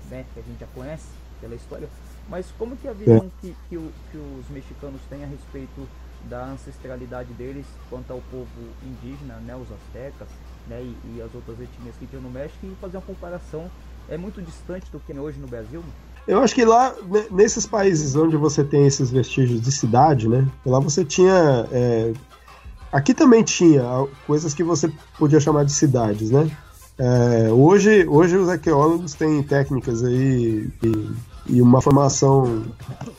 né, 0.08 0.24
que 0.34 0.40
a 0.40 0.42
gente 0.42 0.60
já 0.60 0.66
conhece 0.74 1.06
pela 1.40 1.54
história, 1.54 1.88
mas 2.28 2.46
como 2.58 2.76
que 2.76 2.86
a 2.86 2.92
visão 2.92 3.30
que, 3.40 3.56
que, 3.68 3.76
o, 3.76 3.90
que 4.10 4.16
os 4.16 4.48
mexicanos 4.50 5.00
têm 5.08 5.24
a 5.24 5.26
respeito 5.26 5.88
da 6.28 6.44
ancestralidade 6.44 7.32
deles 7.32 7.64
quanto 7.88 8.12
ao 8.12 8.20
povo 8.30 8.48
indígena, 8.82 9.36
né, 9.36 9.56
os 9.56 9.70
astecas, 9.72 10.28
né, 10.66 10.82
e, 10.82 11.16
e 11.16 11.22
as 11.22 11.34
outras 11.34 11.58
etnias 11.60 11.96
que 11.96 12.06
tinham 12.06 12.22
no 12.22 12.30
México 12.30 12.58
e 12.66 12.76
fazer 12.80 12.98
uma 12.98 13.02
comparação 13.02 13.70
é 14.08 14.18
muito 14.18 14.42
distante 14.42 14.90
do 14.90 15.00
que 15.00 15.12
é 15.12 15.20
hoje 15.20 15.38
no 15.38 15.46
Brasil? 15.46 15.82
Eu 16.26 16.42
acho 16.42 16.54
que 16.54 16.64
lá, 16.64 16.94
nesses 17.30 17.66
países 17.66 18.14
onde 18.14 18.36
você 18.36 18.62
tem 18.62 18.86
esses 18.86 19.10
vestígios 19.10 19.60
de 19.60 19.72
cidade, 19.72 20.28
né? 20.28 20.46
Lá 20.66 20.78
você 20.78 21.04
tinha 21.04 21.66
é, 21.72 22.12
Aqui 22.92 23.14
também 23.14 23.42
tinha 23.42 23.82
coisas 24.26 24.52
que 24.52 24.64
você 24.64 24.90
podia 25.18 25.40
chamar 25.40 25.64
de 25.64 25.72
cidades, 25.72 26.30
né? 26.30 26.50
É, 26.98 27.50
hoje, 27.50 28.06
hoje 28.06 28.36
os 28.36 28.48
arqueólogos 28.48 29.14
têm 29.14 29.42
técnicas 29.42 30.04
aí 30.04 30.68
e, 30.82 31.10
e 31.46 31.62
uma 31.62 31.80
formação 31.80 32.64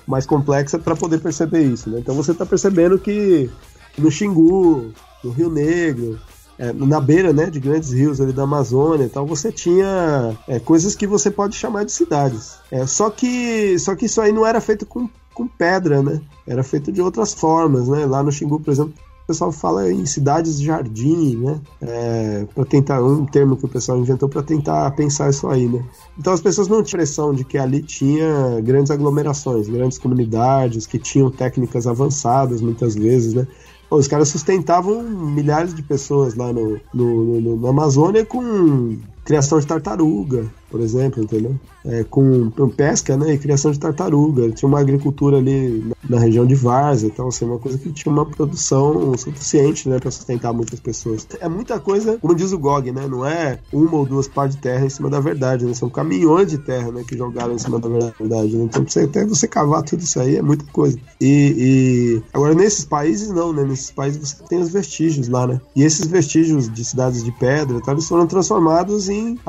mais 0.05 0.25
complexa 0.25 0.77
para 0.77 0.95
poder 0.95 1.19
perceber 1.19 1.63
isso, 1.63 1.89
né? 1.89 1.99
Então 1.99 2.13
você 2.13 2.31
está 2.31 2.45
percebendo 2.45 2.99
que 2.99 3.49
no 3.97 4.11
Xingu, 4.11 4.91
no 5.23 5.31
Rio 5.31 5.49
Negro, 5.49 6.19
é, 6.59 6.71
na 6.73 7.01
beira 7.01 7.33
né, 7.33 7.49
de 7.49 7.59
grandes 7.59 7.91
rios 7.91 8.21
ali 8.21 8.31
da 8.31 8.43
Amazônia 8.43 9.05
e 9.05 9.09
tal, 9.09 9.25
você 9.25 9.51
tinha 9.51 10.37
é, 10.47 10.59
coisas 10.59 10.95
que 10.95 11.07
você 11.07 11.31
pode 11.31 11.55
chamar 11.55 11.83
de 11.83 11.91
cidades. 11.91 12.59
É, 12.69 12.85
só, 12.85 13.09
que, 13.09 13.79
só 13.79 13.95
que 13.95 14.05
isso 14.05 14.21
aí 14.21 14.31
não 14.31 14.45
era 14.45 14.61
feito 14.61 14.85
com, 14.85 15.09
com 15.33 15.47
pedra, 15.47 16.03
né? 16.03 16.21
Era 16.45 16.63
feito 16.63 16.91
de 16.91 17.01
outras 17.01 17.33
formas, 17.33 17.87
né? 17.87 18.05
Lá 18.05 18.21
no 18.21 18.31
Xingu, 18.31 18.59
por 18.59 18.71
exemplo, 18.71 18.93
pessoal 19.31 19.51
fala 19.51 19.91
em 19.91 20.05
cidades 20.05 20.59
de 20.59 20.65
jardim, 20.65 21.37
né? 21.37 21.59
É, 21.81 22.45
para 22.53 22.65
tentar 22.65 23.01
um 23.01 23.25
termo 23.25 23.57
que 23.57 23.65
o 23.65 23.69
pessoal 23.69 23.97
inventou 23.97 24.29
para 24.29 24.43
tentar 24.43 24.91
pensar 24.91 25.29
isso 25.29 25.47
aí, 25.47 25.67
né? 25.67 25.83
Então 26.17 26.33
as 26.33 26.41
pessoas 26.41 26.67
não 26.67 26.83
tinham 26.83 27.01
impressão 27.01 27.33
de 27.33 27.43
que 27.43 27.57
ali 27.57 27.81
tinha 27.81 28.61
grandes 28.61 28.91
aglomerações, 28.91 29.67
grandes 29.67 29.97
comunidades 29.97 30.85
que 30.85 30.99
tinham 30.99 31.31
técnicas 31.31 31.87
avançadas 31.87 32.61
muitas 32.61 32.93
vezes, 32.93 33.33
né? 33.33 33.47
Os 33.89 34.07
caras 34.07 34.29
sustentavam 34.29 35.03
milhares 35.03 35.73
de 35.73 35.81
pessoas 35.81 36.35
lá 36.35 36.53
no, 36.53 36.79
no, 36.93 37.41
no, 37.41 37.57
no 37.57 37.67
Amazônia 37.67 38.25
com 38.25 38.97
criação 39.25 39.59
de 39.59 39.67
tartaruga, 39.67 40.45
por 40.71 40.79
exemplo, 40.79 41.21
entendeu? 41.21 41.55
É, 41.85 42.03
com, 42.03 42.49
com, 42.51 42.69
pesca 42.69 43.17
né, 43.17 43.33
e 43.33 43.37
criação 43.37 43.71
de 43.71 43.79
tartaruga. 43.79 44.49
Tinha 44.51 44.69
uma 44.69 44.79
agricultura 44.79 45.37
ali 45.37 45.83
na, 45.85 46.17
na 46.17 46.19
região 46.19 46.45
de 46.45 46.55
Várzea, 46.55 47.07
então 47.07 47.27
assim, 47.27 47.45
uma 47.45 47.59
coisa 47.59 47.77
que 47.77 47.91
tinha 47.91 48.11
uma 48.11 48.25
produção 48.25 49.15
suficiente 49.17 49.89
né, 49.89 49.99
para 49.99 50.09
sustentar 50.09 50.53
muitas 50.53 50.79
pessoas. 50.79 51.27
É 51.39 51.49
muita 51.49 51.79
coisa, 51.79 52.17
como 52.19 52.35
diz 52.35 52.51
o 52.51 52.57
Gog, 52.57 52.91
né? 52.91 53.07
Não 53.07 53.25
é 53.25 53.59
uma 53.73 53.97
ou 53.97 54.05
duas 54.05 54.27
partes 54.27 54.55
de 54.55 54.61
terra 54.61 54.85
em 54.85 54.89
cima 54.89 55.09
da 55.09 55.19
verdade, 55.19 55.65
né? 55.65 55.73
São 55.73 55.89
caminhões 55.89 56.49
de 56.49 56.57
terra 56.57 56.91
né, 56.91 57.03
que 57.05 57.17
jogaram 57.17 57.53
em 57.53 57.59
cima 57.59 57.79
da 57.79 57.89
verdade. 57.89 58.55
Né? 58.55 58.63
Então, 58.65 58.85
você, 58.87 59.01
até 59.01 59.25
você 59.25 59.47
cavar 59.47 59.83
tudo 59.83 60.01
isso 60.01 60.19
aí 60.19 60.37
é 60.37 60.41
muita 60.41 60.65
coisa. 60.71 60.97
E, 61.19 61.55
e, 61.57 62.21
agora, 62.33 62.53
nesses 62.53 62.85
países, 62.85 63.29
não, 63.29 63.51
né? 63.51 63.63
Nesses 63.63 63.91
países 63.91 64.19
você 64.19 64.43
tem 64.47 64.59
os 64.59 64.69
vestígios 64.69 65.27
lá, 65.27 65.47
né? 65.47 65.59
E 65.75 65.83
esses 65.83 66.05
vestígios 66.07 66.71
de 66.71 66.85
cidades 66.85 67.23
de 67.23 67.31
pedra, 67.31 67.81
tá, 67.81 67.91
eles 67.91 68.07
foram 68.07 68.27
transformados 68.27 69.09
em 69.09 69.39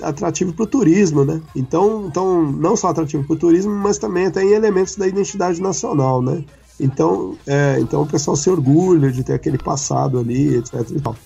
atrativo 0.00 0.52
para 0.52 0.66
turismo, 0.72 1.24
né? 1.24 1.40
Então, 1.54 2.06
então 2.08 2.50
não 2.50 2.74
só 2.74 2.88
atrativo 2.88 3.22
para 3.24 3.34
o 3.34 3.38
turismo, 3.38 3.72
mas 3.72 3.98
também 3.98 4.30
tem 4.30 4.52
elementos 4.52 4.96
da 4.96 5.06
identidade 5.06 5.60
nacional, 5.60 6.22
né? 6.22 6.42
Então, 6.80 7.36
é, 7.46 7.76
então 7.78 8.02
o 8.02 8.06
pessoal 8.06 8.34
se 8.34 8.48
orgulha 8.50 9.12
de 9.12 9.22
ter 9.22 9.34
aquele 9.34 9.58
passado 9.58 10.18
ali, 10.18 10.56
etc. 10.56 10.74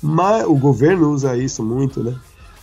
Mas 0.02 0.44
o 0.44 0.56
governo 0.56 1.10
usa 1.10 1.36
isso 1.36 1.62
muito, 1.64 2.02
né? 2.02 2.14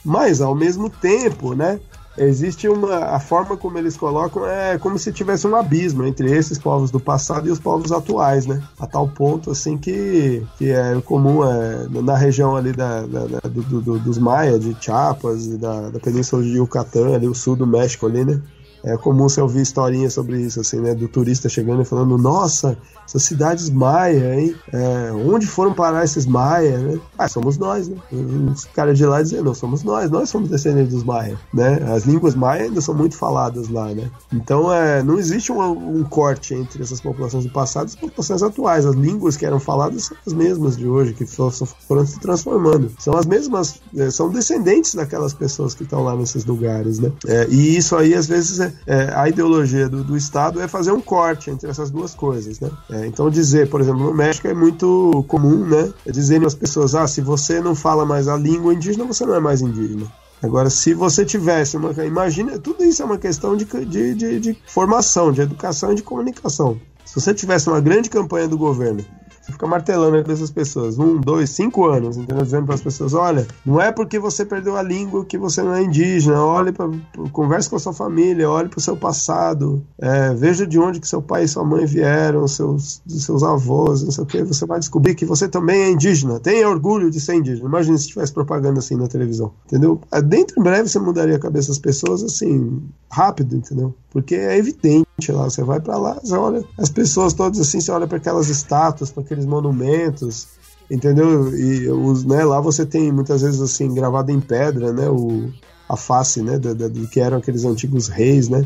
Mas 0.03 0.41
ao 0.41 0.53
mesmo 0.53 0.89
tempo, 0.89 1.55
né? 1.55 1.79
Existe 2.17 2.67
uma. 2.67 2.95
A 3.05 3.19
forma 3.19 3.57
como 3.57 3.77
eles 3.77 3.97
colocam 3.97 4.45
é 4.47 4.77
como 4.77 4.99
se 4.99 5.11
tivesse 5.11 5.47
um 5.47 5.55
abismo 5.55 6.05
entre 6.05 6.31
esses 6.31 6.59
povos 6.59 6.91
do 6.91 6.99
passado 6.99 7.47
e 7.47 7.51
os 7.51 7.59
povos 7.59 7.91
atuais, 7.91 8.45
né? 8.45 8.61
A 8.79 8.85
tal 8.85 9.07
ponto, 9.07 9.49
assim, 9.49 9.77
que, 9.77 10.45
que 10.57 10.69
é 10.69 11.01
comum 11.01 11.43
é, 11.43 11.87
na 11.89 12.15
região 12.15 12.55
ali 12.55 12.71
da, 12.71 13.01
da, 13.01 13.25
da 13.25 13.39
do, 13.49 13.81
do, 13.81 13.99
dos 13.99 14.17
Maia, 14.19 14.59
de 14.59 14.75
Chiapas, 14.79 15.47
da, 15.57 15.89
da 15.89 15.99
península 15.99 16.43
de 16.43 16.57
Yucatán, 16.57 17.15
ali 17.15 17.27
o 17.27 17.33
sul 17.33 17.55
do 17.55 17.65
México 17.65 18.05
ali, 18.05 18.23
né? 18.23 18.39
É 18.83 18.97
comum 18.97 19.29
você 19.29 19.39
ouvir 19.39 19.61
historinhas 19.61 20.13
sobre 20.13 20.41
isso, 20.41 20.59
assim, 20.59 20.79
né? 20.79 20.93
Do 20.93 21.07
turista 21.07 21.47
chegando 21.47 21.81
e 21.81 21.85
falando, 21.85 22.17
nossa, 22.17 22.77
essas 23.07 23.23
cidades 23.23 23.69
maia, 23.69 24.35
hein? 24.35 24.55
É, 24.71 25.11
onde 25.11 25.47
foram 25.47 25.73
parar 25.73 26.03
esses 26.03 26.25
maia, 26.25 26.77
né? 26.77 26.99
Ah, 27.17 27.29
somos 27.29 27.57
nós, 27.57 27.87
né? 27.87 27.95
Os 28.11 28.65
caras 28.65 28.97
de 28.97 29.05
lá 29.05 29.21
dizem, 29.21 29.41
não, 29.41 29.53
somos 29.53 29.83
nós, 29.83 30.11
nós 30.11 30.29
somos 30.29 30.49
descendentes 30.49 30.93
dos 30.93 31.03
maia, 31.03 31.39
né? 31.53 31.79
As 31.93 32.03
línguas 32.03 32.35
maia 32.35 32.63
ainda 32.63 32.81
são 32.81 32.93
muito 32.93 33.15
faladas 33.15 33.69
lá, 33.69 33.87
né? 33.93 34.09
Então, 34.33 34.73
é, 34.73 35.01
não 35.01 35.17
existe 35.17 35.51
um, 35.51 35.99
um 35.99 36.03
corte 36.03 36.53
entre 36.53 36.83
essas 36.83 36.99
populações 36.99 37.45
do 37.45 37.51
passado 37.51 37.87
e 37.87 37.89
as 37.89 37.95
populações 37.95 38.43
atuais. 38.43 38.85
As 38.85 38.95
línguas 38.95 39.37
que 39.37 39.45
eram 39.45 39.59
faladas 39.59 40.05
são 40.05 40.17
as 40.27 40.33
mesmas 40.33 40.75
de 40.75 40.87
hoje, 40.87 41.13
que 41.13 41.25
foram 41.25 42.05
se 42.05 42.19
transformando. 42.19 42.91
São 42.99 43.15
as 43.15 43.25
mesmas, 43.25 43.81
é, 43.95 44.09
são 44.11 44.29
descendentes 44.29 44.95
daquelas 44.95 45.33
pessoas 45.33 45.73
que 45.73 45.83
estão 45.83 46.03
lá 46.03 46.15
nesses 46.15 46.45
lugares, 46.45 46.99
né? 46.99 47.11
É, 47.27 47.47
e 47.49 47.77
isso 47.77 47.95
aí, 47.95 48.13
às 48.13 48.27
vezes, 48.27 48.59
é, 48.59 48.72
é, 48.85 49.11
a 49.15 49.27
ideologia 49.27 49.87
do, 49.87 50.03
do, 50.03 50.17
Estado 50.17 50.61
é 50.61 50.67
fazer 50.67 50.91
um 50.91 51.01
corte 51.01 51.49
entre 51.49 51.69
essas 51.69 51.89
duas 51.89 52.13
coisas, 52.13 52.59
né? 52.59 52.69
É, 52.89 53.05
então 53.05 53.29
dizer, 53.29 53.69
por 53.69 53.81
exemplo, 53.81 54.03
no 54.03 54.13
México 54.13 54.47
é 54.47 54.53
muito 54.53 55.23
comum, 55.27 55.65
né? 55.65 55.91
É 56.05 56.11
dizerem 56.11 56.45
às 56.45 56.55
pessoas, 56.55 56.95
ah, 56.95 57.07
se 57.07 57.21
você 57.21 57.61
não 57.61 57.75
fala 57.75 58.05
mais 58.05 58.27
a 58.27 58.37
língua 58.37 58.73
indígena, 58.73 59.05
você 59.05 59.25
não 59.25 59.35
é 59.35 59.39
mais 59.39 59.61
indígena. 59.61 60.05
Agora, 60.41 60.69
se 60.69 60.93
você 60.93 61.23
tivesse 61.23 61.77
uma. 61.77 61.91
Imagina, 62.03 62.59
tudo 62.59 62.83
isso 62.83 63.01
é 63.01 63.05
uma 63.05 63.17
questão 63.17 63.55
de, 63.55 63.65
de, 63.85 64.13
de, 64.13 64.39
de 64.39 64.57
formação, 64.67 65.31
de 65.31 65.41
educação 65.41 65.93
e 65.93 65.95
de 65.95 66.03
comunicação. 66.03 66.79
Se 67.05 67.15
você 67.15 67.33
tivesse 67.33 67.69
uma 67.69 67.79
grande 67.79 68.09
campanha 68.09 68.47
do 68.47 68.57
governo 68.57 69.05
Você 69.43 69.51
fica 69.51 69.67
martelando 69.67 70.21
cabeça 70.21 70.39
das 70.39 70.51
pessoas. 70.51 70.97
Um, 70.97 71.19
dois, 71.19 71.49
cinco 71.49 71.85
anos, 71.85 72.15
entendeu? 72.15 72.43
Dizendo 72.45 72.65
para 72.65 72.75
as 72.75 72.81
pessoas: 72.81 73.13
olha, 73.13 73.45
não 73.65 73.79
é 73.79 73.91
porque 73.91 74.17
você 74.17 74.45
perdeu 74.45 74.77
a 74.77 74.81
língua 74.81 75.25
que 75.25 75.37
você 75.37 75.61
não 75.61 75.73
é 75.73 75.83
indígena. 75.83 76.41
Olhe 76.41 76.71
para. 76.71 76.89
Converse 77.33 77.69
com 77.69 77.75
a 77.75 77.79
sua 77.79 77.91
família, 77.91 78.49
olhe 78.49 78.69
para 78.69 78.77
o 78.77 78.81
seu 78.81 78.95
passado. 78.95 79.85
É, 79.99 80.33
veja 80.33 80.65
de 80.65 80.79
onde 80.79 81.01
que 81.01 81.07
seu 81.07 81.21
pai 81.21 81.43
e 81.43 81.47
sua 81.47 81.65
mãe 81.65 81.85
vieram, 81.85 82.47
seus, 82.47 83.01
seus 83.05 83.43
avós, 83.43 84.01
não 84.03 84.11
sei 84.11 84.23
o 84.23 84.27
que. 84.27 84.43
Você 84.43 84.65
vai 84.65 84.79
descobrir 84.79 85.13
que 85.13 85.25
você 85.25 85.49
também 85.49 85.81
é 85.81 85.91
indígena. 85.91 86.39
Tenha 86.39 86.69
orgulho 86.69 87.11
de 87.11 87.19
ser 87.19 87.35
indígena. 87.35 87.67
Imagina 87.67 87.97
se 87.97 88.07
tivesse 88.07 88.31
propaganda 88.31 88.79
assim 88.79 88.95
na 88.95 89.07
televisão. 89.07 89.51
Entendeu? 89.65 89.99
É, 90.09 90.21
Dentro 90.21 90.57
em 90.57 90.63
breve 90.63 90.87
você 90.87 90.99
mudaria 90.99 91.35
a 91.35 91.39
cabeça 91.39 91.67
das 91.67 91.79
pessoas 91.79 92.23
assim, 92.23 92.81
rápido, 93.11 93.57
entendeu? 93.57 93.93
Porque 94.09 94.35
é 94.35 94.57
evidente 94.57 95.05
lá. 95.31 95.43
Você 95.49 95.63
vai 95.63 95.79
para 95.79 95.97
lá, 95.97 96.19
você 96.23 96.35
olha 96.35 96.63
as 96.77 96.89
pessoas 96.89 97.33
todas 97.33 97.59
assim, 97.59 97.79
você 97.79 97.91
olha 97.91 98.07
para 98.07 98.17
aquelas 98.17 98.49
estátuas, 98.49 99.11
para 99.11 99.23
aqueles 99.23 99.45
monumentos, 99.45 100.47
entendeu? 100.89 101.55
E 101.57 101.87
os, 101.89 102.23
né, 102.23 102.43
lá 102.43 102.59
você 102.59 102.85
tem 102.85 103.11
muitas 103.11 103.41
vezes 103.41 103.61
assim 103.61 103.93
gravado 103.93 104.31
em 104.31 104.39
pedra, 104.39 104.91
né, 104.91 105.07
o, 105.09 105.49
a 105.87 105.95
face, 105.95 106.41
né, 106.41 106.57
do, 106.59 106.73
do- 106.75 106.89
do 106.89 107.07
que 107.07 107.19
eram 107.19 107.37
aqueles 107.37 107.63
antigos 107.65 108.07
reis, 108.07 108.49
né? 108.49 108.65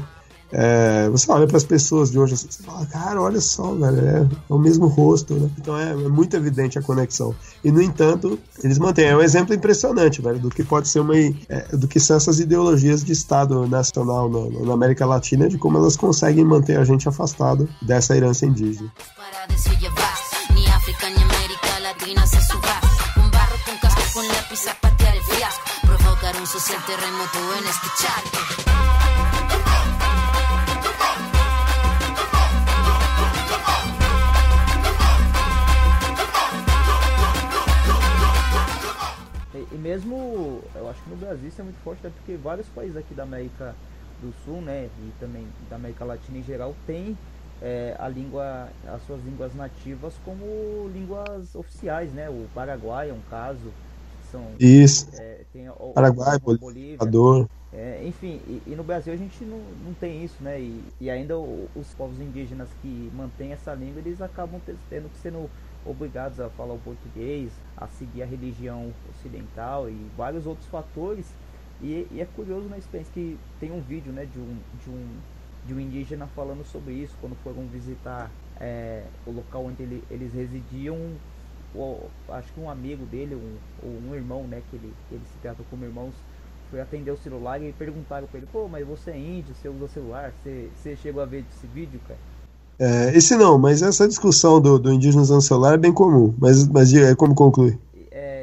É, 0.52 1.10
você 1.10 1.32
olha 1.32 1.46
para 1.46 1.58
as 1.58 1.64
pessoas 1.64 2.10
de 2.12 2.18
hoje 2.18 2.36
assim, 2.36 2.48
você 2.50 2.64
fala, 2.64 2.86
cara, 2.86 3.22
olha 3.22 3.42
só, 3.42 3.74
velho, 3.74 4.00
é, 4.00 4.28
é 4.50 4.54
o 4.54 4.58
mesmo 4.58 4.88
rosto, 4.88 5.34
né? 5.34 5.50
Então 5.58 5.78
é, 5.78 5.92
é 5.92 5.96
muito 5.96 6.36
evidente 6.36 6.80
a 6.80 6.82
conexão. 6.82 7.36
E 7.64 7.72
no 7.72 7.82
entanto, 7.82 8.40
eles 8.64 8.78
mantêm. 8.78 9.08
É 9.08 9.16
um 9.16 9.22
exemplo 9.22 9.54
impressionante, 9.54 10.22
velho, 10.22 10.40
do 10.40 10.50
que 10.50 10.64
pode 10.64 10.88
ser 10.88 11.02
uma, 11.02 11.16
é, 11.18 11.76
do 11.76 11.88
que 11.88 12.00
são 12.00 12.18
essas 12.18 12.40
ideologias 12.40 13.04
de 13.04 13.12
Estado 13.12 13.68
nacional 13.68 14.30
na, 14.30 14.66
na 14.66 14.74
América 14.74 15.06
Latina, 15.06 15.50
de 15.50 15.58
como 15.58 15.78
elas 15.78 15.98
conseguem 15.98 16.46
manter 16.46 16.78
a 16.80 16.86
gente 16.86 17.08
afastado 17.08 17.68
dessa 17.82 18.16
herança 18.16 18.46
indígena. 18.46 18.92
un 26.40 26.46
social 26.46 26.80
terremoto 26.86 27.40
en 27.58 27.68
este 27.68 27.88
charco. 27.98 29.07
E, 39.70 39.78
mesmo, 39.78 40.70
eu 40.74 40.88
acho 40.88 41.04
que 41.04 41.10
no 41.10 41.18
Brasil 41.18 41.48
isso 41.50 41.62
é 41.62 41.64
muito 41.64 41.80
forte, 41.80 42.00
até 42.00 42.10
porque 42.10 42.38
vários 42.38 42.70
países 42.70 42.96
aqui 42.96 43.14
da 43.14 43.24
América 43.24 43.78
do 44.18 44.32
Sul, 44.34 44.62
né, 44.62 44.92
e 44.98 45.14
também 45.14 45.54
da 45.60 45.76
América 45.76 46.04
Latina 46.06 46.38
em 46.40 46.44
geral, 46.44 46.76
tem 46.86 47.20
é, 47.60 47.96
a 48.00 48.08
língua, 48.10 48.74
as 48.84 49.04
suas 49.04 49.24
línguas 49.24 49.54
nativas 49.56 50.18
como 50.20 50.88
línguas 50.90 51.56
oficiais, 51.56 52.14
né? 52.14 52.30
O 52.30 52.50
Paraguai 52.54 53.10
é 53.10 53.14
um 53.14 53.22
caso, 53.22 53.76
são 54.20 54.60
Isso. 54.60 55.06
é, 55.12 55.46
tem 55.52 55.70
o- 55.70 55.74
Paraguai, 55.94 56.38
o- 56.44 56.58
Bolívia, 56.60 57.18
Equador. 57.18 57.48
é, 57.72 58.04
enfim, 58.06 58.42
e, 58.46 58.64
e 58.66 58.76
no 58.76 58.84
Brasil 58.84 59.14
a 59.14 59.18
gente 59.18 59.46
não, 59.46 59.76
não 59.76 59.94
tem 59.96 60.24
isso, 60.24 60.42
né? 60.44 60.62
E, 60.62 60.94
e 61.00 61.10
ainda 61.10 61.38
os 61.40 61.94
povos 61.94 62.20
indígenas 62.20 62.74
que 62.74 63.12
mantêm 63.12 63.52
essa 63.54 63.74
língua, 63.76 64.00
eles 64.02 64.22
acabam 64.22 64.62
te- 64.62 64.78
tendo 64.90 65.10
que 65.10 65.18
sendo 65.18 65.52
obrigados 65.90 66.40
a 66.40 66.50
falar 66.50 66.74
o 66.74 66.80
português, 66.80 67.62
a 67.76 67.88
seguir 67.88 68.22
a 68.22 68.26
religião 68.26 68.94
ocidental 69.10 69.90
e 69.90 70.10
vários 70.16 70.46
outros 70.46 70.68
fatores. 70.68 71.38
E, 71.80 72.08
e 72.12 72.22
é 72.22 72.26
curioso 72.26 72.68
na 72.70 72.78
experiência 72.78 73.14
que 73.14 73.40
tem 73.60 73.72
um 73.72 73.82
vídeo, 73.82 74.12
né, 74.12 74.26
de 74.26 74.40
um, 74.40 74.62
de 74.74 74.90
um, 74.90 75.22
de 75.64 75.74
um 75.74 75.80
indígena 75.80 76.28
falando 76.28 76.64
sobre 76.64 76.94
isso 76.94 77.18
quando 77.20 77.36
foram 77.36 77.68
visitar 77.68 78.32
é, 78.60 79.04
o 79.26 79.32
local 79.32 79.66
onde 79.66 79.84
ele- 79.84 80.04
eles 80.10 80.34
residiam. 80.34 81.20
o- 81.74 82.10
acho 82.30 82.54
que 82.54 82.60
um 82.60 82.70
amigo 82.70 83.06
dele, 83.06 83.36
um, 83.36 83.60
ou 83.78 83.90
um 84.00 84.16
irmão, 84.16 84.48
né, 84.48 84.62
que 84.62 84.76
ele, 84.76 84.96
ele 85.12 85.26
se 85.26 85.38
tratou 85.40 85.66
como 85.66 85.84
irmãos, 85.86 86.16
foi 86.70 86.80
atender 86.82 87.12
o 87.12 87.18
celular 87.18 87.62
e 87.62 87.72
perguntaram 87.74 88.28
pra 88.28 88.38
ele, 88.40 88.48
pô, 88.48 88.68
mas 88.68 88.86
você 88.86 89.12
é 89.12 89.18
índio, 89.20 89.54
você 89.56 89.70
usa 89.70 89.88
celular, 89.88 90.34
você, 90.34 90.72
você 90.76 90.96
chegou 90.96 91.22
a 91.22 91.26
ver 91.26 91.46
esse 91.50 91.68
vídeo, 91.68 92.00
cara? 92.02 92.20
É, 92.80 93.18
esse 93.18 93.36
não, 93.36 93.58
mas 93.58 93.82
essa 93.82 94.08
discussão 94.08 94.62
do, 94.62 94.78
do 94.78 94.94
indígena 94.94 95.22
usando 95.24 95.42
celular 95.42 95.74
é 95.74 95.78
bem 95.78 95.92
comum. 95.94 96.34
Mas, 96.38 96.68
mas 96.68 96.94
é 96.94 97.16
como 97.16 97.34
conclui. 97.34 97.78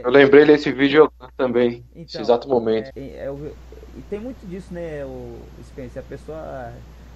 Eu 0.05 0.11
lembrei 0.11 0.45
desse 0.45 0.71
vídeo 0.71 1.11
também, 1.37 1.83
nesse 1.95 2.11
Então, 2.13 2.21
exato 2.21 2.49
momento. 2.49 2.91
É, 2.95 3.25
é 3.25 3.31
o- 3.31 3.53
e 3.97 4.03
tem 4.11 4.21
muito 4.21 4.47
disso, 4.47 4.73
né, 4.75 5.03
o 5.05 5.39
Spencer, 5.67 6.03
a 6.03 6.07
pessoa... 6.07 6.73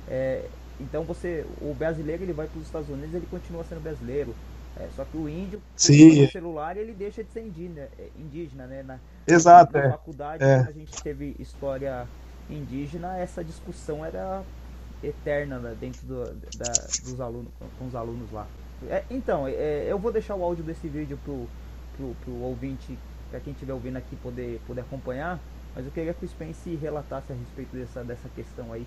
é, 0.09 0.43
então 0.81 1.03
você, 1.03 1.45
o 1.61 1.75
brasileiro 1.75 2.23
ele 2.23 2.33
vai 2.33 2.47
para 2.47 2.59
os 2.59 2.65
Estados 2.65 2.89
Unidos 2.89 3.13
ele 3.15 3.27
continua 3.31 3.63
sendo 3.69 3.83
brasileiro. 3.83 4.35
É, 4.81 4.87
só 4.97 5.05
que 5.05 5.17
o 5.19 5.29
índio, 5.29 5.61
Sim. 5.77 6.25
do 6.25 6.33
celular, 6.33 6.77
ele 6.77 6.93
deixa 6.93 7.23
de 7.23 7.31
ser 7.33 7.41
indígena, 7.41 7.89
é, 7.99 8.09
indígena 8.17 8.67
né? 8.67 8.83
Na, 8.87 8.99
Exato, 9.27 9.77
na 9.77 9.81
é. 9.81 9.91
faculdade, 9.91 10.43
É. 10.45 10.59
quando 10.59 10.69
a 10.69 10.73
gente 10.73 11.03
teve 11.03 11.35
história 11.39 12.07
indígena, 12.49 13.19
essa 13.19 13.43
discussão 13.45 14.05
era 14.05 14.43
eterna 15.03 15.59
né, 15.59 15.77
dentro 15.79 16.07
do, 16.07 16.25
da, 16.25 16.73
dos 17.05 17.21
alunos, 17.21 17.49
com, 17.79 17.87
os 17.87 17.95
alunos 17.95 18.31
lá. 18.33 18.47
É, 18.89 19.03
então, 19.11 19.47
é, 19.47 19.87
eu 19.89 19.99
vou 19.99 20.13
deixar 20.13 20.35
o 20.35 20.43
áudio 20.43 20.65
desse 20.65 20.89
vídeo 20.89 21.19
pro, 21.25 21.47
pro, 21.97 22.15
pro 22.25 22.35
ouvinte, 22.43 22.99
para 23.31 23.41
quem 23.41 23.53
estiver 23.53 23.73
ouvindo 23.73 23.97
aqui 23.97 24.17
poder, 24.17 24.61
poder 24.67 24.83
acompanhar, 24.83 25.39
mas 25.75 25.85
eu 25.85 25.93
queria 25.93 26.15
que 26.15 26.25
o 26.25 26.29
Spence 26.29 26.75
relatasse 26.77 27.33
a 27.33 27.35
respeito 27.35 27.77
dessa, 27.77 28.03
dessa 28.05 28.29
questão 28.35 28.73
aí. 28.73 28.87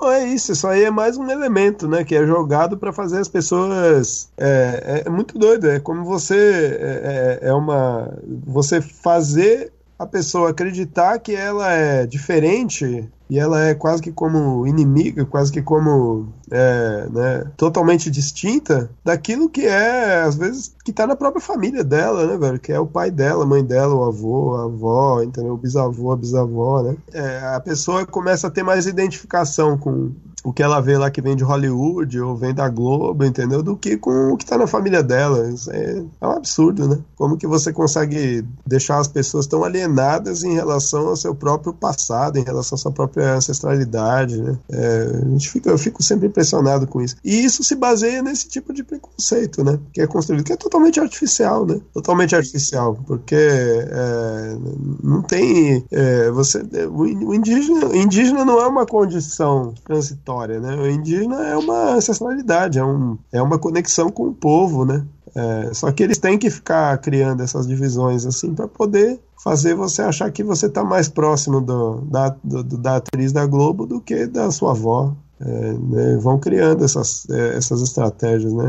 Não 0.00 0.12
é 0.12 0.24
isso, 0.28 0.52
isso 0.52 0.66
aí 0.68 0.84
é 0.84 0.90
mais 0.92 1.16
um 1.16 1.28
elemento, 1.28 1.88
né, 1.88 2.04
que 2.04 2.14
é 2.14 2.24
jogado 2.24 2.78
para 2.78 2.92
fazer 2.92 3.18
as 3.18 3.26
pessoas. 3.26 4.30
É, 4.36 5.02
é 5.06 5.10
muito 5.10 5.36
doido, 5.36 5.68
é 5.68 5.80
como 5.80 6.04
você 6.04 6.78
é, 6.80 7.38
é 7.42 7.48
é 7.48 7.52
uma 7.52 8.16
você 8.46 8.80
fazer 8.80 9.72
a 9.98 10.06
pessoa 10.06 10.50
acreditar 10.50 11.18
que 11.18 11.34
ela 11.34 11.72
é 11.72 12.06
diferente 12.06 13.08
e 13.30 13.38
ela 13.38 13.60
é 13.60 13.74
quase 13.74 14.00
que 14.00 14.10
como 14.10 14.66
inimiga, 14.66 15.24
quase 15.24 15.52
que 15.52 15.60
como 15.60 16.32
é, 16.50 17.08
né, 17.10 17.44
totalmente 17.56 18.10
distinta 18.10 18.90
daquilo 19.04 19.50
que 19.50 19.66
é, 19.66 20.22
às 20.22 20.34
vezes, 20.36 20.74
que 20.82 20.92
tá 20.92 21.06
na 21.06 21.14
própria 21.14 21.42
família 21.42 21.84
dela, 21.84 22.26
né, 22.26 22.38
velho? 22.38 22.58
Que 22.58 22.72
é 22.72 22.80
o 22.80 22.86
pai 22.86 23.10
dela, 23.10 23.44
a 23.44 23.46
mãe 23.46 23.62
dela, 23.62 23.94
o 23.94 24.04
avô, 24.04 24.56
a 24.56 24.64
avó, 24.64 25.22
entendeu? 25.22 25.52
O 25.52 25.58
bisavô, 25.58 26.12
a 26.12 26.16
bisavó, 26.16 26.82
né? 26.82 26.96
É, 27.12 27.40
a 27.54 27.60
pessoa 27.60 28.06
começa 28.06 28.46
a 28.46 28.50
ter 28.50 28.62
mais 28.62 28.86
identificação 28.86 29.76
com 29.76 30.12
o 30.44 30.52
que 30.52 30.62
ela 30.62 30.80
vê 30.80 30.96
lá 30.96 31.10
que 31.10 31.20
vem 31.20 31.34
de 31.36 31.42
Hollywood 31.44 32.20
ou 32.20 32.36
vem 32.36 32.54
da 32.54 32.68
Globo, 32.68 33.24
entendeu? 33.24 33.62
Do 33.62 33.76
que 33.76 33.96
com 33.96 34.32
o 34.32 34.36
que 34.36 34.46
tá 34.46 34.56
na 34.56 34.66
família 34.66 35.02
dela. 35.02 35.48
Isso 35.48 35.70
é, 35.70 36.02
é 36.20 36.26
um 36.26 36.30
absurdo, 36.30 36.86
né? 36.88 36.98
Como 37.16 37.36
que 37.36 37.46
você 37.46 37.72
consegue 37.72 38.44
deixar 38.66 38.98
as 38.98 39.08
pessoas 39.08 39.46
tão 39.46 39.64
alienadas 39.64 40.44
em 40.44 40.54
relação 40.54 41.08
ao 41.08 41.16
seu 41.16 41.34
próprio 41.34 41.72
passado, 41.72 42.38
em 42.38 42.44
relação 42.44 42.76
à 42.76 42.78
sua 42.78 42.92
própria 42.92 43.34
ancestralidade, 43.34 44.40
né? 44.40 44.58
É, 44.70 45.10
a 45.26 45.28
gente 45.30 45.50
fica, 45.50 45.70
eu 45.70 45.78
fico 45.78 46.02
sempre 46.02 46.28
impressionado 46.28 46.86
com 46.86 47.00
isso. 47.02 47.16
E 47.24 47.44
isso 47.44 47.64
se 47.64 47.74
baseia 47.74 48.22
nesse 48.22 48.48
tipo 48.48 48.72
de 48.72 48.84
preconceito, 48.84 49.64
né? 49.64 49.78
Que 49.92 50.02
é 50.02 50.06
construído, 50.06 50.44
que 50.44 50.52
é 50.52 50.56
totalmente 50.56 51.00
artificial, 51.00 51.66
né? 51.66 51.80
Totalmente 51.92 52.34
artificial, 52.36 52.96
porque 53.06 53.34
é, 53.36 54.56
não 55.02 55.22
tem. 55.22 55.84
é, 55.90 56.30
você, 56.30 56.62
o 56.90 57.06
in- 57.06 57.24
o 57.24 57.34
indígena, 57.34 57.96
indígena 57.96 58.44
não 58.44 58.60
é 58.60 58.66
uma 58.66 58.86
condição 58.86 59.74
transitória, 59.84 60.27
né? 60.60 60.74
O 60.76 60.88
indígena 60.88 61.46
é 61.46 61.56
uma 61.56 61.94
ancestralidade, 61.94 62.78
é, 62.78 62.84
um, 62.84 63.18
é 63.32 63.40
uma 63.40 63.58
conexão 63.58 64.10
com 64.10 64.24
o 64.28 64.34
povo, 64.34 64.84
né? 64.84 65.04
É, 65.34 65.74
só 65.74 65.90
que 65.92 66.02
eles 66.02 66.18
têm 66.18 66.38
que 66.38 66.50
ficar 66.50 66.96
criando 66.98 67.42
essas 67.42 67.66
divisões 67.66 68.24
assim 68.26 68.54
para 68.54 68.66
poder 68.66 69.20
fazer 69.42 69.74
você 69.74 70.02
achar 70.02 70.30
que 70.32 70.42
você 70.42 70.66
está 70.66 70.82
mais 70.82 71.08
próximo 71.08 71.60
do, 71.60 72.00
da, 72.02 72.36
do- 72.42 72.62
da 72.64 72.96
atriz 72.96 73.32
da 73.32 73.46
Globo 73.46 73.86
do 73.86 74.00
que 74.00 74.26
da 74.26 74.50
sua 74.50 74.72
avó. 74.72 75.14
É, 75.40 75.72
né, 75.72 76.16
vão 76.20 76.36
criando 76.36 76.84
essas, 76.84 77.24
é, 77.30 77.56
essas 77.56 77.80
estratégias, 77.80 78.52
né? 78.52 78.64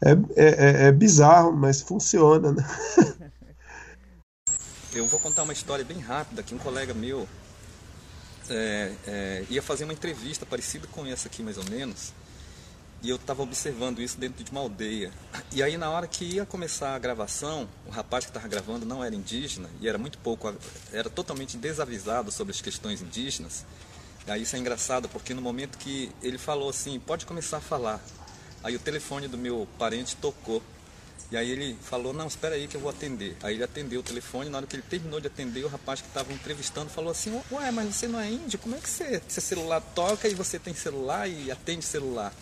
É, 0.00 0.10
é, 0.12 0.14
é, 0.46 0.86
é 0.86 0.92
bizarro, 0.92 1.52
mas 1.52 1.82
funciona, 1.82 2.52
né? 2.52 2.64
Eu 4.94 5.06
vou 5.06 5.18
contar 5.18 5.42
uma 5.42 5.52
história 5.52 5.84
bem 5.84 5.98
rápida 5.98 6.40
que 6.40 6.54
um 6.54 6.58
colega 6.58 6.94
meu 6.94 7.26
é, 8.50 8.92
é, 9.06 9.44
ia 9.50 9.62
fazer 9.62 9.84
uma 9.84 9.92
entrevista 9.92 10.44
parecida 10.44 10.86
com 10.88 11.06
essa 11.06 11.28
aqui 11.28 11.42
mais 11.42 11.58
ou 11.58 11.64
menos 11.64 12.12
e 13.04 13.10
eu 13.10 13.16
estava 13.16 13.42
observando 13.42 14.00
isso 14.00 14.18
dentro 14.18 14.42
de 14.42 14.50
uma 14.50 14.62
aldeia. 14.62 15.12
E 15.52 15.62
aí 15.62 15.76
na 15.76 15.90
hora 15.90 16.06
que 16.06 16.24
ia 16.24 16.46
começar 16.46 16.94
a 16.94 16.98
gravação, 16.98 17.68
o 17.86 17.90
rapaz 17.90 18.24
que 18.24 18.30
estava 18.30 18.48
gravando 18.48 18.86
não 18.86 19.04
era 19.04 19.14
indígena 19.14 19.68
e 19.78 19.86
era 19.86 19.98
muito 19.98 20.16
pouco, 20.18 20.52
era 20.90 21.10
totalmente 21.10 21.58
desavisado 21.58 22.32
sobre 22.32 22.52
as 22.52 22.62
questões 22.62 23.02
indígenas. 23.02 23.66
E 24.26 24.30
aí 24.30 24.42
isso 24.42 24.56
é 24.56 24.58
engraçado 24.58 25.06
porque 25.10 25.34
no 25.34 25.42
momento 25.42 25.76
que 25.76 26.10
ele 26.22 26.38
falou 26.38 26.70
assim, 26.70 26.98
pode 26.98 27.26
começar 27.26 27.58
a 27.58 27.60
falar, 27.60 28.02
aí 28.62 28.74
o 28.74 28.78
telefone 28.78 29.28
do 29.28 29.36
meu 29.36 29.68
parente 29.78 30.16
tocou. 30.16 30.62
E 31.30 31.36
aí 31.36 31.50
ele 31.50 31.76
falou, 31.82 32.12
não, 32.12 32.26
espera 32.26 32.54
aí 32.54 32.68
que 32.68 32.76
eu 32.76 32.80
vou 32.80 32.90
atender. 32.90 33.36
Aí 33.42 33.54
ele 33.54 33.64
atendeu 33.64 34.00
o 34.00 34.02
telefone, 34.02 34.50
na 34.50 34.58
hora 34.58 34.66
que 34.66 34.76
ele 34.76 34.84
terminou 34.88 35.20
de 35.20 35.26
atender, 35.26 35.64
o 35.64 35.68
rapaz 35.68 36.00
que 36.00 36.06
estava 36.06 36.32
entrevistando 36.32 36.90
falou 36.90 37.10
assim, 37.10 37.40
ué, 37.50 37.70
mas 37.70 37.94
você 37.94 38.06
não 38.06 38.20
é 38.20 38.30
índio? 38.30 38.58
Como 38.58 38.74
é 38.74 38.78
que 38.78 38.88
você, 38.88 39.20
seu 39.26 39.42
celular 39.42 39.80
toca 39.80 40.28
e 40.28 40.34
você 40.34 40.58
tem 40.58 40.74
celular 40.74 41.28
e 41.28 41.50
atende 41.50 41.84
celular? 41.84 42.32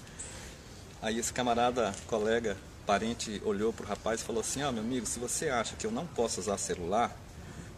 Aí 1.01 1.19
esse 1.19 1.33
camarada, 1.33 1.95
colega, 2.07 2.57
parente 2.87 3.41
olhou 3.45 3.73
para 3.73 3.85
o 3.85 3.89
rapaz 3.89 4.21
e 4.21 4.25
falou 4.25 4.41
assim: 4.41 4.63
Ah, 4.63 4.71
meu 4.71 4.83
amigo, 4.83 5.07
se 5.07 5.19
você 5.19 5.49
acha 5.49 5.75
que 5.75 5.87
eu 5.87 5.91
não 5.91 6.07
posso 6.07 6.41
usar 6.41 6.59
celular, 6.59 7.17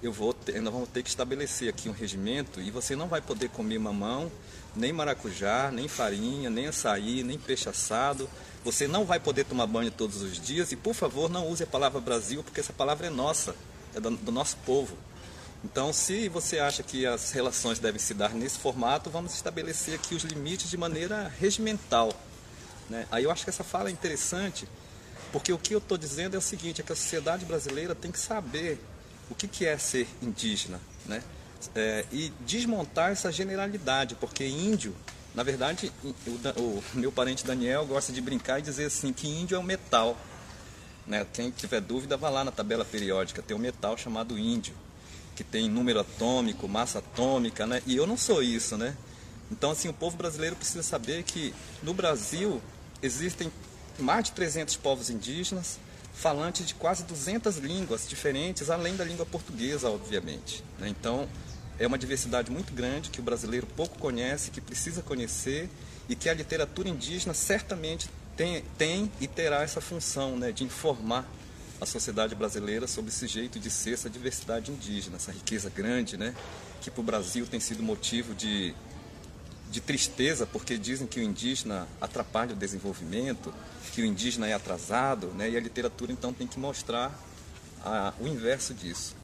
eu 0.02 0.12
vou 0.12 0.35
ter, 0.35 0.60
nós 0.60 0.72
vamos 0.72 0.89
ter 0.90 1.02
que 1.02 1.09
estabelecer 1.09 1.68
aqui 1.68 1.89
um 1.89 1.93
regimento 1.93 2.60
e 2.60 2.70
você 2.70 2.94
não 2.94 3.09
vai 3.09 3.22
poder 3.22 3.48
comer 3.48 3.78
mamão, 3.78 4.31
nem 4.76 4.93
maracujá, 4.93 5.70
nem 5.72 5.89
farinha, 5.89 6.51
nem 6.51 6.66
açaí, 6.66 7.22
nem 7.22 7.39
peixe 7.39 7.68
assado. 7.68 8.28
Você 8.64 8.88
não 8.88 9.04
vai 9.04 9.20
poder 9.20 9.44
tomar 9.44 9.66
banho 9.66 9.90
todos 9.90 10.22
os 10.22 10.40
dias 10.40 10.72
e, 10.72 10.76
por 10.76 10.94
favor, 10.94 11.28
não 11.28 11.48
use 11.48 11.62
a 11.62 11.66
palavra 11.66 12.00
Brasil, 12.00 12.42
porque 12.42 12.60
essa 12.60 12.72
palavra 12.72 13.08
é 13.08 13.10
nossa, 13.10 13.54
é 13.94 14.00
do, 14.00 14.10
do 14.10 14.32
nosso 14.32 14.56
povo. 14.64 14.96
Então, 15.62 15.92
se 15.92 16.28
você 16.28 16.58
acha 16.58 16.82
que 16.82 17.06
as 17.06 17.30
relações 17.30 17.78
devem 17.78 17.98
se 17.98 18.14
dar 18.14 18.34
nesse 18.34 18.58
formato, 18.58 19.10
vamos 19.10 19.34
estabelecer 19.34 19.94
aqui 19.94 20.14
os 20.14 20.22
limites 20.22 20.70
de 20.70 20.76
maneira 20.76 21.32
regimental. 21.38 22.12
Né? 22.88 23.06
Aí 23.10 23.24
eu 23.24 23.30
acho 23.30 23.44
que 23.44 23.50
essa 23.50 23.64
fala 23.64 23.88
é 23.88 23.92
interessante, 23.92 24.68
porque 25.32 25.52
o 25.52 25.58
que 25.58 25.74
eu 25.74 25.78
estou 25.78 25.96
dizendo 25.96 26.34
é 26.34 26.38
o 26.38 26.42
seguinte, 26.42 26.80
é 26.80 26.84
que 26.84 26.92
a 26.92 26.96
sociedade 26.96 27.44
brasileira 27.44 27.94
tem 27.94 28.10
que 28.12 28.18
saber 28.18 28.78
o 29.30 29.34
que, 29.34 29.48
que 29.48 29.66
é 29.66 29.76
ser 29.78 30.06
indígena, 30.22 30.80
né? 31.06 31.22
É, 31.74 32.04
e 32.12 32.30
desmontar 32.40 33.10
essa 33.10 33.32
generalidade, 33.32 34.14
porque 34.16 34.46
índio, 34.46 34.94
na 35.35 35.43
verdade, 35.43 35.93
o, 36.05 36.09
o, 36.61 36.85
meu 36.94 37.11
parente 37.11 37.44
Daniel 37.44 37.85
gosta 37.85 38.12
de 38.12 38.20
brincar 38.20 38.61
e 38.61 38.62
dizer 38.62 38.86
assim 38.86 39.12
que 39.12 39.27
índio 39.28 39.56
é 39.56 39.59
um 39.59 39.65
metal. 39.65 40.16
Né? 41.06 41.27
Quem 41.32 41.51
tiver 41.51 41.81
dúvida, 41.81 42.16
vá 42.16 42.31
lá 42.31 42.44
na 42.44 42.52
tabela 42.52 42.85
periódica, 42.85 43.43
tem 43.43 43.56
um 43.56 43.61
metal 43.61 43.98
chamado 43.98 44.39
índio, 44.39 44.74
que 45.35 45.43
tem 45.43 45.69
número 45.69 46.01
atômico, 46.01 46.69
massa 46.69 47.01
atômica, 47.01 47.66
né? 47.66 47.82
e 47.85 47.97
eu 47.97 48.06
não 48.06 48.16
sou 48.16 48.43
isso. 48.43 48.77
Né? 48.77 48.97
Então, 49.51 49.73
assim, 49.73 49.89
o 49.89 49.93
povo 49.93 50.16
brasileiro 50.16 50.55
precisa 50.55 50.82
saber 50.82 51.24
que 51.24 51.52
no 51.82 51.93
Brasil 51.93 52.62
existem 53.02 53.51
mais 53.98 54.27
de 54.27 54.32
300 54.32 54.77
povos 54.77 55.11
indígenas, 55.11 55.78
falantes 56.15 56.65
de 56.65 56.74
quase 56.74 57.02
200 57.02 57.56
línguas 57.56 58.09
diferentes, 58.09 58.70
além 58.70 58.97
da 58.97 59.05
língua 59.05 59.27
portuguesa, 59.27 59.90
obviamente. 59.90 60.65
Né? 60.78 60.89
Então, 60.89 61.28
é 61.78 61.86
uma 61.86 61.98
diversidade 61.98 62.51
muito 62.51 62.72
grande 62.72 63.10
que 63.10 63.20
o 63.20 63.22
brasileiro 63.22 63.66
pouco 63.66 63.98
conhece, 63.98 64.51
que 64.51 64.60
precisa 64.60 65.02
conhecer 65.02 65.68
e 66.09 66.14
que 66.14 66.28
a 66.28 66.34
literatura 66.34 66.88
indígena 66.88 67.34
certamente 67.34 68.09
tem, 68.36 68.62
tem 68.76 69.10
e 69.20 69.26
terá 69.26 69.62
essa 69.62 69.80
função 69.80 70.36
né, 70.36 70.52
de 70.52 70.64
informar 70.64 71.26
a 71.80 71.86
sociedade 71.86 72.34
brasileira 72.34 72.86
sobre 72.86 73.10
esse 73.10 73.26
jeito 73.26 73.59
de 73.59 73.70
ser, 73.70 73.94
essa 73.94 74.09
diversidade 74.09 74.70
indígena, 74.70 75.16
essa 75.16 75.32
riqueza 75.32 75.70
grande, 75.70 76.16
né, 76.16 76.34
que 76.80 76.90
para 76.90 77.01
o 77.01 77.05
Brasil 77.05 77.46
tem 77.46 77.59
sido 77.59 77.82
motivo 77.82 78.34
de, 78.34 78.74
de 79.70 79.80
tristeza, 79.80 80.46
porque 80.46 80.78
dizem 80.78 81.06
que 81.06 81.18
o 81.18 81.22
indígena 81.22 81.88
atrapalha 82.01 82.52
o 82.52 82.56
desenvolvimento, 82.56 83.52
que 83.92 84.02
o 84.02 84.05
indígena 84.05 84.46
é 84.46 84.52
atrasado, 84.52 85.28
né, 85.28 85.51
e 85.51 85.56
a 85.56 85.60
literatura 85.60 86.12
então 86.12 86.32
tem 86.32 86.46
que 86.46 86.59
mostrar 86.59 87.12
a, 87.84 88.14
o 88.20 88.26
inverso 88.26 88.72
disso. 88.72 89.23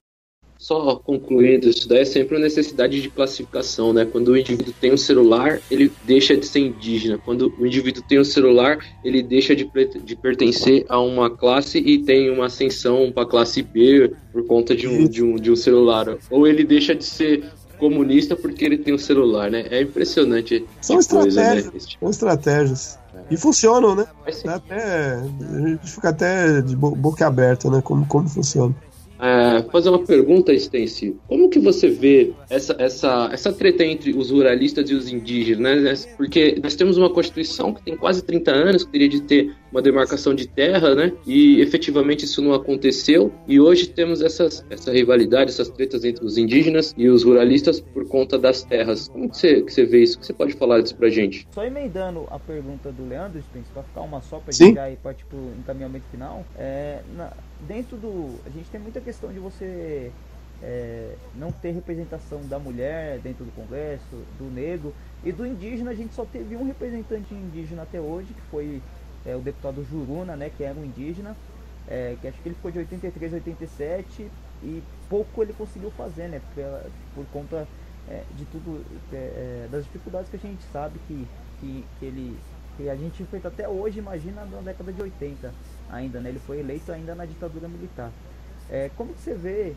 Só 0.60 0.96
concluindo, 0.96 1.70
isso 1.70 1.88
daí 1.88 2.00
é 2.00 2.04
sempre 2.04 2.36
uma 2.36 2.42
necessidade 2.42 3.00
de 3.00 3.08
classificação, 3.08 3.94
né? 3.94 4.04
Quando 4.04 4.28
o 4.28 4.36
indivíduo 4.36 4.74
tem 4.78 4.92
um 4.92 4.96
celular, 4.96 5.58
ele 5.70 5.90
deixa 6.04 6.36
de 6.36 6.46
ser 6.46 6.60
indígena. 6.60 7.16
Quando 7.16 7.50
o 7.58 7.66
indivíduo 7.66 8.04
tem 8.06 8.20
um 8.20 8.24
celular, 8.24 8.78
ele 9.02 9.22
deixa 9.22 9.56
de, 9.56 9.68
de 10.04 10.16
pertencer 10.16 10.84
a 10.86 11.00
uma 11.00 11.30
classe 11.30 11.78
e 11.78 12.02
tem 12.02 12.30
uma 12.30 12.44
ascensão 12.44 13.10
para 13.10 13.22
a 13.22 13.26
classe 13.26 13.62
B 13.62 14.12
por 14.34 14.46
conta 14.46 14.76
de 14.76 14.86
um, 14.86 15.08
de, 15.08 15.24
um, 15.24 15.36
de 15.36 15.50
um 15.50 15.56
celular. 15.56 16.18
Ou 16.30 16.46
ele 16.46 16.62
deixa 16.62 16.94
de 16.94 17.06
ser 17.06 17.42
comunista 17.78 18.36
porque 18.36 18.62
ele 18.62 18.76
tem 18.76 18.92
um 18.92 18.98
celular, 18.98 19.50
né? 19.50 19.64
É 19.70 19.80
impressionante. 19.80 20.66
São 20.82 20.98
estratégias. 20.98 21.70
Coisa, 21.70 21.86
né? 21.86 21.96
São 21.98 22.10
estratégias. 22.10 22.98
E 23.30 23.36
funcionam, 23.38 23.94
né? 23.94 24.04
Até, 24.46 25.14
a 25.14 25.68
gente 25.68 25.90
fica 25.90 26.10
até 26.10 26.60
de 26.60 26.76
boca 26.76 27.26
aberta, 27.26 27.70
né? 27.70 27.80
Como, 27.82 28.04
como 28.04 28.28
funciona. 28.28 28.74
É, 29.20 29.62
fazer 29.70 29.90
uma 29.90 30.04
pergunta 30.04 30.52
extensiva. 30.52 31.16
Como 31.28 31.48
que 31.48 31.58
você 31.58 31.88
vê 31.88 32.32
essa, 32.48 32.74
essa, 32.78 33.28
essa 33.32 33.52
treta 33.52 33.84
entre 33.84 34.16
os 34.16 34.30
ruralistas 34.30 34.88
e 34.90 34.94
os 34.94 35.10
indígenas? 35.12 35.82
Né? 36.06 36.14
Porque 36.16 36.58
nós 36.62 36.74
temos 36.74 36.96
uma 36.96 37.10
Constituição 37.10 37.74
que 37.74 37.82
tem 37.82 37.96
quase 37.96 38.22
30 38.22 38.50
anos, 38.50 38.84
que 38.84 38.92
teria 38.92 39.08
de 39.08 39.22
ter 39.22 39.54
uma 39.70 39.82
demarcação 39.82 40.34
de 40.34 40.48
terra, 40.48 40.94
né? 40.94 41.12
E 41.26 41.60
efetivamente 41.60 42.24
isso 42.24 42.42
não 42.42 42.52
aconteceu. 42.52 43.32
E 43.46 43.60
hoje 43.60 43.88
temos 43.88 44.20
essas, 44.20 44.64
essa 44.70 44.92
rivalidade, 44.92 45.50
essas 45.50 45.68
tretas 45.68 46.04
entre 46.04 46.24
os 46.24 46.36
indígenas 46.36 46.94
e 46.96 47.08
os 47.08 47.22
ruralistas 47.22 47.80
por 47.80 48.08
conta 48.08 48.38
das 48.38 48.62
terras. 48.62 49.08
Como 49.08 49.28
que 49.28 49.36
você, 49.36 49.62
que 49.62 49.72
você 49.72 49.84
vê 49.84 50.02
isso? 50.02 50.16
O 50.16 50.20
que 50.20 50.26
você 50.26 50.32
pode 50.32 50.54
falar 50.54 50.80
disso 50.80 50.96
pra 50.96 51.08
gente? 51.08 51.46
Só 51.50 51.64
emendando 51.64 52.26
a 52.30 52.38
pergunta 52.38 52.90
do 52.90 53.08
Leandro, 53.08 53.40
Spence, 53.42 53.70
pra 53.72 53.82
ficar 53.82 54.00
uma 54.00 54.20
só 54.22 54.38
pra 54.38 54.52
gente 54.52 54.78
ir 54.78 54.96
partir 55.02 55.24
pro 55.26 55.38
encaminhamento 55.58 56.04
final. 56.10 56.44
É, 56.58 57.00
na, 57.16 57.32
dentro 57.66 57.96
do. 57.96 58.40
A 58.46 58.50
gente 58.50 58.68
tem 58.70 58.80
muita 58.80 59.00
questão 59.00 59.32
de 59.32 59.38
você 59.38 60.10
é, 60.62 61.14
não 61.34 61.50
ter 61.50 61.72
representação 61.72 62.40
da 62.46 62.58
mulher 62.58 63.18
dentro 63.20 63.44
do 63.44 63.52
Congresso, 63.52 64.24
do 64.38 64.50
negro 64.52 64.94
e 65.24 65.32
do 65.32 65.46
indígena. 65.46 65.90
A 65.90 65.94
gente 65.94 66.14
só 66.14 66.24
teve 66.24 66.56
um 66.56 66.64
representante 66.64 67.34
indígena 67.34 67.82
até 67.82 68.00
hoje, 68.00 68.32
que 68.32 68.40
foi 68.50 68.82
é, 69.24 69.34
o 69.34 69.40
deputado 69.40 69.84
Juruna, 69.84 70.36
né, 70.36 70.50
que 70.54 70.62
era 70.62 70.78
um 70.78 70.84
indígena, 70.84 71.36
é, 71.88 72.16
que 72.20 72.28
acho 72.28 72.40
que 72.40 72.48
ele 72.48 72.56
foi 72.60 72.72
de 72.72 72.78
83 72.78 73.32
a 73.32 73.36
87 73.36 74.30
e 74.62 74.82
pouco 75.08 75.42
ele 75.42 75.52
conseguiu 75.52 75.90
fazer, 75.92 76.28
né, 76.28 76.40
por, 76.54 76.90
por 77.14 77.26
conta 77.32 77.66
é, 78.08 78.22
de 78.36 78.44
tudo, 78.46 78.84
é, 79.12 79.16
é, 79.16 79.68
das 79.70 79.84
dificuldades 79.84 80.30
que 80.30 80.36
a 80.36 80.40
gente 80.40 80.62
sabe 80.72 80.98
que, 81.06 81.26
que, 81.60 81.84
que 81.98 82.04
ele 82.04 82.38
que 82.76 82.88
a 82.88 82.96
gente 82.96 83.22
enfrenta 83.22 83.48
até 83.48 83.68
hoje, 83.68 83.98
imagina 83.98 84.44
na 84.44 84.60
década 84.60 84.90
de 84.90 85.02
80 85.02 85.52
ainda, 85.90 86.20
né? 86.20 86.30
Ele 86.30 86.38
foi 86.38 86.60
eleito 86.60 86.92
ainda 86.92 87.14
na 87.14 87.24
ditadura 87.24 87.68
militar. 87.68 88.10
É, 88.68 88.90
como 88.96 89.12
que 89.12 89.20
você 89.20 89.34
vê, 89.34 89.74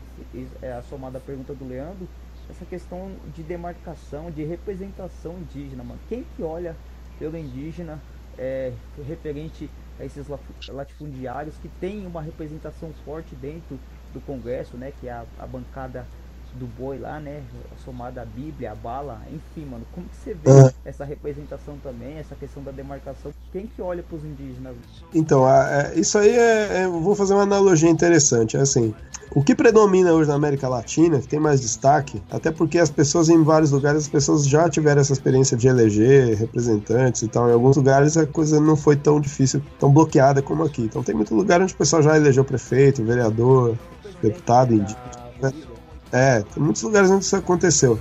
é, 0.62 0.72
a 0.72 0.82
somada 0.82 1.18
pergunta 1.18 1.52
do 1.54 1.66
Leandro, 1.66 2.08
essa 2.48 2.64
questão 2.64 3.12
de 3.34 3.42
demarcação, 3.42 4.30
de 4.30 4.44
representação 4.44 5.38
indígena, 5.38 5.82
mano? 5.82 6.00
Quem 6.08 6.24
que 6.36 6.42
olha 6.42 6.76
pelo 7.18 7.36
indígena 7.36 8.00
é, 8.38 8.72
referente 9.06 9.68
a 9.98 10.04
esses 10.04 10.26
latifundiários 10.68 11.56
que 11.58 11.68
tem 11.80 12.06
uma 12.06 12.20
representação 12.20 12.92
forte 13.04 13.34
dentro 13.34 13.78
do 14.12 14.20
Congresso, 14.20 14.76
né? 14.76 14.92
Que 15.00 15.08
é 15.08 15.12
a, 15.12 15.24
a 15.38 15.46
bancada 15.46 16.06
do 16.54 16.66
boi 16.66 16.98
lá, 16.98 17.18
né? 17.18 17.42
Somada 17.84 18.22
à 18.22 18.24
Bíblia, 18.24 18.72
a 18.72 18.74
bala, 18.74 19.20
enfim, 19.28 19.66
mano. 19.68 19.84
Como 19.92 20.06
que 20.08 20.16
você 20.16 20.34
vê 20.34 20.50
é. 20.50 20.72
essa 20.84 21.04
representação 21.04 21.76
também, 21.82 22.18
essa 22.18 22.34
questão 22.34 22.62
da 22.62 22.70
demarcação? 22.70 23.32
Quem 23.52 23.66
que 23.66 23.82
olha 23.82 24.02
para 24.02 24.16
os 24.16 24.24
indígenas? 24.24 24.76
Então, 25.12 25.48
é, 25.48 25.92
isso 25.96 26.16
aí 26.18 26.30
é, 26.30 26.82
é, 26.82 26.88
vou 26.88 27.14
fazer 27.14 27.34
uma 27.34 27.42
analogia 27.42 27.90
interessante. 27.90 28.56
É 28.56 28.60
assim, 28.60 28.94
o 29.34 29.42
que 29.42 29.54
predomina 29.54 30.12
hoje 30.12 30.28
na 30.28 30.36
América 30.36 30.68
Latina, 30.68 31.20
que 31.20 31.26
tem 31.26 31.40
mais 31.40 31.60
destaque, 31.60 32.22
até 32.30 32.52
porque 32.52 32.78
as 32.78 32.90
pessoas 32.90 33.28
em 33.28 33.42
vários 33.42 33.72
lugares, 33.72 34.02
as 34.02 34.08
pessoas 34.08 34.46
já 34.46 34.68
tiveram 34.68 35.00
essa 35.00 35.12
experiência 35.12 35.56
de 35.56 35.66
eleger 35.66 36.36
representantes 36.36 37.22
e 37.22 37.28
tal. 37.28 37.48
Em 37.50 37.52
alguns 37.52 37.76
lugares 37.76 38.16
a 38.16 38.26
coisa 38.26 38.60
não 38.60 38.76
foi 38.76 38.94
tão 38.94 39.20
difícil, 39.20 39.60
tão 39.78 39.92
bloqueada 39.92 40.40
como 40.40 40.62
aqui. 40.62 40.82
Então 40.82 41.02
tem 41.02 41.14
muito 41.14 41.34
lugar 41.34 41.60
onde 41.60 41.74
o 41.74 41.76
pessoal 41.76 42.00
já 42.00 42.16
elegeu 42.16 42.44
prefeito, 42.44 43.02
vereador, 43.02 43.76
deputado, 44.22 44.72
indígena. 44.72 45.73
É, 46.14 46.42
tem 46.42 46.62
muitos 46.62 46.80
lugares 46.82 47.10
onde 47.10 47.24
isso 47.24 47.34
aconteceu. 47.34 47.98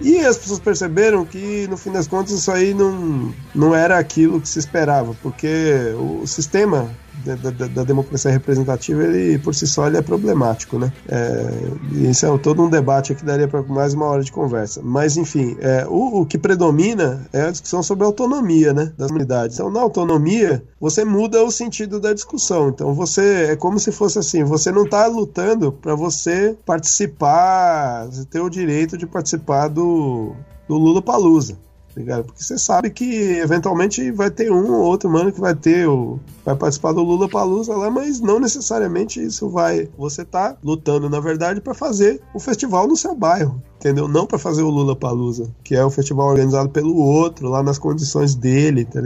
E 0.00 0.18
as 0.18 0.36
pessoas 0.36 0.58
perceberam 0.58 1.24
que, 1.24 1.68
no 1.68 1.76
fim 1.76 1.92
das 1.92 2.08
contas, 2.08 2.32
isso 2.32 2.50
aí 2.50 2.74
não, 2.74 3.32
não 3.54 3.72
era 3.72 3.98
aquilo 3.98 4.40
que 4.40 4.48
se 4.48 4.58
esperava, 4.58 5.14
porque 5.22 5.94
o 5.96 6.26
sistema 6.26 6.90
da, 7.24 7.50
da, 7.50 7.66
da, 7.66 7.84
democracia 7.84 8.30
representativa, 8.30 9.02
ele 9.02 9.38
por 9.38 9.54
si 9.54 9.66
só 9.66 9.86
ele 9.86 9.96
é 9.96 10.02
problemático, 10.02 10.78
né? 10.78 10.92
É, 11.08 12.08
isso 12.08 12.26
é 12.26 12.38
todo 12.38 12.62
um 12.62 12.68
debate 12.68 13.14
que 13.14 13.24
daria 13.24 13.48
para 13.48 13.62
mais 13.62 13.94
uma 13.94 14.06
hora 14.06 14.22
de 14.22 14.32
conversa. 14.32 14.80
Mas, 14.82 15.16
enfim, 15.16 15.56
é, 15.60 15.86
o, 15.88 16.20
o, 16.20 16.26
que 16.26 16.38
predomina 16.38 17.26
é 17.32 17.42
a 17.42 17.50
discussão 17.50 17.82
sobre 17.82 18.04
a 18.04 18.06
autonomia, 18.06 18.72
né, 18.72 18.92
das 18.96 19.08
comunidades. 19.08 19.56
Então, 19.56 19.70
na 19.70 19.80
autonomia, 19.80 20.62
você 20.80 21.04
muda 21.04 21.42
o 21.42 21.50
sentido 21.50 22.00
da 22.00 22.12
discussão. 22.12 22.68
Então, 22.68 22.94
você 22.94 23.50
é 23.50 23.56
como 23.56 23.78
se 23.78 23.92
fosse 23.92 24.18
assim: 24.18 24.44
você 24.44 24.70
não 24.70 24.84
está 24.84 25.06
lutando 25.06 25.72
para 25.72 25.94
você 25.94 26.56
participar, 26.66 28.08
ter 28.30 28.40
o 28.40 28.50
direito 28.50 28.96
de 28.96 29.06
participar 29.06 29.68
do, 29.68 30.34
do 30.68 30.76
Lula 30.76 31.02
Palusa 31.02 31.56
ligado? 32.00 32.24
Porque 32.24 32.42
você 32.42 32.58
sabe 32.58 32.90
que 32.90 33.38
eventualmente 33.38 34.10
vai 34.10 34.30
ter 34.30 34.50
um 34.50 34.72
ou 34.72 34.82
outro 34.82 35.10
mano 35.10 35.32
que 35.32 35.40
vai 35.40 35.54
ter 35.54 35.86
o. 35.88 36.18
Vai 36.44 36.56
participar 36.56 36.92
do 36.92 37.02
Lula 37.02 37.28
Palusa 37.28 37.76
lá, 37.76 37.90
mas 37.90 38.20
não 38.20 38.40
necessariamente 38.40 39.22
isso 39.22 39.48
vai. 39.48 39.88
Você 39.96 40.24
tá 40.24 40.56
lutando, 40.62 41.08
na 41.08 41.20
verdade, 41.20 41.60
para 41.60 41.74
fazer 41.74 42.20
o 42.34 42.40
festival 42.40 42.86
no 42.88 42.96
seu 42.96 43.14
bairro. 43.14 43.62
Entendeu? 43.82 44.06
Não 44.06 44.26
para 44.26 44.38
fazer 44.38 44.62
o 44.62 44.70
Lula 44.70 44.94
Palusa, 44.94 45.50
que 45.64 45.74
é 45.74 45.84
o 45.84 45.90
festival 45.90 46.28
organizado 46.28 46.68
pelo 46.68 46.96
outro, 46.96 47.48
lá 47.48 47.62
nas 47.62 47.78
condições 47.78 48.34
dele, 48.34 48.84
tá? 48.84 49.00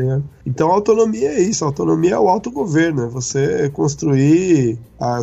Então 0.45 0.71
autonomia 0.71 1.31
é 1.31 1.41
isso, 1.41 1.65
autonomia 1.65 2.15
é 2.15 2.19
o 2.19 2.29
autogoverno, 2.29 3.05
é 3.05 3.07
você 3.07 3.71
construir 3.71 4.79
a, 5.01 5.21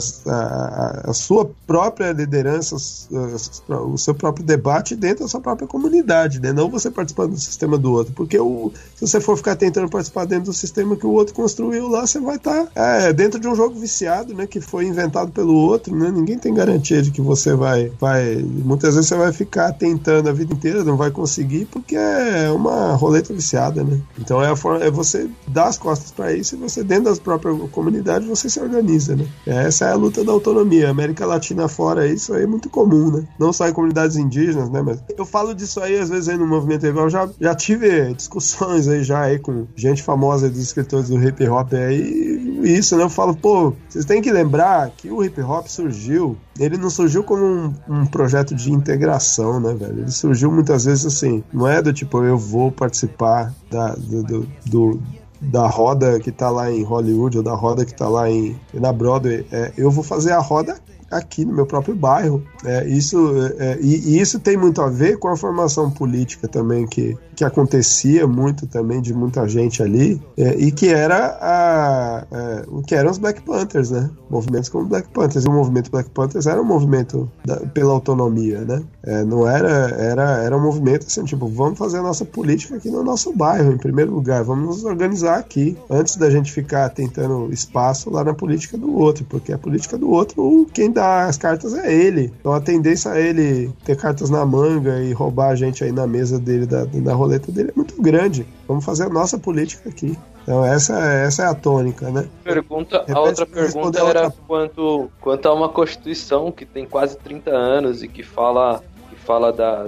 a, 1.05 1.13
sua 1.13 1.49
própria 1.65 2.11
liderança, 2.11 2.75
o 2.75 3.97
seu 3.97 4.13
próprio 4.13 4.45
debate 4.45 4.95
dentro 4.95 5.23
da 5.23 5.29
sua 5.29 5.41
própria 5.41 5.67
comunidade, 5.67 6.39
né? 6.39 6.51
Não 6.51 6.69
você 6.69 6.91
participando 6.91 7.31
do 7.31 7.39
sistema 7.39 7.77
do 7.77 7.91
outro, 7.91 8.13
porque 8.13 8.39
o, 8.39 8.71
se 8.95 9.07
você 9.07 9.21
for 9.21 9.37
ficar 9.37 9.55
tentando 9.55 9.89
participar 9.89 10.25
dentro 10.25 10.45
do 10.45 10.53
sistema 10.53 10.95
que 10.95 11.05
o 11.05 11.11
outro 11.11 11.33
construiu 11.33 11.87
lá, 11.87 12.05
você 12.05 12.19
vai 12.19 12.35
estar 12.35 12.65
tá, 12.65 12.83
é, 12.83 13.13
dentro 13.13 13.39
de 13.39 13.47
um 13.47 13.55
jogo 13.55 13.79
viciado, 13.79 14.33
né? 14.33 14.47
Que 14.47 14.59
foi 14.59 14.85
inventado 14.85 15.31
pelo 15.31 15.53
outro, 15.53 15.95
né? 15.95 16.11
Ninguém 16.11 16.37
tem 16.37 16.53
garantia 16.53 17.01
de 17.01 17.11
que 17.11 17.21
você 17.21 17.55
vai, 17.55 17.91
vai, 17.99 18.35
muitas 18.35 18.95
vezes 18.95 19.07
você 19.09 19.15
vai 19.15 19.31
ficar 19.31 19.42
tentando 19.77 20.29
a 20.29 20.33
vida 20.33 20.53
inteira, 20.53 20.83
não 20.83 20.97
vai 20.97 21.11
conseguir, 21.11 21.65
porque 21.65 21.95
é 21.95 22.51
uma 22.51 22.93
roleta 22.93 23.33
viciada, 23.33 23.83
né? 23.83 23.99
Então 24.19 24.41
é, 24.41 24.49
a 24.49 24.55
forma, 24.55 24.83
é 24.83 24.91
você 24.91 25.29
dar 25.47 25.65
as 25.65 25.77
costas 25.77 26.11
para 26.11 26.33
isso 26.33 26.55
e 26.55 26.57
você 26.57 26.83
dentro 26.83 27.05
das 27.05 27.19
próprias 27.19 27.57
comunidades 27.71 28.27
você 28.27 28.49
se 28.49 28.59
organiza, 28.59 29.15
né? 29.15 29.27
Essa 29.45 29.85
é 29.85 29.91
a 29.91 29.95
luta 29.95 30.23
da 30.23 30.31
autonomia. 30.31 30.89
América 30.89 31.25
Latina 31.25 31.67
fora, 31.67 32.07
isso 32.07 32.33
aí 32.33 32.43
é 32.43 32.47
muito 32.47 32.69
comum, 32.69 33.11
né? 33.11 33.27
Não 33.39 33.51
só 33.53 33.67
em 33.67 33.73
comunidades 33.73 34.17
indígenas, 34.17 34.69
né? 34.69 34.81
Mas 34.81 35.03
eu 35.17 35.25
falo 35.25 35.53
disso 35.53 35.79
aí 35.79 35.97
às 35.97 36.09
vezes 36.09 36.29
aí 36.29 36.37
no 36.37 36.47
movimento 36.47 36.85
rival, 36.85 37.09
já, 37.09 37.29
já 37.39 37.55
tive 37.55 38.13
discussões 38.13 38.87
aí 38.87 39.03
já 39.03 39.21
aí 39.21 39.39
com 39.39 39.67
gente 39.75 40.03
famosa 40.03 40.49
dos 40.49 40.59
escritores 40.59 41.09
do 41.09 41.21
hip 41.21 41.47
hop 41.47 41.73
aí, 41.73 42.61
isso, 42.63 42.95
né? 42.95 43.03
Eu 43.03 43.09
falo, 43.09 43.35
pô, 43.35 43.73
vocês 43.89 44.05
têm 44.05 44.21
que 44.21 44.31
lembrar 44.31 44.89
que 44.91 45.09
o 45.09 45.23
hip 45.23 45.39
hop 45.41 45.67
surgiu 45.67 46.37
ele 46.59 46.77
não 46.77 46.89
surgiu 46.89 47.23
como 47.23 47.43
um, 47.43 47.73
um, 47.87 48.05
projeto 48.05 48.53
de 48.53 48.71
integração, 48.71 49.59
né, 49.59 49.73
velho? 49.73 49.99
Ele 50.01 50.11
surgiu 50.11 50.51
muitas 50.51 50.85
vezes 50.85 51.05
assim, 51.05 51.43
não 51.51 51.67
é 51.67 51.81
do 51.81 51.91
tipo, 51.91 52.23
eu 52.23 52.37
vou 52.37 52.71
participar 52.71 53.53
da, 53.69 53.93
do, 53.95 54.23
do, 54.23 54.47
do 54.65 55.01
da 55.41 55.67
roda 55.67 56.19
que 56.19 56.31
tá 56.31 56.49
lá 56.49 56.71
em 56.71 56.83
Hollywood 56.83 57.37
ou 57.37 57.43
da 57.43 57.53
roda 57.53 57.83
que 57.83 57.93
tá 57.93 58.07
lá 58.07 58.29
em 58.29 58.55
na 58.73 58.93
Broadway, 58.93 59.45
é, 59.51 59.73
eu 59.77 59.91
vou 59.91 60.03
fazer 60.03 60.31
a 60.31 60.39
roda 60.39 60.77
aqui 61.17 61.45
no 61.45 61.53
meu 61.53 61.65
próprio 61.65 61.95
bairro. 61.95 62.43
É, 62.65 62.87
isso, 62.87 63.17
é, 63.59 63.77
e, 63.81 64.15
e, 64.15 64.19
isso 64.19 64.39
tem 64.39 64.57
muito 64.57 64.81
a 64.81 64.89
ver 64.89 65.17
com 65.17 65.27
a 65.27 65.37
formação 65.37 65.89
política 65.89 66.47
também 66.47 66.87
que, 66.87 67.17
que 67.35 67.43
acontecia 67.43 68.27
muito 68.27 68.67
também 68.67 69.01
de 69.01 69.13
muita 69.13 69.47
gente 69.47 69.81
ali 69.81 70.21
é, 70.37 70.55
e 70.55 70.71
que 70.71 70.87
era 70.87 71.37
a, 71.41 72.25
é, 72.31 72.65
o 72.67 72.81
que 72.81 72.95
eram 72.95 73.11
os 73.11 73.17
Black 73.17 73.41
Panthers, 73.41 73.91
né? 73.91 74.09
Movimentos 74.29 74.69
como 74.69 74.85
Black 74.85 75.09
Panthers. 75.09 75.45
E 75.45 75.47
o 75.47 75.51
movimento 75.51 75.91
Black 75.91 76.09
Panthers 76.09 76.45
era 76.45 76.61
um 76.61 76.65
movimento 76.65 77.29
da, 77.45 77.57
pela 77.57 77.93
autonomia, 77.93 78.61
né? 78.61 78.83
É, 79.05 79.23
não 79.23 79.45
era, 79.47 79.67
era, 79.67 80.43
era 80.43 80.55
um 80.55 80.61
movimento 80.61 81.05
assim, 81.05 81.25
tipo, 81.25 81.45
vamos 81.47 81.77
fazer 81.77 81.97
a 81.97 82.01
nossa 82.01 82.23
política 82.23 82.77
aqui 82.77 82.89
no 82.89 83.03
nosso 83.03 83.33
bairro, 83.33 83.73
em 83.73 83.77
primeiro 83.77 84.13
lugar, 84.13 84.43
vamos 84.43 84.77
nos 84.77 84.85
organizar 84.85 85.37
aqui, 85.37 85.77
antes 85.89 86.15
da 86.15 86.29
gente 86.29 86.53
ficar 86.53 86.87
tentando 86.89 87.51
espaço 87.51 88.09
lá 88.09 88.23
na 88.23 88.33
política 88.33 88.77
do 88.77 88.95
outro, 88.97 89.25
porque 89.25 89.51
a 89.51 89.57
política 89.57 89.97
do 89.97 90.09
outro, 90.09 90.67
quem 90.73 90.89
dá 90.89 91.25
as 91.25 91.37
cartas 91.37 91.73
é 91.73 91.93
ele. 91.93 92.31
Então 92.39 92.53
a 92.53 92.61
tendência 92.61 93.11
a 93.11 93.19
ele 93.19 93.71
ter 93.83 93.97
cartas 93.97 94.29
na 94.29 94.45
manga 94.45 95.01
e 95.01 95.11
roubar 95.11 95.49
a 95.49 95.55
gente 95.55 95.83
aí 95.83 95.91
na 95.91 96.07
mesa 96.07 96.39
dele, 96.39 96.65
da, 96.65 96.85
da 96.85 97.13
roleta 97.13 97.51
dele, 97.51 97.71
é 97.71 97.73
muito 97.75 98.01
grande. 98.01 98.47
Vamos 98.67 98.85
fazer 98.85 99.03
a 99.03 99.09
nossa 99.09 99.37
política 99.37 99.89
aqui. 99.89 100.17
Então 100.43 100.63
essa, 100.63 100.97
essa 100.99 101.43
é 101.43 101.45
a 101.47 101.53
tônica, 101.53 102.09
né? 102.09 102.25
Pergunta, 102.43 103.05
a 103.09 103.19
outra 103.19 103.45
pergunta 103.45 103.99
era 103.99 104.23
outra... 104.25 104.37
Quanto, 104.45 105.09
quanto 105.21 105.47
a 105.47 105.53
uma 105.53 105.69
Constituição 105.69 106.51
que 106.51 106.65
tem 106.65 106.85
quase 106.85 107.17
30 107.17 107.49
anos 107.51 108.03
e 108.03 108.07
que 108.07 108.23
fala, 108.23 108.81
fala 109.23 109.51
da, 109.51 109.87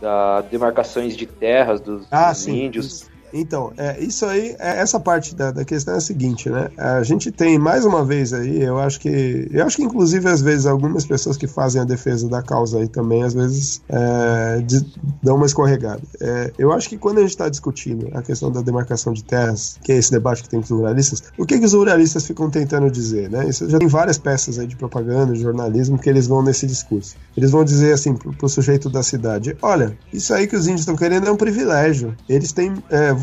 da 0.00 0.40
demarcações 0.42 1.16
de 1.16 1.26
terras 1.26 1.80
dos, 1.80 2.06
ah, 2.10 2.30
dos 2.30 2.38
sim, 2.38 2.64
índios. 2.64 2.86
Isso. 2.86 3.13
Então, 3.34 3.72
é, 3.76 4.00
isso 4.00 4.24
aí, 4.24 4.54
é, 4.60 4.78
essa 4.78 5.00
parte 5.00 5.34
da, 5.34 5.50
da 5.50 5.64
questão 5.64 5.94
é 5.94 5.96
a 5.96 6.00
seguinte, 6.00 6.48
né? 6.48 6.70
A 6.78 7.02
gente 7.02 7.32
tem 7.32 7.58
mais 7.58 7.84
uma 7.84 8.04
vez 8.04 8.32
aí, 8.32 8.62
eu 8.62 8.78
acho 8.78 9.00
que. 9.00 9.48
Eu 9.50 9.66
acho 9.66 9.76
que, 9.76 9.82
inclusive, 9.82 10.28
às 10.28 10.40
vezes, 10.40 10.66
algumas 10.66 11.04
pessoas 11.04 11.36
que 11.36 11.48
fazem 11.48 11.82
a 11.82 11.84
defesa 11.84 12.28
da 12.28 12.40
causa 12.40 12.78
aí 12.78 12.86
também, 12.86 13.24
às 13.24 13.34
vezes, 13.34 13.82
é, 13.88 14.60
de, 14.60 14.86
dão 15.20 15.34
uma 15.34 15.46
escorregada. 15.46 16.00
É, 16.20 16.52
eu 16.56 16.72
acho 16.72 16.88
que 16.88 16.96
quando 16.96 17.18
a 17.18 17.22
gente 17.22 17.30
está 17.30 17.48
discutindo 17.48 18.08
a 18.14 18.22
questão 18.22 18.52
da 18.52 18.62
demarcação 18.62 19.12
de 19.12 19.24
terras, 19.24 19.78
que 19.82 19.90
é 19.90 19.96
esse 19.96 20.12
debate 20.12 20.44
que 20.44 20.48
tem 20.48 20.60
com 20.60 20.64
os 20.64 20.70
ruralistas, 20.70 21.24
o 21.36 21.44
que, 21.44 21.58
que 21.58 21.66
os 21.66 21.72
ruralistas 21.72 22.24
ficam 22.24 22.48
tentando 22.48 22.88
dizer, 22.88 23.28
né? 23.28 23.48
Isso 23.48 23.68
já 23.68 23.78
tem 23.80 23.88
várias 23.88 24.16
peças 24.16 24.60
aí 24.60 24.66
de 24.68 24.76
propaganda, 24.76 25.32
de 25.32 25.40
jornalismo, 25.40 25.98
que 25.98 26.08
eles 26.08 26.28
vão 26.28 26.40
nesse 26.40 26.68
discurso. 26.68 27.16
Eles 27.36 27.50
vão 27.50 27.64
dizer 27.64 27.94
assim 27.94 28.14
pro, 28.14 28.32
pro 28.32 28.48
sujeito 28.48 28.88
da 28.88 29.02
cidade: 29.02 29.56
olha, 29.60 29.98
isso 30.12 30.32
aí 30.32 30.46
que 30.46 30.54
os 30.54 30.66
índios 30.66 30.82
estão 30.82 30.94
querendo 30.94 31.26
é 31.26 31.32
um 31.32 31.36
privilégio. 31.36 32.14
Eles 32.28 32.52
têm. 32.52 32.74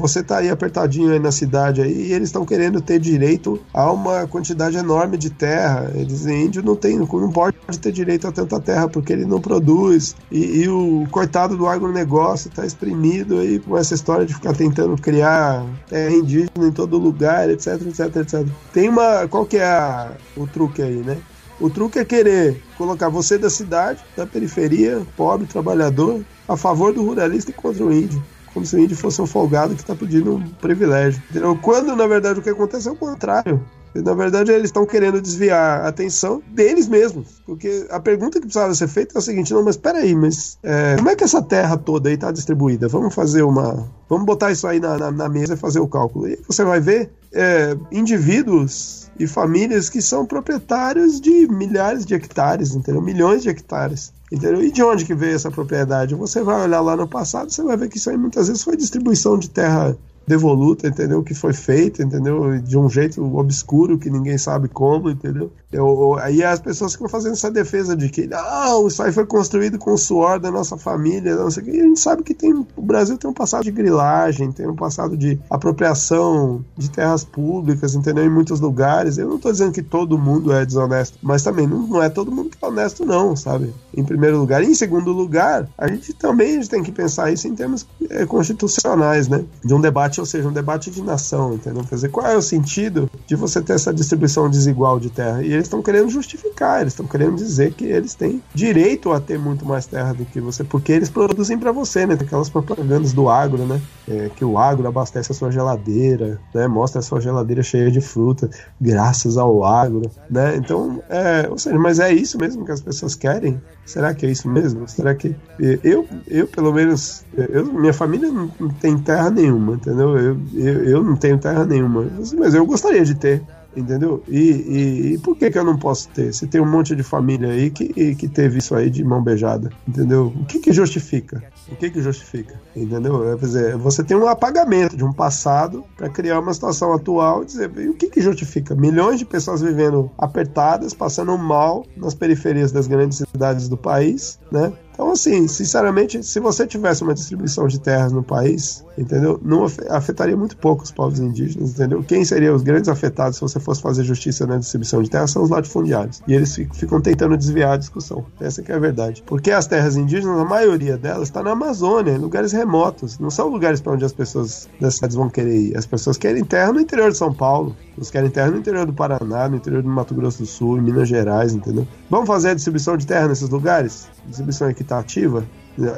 Você 0.02 0.23
tá 0.23 0.40
aí 0.40 0.49
apertadinho 0.49 1.11
aí 1.11 1.19
na 1.19 1.32
cidade 1.32 1.80
aí, 1.80 1.91
e 1.91 2.11
eles 2.11 2.30
estão 2.30 2.44
querendo 2.44 2.82
ter 2.82 2.99
direito 2.99 3.61
a 3.72 3.91
uma 3.91 4.26
quantidade 4.26 4.76
enorme 4.76 5.15
de 5.15 5.30
terra. 5.30 5.91
Eles 5.94 6.26
índio 6.26 6.64
não 6.64 6.76
tem, 6.76 6.98
não 6.98 7.32
pode 7.32 7.56
ter 7.80 7.91
direito 7.91 8.28
a 8.28 8.32
tanta 8.32 8.60
terra 8.60 8.90
porque 8.90 9.14
ele 9.14 9.26
não 9.26 9.40
produz. 9.40 10.15
E, 10.32 10.64
e 10.64 10.69
o 10.69 11.07
coitado 11.11 11.56
do 11.56 11.68
agronegócio 11.68 12.49
está 12.49 12.65
exprimido 12.65 13.38
aí 13.38 13.60
com 13.60 13.78
essa 13.78 13.94
história 13.94 14.26
de 14.26 14.34
ficar 14.34 14.53
tentando 14.53 14.99
criar 14.99 15.64
terra 15.88 16.11
indígena 16.11 16.68
em 16.68 16.72
todo 16.72 16.98
lugar, 16.98 17.48
etc, 17.52 17.80
etc, 17.88 18.15
etc. 18.15 18.48
Tem 18.73 18.90
uma. 18.90 19.28
Qual 19.28 19.45
que 19.45 19.57
é 19.57 19.65
a, 19.65 20.11
o 20.36 20.48
truque 20.48 20.82
aí, 20.82 20.98
né? 20.98 21.18
O 21.60 21.69
truque 21.69 21.99
é 21.99 22.06
querer 22.06 22.60
colocar 22.76 23.07
você 23.07 23.38
da 23.38 23.52
cidade, 23.52 24.03
da 24.18 24.26
periferia, 24.26 25.03
pobre, 25.15 25.45
trabalhador, 25.45 26.22
a 26.48 26.57
favor 26.57 26.91
do 26.91 27.06
ruralista 27.06 27.52
e 27.52 27.53
contra 27.53 27.86
o 27.86 27.94
índio 27.94 28.22
como 28.53 28.65
se 28.65 28.76
o 28.76 28.80
índio 28.80 28.98
fosse 28.98 29.22
um 29.22 29.28
folgado 29.28 29.76
que 29.76 29.82
está 29.82 29.95
pedindo 29.95 30.36
um 30.36 30.41
privilégio. 30.41 31.22
Entendeu? 31.30 31.57
Quando, 31.61 31.95
na 31.95 32.07
verdade, 32.07 32.40
o 32.40 32.44
que 32.44 32.49
acontece 32.49 32.88
é 32.88 32.91
o 32.91 32.95
contrário. 32.95 33.61
Na 33.94 34.14
verdade, 34.14 34.52
eles 34.52 34.65
estão 34.65 34.86
querendo 34.86 35.22
desviar 35.22 35.82
a 35.82 35.88
atenção 35.90 36.41
deles 36.48 36.88
mesmos. 36.88 37.41
Porque 37.45 37.86
a 37.90 37.99
pergunta 37.99 38.40
que 38.40 38.45
precisava 38.45 38.73
ser 38.73 38.88
feita 38.88 39.18
é 39.18 39.19
a 39.19 39.22
seguinte: 39.22 39.53
não, 39.53 39.64
mas 39.64 39.76
peraí, 39.76 40.15
mas 40.15 40.57
é, 40.64 40.95
como 40.95 41.10
é 41.10 41.15
que 41.15 41.23
essa 41.23 41.41
terra 41.41 41.76
toda 41.76 42.07
aí 42.07 42.15
está 42.15 42.32
distribuída? 42.32 42.88
Vamos 42.88 43.14
fazer 43.14 43.44
uma. 43.44 43.86
Vamos 44.07 44.26
botar 44.26 44.52
isso 44.52 44.65
aí 44.65 44.80
na, 44.80 44.98
na, 44.98 45.11
na 45.11 45.28
mesa 45.30 45.56
e 45.56 45.57
fazer 45.57 45.80
o 45.80 45.88
cálculo. 45.88 46.28
E 46.28 46.40
você 46.48 46.64
vai 46.64 46.80
ver 46.80 47.11
é, 47.34 47.76
indivíduos 47.91 49.11
e 49.19 49.28
famílias 49.28 49.90
que 49.90 50.02
são 50.02 50.26
proprietários 50.26 51.19
de 51.19 51.48
milhares 51.48 52.06
de 52.06 52.14
hectares, 52.14 52.73
entendeu? 52.73 53.02
Milhões 53.02 53.44
de 53.44 53.49
hectares. 53.49 54.14
Entendeu? 54.32 54.64
E 54.64 54.72
de 54.72 54.82
onde 54.82 55.03
que 55.03 55.14
veio 55.14 55.36
essa 55.36 55.52
propriedade? 55.52 56.16
Você 56.16 56.41
vai 56.41 56.64
olhar 56.64 56.80
lá 56.80 56.95
no 56.95 57.08
passado, 57.08 57.52
você 57.52 57.62
vai 57.62 57.76
ver 57.76 57.90
que 57.90 57.98
isso 57.98 58.10
aí 58.10 58.18
muitas 58.18 58.48
vezes 58.48 58.64
foi 58.64 58.78
distribuição 58.78 59.38
de 59.38 59.49
terra 59.49 59.98
devoluta, 60.26 60.88
entendeu? 60.88 61.22
Que 61.22 61.34
foi 61.34 61.52
feita, 61.52 62.02
entendeu? 62.02 62.58
De 62.60 62.78
um 62.78 62.90
jeito 62.90 63.22
obscuro 63.38 63.98
que 63.98 64.10
ninguém 64.10 64.38
sabe 64.38 64.70
como, 64.70 65.10
entendeu? 65.10 65.52
Eu, 65.72 66.18
aí 66.19 66.43
as 66.43 66.60
pessoas 66.60 66.93
ficam 66.93 67.07
fazendo 67.07 67.34
essa 67.34 67.49
defesa 67.49 67.95
de 67.95 68.10
que 68.10 68.27
não, 68.27 68.88
isso 68.88 69.02
aí 69.02 69.11
foi 69.11 69.26
construído 69.26 69.77
com 69.77 69.93
o 69.93 69.98
suor 69.98 70.39
da 70.39 70.52
nossa 70.52 70.77
família, 70.77 71.35
não 71.35 71.49
sei 71.49 71.64
o 71.64 71.65
que. 71.65 71.72
E 71.72 71.81
a 71.81 71.84
gente 71.85 71.99
sabe 71.99 72.23
que 72.23 72.34
tem, 72.34 72.53
o 72.53 72.81
Brasil 72.81 73.18
tem 73.18 73.30
um 73.30 73.34
passado 73.34 73.64
de 73.64 73.72
grilagem, 73.72 74.52
tem 74.52 74.68
um 74.68 74.76
passado 74.76 75.15
de 75.15 75.39
apropriação 75.49 76.64
de 76.77 76.89
terras 76.89 77.23
públicas, 77.23 77.95
entendeu? 77.95 78.26
Em 78.26 78.30
muitos 78.30 78.60
lugares. 78.60 79.18
Eu 79.18 79.30
não 79.30 79.38
estou 79.38 79.52
dizendo 79.52 79.72
que 79.72 79.81
todo 79.81 80.18
mundo 80.18 80.52
é 80.52 80.65
desonesto, 80.65 81.18
mas 81.22 81.41
também 81.41 81.65
não, 81.65 81.88
não, 81.88 82.03
é 82.03 82.10
todo 82.10 82.31
mundo 82.31 82.49
que 82.49 82.64
é 82.64 82.68
honesto, 82.68 83.06
não, 83.06 83.35
sabe? 83.35 83.73
Em 83.95 84.03
primeiro 84.03 84.38
lugar. 84.38 84.61
E 84.64 84.68
em 84.68 84.76
segundo 84.76 85.11
lugar, 85.11 85.69
a 85.77 85.88
gente 85.88 86.14
também 86.14 86.52
a 86.52 86.53
gente 86.56 86.69
tem 86.69 86.84
que 86.84 86.91
pensar 86.91 87.31
isso 87.31 87.48
em 87.48 87.56
termos 87.56 87.88
é, 88.10 88.26
constitucionais, 88.26 89.30
né? 89.30 89.45
De 89.64 89.73
um 89.73 89.80
debate, 89.80 90.19
ou 90.19 90.26
seja, 90.26 90.48
um 90.48 90.53
debate 90.53 90.91
de 90.91 91.02
nação, 91.02 91.53
entendeu? 91.53 91.84
Quer 91.84 91.95
dizer, 91.95 92.10
qual 92.10 92.27
é 92.27 92.35
o 92.35 92.41
sentido 92.41 93.10
de 93.26 93.35
você 93.35 93.61
ter 93.61 93.73
essa 93.73 93.93
distribuição 93.93 94.49
desigual 94.49 94.99
de 94.99 95.10
terra? 95.10 95.41
E 95.41 95.61
eles 95.62 95.68
estão 95.68 95.82
querendo 95.82 96.10
justificar, 96.10 96.82
eles 96.82 96.94
estão 96.94 97.06
querendo 97.06 97.36
dizer 97.36 97.74
que 97.74 97.86
eles 97.86 98.14
têm 98.14 98.42
direito 98.54 99.12
a 99.12 99.20
ter 99.20 99.40
muito 99.40 99.66
mais 99.66 99.86
terra 99.86 100.14
do 100.14 100.26
que 100.26 100.42
você, 100.42 100.64
porque 100.64 100.92
eles 100.92 101.10
produzem 101.10 101.58
para 101.58 101.72
você, 101.72 102.06
né? 102.06 102.16
Tem 102.16 102.26
aquelas 102.26 102.50
propagandas 102.50 103.14
do 103.14 103.30
agro, 103.30 103.66
né? 103.66 103.80
É, 104.08 104.30
que 104.36 104.44
o 104.44 104.58
agro 104.58 104.88
abastece 104.88 105.32
a 105.32 105.36
sua 105.36 105.52
geladeira, 105.52 106.40
né? 106.54 106.68
Mostra 106.68 107.00
a 107.00 107.02
sua 107.02 107.22
geladeira 107.22 107.62
cheia 107.62 107.92
de 107.92 108.02
fruta, 108.02 108.50
graças 108.80 109.38
ao 109.38 109.64
agro, 109.64 110.10
né? 110.30 110.56
Então, 110.56 111.02
é, 111.10 111.48
ou 111.50 111.58
seja, 111.58 111.78
mas 111.78 112.00
é 112.00 112.12
isso 112.12 112.38
mesmo 112.38 112.66
que 112.66 112.72
as 112.72 112.82
pessoas 112.82 113.16
querem? 113.16 113.62
Será 113.86 114.14
que 114.14 114.26
é 114.26 114.32
isso 114.32 114.50
mesmo? 114.50 114.88
Será 114.88 115.14
que 115.14 115.36
eu, 115.84 116.08
eu 116.28 116.48
pelo 116.48 116.74
menos, 116.74 117.24
eu, 117.36 117.66
minha 117.66 117.94
família 117.94 118.32
não 118.32 118.48
tem 118.80 118.98
terra 118.98 119.30
nenhuma, 119.30 119.74
entendeu? 119.74 120.18
Eu, 120.18 120.38
eu, 120.54 120.84
eu 120.86 121.04
não 121.04 121.16
tenho 121.16 121.38
terra 121.38 121.66
nenhuma, 121.66 122.08
mas 122.38 122.54
eu 122.54 122.66
gostaria 122.66 123.04
de 123.06 123.16
ter 123.16 123.44
entendeu? 123.76 124.23
E, 124.27 124.39
e, 124.39 125.14
e, 125.14 125.18
por 125.19 125.35
que 125.35 125.49
que 125.49 125.57
eu 125.57 125.64
não 125.64 125.77
posso 125.77 126.10
ter? 126.10 126.34
Se 126.34 126.48
tem 126.48 126.61
um 126.61 126.69
monte 126.69 126.95
de 126.95 127.03
família 127.03 127.49
aí 127.49 127.69
que, 127.69 128.15
que 128.15 128.27
teve 128.27 128.60
isso 128.60 128.76
aí 128.76 128.89
de 128.89 129.03
mão 129.03 129.22
beijada, 129.22 129.72
entendeu? 129.88 130.34
O 130.35 130.45
que 130.45 130.60
que 130.60 130.72
justifica? 130.72 131.43
O 131.69 131.76
que 131.76 131.89
que 131.89 132.02
justifica? 132.02 132.60
Entendeu? 132.76 133.38
Quer 133.39 133.45
dizer, 133.45 133.77
você 133.77 134.03
tem 134.03 134.18
um 134.18 134.27
apagamento 134.27 134.95
de 134.95 135.03
um 135.03 135.14
passado 135.14 135.84
para 135.95 136.10
criar 136.10 136.39
uma 136.39 136.53
situação 136.53 136.93
atual 136.93 137.43
e 137.43 137.45
dizer, 137.45 137.72
e 137.77 137.89
o 137.89 137.93
que 137.93 138.10
que 138.10 138.22
justifica? 138.22 138.76
Milhões 138.76 139.19
de 139.19 139.26
pessoas 139.26 139.61
vivendo 139.61 140.11
apertadas, 140.18 140.93
passando 140.93 141.38
mal 141.38 141.85
nas 141.95 142.14
periferias 142.14 142.72
das 142.72 142.88
grandes 142.88 143.19
cidades 143.19 143.69
do 143.69 143.77
país, 143.77 144.39
né? 144.52 144.72
Então, 144.94 145.10
assim, 145.14 145.48
sinceramente, 145.48 146.22
se 146.22 146.40
você 146.40 146.68
tivesse 146.68 147.02
uma 147.02 147.14
distribuição 147.14 147.65
de 147.65 147.80
terras 147.80 148.11
no 148.11 148.22
país, 148.22 148.86
entendeu? 148.95 149.40
Não 149.41 149.64
afe- 149.64 149.88
afetaria 149.90 150.36
muito 150.38 150.56
pouco 150.57 150.84
os 150.84 150.91
povos 150.91 151.18
indígenas, 151.19 151.72
entendeu? 151.72 152.03
Quem 152.03 152.23
seriam 152.23 152.53
os 152.56 152.61
grandes 152.61 152.88
afetados 152.90 153.38
se 153.38 153.41
você 153.41 153.60
fosse 153.60 153.82
fazer 153.82 154.03
justiça 154.03 154.45
na 154.45 154.57
distribuição 154.57 155.02
de 155.02 155.10
terras 155.10 155.32
são 155.32 155.41
os 155.41 155.49
latifundiários. 155.49 156.22
E 156.28 156.34
eles 156.34 156.53
fi- 156.53 156.68
ficam 156.73 157.02
tentando 157.02 157.36
desviar 157.36 157.73
a 157.73 157.78
discussão. 157.78 158.26
Essa 158.40 158.61
que 158.61 158.72
é 158.72 158.76
a 158.76 158.80
verdade. 158.80 159.23
Porque 159.26 159.49
as 159.49 159.65
terras 159.65 159.95
indígenas, 159.95 160.38
a 160.38 160.45
maioria 160.45 160.98
delas 160.98 161.30
está 161.30 161.41
na 161.41 161.52
Amazônia, 161.52 162.11
em 162.11 162.18
lugares 162.19 162.52
remotos. 162.52 163.18
Não 163.18 163.32
são 163.32 163.48
lugares 163.48 163.82
para 163.82 163.94
onde 163.94 164.06
as 164.06 164.14
pessoas 164.14 164.69
das 164.80 164.95
cidades 164.95 165.15
vão 165.15 165.30
querer 165.30 165.56
ir. 165.56 165.78
As 165.78 165.86
pessoas 165.88 166.18
querem 166.18 166.44
terra 166.44 166.73
no 166.73 166.80
interior 166.82 167.10
de 167.10 167.18
São 167.18 167.34
Paulo. 167.34 167.76
Eles 167.98 168.11
querem 168.11 168.30
terra 168.30 168.52
no 168.52 168.57
interior 168.57 168.86
do 168.86 168.94
Paraná, 168.94 169.48
no 169.49 169.56
interior 169.56 169.82
do 169.82 169.90
Mato 169.90 170.14
Grosso 170.14 170.40
do 170.40 170.45
Sul, 170.45 170.78
em 170.78 170.82
Minas 170.82 171.07
Gerais, 171.10 171.53
entendeu? 171.53 171.88
Vamos 172.10 172.28
fazer 172.28 172.49
a 172.49 172.53
distribuição 172.53 172.98
de 172.98 173.07
terra 173.07 173.28
nesses 173.28 173.49
lugares? 173.49 174.07
Distribuição 174.26 174.69
equitativa? 174.69 175.45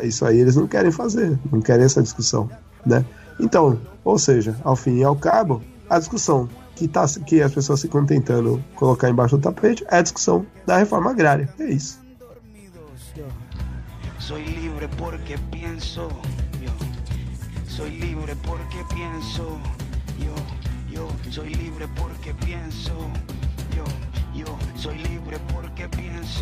Isso 0.04 0.26
aí 0.26 0.40
eles 0.40 0.56
não 0.56 0.68
querem 0.68 0.92
fazer, 0.92 1.38
não 1.52 1.62
querem 1.62 1.86
essa 1.86 2.02
discussão, 2.02 2.50
né? 2.86 3.06
Então, 3.40 3.80
ou 4.04 4.18
seja, 4.20 4.56
ao 4.64 4.76
fim 4.76 4.98
e 4.98 5.04
ao 5.04 5.16
cabo, 5.16 5.62
a 5.90 5.98
discussão 6.00 6.48
que, 6.76 6.88
tá, 6.88 7.06
que 7.26 7.42
as 7.42 7.54
pessoas 7.54 7.82
ficam 7.82 8.06
tentando 8.06 8.64
colocar 8.76 9.10
embaixo 9.10 9.38
do 9.38 9.42
tapete 9.42 9.84
é 9.90 9.98
a 9.98 10.02
discussão 10.02 10.46
da 10.66 10.78
reforma 10.78 11.12
agrária. 11.12 11.50
É 11.60 11.66
isso. 11.66 12.02
Soy 14.20 14.44
porque. 14.98 15.36
Soy 17.68 18.16
porque 18.44 18.70
soy 21.30 21.52
porque 21.52 21.78
soy 24.78 25.08
porque 25.56 26.34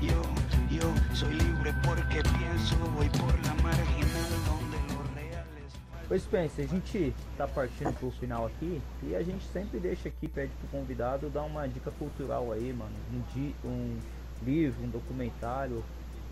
yo. 0.00 0.37
Yo 0.78 0.94
soy 1.12 1.34
libre 1.34 1.74
porque 1.82 2.22
pienso. 2.22 2.76
Voy 2.94 3.08
por 3.08 3.34
la 3.44 3.54
marginal 3.62 4.30
donde 4.46 4.78
los 4.94 5.14
reales. 5.14 5.74
Ô 6.08 6.16
Spencer, 6.16 6.66
a 6.66 6.68
gente 6.68 7.12
tá 7.36 7.48
partindo 7.48 7.92
pro 7.94 8.12
final 8.12 8.46
aqui 8.46 8.80
e 9.02 9.16
a 9.16 9.22
gente 9.22 9.44
sempre 9.52 9.80
deixa 9.80 10.08
aqui, 10.08 10.28
pede 10.28 10.52
pro 10.60 10.78
convidado 10.78 11.28
dar 11.30 11.42
uma 11.42 11.66
dica 11.66 11.90
cultural 11.90 12.52
aí, 12.52 12.72
mano. 12.72 12.94
Um, 13.12 13.22
di 13.34 13.54
um 13.64 13.98
livro, 14.44 14.84
um 14.84 14.88
documentário, 14.88 15.82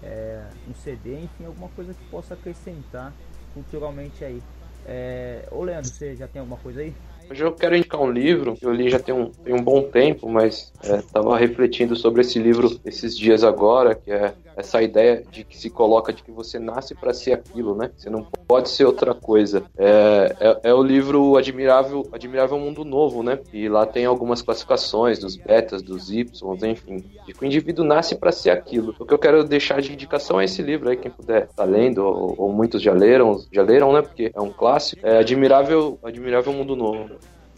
é, 0.01 0.49
um 0.69 0.75
CD, 0.75 1.25
enfim, 1.25 1.47
alguma 1.47 1.69
coisa 1.71 1.93
que 1.93 2.05
possa 2.05 2.35
acrescentar 2.35 3.13
culturalmente 3.53 4.25
aí. 4.25 4.41
É, 4.87 5.49
ô 5.51 5.65
Leandro, 5.65 5.91
você 5.91 6.15
já 6.15 6.29
tem 6.29 6.39
alguma 6.39 6.59
coisa 6.59 6.83
aí? 6.83 6.95
Hoje 7.29 7.45
eu 7.45 7.53
quero 7.53 7.77
indicar 7.77 8.01
um 8.01 8.11
livro 8.11 8.55
que 8.55 8.65
eu 8.65 8.73
li 8.73 8.89
já 8.89 8.99
tem 8.99 9.15
um, 9.15 9.31
tem 9.31 9.55
um 9.55 9.63
bom 9.63 9.83
tempo, 9.83 10.29
mas 10.29 10.73
estava 10.83 11.37
refletindo 11.37 11.97
sobre 11.97 12.21
esse 12.21 12.39
livro 12.39 12.81
esses 12.85 13.17
dias 13.17 13.43
agora, 13.43 13.95
que 13.95 14.11
é 14.11 14.33
essa 14.57 14.83
ideia 14.83 15.23
de 15.31 15.45
que 15.45 15.57
se 15.57 15.69
coloca 15.69 16.13
de 16.13 16.23
que 16.23 16.31
você 16.31 16.59
nasce 16.59 16.95
para 16.95 17.13
ser 17.13 17.35
aquilo, 17.35 17.77
né? 17.77 17.91
Você 17.97 18.09
não 18.09 18.27
pode 18.49 18.71
ser 18.71 18.87
outra 18.87 19.13
coisa. 19.15 19.63
É, 19.77 20.35
é, 20.41 20.71
é 20.71 20.75
o 20.75 20.83
livro 20.83 21.37
Admirável, 21.37 22.09
Admirável 22.11 22.59
Mundo 22.59 22.85
Novo, 22.85 23.23
né? 23.23 23.39
E 23.53 23.69
lá 23.69 23.85
tem 23.85 24.07
algumas 24.07 24.41
classificações 24.41 25.19
dos 25.19 25.37
betas, 25.37 25.83
dos 25.83 26.11
y, 26.11 26.27
enfim, 26.65 27.05
de 27.27 27.35
que 27.35 27.43
o 27.43 27.47
indivíduo 27.47 27.85
nasce 27.85 28.17
para 28.17 28.33
ser 28.33 28.51
aquilo. 28.51 28.95
O 28.99 29.05
que 29.05 29.13
eu 29.13 29.19
quero 29.19 29.45
deixar 29.45 29.83
de 29.83 29.93
indicação 29.93 30.41
é 30.41 30.47
esse 30.47 30.63
livro 30.63 30.89
aí, 30.89 30.97
quem 30.97 31.11
puder 31.11 31.49
tá 31.49 31.65
lendo, 31.65 31.99
ou, 31.99 32.35
ou 32.39 32.53
muitos 32.53 32.81
já 32.81 32.95
leram, 32.95 33.39
já 33.53 33.63
leram, 33.63 33.93
né? 33.93 34.01
Porque 34.01 34.31
é 34.35 34.41
um 34.41 34.53
clássico. 34.53 35.07
É 35.07 35.19
Admirável, 35.19 35.99
Admirável 36.03 36.53
Mundo 36.53 36.75
Novo. 36.75 37.11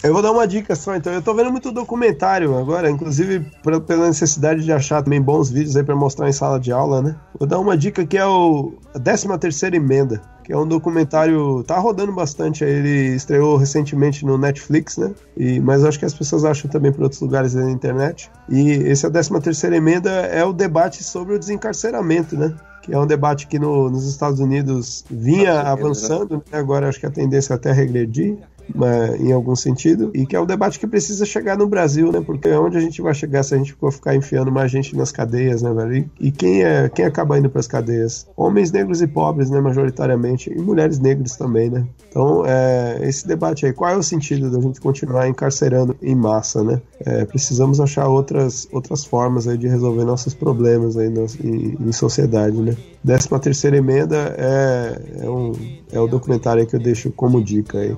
Eu 0.03 0.13
vou 0.13 0.23
dar 0.23 0.31
uma 0.31 0.47
dica 0.47 0.77
só, 0.77 0.95
então. 0.95 1.13
Eu 1.13 1.21
tô 1.21 1.35
vendo 1.35 1.51
muito 1.51 1.73
documentário 1.73 2.57
agora, 2.57 2.89
inclusive 2.89 3.45
pela 3.87 4.07
necessidade 4.07 4.65
de 4.65 4.73
achar 4.73 5.03
também 5.03 5.21
bons 5.21 5.51
vídeos 5.51 5.77
aí 5.77 5.83
pra 5.83 5.97
mostrar 5.97 6.29
em 6.29 6.33
sala 6.33 6.61
de 6.61 6.71
aula, 6.71 7.03
né? 7.03 7.17
Vou 7.39 7.49
dar 7.49 7.59
uma 7.59 7.77
dica 7.77 8.07
que 8.07 8.17
é 8.17 8.25
o 8.25 8.75
a 8.95 8.99
13 9.01 9.27
terceira 9.39 9.75
emenda, 9.77 10.23
que 10.45 10.53
é 10.53 10.57
um 10.57 10.67
documentário, 10.67 11.65
tá 11.65 11.77
rodando 11.79 12.13
bastante, 12.13 12.63
aí, 12.65 12.71
ele 12.71 13.15
estreou 13.17 13.57
recentemente 13.57 14.25
no 14.25 14.39
Netflix, 14.39 14.97
né? 14.99 15.11
E, 15.37 15.59
mas 15.59 15.85
acho 15.85 15.99
que 15.99 16.05
as 16.05 16.15
pessoas 16.15 16.45
acham 16.45 16.71
também 16.71 16.93
por 16.93 17.03
outros 17.03 17.21
lugares 17.21 17.57
aí 17.57 17.65
na 17.65 17.71
internet. 17.73 18.31
E 18.49 18.71
esse 18.71 19.05
é 19.05 19.09
a 19.09 19.13
13 19.13 19.41
terceira 19.41 19.77
emenda 19.77 20.11
é 20.11 20.45
o 20.45 20.53
debate 20.53 21.03
sobre 21.03 21.35
o 21.35 21.39
desencarceramento, 21.41 22.37
né? 22.37 22.55
Que 22.83 22.95
é 22.95 22.99
um 22.99 23.07
debate 23.07 23.49
que 23.49 23.59
no- 23.59 23.91
nos 23.91 24.07
Estados 24.09 24.39
Unidos 24.39 25.05
vinha 25.11 25.55
Unidos, 25.55 25.71
avançando, 25.73 26.37
né? 26.37 26.43
agora 26.59 26.89
acho 26.89 27.01
que 27.01 27.07
a 27.07 27.11
tendência 27.11 27.53
é 27.53 27.57
até 27.57 27.73
regredir 27.73 28.39
mas, 28.75 29.21
em 29.21 29.33
algum 29.33 29.57
sentido, 29.57 30.11
e 30.15 30.27
que 30.27 30.37
é 30.37 30.41
o 30.41 30.47
debate 30.47 30.79
que 30.79 30.87
precisa 30.87 31.25
chegar 31.25 31.57
no 31.57 31.67
Brasil, 31.67 32.13
né? 32.13 32.21
Porque 32.25 32.49
é 32.49 32.59
onde 32.59 32.77
a 32.77 32.81
gente 32.81 33.01
vai 33.03 33.15
chegar 33.15 33.43
se 33.43 33.55
a 33.55 33.59
gente 33.59 33.73
for 33.75 33.93
ficar 33.93 34.15
enfiando 34.15 34.51
mais 34.51 34.71
gente 34.71 34.97
nas 34.97 35.13
cadeias, 35.13 35.63
né, 35.63 35.73
velho? 35.73 36.11
E, 36.21 36.31
quem, 36.31 36.63
é, 36.63 36.89
quem 36.89 37.05
acaba 37.05 37.39
indo 37.39 37.51
para 37.51 37.61
as 37.61 37.67
cadeias? 37.67 38.27
Homens 38.37 38.71
negros 38.73 39.03
e 39.03 39.07
pobres, 39.07 39.51
né, 39.51 39.61
majoritariamente, 39.61 40.53
e 40.53 40.61
mulheres 40.61 40.99
negras 40.99 41.37
também, 41.37 41.71
né? 41.71 41.87
Então, 42.09 42.45
é, 42.47 42.99
esse 43.03 43.27
debate 43.27 43.67
aí, 43.67 43.73
qual 43.73 43.91
é 43.91 43.97
o 43.97 44.03
sentido 44.03 44.51
da 44.51 44.61
gente 44.61 44.81
continuar 44.81 45.29
encarcerando 45.29 45.97
em 46.03 46.15
massa, 46.15 46.63
né? 46.63 46.81
É, 47.01 47.25
precisamos 47.25 47.81
achar 47.81 48.09
outras, 48.09 48.69
outras 48.73 49.05
formas 49.05 49.47
aí 49.47 49.57
de 49.57 49.69
resolver 49.69 50.05
nossos 50.05 50.35
problemas 50.35 50.97
aí 50.97 51.09
em, 51.43 51.77
em 51.81 51.93
sociedade, 51.93 52.57
né? 52.57 52.77
Décima 53.03 53.39
terceira 53.39 53.77
emenda 53.77 54.35
é, 54.37 55.25
é, 55.25 55.31
um, 55.31 55.53
é 55.93 56.01
o 56.01 56.07
documentário 56.07 56.67
que 56.67 56.75
eu 56.75 56.81
deixo 56.81 57.11
como 57.13 57.43
dica 57.43 57.79
aí. 57.79 57.97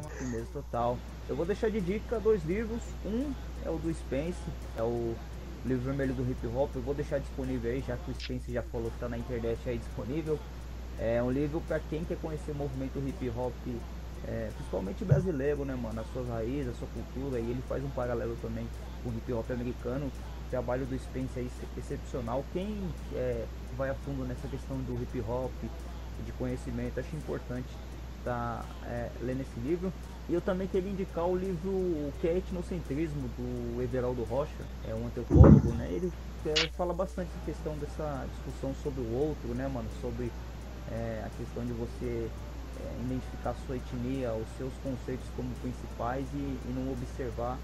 Total. 0.70 0.96
Eu 1.28 1.34
vou 1.34 1.44
deixar 1.44 1.68
de 1.70 1.80
dica 1.80 2.20
dois 2.20 2.44
livros. 2.44 2.80
Um 3.04 3.32
é 3.64 3.70
o 3.70 3.76
do 3.76 3.92
Spence, 3.92 4.38
é 4.76 4.82
o 4.82 5.14
livro 5.64 5.84
vermelho 5.84 6.14
do 6.14 6.28
hip 6.30 6.46
hop. 6.46 6.70
Eu 6.76 6.82
vou 6.82 6.94
deixar 6.94 7.18
disponível 7.18 7.70
aí, 7.70 7.82
já 7.86 7.96
que 7.96 8.10
o 8.10 8.14
Spence 8.14 8.52
já 8.52 8.62
falou 8.62 8.90
que 8.90 8.98
tá 8.98 9.08
na 9.08 9.18
internet 9.18 9.68
aí 9.68 9.78
disponível. 9.78 10.38
É 10.98 11.22
um 11.22 11.30
livro 11.30 11.60
para 11.62 11.80
quem 11.80 12.04
quer 12.04 12.18
conhecer 12.18 12.52
o 12.52 12.54
movimento 12.54 12.98
hip 13.00 13.30
hop, 13.30 13.52
é, 14.24 14.50
principalmente 14.54 15.04
brasileiro, 15.04 15.64
né, 15.64 15.74
mano? 15.74 16.00
As 16.00 16.06
suas 16.12 16.28
raízes, 16.28 16.68
a 16.68 16.74
sua 16.74 16.88
cultura. 16.88 17.40
E 17.40 17.50
ele 17.50 17.62
faz 17.62 17.82
um 17.82 17.90
paralelo 17.90 18.36
também 18.40 18.68
com 19.02 19.10
o 19.10 19.12
hip 19.12 19.32
hop 19.32 19.50
americano. 19.50 20.06
O 20.06 20.50
trabalho 20.50 20.86
do 20.86 20.96
Spence 20.98 21.38
é 21.38 21.42
ex- 21.42 21.52
excepcional. 21.76 22.44
Quem 22.52 22.94
é, 23.12 23.44
vai 23.76 23.90
a 23.90 23.94
fundo 23.94 24.24
nessa 24.24 24.46
questão 24.46 24.76
do 24.78 25.00
hip 25.02 25.20
hop, 25.20 25.52
de 26.24 26.32
conhecimento, 26.32 27.00
acho 27.00 27.16
importante 27.16 27.68
tá 28.22 28.62
é, 28.84 29.10
lendo 29.20 29.40
esse 29.40 29.58
livro. 29.58 29.92
E 30.30 30.34
eu 30.34 30.40
também 30.40 30.68
queria 30.68 30.88
indicar 30.88 31.26
o 31.26 31.36
livro 31.36 31.70
O 31.70 32.12
que 32.20 32.28
é 32.28 32.36
Etnocentrismo, 32.36 33.28
do 33.36 33.82
Everaldo 33.82 34.22
Rocha, 34.22 34.62
é 34.88 34.94
um 34.94 35.08
antropólogo, 35.08 35.72
né? 35.72 35.88
Ele 35.90 36.12
é, 36.46 36.54
fala 36.78 36.94
bastante 36.94 37.28
em 37.42 37.44
questão 37.44 37.76
dessa 37.78 38.24
discussão 38.30 38.72
sobre 38.80 39.00
o 39.00 39.12
outro, 39.12 39.48
né, 39.56 39.66
mano? 39.66 39.88
Sobre 40.00 40.30
é, 40.92 41.24
a 41.26 41.30
questão 41.36 41.64
de 41.64 41.72
você 41.72 42.30
é, 42.78 43.04
identificar 43.06 43.50
a 43.50 43.54
sua 43.66 43.74
etnia, 43.74 44.32
os 44.32 44.46
seus 44.56 44.72
conceitos 44.84 45.26
como 45.34 45.48
principais 45.56 46.24
e, 46.32 46.36
e 46.38 46.72
não 46.76 46.92
observar 46.92 47.58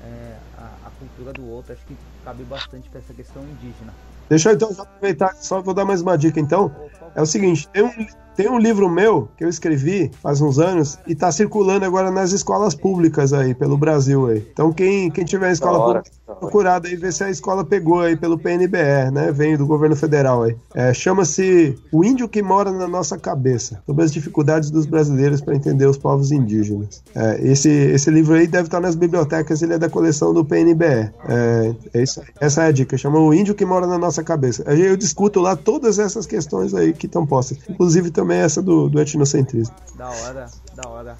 é, 0.00 0.36
a, 0.56 0.86
a 0.86 0.90
cultura 0.98 1.34
do 1.34 1.46
outro. 1.50 1.74
Acho 1.74 1.84
que 1.84 1.98
cabe 2.24 2.44
bastante 2.44 2.88
para 2.88 3.00
essa 3.00 3.12
questão 3.12 3.42
indígena. 3.42 3.92
Deixa 4.30 4.50
eu 4.50 4.54
então 4.54 4.70
aproveitar, 4.78 5.34
só 5.36 5.60
vou 5.60 5.74
dar 5.74 5.84
mais 5.84 6.00
uma 6.00 6.16
dica 6.16 6.40
então. 6.40 6.74
É 7.14 7.20
o 7.20 7.26
seguinte, 7.26 7.68
tem 7.68 7.82
um, 7.82 7.90
tem 8.36 8.50
um 8.50 8.58
livro 8.58 8.88
meu 8.88 9.28
que 9.36 9.44
eu 9.44 9.48
escrevi 9.48 10.10
faz 10.22 10.40
uns 10.40 10.58
anos 10.58 10.98
e 11.06 11.14
tá 11.14 11.32
circulando 11.32 11.84
agora 11.84 12.10
nas 12.10 12.32
escolas 12.32 12.74
públicas 12.74 13.32
aí, 13.32 13.54
pelo 13.54 13.76
Brasil 13.78 14.26
aí. 14.26 14.46
Então 14.52 14.72
quem, 14.72 15.10
quem 15.10 15.24
tiver 15.24 15.50
escola 15.52 15.78
hora, 15.78 16.02
pública, 16.02 16.34
procurado 16.38 16.86
aí, 16.86 16.96
ver 16.96 17.12
se 17.12 17.24
a 17.24 17.30
escola 17.30 17.64
pegou 17.64 18.00
aí 18.00 18.16
pelo 18.16 18.38
PNBR, 18.38 19.10
né? 19.10 19.32
Vem 19.32 19.56
do 19.56 19.66
governo 19.66 19.96
federal 19.96 20.42
aí. 20.42 20.56
É, 20.74 20.92
Chama-se 20.92 21.76
O 21.90 22.04
Índio 22.04 22.28
que 22.28 22.42
Mora 22.42 22.70
na 22.70 22.86
Nossa 22.86 23.16
Cabeça, 23.16 23.82
sobre 23.86 24.04
as 24.04 24.12
dificuldades 24.12 24.70
dos 24.70 24.84
brasileiros 24.84 25.40
para 25.40 25.54
entender 25.54 25.86
os 25.86 25.96
povos 25.96 26.30
indígenas. 26.30 27.02
É, 27.14 27.40
esse, 27.42 27.70
esse 27.70 28.10
livro 28.10 28.34
aí 28.34 28.46
deve 28.46 28.68
estar 28.68 28.80
nas 28.80 28.94
bibliotecas, 28.94 29.62
ele 29.62 29.74
é 29.74 29.78
da 29.78 29.88
coleção 29.88 30.34
do 30.34 30.44
PNBR. 30.44 31.12
É, 31.28 31.74
é 31.94 32.02
isso 32.02 32.20
aí. 32.20 32.26
Essa 32.40 32.64
é 32.64 32.66
a 32.66 32.72
dica, 32.72 32.98
chama 32.98 33.18
O 33.18 33.32
Índio 33.32 33.54
que 33.54 33.64
Mora 33.64 33.86
na 33.86 33.98
Nossa 33.98 34.22
Cabeça. 34.22 34.62
Aí 34.66 34.82
Eu 34.82 34.96
discuto 34.96 35.40
lá 35.40 35.56
todas 35.56 35.98
essas 35.98 36.26
questões 36.26 36.74
aí 36.74 36.92
que 36.92 37.06
estão 37.06 37.26
postas, 37.26 37.58
inclusive 37.68 38.10
também 38.10 38.25
essa 38.34 38.62
do, 38.62 38.88
do 38.88 39.00
etnocentrismo. 39.00 39.74
Da 39.96 40.10
hora, 40.10 40.46
da 40.74 40.88
hora. 40.88 41.16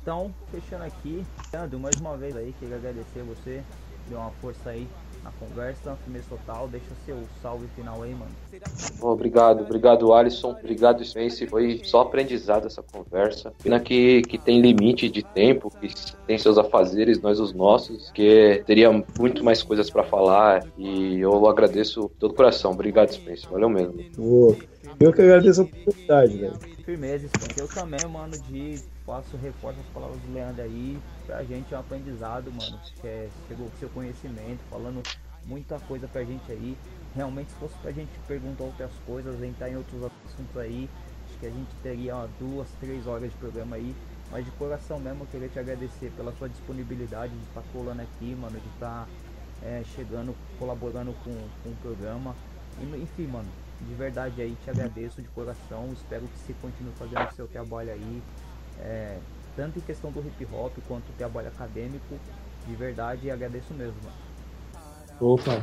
Então, 0.00 0.32
fechando 0.50 0.84
aqui, 0.84 1.24
Leandro, 1.52 1.78
mais 1.78 1.96
uma 1.96 2.16
vez 2.16 2.36
aí, 2.36 2.54
queria 2.58 2.76
agradecer 2.76 3.22
você, 3.22 3.62
deu 4.08 4.18
uma 4.18 4.30
força 4.40 4.70
aí 4.70 4.86
na 5.26 5.32
conversa, 5.32 5.96
firmeza 6.04 6.26
total, 6.28 6.68
deixa 6.68 6.86
seu 7.04 7.18
salve 7.42 7.66
final 7.74 8.02
aí, 8.02 8.14
mano. 8.14 8.30
Obrigado, 9.00 9.62
obrigado 9.62 10.12
Alisson, 10.12 10.50
obrigado 10.50 11.04
Spence, 11.04 11.46
foi 11.48 11.80
só 11.82 12.02
aprendizado 12.02 12.66
essa 12.66 12.82
conversa. 12.82 13.52
Pena 13.62 13.80
que, 13.80 14.22
que 14.22 14.38
tem 14.38 14.60
limite 14.60 15.08
de 15.08 15.24
tempo, 15.24 15.72
que 15.80 15.88
tem 16.26 16.38
seus 16.38 16.56
afazeres, 16.56 17.20
nós 17.20 17.40
os 17.40 17.52
nossos, 17.52 18.10
que 18.12 18.62
teria 18.66 18.90
muito 19.18 19.44
mais 19.44 19.62
coisas 19.62 19.90
pra 19.90 20.04
falar 20.04 20.64
e 20.78 21.18
eu 21.18 21.48
agradeço 21.48 22.02
de 22.02 22.20
todo 22.20 22.30
o 22.30 22.34
coração. 22.34 22.70
Obrigado 22.70 23.12
Spence, 23.12 23.46
valeu 23.50 23.68
mesmo. 23.68 23.96
Eu 25.00 25.12
que 25.12 25.22
agradeço 25.22 25.60
a 25.60 25.64
oportunidade, 25.64 26.38
velho. 26.38 26.58
Firmeza. 26.84 27.28
Eu 27.56 27.66
também, 27.66 28.04
mano, 28.08 28.38
de 28.38 28.80
faço 29.04 29.36
reforço 29.36 29.80
as 29.80 29.86
palavras 29.86 30.20
do 30.20 30.32
Leandro 30.32 30.62
aí. 30.62 30.98
Pra 31.26 31.42
gente 31.42 31.74
é 31.74 31.76
um 31.76 31.80
aprendizado, 31.80 32.52
mano. 32.52 32.78
É, 33.04 33.28
chegou 33.48 33.68
com 33.68 33.76
seu 33.78 33.88
conhecimento, 33.88 34.60
falando 34.70 35.02
muita 35.46 35.78
coisa 35.80 36.06
pra 36.08 36.24
gente 36.24 36.50
aí. 36.50 36.76
realmente 37.14 37.50
se 37.50 37.56
fosse 37.56 37.74
pra 37.82 37.90
gente 37.92 38.10
perguntar 38.26 38.64
outras 38.64 38.90
coisas, 39.04 39.42
entrar 39.42 39.70
em 39.70 39.76
outros 39.76 40.02
assuntos 40.02 40.56
aí, 40.56 40.88
acho 41.28 41.38
que 41.38 41.46
a 41.46 41.50
gente 41.50 41.70
teria 41.82 42.16
ó, 42.16 42.26
duas, 42.38 42.68
três 42.80 43.06
horas 43.06 43.30
de 43.30 43.36
programa 43.36 43.76
aí. 43.76 43.94
Mas 44.30 44.44
de 44.44 44.50
coração 44.52 44.98
mesmo, 44.98 45.22
eu 45.22 45.26
queria 45.26 45.48
te 45.48 45.58
agradecer 45.58 46.12
pela 46.16 46.32
sua 46.32 46.48
disponibilidade 46.48 47.32
de 47.32 47.44
estar 47.44 47.62
colando 47.72 48.02
aqui, 48.02 48.34
mano, 48.34 48.58
de 48.58 48.68
estar 48.74 49.08
é, 49.62 49.82
chegando, 49.94 50.34
colaborando 50.58 51.12
com, 51.24 51.34
com 51.62 51.70
o 51.70 51.76
programa. 51.80 52.34
E, 52.80 53.02
enfim, 53.02 53.26
mano, 53.26 53.48
de 53.80 53.94
verdade 53.94 54.40
aí 54.40 54.54
te 54.56 54.70
agradeço 54.70 55.22
de 55.22 55.28
coração. 55.28 55.92
Espero 55.92 56.28
que 56.28 56.38
você 56.38 56.54
continue 56.54 56.92
fazendo 56.94 57.24
o 57.24 57.34
seu 57.34 57.46
trabalho 57.46 57.92
aí, 57.92 58.22
é, 58.78 59.20
tanto 59.54 59.78
em 59.78 59.82
questão 59.82 60.10
do 60.10 60.26
hip 60.26 60.44
hop 60.46 60.78
quanto 60.86 61.10
o 61.10 61.12
trabalho 61.14 61.48
acadêmico. 61.48 62.20
De 62.64 62.74
verdade, 62.74 63.30
agradeço 63.30 63.74
mesmo, 63.74 64.02
mano. 64.02 64.25
Opa, 65.18 65.58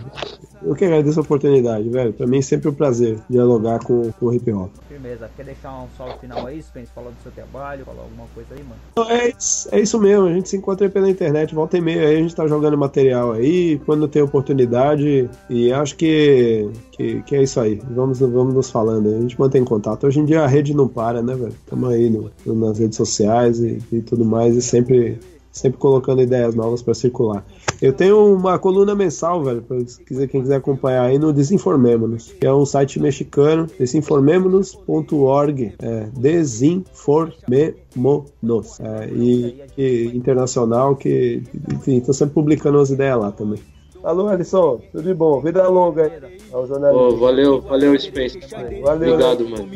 eu 0.64 0.74
que 0.74 0.84
agradeço 0.86 1.20
a 1.20 1.24
oportunidade, 1.24 1.88
velho. 1.90 2.12
Pra 2.14 2.26
mim 2.26 2.40
é 2.40 2.42
sempre 2.42 2.70
um 2.70 2.74
prazer 2.74 3.20
dialogar 3.30 3.80
com, 3.84 4.12
com 4.14 4.26
o 4.28 4.34
hip 4.34 4.52
hop. 4.52 4.72
Firmeza, 4.90 5.30
quer 5.38 5.46
deixar 5.46 5.72
um 5.80 5.88
salve 5.98 6.18
final 6.20 6.46
aí, 6.48 6.62
Spence? 6.62 6.90
Falar 6.94 7.10
do 7.12 7.16
seu 7.22 7.32
trabalho, 7.32 7.86
falar 7.86 8.02
alguma 8.02 8.26
coisa 8.34 8.50
aí, 8.56 8.64
mano? 8.64 9.12
É, 9.12 9.30
isso, 9.38 9.70
é 9.72 9.80
isso 9.80 10.00
mesmo, 10.00 10.26
a 10.26 10.34
gente 10.34 10.50
se 10.50 10.58
encontra 10.58 10.88
aí 10.88 10.92
pela 10.92 11.10
internet, 11.10 11.54
volta 11.54 11.78
e 11.78 11.82
meia 11.82 12.08
aí, 12.08 12.16
a 12.16 12.20
gente 12.20 12.36
tá 12.36 12.48
jogando 12.48 12.78
material 12.78 13.34
aí, 13.34 13.80
quando 13.86 14.08
tem 14.08 14.22
oportunidade, 14.22 15.30
e 15.50 15.72
acho 15.72 15.96
que, 15.98 16.70
que, 16.92 17.22
que 17.24 17.36
é 17.36 17.44
isso 17.44 17.60
aí. 17.60 17.80
Vamos, 17.92 18.20
vamos 18.20 18.54
nos 18.54 18.70
falando 18.72 19.10
a 19.10 19.20
gente 19.22 19.40
mantém 19.40 19.64
contato. 19.64 20.08
Hoje 20.08 20.20
em 20.20 20.26
dia 20.26 20.42
a 20.44 20.48
rede 20.48 20.74
não 20.76 20.88
para, 20.88 21.22
né, 21.22 21.36
velho? 21.36 21.54
Tamo 21.68 21.88
aí 21.88 22.10
no- 22.10 22.32
nas 22.56 22.80
redes 22.80 22.98
sociais 22.98 23.60
e, 23.60 23.80
e 23.92 24.02
tudo 24.02 24.24
mais, 24.26 24.56
e 24.56 24.62
sempre, 24.62 25.20
sempre 25.54 25.80
colocando 25.80 26.22
ideias 26.22 26.56
novas 26.56 26.82
pra 26.82 26.96
circular. 26.96 27.46
Eu 27.82 27.94
tenho 27.94 28.36
uma 28.36 28.60
coluna 28.60 28.94
mensal, 28.96 29.44
velho, 29.44 29.64
quiser, 30.06 30.28
quem 30.28 30.42
quiser 30.42 30.56
acompanhar 30.56 31.04
aí 31.04 31.20
no 31.20 31.32
Desinformemos, 31.32 32.34
que 32.34 32.46
é 32.46 32.54
um 32.54 32.66
site 32.66 33.00
mexicano, 33.00 33.68
desinformemonos.org, 33.80 35.76
é, 35.80 36.10
Desinformemonos, 36.14 38.80
é, 38.80 39.10
e, 39.14 39.64
e 39.78 40.18
internacional, 40.18 40.96
que, 40.96 41.44
enfim, 41.72 42.00
tô 42.00 42.12
sempre 42.12 42.34
publicando 42.34 42.80
umas 42.80 42.90
ideias 42.90 43.20
lá 43.20 43.32
também. 43.32 43.60
Alô, 44.04 44.28
Alisson, 44.28 44.82
tudo 44.92 45.04
de 45.04 45.14
bom? 45.14 45.40
Vida 45.40 45.66
longa 45.70 46.04
aí 46.04 46.12
ao. 46.52 46.64
Ô, 46.64 47.16
valeu, 47.16 47.62
valeu, 47.62 47.98
Space. 47.98 48.38
Valeu, 48.82 49.14
Obrigado, 49.14 49.48
mano. 49.48 49.70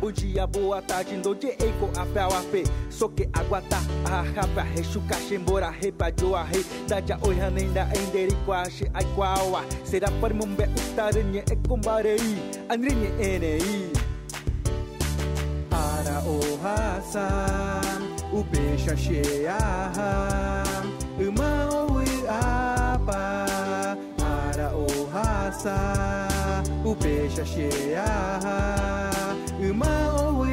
Bom 0.00 0.12
dia, 0.12 0.46
boa 0.46 0.80
tarde, 0.80 1.16
do 1.16 1.34
dia 1.34 1.54
eco 1.54 1.90
apel 1.98 2.32
ape, 2.32 2.62
soque 2.88 3.28
aguata, 3.32 3.78
a 4.04 4.22
rapa, 4.22 4.62
rechuca, 4.62 5.16
chembora, 5.28 5.70
repa, 5.70 6.12
joa, 6.12 6.44
re, 6.44 6.64
daja, 6.86 7.18
oi, 7.26 7.40
hanenda, 7.40 7.88
enderi, 7.96 8.36
quache, 8.44 8.88
ai, 8.94 9.04
quawa, 9.16 9.64
será 9.84 10.08
para 10.20 10.32
mumbe, 10.32 10.68
utarenye, 10.92 11.42
e 11.50 11.56
combarei, 11.66 12.38
anrinye, 12.68 13.08
enei. 13.18 13.90
Ara 15.72 16.22
o 18.32 18.44
peixe 18.44 18.96
cheia, 18.96 19.58
mau 21.36 21.98
apa, 22.28 23.46
raça, 25.12 26.28
o 26.84 26.94
peixe 26.94 27.40
é 27.40 27.44
cheia, 27.44 28.04
uma 29.58 30.22
ou 30.22 30.47